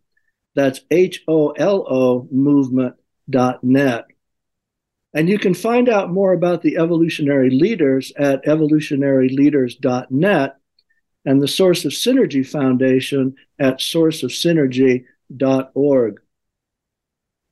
That's 0.55 0.81
H 0.91 1.23
O 1.25 1.51
L 1.51 1.85
O 1.89 2.27
movement.net. 2.29 4.05
And 5.13 5.29
you 5.29 5.39
can 5.39 5.53
find 5.53 5.87
out 5.87 6.11
more 6.11 6.33
about 6.33 6.63
the 6.63 6.75
evolutionary 6.75 7.49
leaders 7.49 8.11
at 8.17 8.43
evolutionaryleaders.net 8.43 10.57
and 11.25 11.41
the 11.41 11.47
Source 11.47 11.83
of 11.85 11.91
Synergy 11.91 12.47
Foundation 12.47 13.35
at 13.59 13.79
sourceofsynergy.org. 13.79 16.21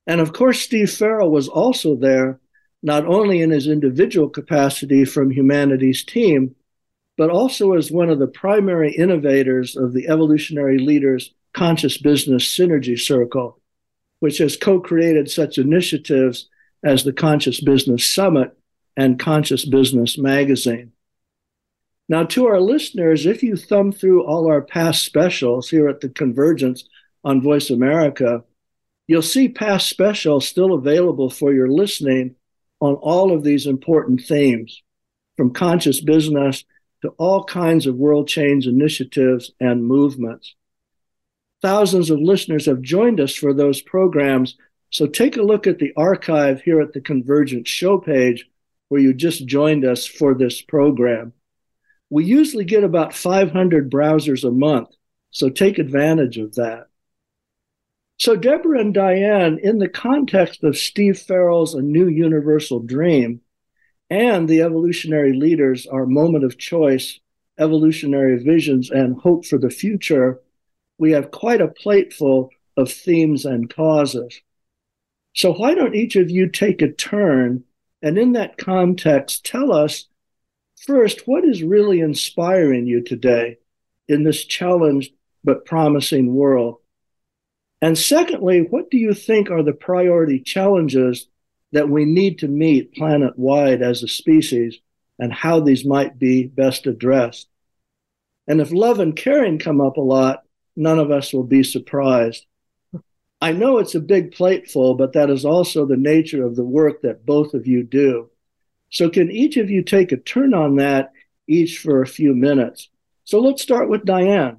And 0.07 0.21
of 0.21 0.33
course, 0.33 0.59
Steve 0.59 0.91
Farrell 0.91 1.29
was 1.29 1.47
also 1.47 1.95
there, 1.95 2.39
not 2.81 3.05
only 3.05 3.41
in 3.41 3.51
his 3.51 3.67
individual 3.67 4.29
capacity 4.29 5.05
from 5.05 5.29
Humanity's 5.29 6.03
team, 6.03 6.55
but 7.17 7.29
also 7.29 7.73
as 7.73 7.91
one 7.91 8.09
of 8.09 8.17
the 8.17 8.27
primary 8.27 8.91
innovators 8.93 9.75
of 9.75 9.93
the 9.93 10.07
Evolutionary 10.07 10.79
Leaders 10.79 11.31
Conscious 11.53 11.97
Business 11.97 12.45
Synergy 12.45 12.99
Circle, 12.99 13.59
which 14.19 14.37
has 14.37 14.55
co 14.55 14.79
created 14.79 15.29
such 15.29 15.57
initiatives 15.57 16.47
as 16.83 17.03
the 17.03 17.13
Conscious 17.13 17.59
Business 17.59 18.05
Summit 18.05 18.57
and 18.95 19.19
Conscious 19.19 19.65
Business 19.65 20.17
Magazine. 20.17 20.91
Now, 22.09 22.23
to 22.23 22.47
our 22.47 22.59
listeners, 22.59 23.27
if 23.27 23.43
you 23.43 23.55
thumb 23.55 23.91
through 23.91 24.25
all 24.25 24.47
our 24.47 24.63
past 24.63 25.05
specials 25.05 25.69
here 25.69 25.87
at 25.87 26.01
the 26.01 26.09
Convergence 26.09 26.83
on 27.23 27.39
Voice 27.39 27.69
America, 27.69 28.43
you'll 29.05 29.21
see 29.21 29.47
past 29.47 29.87
specials 29.87 30.47
still 30.47 30.73
available 30.73 31.29
for 31.29 31.53
your 31.53 31.69
listening 31.69 32.35
on 32.79 32.95
all 32.95 33.31
of 33.31 33.43
these 33.43 33.67
important 33.67 34.21
themes, 34.21 34.81
from 35.37 35.53
conscious 35.53 36.01
business 36.01 36.65
to 37.03 37.09
all 37.19 37.43
kinds 37.43 37.85
of 37.85 37.95
world 37.95 38.27
change 38.27 38.65
initiatives 38.65 39.51
and 39.59 39.85
movements. 39.85 40.55
Thousands 41.61 42.09
of 42.09 42.19
listeners 42.19 42.65
have 42.65 42.81
joined 42.81 43.19
us 43.19 43.35
for 43.35 43.53
those 43.53 43.81
programs, 43.81 44.57
so 44.89 45.05
take 45.05 45.37
a 45.37 45.43
look 45.43 45.67
at 45.67 45.77
the 45.77 45.93
archive 45.95 46.61
here 46.61 46.81
at 46.81 46.93
the 46.93 47.01
Convergence 47.01 47.69
show 47.69 47.99
page 47.99 48.49
where 48.87 49.01
you 49.01 49.13
just 49.13 49.45
joined 49.45 49.85
us 49.85 50.07
for 50.07 50.33
this 50.33 50.63
program. 50.63 51.33
We 52.09 52.25
usually 52.25 52.65
get 52.65 52.83
about 52.83 53.13
500 53.13 53.91
browsers 53.91 54.47
a 54.47 54.51
month, 54.51 54.89
so 55.31 55.49
take 55.49 55.77
advantage 55.77 56.37
of 56.37 56.55
that. 56.55 56.87
So, 58.17 58.35
Deborah 58.35 58.81
and 58.81 58.93
Diane, 58.93 59.59
in 59.63 59.77
the 59.77 59.87
context 59.87 60.63
of 60.65 60.77
Steve 60.77 61.17
Farrell's 61.17 61.73
A 61.73 61.81
New 61.81 62.09
Universal 62.09 62.81
Dream 62.81 63.39
and 64.09 64.49
the 64.49 64.61
evolutionary 64.61 65.31
leaders, 65.33 65.87
our 65.87 66.05
moment 66.05 66.43
of 66.43 66.57
choice, 66.57 67.19
evolutionary 67.57 68.43
visions, 68.43 68.89
and 68.89 69.21
hope 69.21 69.45
for 69.45 69.57
the 69.57 69.69
future, 69.69 70.41
we 70.97 71.11
have 71.11 71.31
quite 71.31 71.61
a 71.61 71.69
plateful 71.69 72.49
of 72.75 72.91
themes 72.91 73.45
and 73.45 73.73
causes. 73.73 74.41
So, 75.33 75.53
why 75.53 75.73
don't 75.73 75.95
each 75.95 76.17
of 76.17 76.29
you 76.29 76.49
take 76.49 76.81
a 76.81 76.91
turn 76.91 77.63
and, 78.01 78.17
in 78.17 78.33
that 78.33 78.57
context, 78.57 79.45
tell 79.45 79.71
us 79.71 80.08
First, 80.87 81.27
what 81.27 81.43
is 81.43 81.61
really 81.61 81.99
inspiring 81.99 82.87
you 82.87 83.01
today 83.03 83.57
in 84.07 84.23
this 84.23 84.45
challenged 84.45 85.11
but 85.43 85.65
promising 85.65 86.33
world? 86.33 86.77
And 87.81 87.97
secondly, 87.97 88.61
what 88.61 88.89
do 88.89 88.97
you 88.97 89.13
think 89.13 89.51
are 89.51 89.61
the 89.61 89.73
priority 89.73 90.39
challenges 90.39 91.27
that 91.73 91.89
we 91.89 92.05
need 92.05 92.39
to 92.39 92.47
meet 92.47 92.93
planet 92.93 93.37
wide 93.37 93.81
as 93.81 94.03
a 94.03 94.07
species 94.07 94.79
and 95.19 95.33
how 95.33 95.59
these 95.59 95.83
might 95.83 96.17
be 96.17 96.47
best 96.47 96.87
addressed? 96.87 97.49
And 98.47 98.61
if 98.61 98.71
love 98.71 99.01
and 99.01 99.15
caring 99.15 99.59
come 99.59 99.81
up 99.81 99.97
a 99.97 100.01
lot, 100.01 100.43
none 100.77 100.97
of 100.97 101.11
us 101.11 101.33
will 101.33 101.43
be 101.43 101.61
surprised. 101.61 102.45
I 103.41 103.51
know 103.51 103.79
it's 103.79 103.95
a 103.95 103.99
big 103.99 104.31
plateful, 104.31 104.95
but 104.95 105.11
that 105.11 105.29
is 105.29 105.43
also 105.43 105.85
the 105.85 105.97
nature 105.97 106.45
of 106.45 106.55
the 106.55 106.63
work 106.63 107.01
that 107.01 107.25
both 107.25 107.53
of 107.53 107.67
you 107.67 107.83
do. 107.83 108.29
So, 108.91 109.09
can 109.09 109.31
each 109.31 109.57
of 109.57 109.69
you 109.69 109.83
take 109.83 110.11
a 110.11 110.17
turn 110.17 110.53
on 110.53 110.77
that, 110.77 111.11
each 111.47 111.79
for 111.79 112.01
a 112.01 112.07
few 112.07 112.33
minutes? 112.33 112.89
So, 113.23 113.39
let's 113.39 113.61
start 113.61 113.89
with 113.89 114.05
Diane. 114.05 114.57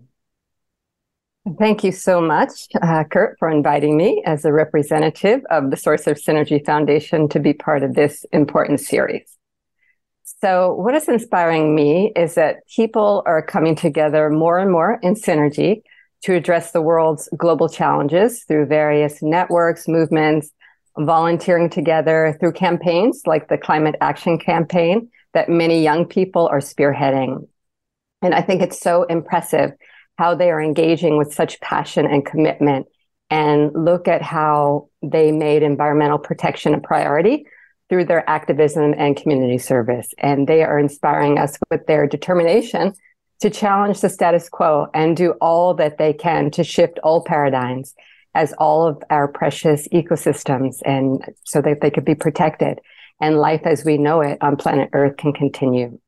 Thank 1.58 1.82
you 1.82 1.90
so 1.90 2.20
much, 2.20 2.68
uh, 2.80 3.04
Kurt, 3.04 3.38
for 3.38 3.50
inviting 3.50 3.96
me 3.96 4.22
as 4.26 4.44
a 4.44 4.52
representative 4.52 5.40
of 5.50 5.70
the 5.70 5.76
Source 5.76 6.06
of 6.06 6.18
Synergy 6.18 6.64
Foundation 6.64 7.28
to 7.30 7.40
be 7.40 7.54
part 7.54 7.82
of 7.82 7.94
this 7.94 8.26
important 8.32 8.80
series. 8.80 9.38
So, 10.22 10.74
what 10.74 10.94
is 10.94 11.08
inspiring 11.08 11.74
me 11.74 12.12
is 12.14 12.34
that 12.34 12.66
people 12.74 13.22
are 13.26 13.42
coming 13.42 13.74
together 13.74 14.30
more 14.30 14.58
and 14.58 14.70
more 14.70 14.98
in 15.02 15.14
synergy 15.14 15.82
to 16.22 16.34
address 16.34 16.72
the 16.72 16.82
world's 16.82 17.28
global 17.36 17.68
challenges 17.68 18.44
through 18.44 18.66
various 18.66 19.22
networks, 19.22 19.88
movements, 19.88 20.50
volunteering 21.06 21.70
together 21.70 22.36
through 22.40 22.52
campaigns 22.52 23.22
like 23.26 23.48
the 23.48 23.58
Climate 23.58 23.96
Action 24.00 24.38
Campaign 24.38 25.10
that 25.34 25.48
many 25.48 25.82
young 25.82 26.06
people 26.06 26.48
are 26.48 26.58
spearheading. 26.58 27.46
And 28.22 28.34
I 28.34 28.42
think 28.42 28.62
it's 28.62 28.80
so 28.80 29.04
impressive 29.04 29.72
how 30.18 30.34
they 30.34 30.50
are 30.50 30.60
engaging 30.60 31.16
with 31.16 31.32
such 31.32 31.60
passion 31.60 32.06
and 32.06 32.26
commitment 32.26 32.86
and 33.30 33.72
look 33.72 34.08
at 34.08 34.22
how 34.22 34.88
they 35.02 35.32
made 35.32 35.62
environmental 35.62 36.18
protection 36.18 36.74
a 36.74 36.80
priority 36.80 37.46
through 37.88 38.04
their 38.04 38.28
activism 38.28 38.94
and 38.96 39.16
community 39.16 39.58
service. 39.58 40.12
And 40.18 40.46
they 40.46 40.62
are 40.62 40.78
inspiring 40.78 41.38
us 41.38 41.56
with 41.70 41.86
their 41.86 42.06
determination 42.06 42.92
to 43.40 43.50
challenge 43.50 44.00
the 44.00 44.08
status 44.08 44.48
quo 44.48 44.88
and 44.92 45.16
do 45.16 45.32
all 45.40 45.74
that 45.74 45.96
they 45.96 46.12
can 46.12 46.50
to 46.52 46.64
shift 46.64 46.98
all 47.02 47.24
paradigms 47.24 47.94
as 48.34 48.52
all 48.54 48.86
of 48.86 49.02
our 49.10 49.28
precious 49.28 49.88
ecosystems 49.88 50.76
and 50.84 51.24
so 51.44 51.60
that 51.60 51.80
they 51.80 51.90
could 51.90 52.04
be 52.04 52.14
protected 52.14 52.78
and 53.20 53.38
life 53.38 53.62
as 53.64 53.84
we 53.84 53.98
know 53.98 54.20
it 54.20 54.38
on 54.40 54.56
planet 54.56 54.90
Earth 54.92 55.16
can 55.16 55.32
continue. 55.32 55.98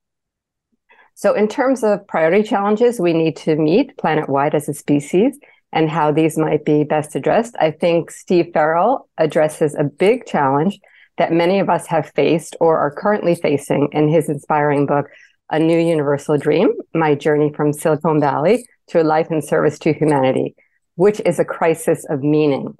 So, 1.14 1.34
in 1.34 1.46
terms 1.46 1.84
of 1.84 2.06
priority 2.06 2.42
challenges 2.42 2.98
we 2.98 3.12
need 3.12 3.36
to 3.38 3.56
meet 3.56 3.96
planet 3.98 4.28
wide 4.28 4.54
as 4.54 4.68
a 4.68 4.74
species 4.74 5.38
and 5.72 5.90
how 5.90 6.10
these 6.10 6.38
might 6.38 6.64
be 6.64 6.84
best 6.84 7.14
addressed, 7.14 7.54
I 7.60 7.70
think 7.70 8.10
Steve 8.10 8.50
Farrell 8.52 9.08
addresses 9.18 9.74
a 9.74 9.84
big 9.84 10.26
challenge 10.26 10.80
that 11.18 11.32
many 11.32 11.60
of 11.60 11.68
us 11.68 11.86
have 11.86 12.10
faced 12.14 12.56
or 12.60 12.78
are 12.78 12.90
currently 12.90 13.34
facing 13.34 13.88
in 13.92 14.08
his 14.08 14.28
inspiring 14.28 14.86
book, 14.86 15.06
A 15.50 15.58
New 15.58 15.78
Universal 15.78 16.38
Dream 16.38 16.70
My 16.94 17.14
Journey 17.14 17.52
from 17.54 17.72
Silicon 17.72 18.20
Valley 18.20 18.66
to 18.88 19.02
a 19.02 19.04
Life 19.04 19.30
in 19.30 19.42
Service 19.42 19.78
to 19.80 19.92
Humanity, 19.92 20.54
which 20.97 21.20
is 21.24 21.39
a 21.39 21.44
crisis 21.44 22.05
of 22.09 22.23
meaning. 22.23 22.77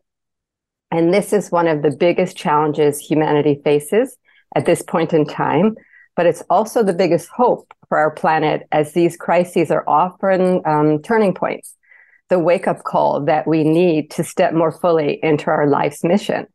And 0.91 1.13
this 1.13 1.33
is 1.33 1.51
one 1.51 1.67
of 1.67 1.83
the 1.83 1.91
biggest 1.91 2.37
challenges 2.37 2.99
humanity 2.99 3.61
faces 3.65 4.17
at 4.55 4.67
this 4.67 4.83
point 4.83 5.13
in 5.13 5.27
time 5.27 5.77
but 6.17 6.27
it's 6.27 6.43
also 6.51 6.83
the 6.83 6.93
biggest 6.93 7.29
hope 7.29 7.73
for 7.89 7.99
our 7.99 8.11
planet 8.11 8.67
as 8.73 8.93
these 8.93 9.17
crises 9.17 9.71
are 9.71 9.89
often 9.89 10.61
um, 10.67 11.01
turning 11.03 11.35
points, 11.35 11.77
the 12.29 12.39
wake 12.39 12.67
up 12.67 12.85
call 12.85 13.25
that 13.25 13.47
we 13.47 13.65
need 13.65 14.11
to 14.13 14.25
step 14.25 14.53
more 14.53 14.73
fully 14.73 15.19
into 15.23 15.47
our 15.47 15.67
life's 15.67 16.05
mission. 16.05 16.47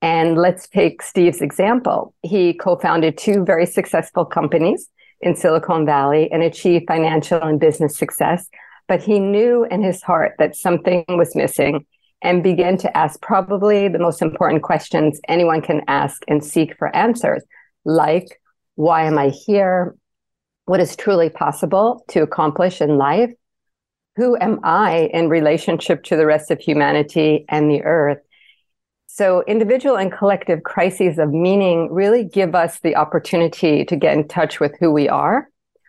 And 0.00 0.36
let's 0.36 0.68
take 0.68 1.02
Steve's 1.02 1.40
example. 1.40 2.14
He 2.22 2.54
co 2.54 2.76
founded 2.76 3.18
two 3.18 3.44
very 3.44 3.66
successful 3.66 4.24
companies 4.24 4.88
in 5.20 5.34
Silicon 5.34 5.84
Valley 5.84 6.30
and 6.30 6.42
achieved 6.42 6.84
financial 6.86 7.42
and 7.42 7.58
business 7.58 7.96
success. 7.96 8.48
But 8.88 9.02
he 9.02 9.20
knew 9.20 9.64
in 9.64 9.82
his 9.82 10.02
heart 10.02 10.34
that 10.38 10.56
something 10.56 11.04
was 11.08 11.36
missing 11.36 11.86
and 12.22 12.42
began 12.42 12.76
to 12.78 12.96
ask 12.96 13.20
probably 13.20 13.88
the 13.88 13.98
most 13.98 14.22
important 14.22 14.62
questions 14.62 15.20
anyone 15.28 15.62
can 15.62 15.82
ask 15.86 16.22
and 16.26 16.42
seek 16.42 16.76
for 16.76 16.94
answers, 16.96 17.44
like 17.84 18.40
why 18.74 19.04
am 19.04 19.18
I 19.18 19.28
here? 19.28 19.96
What 20.64 20.80
is 20.80 20.96
truly 20.96 21.30
possible 21.30 22.04
to 22.08 22.22
accomplish 22.22 22.80
in 22.80 22.96
life? 22.96 23.30
Who 24.16 24.36
am 24.40 24.60
I 24.62 25.10
in 25.12 25.28
relationship 25.28 26.04
to 26.04 26.16
the 26.16 26.26
rest 26.26 26.50
of 26.50 26.60
humanity 26.60 27.44
and 27.48 27.70
the 27.70 27.82
earth? 27.82 28.18
So, 29.06 29.42
individual 29.48 29.96
and 29.96 30.12
collective 30.12 30.62
crises 30.62 31.18
of 31.18 31.32
meaning 31.32 31.92
really 31.92 32.24
give 32.24 32.54
us 32.54 32.78
the 32.80 32.94
opportunity 32.94 33.84
to 33.84 33.96
get 33.96 34.16
in 34.16 34.28
touch 34.28 34.60
with 34.60 34.76
who 34.78 34.92
we 34.92 35.08
are, 35.08 35.48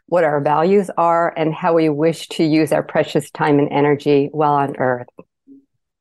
what 0.09 0.23
our 0.23 0.41
values 0.41 0.89
are, 0.97 1.33
and 1.37 1.53
how 1.53 1.73
we 1.73 1.87
wish 1.87 2.27
to 2.29 2.43
use 2.43 2.71
our 2.71 2.83
precious 2.83 3.31
time 3.31 3.59
and 3.59 3.71
energy 3.71 4.29
while 4.31 4.53
on 4.53 4.75
earth. 4.77 5.07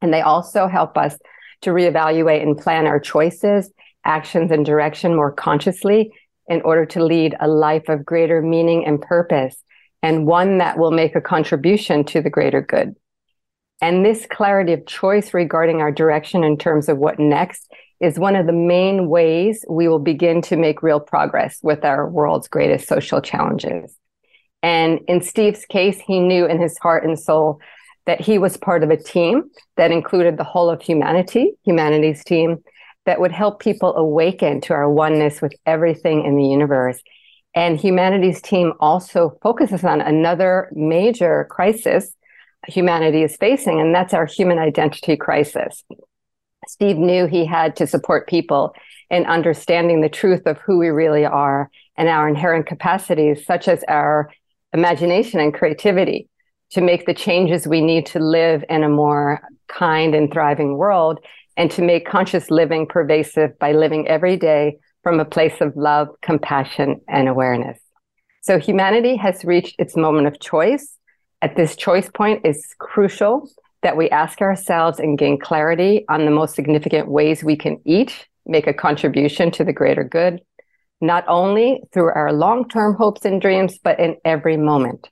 And 0.02 0.12
they 0.12 0.22
also 0.22 0.66
help 0.66 0.96
us 0.96 1.16
to 1.62 1.70
reevaluate 1.70 2.42
and 2.42 2.56
plan 2.56 2.86
our 2.86 3.00
choices, 3.00 3.70
actions, 4.04 4.50
and 4.50 4.64
direction 4.64 5.14
more 5.14 5.32
consciously 5.32 6.12
in 6.46 6.62
order 6.62 6.86
to 6.86 7.04
lead 7.04 7.36
a 7.40 7.48
life 7.48 7.88
of 7.88 8.04
greater 8.04 8.40
meaning 8.40 8.86
and 8.86 9.00
purpose, 9.00 9.62
and 10.02 10.26
one 10.26 10.58
that 10.58 10.78
will 10.78 10.90
make 10.90 11.14
a 11.14 11.20
contribution 11.20 12.04
to 12.04 12.22
the 12.22 12.30
greater 12.30 12.62
good. 12.62 12.94
And 13.80 14.04
this 14.04 14.26
clarity 14.26 14.72
of 14.72 14.86
choice 14.86 15.34
regarding 15.34 15.80
our 15.80 15.92
direction 15.92 16.44
in 16.44 16.56
terms 16.56 16.88
of 16.88 16.98
what 16.98 17.18
next 17.18 17.70
is 18.00 18.18
one 18.18 18.36
of 18.36 18.46
the 18.46 18.52
main 18.52 19.08
ways 19.08 19.64
we 19.68 19.88
will 19.88 19.98
begin 19.98 20.40
to 20.42 20.56
make 20.56 20.82
real 20.82 21.00
progress 21.00 21.58
with 21.62 21.84
our 21.84 22.08
world's 22.08 22.48
greatest 22.48 22.86
social 22.86 23.20
challenges. 23.20 23.96
And 24.62 25.00
in 25.08 25.20
Steve's 25.20 25.64
case, 25.66 26.00
he 26.00 26.20
knew 26.20 26.46
in 26.46 26.60
his 26.60 26.78
heart 26.78 27.04
and 27.04 27.18
soul 27.18 27.60
that 28.06 28.20
he 28.20 28.38
was 28.38 28.56
part 28.56 28.82
of 28.82 28.90
a 28.90 28.96
team 28.96 29.50
that 29.76 29.90
included 29.90 30.36
the 30.36 30.44
whole 30.44 30.70
of 30.70 30.80
humanity, 30.80 31.52
humanity's 31.64 32.24
team, 32.24 32.58
that 33.06 33.20
would 33.20 33.32
help 33.32 33.60
people 33.60 33.96
awaken 33.96 34.60
to 34.62 34.74
our 34.74 34.90
oneness 34.90 35.40
with 35.40 35.52
everything 35.66 36.24
in 36.24 36.36
the 36.36 36.44
universe. 36.44 37.00
And 37.54 37.78
humanity's 37.78 38.42
team 38.42 38.74
also 38.80 39.38
focuses 39.42 39.84
on 39.84 40.00
another 40.00 40.68
major 40.72 41.46
crisis 41.50 42.14
humanity 42.66 43.22
is 43.22 43.36
facing, 43.36 43.80
and 43.80 43.94
that's 43.94 44.14
our 44.14 44.26
human 44.26 44.58
identity 44.58 45.16
crisis. 45.16 45.84
Steve 46.68 46.98
knew 46.98 47.26
he 47.26 47.46
had 47.46 47.74
to 47.76 47.86
support 47.86 48.28
people 48.28 48.74
in 49.10 49.24
understanding 49.24 50.00
the 50.00 50.08
truth 50.08 50.42
of 50.46 50.58
who 50.58 50.78
we 50.78 50.88
really 50.88 51.24
are 51.24 51.70
and 51.96 52.08
our 52.08 52.28
inherent 52.28 52.66
capacities, 52.66 53.44
such 53.46 53.68
as 53.68 53.82
our 53.88 54.30
imagination 54.74 55.40
and 55.40 55.54
creativity, 55.54 56.28
to 56.70 56.82
make 56.82 57.06
the 57.06 57.14
changes 57.14 57.66
we 57.66 57.80
need 57.80 58.04
to 58.04 58.18
live 58.18 58.62
in 58.68 58.82
a 58.82 58.88
more 58.88 59.40
kind 59.68 60.14
and 60.14 60.30
thriving 60.30 60.76
world 60.76 61.18
and 61.56 61.70
to 61.70 61.82
make 61.82 62.06
conscious 62.06 62.50
living 62.50 62.86
pervasive 62.86 63.58
by 63.58 63.72
living 63.72 64.06
every 64.06 64.36
day 64.36 64.76
from 65.02 65.18
a 65.18 65.24
place 65.24 65.60
of 65.62 65.74
love, 65.74 66.08
compassion, 66.20 67.00
and 67.08 67.28
awareness. 67.28 67.78
So 68.42 68.58
humanity 68.58 69.16
has 69.16 69.44
reached 69.44 69.76
its 69.78 69.96
moment 69.96 70.26
of 70.26 70.38
choice. 70.38 70.96
At 71.40 71.56
this 71.56 71.76
choice 71.76 72.10
point, 72.10 72.44
is 72.44 72.74
crucial 72.78 73.48
that 73.82 73.96
we 73.96 74.10
ask 74.10 74.40
ourselves 74.40 74.98
and 74.98 75.18
gain 75.18 75.38
clarity 75.38 76.04
on 76.08 76.24
the 76.24 76.30
most 76.30 76.54
significant 76.54 77.08
ways 77.08 77.44
we 77.44 77.56
can 77.56 77.80
each 77.84 78.26
make 78.46 78.66
a 78.66 78.74
contribution 78.74 79.50
to 79.52 79.64
the 79.64 79.72
greater 79.72 80.04
good, 80.04 80.40
not 81.00 81.24
only 81.28 81.82
through 81.92 82.12
our 82.12 82.32
long 82.32 82.68
term 82.68 82.94
hopes 82.94 83.24
and 83.24 83.40
dreams, 83.40 83.78
but 83.82 84.00
in 84.00 84.16
every 84.24 84.56
moment. 84.56 85.08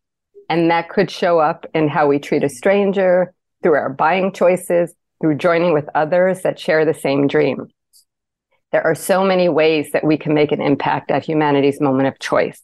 And 0.48 0.70
that 0.70 0.88
could 0.88 1.10
show 1.10 1.38
up 1.38 1.66
in 1.74 1.88
how 1.88 2.06
we 2.06 2.18
treat 2.18 2.44
a 2.44 2.48
stranger, 2.48 3.32
through 3.62 3.74
our 3.74 3.90
buying 3.90 4.32
choices, 4.32 4.94
through 5.20 5.36
joining 5.36 5.72
with 5.72 5.88
others 5.94 6.42
that 6.42 6.58
share 6.58 6.84
the 6.84 6.94
same 6.94 7.26
dream. 7.26 7.68
There 8.72 8.84
are 8.84 8.94
so 8.94 9.24
many 9.24 9.48
ways 9.48 9.90
that 9.92 10.04
we 10.04 10.18
can 10.18 10.34
make 10.34 10.52
an 10.52 10.60
impact 10.60 11.10
at 11.10 11.24
humanity's 11.24 11.80
moment 11.80 12.08
of 12.08 12.18
choice. 12.18 12.60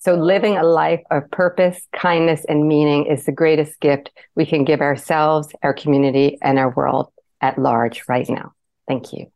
So 0.00 0.14
living 0.14 0.56
a 0.56 0.64
life 0.64 1.02
of 1.10 1.30
purpose, 1.30 1.86
kindness, 1.94 2.44
and 2.48 2.66
meaning 2.66 3.06
is 3.06 3.24
the 3.24 3.32
greatest 3.32 3.80
gift 3.80 4.10
we 4.34 4.46
can 4.46 4.64
give 4.64 4.80
ourselves, 4.80 5.48
our 5.62 5.74
community, 5.74 6.38
and 6.42 6.58
our 6.58 6.70
world 6.70 7.12
at 7.40 7.58
large 7.58 8.02
right 8.08 8.28
now. 8.28 8.52
Thank 8.88 9.12
you. 9.12 9.30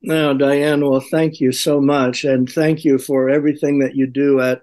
Now, 0.00 0.32
Diane, 0.32 0.88
well, 0.88 1.04
thank 1.10 1.40
you 1.40 1.52
so 1.52 1.80
much. 1.80 2.24
And 2.24 2.50
thank 2.50 2.84
you 2.84 2.98
for 2.98 3.28
everything 3.28 3.80
that 3.80 3.94
you 3.94 4.06
do 4.06 4.40
at 4.40 4.62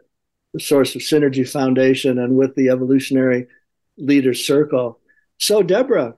the 0.54 0.60
Source 0.60 0.96
of 0.96 1.02
Synergy 1.02 1.48
Foundation 1.48 2.18
and 2.18 2.36
with 2.36 2.56
the 2.56 2.70
Evolutionary 2.70 3.48
Leaders 3.98 4.46
Circle. 4.46 5.00
So, 5.38 5.64
Deborah, 5.64 6.16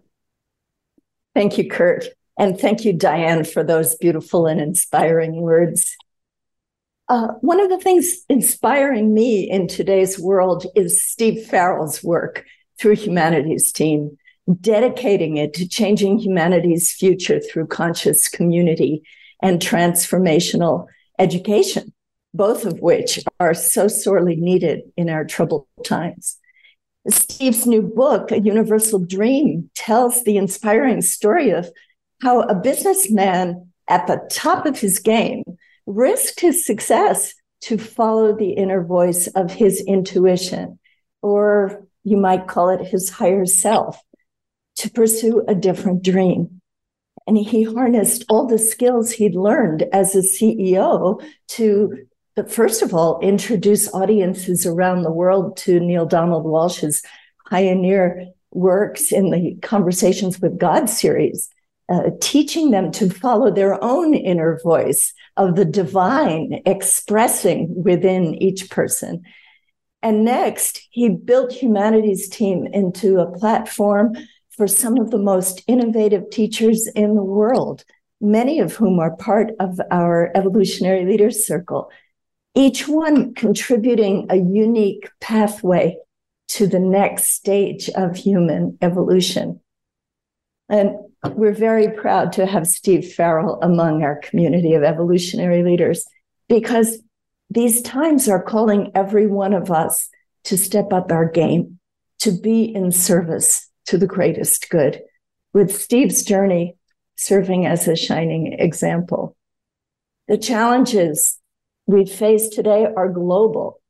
Thank 1.34 1.58
you, 1.58 1.70
Kurt. 1.70 2.06
And 2.38 2.60
thank 2.60 2.84
you, 2.86 2.94
Diane, 2.94 3.44
for 3.44 3.64
those 3.64 3.96
beautiful 3.96 4.48
and 4.48 4.60
inspiring 4.60 5.42
words. 5.42 5.96
Uh, 7.12 7.34
one 7.42 7.60
of 7.60 7.70
the 7.70 7.78
things 7.78 8.24
inspiring 8.30 9.14
me 9.14 9.42
in 9.42 9.68
today's 9.68 10.18
world 10.18 10.66
is 10.78 11.04
Steve 11.04 11.46
Farrell's 11.46 12.02
work 12.02 12.46
through 12.80 12.96
Humanity's 12.96 13.74
Team, 13.74 14.18
dedicating 14.62 15.36
it 15.36 15.54
to 15.56 15.68
changing 15.68 16.20
humanity's 16.20 16.94
future 16.94 17.42
through 17.42 17.68
conscious 17.68 18.30
community 18.30 19.04
and 19.44 19.60
transformational 19.60 20.86
education, 21.20 21.92
both 22.34 22.64
of 22.64 22.80
which 22.80 23.20
are 23.42 23.54
so 23.54 23.90
sorely 23.90 24.38
needed 24.38 24.80
in 24.96 25.10
our 25.10 25.26
troubled 25.26 25.68
times. 25.84 26.38
Steve's 27.10 27.68
new 27.68 27.82
book, 27.82 28.32
A 28.32 28.40
Universal 28.40 29.00
Dream, 29.00 29.70
tells 29.76 30.24
the 30.24 30.38
inspiring 30.38 31.02
story 31.02 31.50
of 31.50 31.70
how 32.22 32.44
a 32.44 32.56
businessman 32.56 33.70
at 33.90 34.08
the 34.08 34.26
top 34.32 34.66
of 34.66 34.80
his 34.80 34.98
game 35.00 35.44
risked 35.96 36.40
his 36.40 36.66
success 36.66 37.34
to 37.62 37.78
follow 37.78 38.36
the 38.36 38.52
inner 38.52 38.84
voice 38.84 39.28
of 39.28 39.52
his 39.52 39.82
intuition, 39.82 40.80
or 41.22 41.86
you 42.04 42.18
might 42.18 42.48
call 42.48 42.70
it 42.70 42.88
his 42.88 43.10
higher 43.10 43.46
self, 43.46 44.02
to 44.78 44.90
pursue 44.90 45.44
a 45.48 45.54
different 45.54 46.04
dream. 46.04 46.62
And 47.28 47.38
he 47.38 47.64
harnessed 47.64 48.26
all 48.30 48.48
the 48.48 48.58
skills 48.58 49.12
he'd 49.12 49.36
learned 49.36 49.84
as 49.94 50.16
a 50.16 50.20
CEO 50.20 51.22
to, 51.50 52.08
first 52.48 52.82
of 52.82 52.96
all, 52.96 53.20
introduce 53.20 53.94
audiences 53.94 54.66
around 54.66 55.04
the 55.04 55.12
world 55.12 55.58
to 55.58 55.80
Neale 55.80 56.08
Donald 56.08 56.46
Walsch's 56.46 57.04
pioneer 57.48 58.28
works 58.52 59.12
in 59.12 59.30
the 59.30 59.56
Conversations 59.62 60.40
with 60.40 60.58
God 60.58 60.90
series, 60.90 61.50
uh, 61.92 62.10
teaching 62.22 62.72
them 62.72 62.90
to 62.90 63.10
follow 63.10 63.52
their 63.52 63.84
own 63.84 64.14
inner 64.14 64.58
voice 64.64 65.14
of 65.36 65.56
the 65.56 65.66
divine 65.66 66.62
expressing 66.66 67.68
within 67.84 68.42
each 68.42 68.70
person. 68.70 69.22
And 70.02 70.24
next, 70.24 70.88
he 70.90 71.10
built 71.10 71.52
Humanity's 71.52 72.30
Team 72.30 72.66
into 72.72 73.20
a 73.20 73.32
platform 73.38 74.16
for 74.56 74.68
some 74.68 74.98
of 75.00 75.12
the 75.12 75.18
most 75.18 75.64
innovative 75.68 76.30
teachers 76.30 76.88
in 76.96 77.16
the 77.16 77.24
world, 77.24 77.84
many 78.22 78.60
of 78.60 78.74
whom 78.74 79.00
are 79.00 79.16
part 79.18 79.52
of 79.60 79.80
our 79.92 80.32
Evolutionary 80.34 81.06
Leaders 81.06 81.46
Circle, 81.46 81.92
each 82.56 82.88
one 82.88 83.34
contributing 83.34 84.28
a 84.30 84.38
unique 84.38 85.10
pathway 85.20 85.98
to 86.50 86.68
the 86.68 86.80
next 86.80 87.32
stage 87.32 87.90
of 87.90 88.16
human 88.16 88.78
evolution. 88.82 89.60
And 90.70 90.92
we're 91.30 91.54
very 91.54 91.90
proud 91.90 92.34
to 92.34 92.46
have 92.46 92.68
Steve 92.68 93.14
Farrell 93.14 93.60
among 93.62 94.04
our 94.04 94.18
community 94.18 94.74
of 94.74 94.84
evolutionary 94.84 95.64
leaders 95.64 96.06
because 96.50 97.00
these 97.50 97.82
times 97.82 98.28
are 98.28 98.42
calling 98.42 98.92
every 98.96 99.28
one 99.28 99.54
of 99.54 99.72
us 99.72 100.10
to 100.46 100.58
step 100.58 100.92
up 100.92 101.12
our 101.12 101.30
game, 101.30 101.80
to 102.20 102.32
be 102.32 102.64
in 102.64 102.92
service 102.92 103.70
to 103.86 103.98
the 103.98 104.08
greatest 104.08 104.70
good, 104.70 105.02
with 105.54 105.76
Steve's 105.76 106.24
journey 106.24 106.76
serving 107.16 107.66
as 107.66 107.88
a 107.88 107.96
shining 107.96 108.54
example. 108.54 109.36
The 110.28 110.38
challenges 110.38 111.40
we 111.86 112.06
face 112.06 112.50
today 112.50 112.88
are 112.96 113.10
global. 113.10 113.82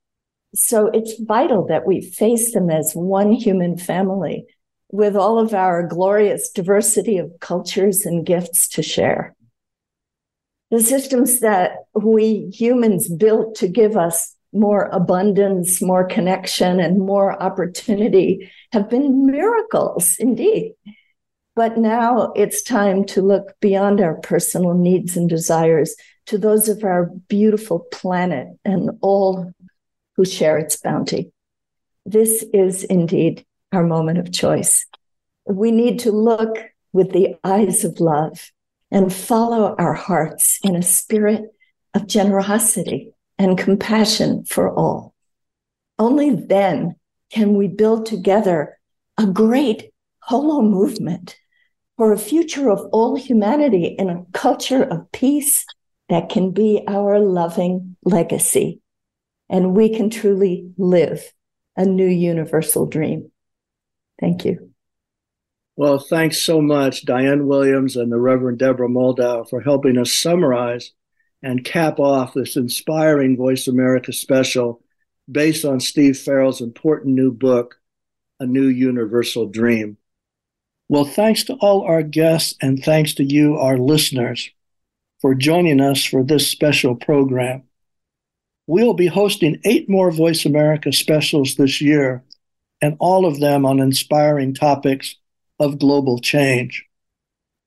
So 0.53 0.87
it's 0.87 1.21
vital 1.21 1.67
that 1.67 1.85
we 1.85 2.01
face 2.01 2.53
them 2.53 2.69
as 2.69 2.93
one 2.93 3.31
human 3.31 3.77
family 3.77 4.47
with 4.91 5.15
all 5.15 5.39
of 5.39 5.53
our 5.53 5.88
glorious 5.88 6.49
diversity 6.49 7.18
of 7.18 7.31
cultures 7.39 8.05
and 8.05 8.26
gifts 8.26 8.68
to 8.69 8.84
share. 8.84 9.35
The 10.69 10.81
systems 10.81 11.39
that 11.39 11.85
we 11.93 12.49
humans 12.53 13.09
built 13.09 13.55
to 13.55 13.68
give 13.68 13.97
us 13.97 14.35
more 14.53 14.89
abundance, 14.91 15.81
more 15.81 16.05
connection, 16.05 16.80
and 16.80 16.99
more 16.99 17.41
opportunity 17.41 18.51
have 18.73 18.89
been 18.89 19.26
miracles 19.26 20.18
indeed. 20.19 20.73
But 21.55 21.77
now 21.77 22.31
it's 22.35 22.61
time 22.61 23.05
to 23.07 23.22
look 23.22 23.59
beyond 23.59 24.01
our 24.01 24.15
personal 24.15 24.73
needs 24.73 25.18
and 25.18 25.30
desires 25.30 25.95
to 26.27 26.38
those 26.38 26.69
of 26.69 26.84
our 26.84 27.11
beautiful 27.27 27.80
planet 27.91 28.47
and 28.63 28.91
all 29.01 29.51
who 30.15 30.26
share 30.26 30.57
its 30.57 30.77
bounty. 30.77 31.31
This 32.05 32.43
is 32.53 32.84
indeed 32.84 33.45
our 33.72 33.84
moment 33.84 34.18
of 34.18 34.31
choice. 34.31 34.85
We 35.45 35.72
need 35.72 35.99
to 35.99 36.11
look 36.11 36.57
with 36.93 37.11
the 37.11 37.35
eyes 37.43 37.84
of 37.84 37.99
love 37.99 38.52
and 38.91 39.14
follow 39.14 39.76
our 39.77 39.93
hearts 39.93 40.60
in 40.64 40.76
a 40.76 40.81
spirit 40.81 41.43
of 41.93 42.07
generosity 42.07 43.14
and 43.38 43.57
compassion 43.57 44.43
for 44.45 44.69
all. 44.69 45.14
Only 45.98 46.31
then 46.35 46.95
can 47.31 47.56
we 47.56 47.68
build 47.68 48.06
together 48.06 48.77
a 49.18 49.26
great 49.26 49.91
holo 50.19 50.61
movement 50.61 51.38
for 51.98 52.11
a 52.11 52.18
future 52.18 52.69
of 52.69 52.80
all 52.91 53.15
humanity 53.15 53.85
in 53.85 54.10
a 54.10 54.26
culture 54.34 54.84
of 54.84 55.11
peace 55.11 55.65
that 56.10 56.30
can 56.30 56.52
be 56.52 56.84
our 56.88 57.19
loving 57.19 57.95
legacy. 58.03 58.81
And 59.49 59.76
we 59.76 59.95
can 59.95 60.10
truly 60.10 60.72
live 60.77 61.31
a 61.77 61.85
new 61.85 62.07
universal 62.07 62.85
dream. 62.85 63.30
Thank 64.22 64.45
you. 64.45 64.69
Well, 65.76 65.99
thanks 65.99 66.41
so 66.43 66.61
much, 66.61 67.06
Diane 67.06 67.48
Williams 67.48 67.95
and 67.95 68.11
the 68.11 68.19
Reverend 68.19 68.60
Deborah 68.60 68.88
Moldow, 68.88 69.49
for 69.49 69.61
helping 69.61 69.98
us 69.98 70.14
summarize 70.14 70.91
and 71.41 71.65
cap 71.65 71.99
off 71.99 72.34
this 72.34 72.56
inspiring 72.56 73.35
Voice 73.35 73.68
America 73.68 74.14
special 74.14 74.81
based 75.30 75.65
on 75.65 75.80
Steve 75.80 76.19
Farrell's 76.19 76.61
important 76.61 77.15
new 77.15 77.31
book, 77.31 77.77
A 78.39 78.45
New 78.45 78.68
Universal 78.68 79.48
Dream. 79.48 79.98
Well, 80.88 81.06
thanks 81.06 81.45
to 81.45 81.53
all 81.56 81.84
our 81.84 82.03
guests 82.03 82.56
and 82.61 82.84
thanks 82.84 83.14
to 83.15 83.23
you, 83.23 83.56
our 83.57 83.77
listeners, 83.77 84.52
for 85.22 85.34
joining 85.34 85.80
us 85.80 86.03
for 86.03 86.23
this 86.23 86.48
special 86.48 86.95
program. 86.95 87.64
We'll 88.68 88.93
be 88.93 89.07
hosting 89.07 89.61
eight 89.64 89.89
more 89.89 90.11
Voice 90.11 90.45
America 90.45 90.91
specials 90.91 91.56
this 91.56 91.81
year, 91.81 92.23
and 92.81 92.97
all 92.99 93.25
of 93.25 93.39
them 93.39 93.65
on 93.65 93.79
inspiring 93.79 94.53
topics 94.53 95.15
of 95.59 95.79
global 95.79 96.19
change. 96.19 96.85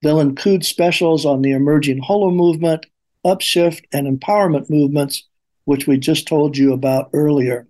They'll 0.02 0.20
include 0.20 0.64
specials 0.64 1.24
on 1.24 1.42
the 1.42 1.52
emerging 1.52 2.02
holo 2.02 2.30
movement, 2.30 2.86
upshift, 3.24 3.84
and 3.92 4.06
empowerment 4.06 4.68
movements, 4.68 5.24
which 5.64 5.86
we 5.86 5.96
just 5.96 6.26
told 6.26 6.56
you 6.56 6.72
about 6.72 7.10
earlier. 7.14 7.66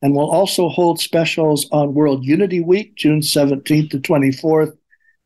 And 0.00 0.14
we'll 0.14 0.30
also 0.30 0.68
hold 0.68 1.00
specials 1.00 1.66
on 1.72 1.94
World 1.94 2.24
Unity 2.24 2.60
Week, 2.60 2.94
June 2.94 3.20
17th 3.20 3.90
to 3.90 3.98
24th, 3.98 4.76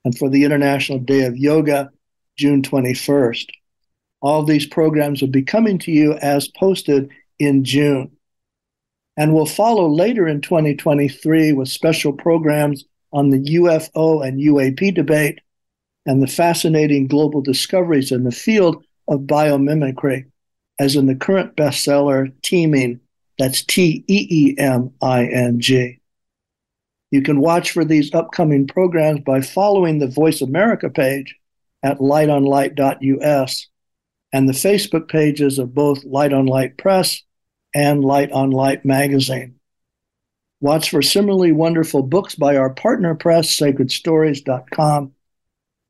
and 0.05 0.17
for 0.17 0.31
the 0.31 0.45
International 0.45 0.99
Day 0.99 1.25
of 1.25 1.37
Yoga, 1.37 1.91
June 2.37 2.63
21st. 2.63 3.51
All 4.21 4.45
these 4.45 4.67
programs 4.67 5.21
will 5.21 5.29
be 5.29 5.43
coming 5.43 5.79
to 5.81 5.91
you 5.91 6.15
as 6.15 6.49
posted 6.49 7.11
in 7.39 7.65
June. 7.65 8.13
And 9.19 9.35
we'll 9.35 9.47
follow 9.47 9.89
later 9.89 10.29
in 10.29 10.41
2023 10.41 11.53
with 11.53 11.69
special 11.69 12.13
programs 12.13 12.85
on 13.13 13.31
the 13.31 13.57
UFO 13.57 14.25
and 14.25 14.41
UAP 14.41 14.95
debate 14.95 15.41
and 16.07 16.23
the 16.23 16.29
fascinating 16.29 17.09
global 17.09 17.41
discoveries 17.41 18.13
in 18.13 18.23
the 18.23 18.31
field 18.31 18.85
of 19.09 19.23
biomimicry, 19.23 20.25
as 20.79 20.95
in 20.95 21.07
the 21.07 21.17
current 21.17 21.57
bestseller, 21.57 22.33
Teeming. 22.43 23.01
That's 23.41 23.63
T 23.65 24.05
E 24.07 24.27
E 24.31 24.55
M 24.57 24.93
I 25.03 25.27
N 25.27 25.59
G. 25.59 25.99
You 27.11 27.23
can 27.23 27.41
watch 27.41 27.73
for 27.73 27.85
these 27.85 28.15
upcoming 28.15 28.69
programs 28.69 29.21
by 29.21 29.41
following 29.41 29.99
the 29.99 30.07
Voice 30.07 30.41
America 30.41 30.91
page 30.91 31.35
at 31.83 31.99
lightonlight.us 31.99 33.67
and 34.33 34.49
the 34.49 34.53
Facebook 34.53 35.09
pages 35.09 35.59
of 35.59 35.75
both 35.75 36.05
Light 36.05 36.33
on 36.33 36.47
Light 36.47 36.77
Press 36.77 37.23
and 37.75 38.05
Light 38.05 38.33
on 38.33 38.51
Light 38.51 38.85
Magazine. 38.85 39.59
Watch 40.61 40.91
for 40.91 41.03
similarly 41.03 41.53
wonderful 41.53 42.03
books 42.03 42.35
by 42.35 42.57
our 42.57 42.71
partner 42.71 43.15
press, 43.15 43.49
sacredstories.com, 43.57 45.13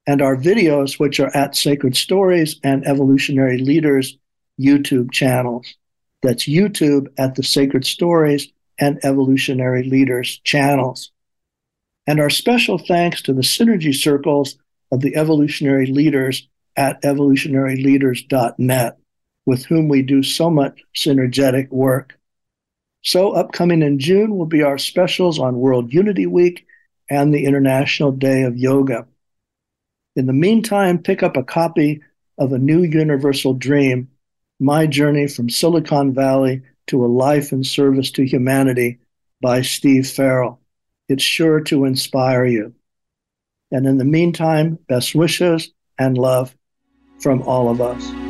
and 0.06 0.22
our 0.22 0.36
videos, 0.36 0.98
which 0.98 1.20
are 1.20 1.34
at 1.34 1.56
Sacred 1.56 1.96
Stories 1.96 2.60
and 2.62 2.86
Evolutionary 2.86 3.58
Leaders 3.58 4.18
YouTube 4.60 5.10
channels. 5.12 5.74
That's 6.22 6.48
YouTube 6.48 7.08
at 7.16 7.36
the 7.36 7.42
Sacred 7.42 7.86
Stories 7.86 8.52
and 8.78 8.98
Evolutionary 9.04 9.84
Leaders 9.84 10.40
channels. 10.44 11.12
And 12.06 12.20
our 12.20 12.30
special 12.30 12.78
thanks 12.78 13.22
to 13.22 13.32
the 13.32 13.42
synergy 13.42 13.94
circles 13.94 14.58
of 14.90 15.00
the 15.00 15.16
evolutionary 15.16 15.86
leaders 15.86 16.48
at 16.76 17.00
evolutionaryleaders.net, 17.02 18.98
with 19.48 19.64
whom 19.64 19.88
we 19.88 20.02
do 20.02 20.22
so 20.22 20.50
much 20.50 20.84
synergetic 20.94 21.70
work. 21.70 22.18
So, 23.02 23.30
upcoming 23.30 23.80
in 23.80 23.98
June 23.98 24.36
will 24.36 24.44
be 24.44 24.62
our 24.62 24.76
specials 24.76 25.38
on 25.38 25.56
World 25.56 25.90
Unity 25.90 26.26
Week 26.26 26.66
and 27.08 27.32
the 27.32 27.46
International 27.46 28.12
Day 28.12 28.42
of 28.42 28.58
Yoga. 28.58 29.06
In 30.16 30.26
the 30.26 30.34
meantime, 30.34 30.98
pick 30.98 31.22
up 31.22 31.38
a 31.38 31.42
copy 31.42 32.02
of 32.36 32.52
A 32.52 32.58
New 32.58 32.82
Universal 32.82 33.54
Dream 33.54 34.10
My 34.60 34.86
Journey 34.86 35.28
from 35.28 35.48
Silicon 35.48 36.12
Valley 36.12 36.60
to 36.88 37.02
a 37.02 37.06
Life 37.06 37.50
in 37.50 37.64
Service 37.64 38.10
to 38.10 38.26
Humanity 38.26 38.98
by 39.40 39.62
Steve 39.62 40.10
Farrell. 40.10 40.60
It's 41.08 41.22
sure 41.22 41.62
to 41.62 41.86
inspire 41.86 42.44
you. 42.44 42.74
And 43.70 43.86
in 43.86 43.96
the 43.96 44.04
meantime, 44.04 44.78
best 44.88 45.14
wishes 45.14 45.70
and 45.98 46.18
love 46.18 46.54
from 47.18 47.40
all 47.44 47.70
of 47.70 47.80
us. 47.80 48.27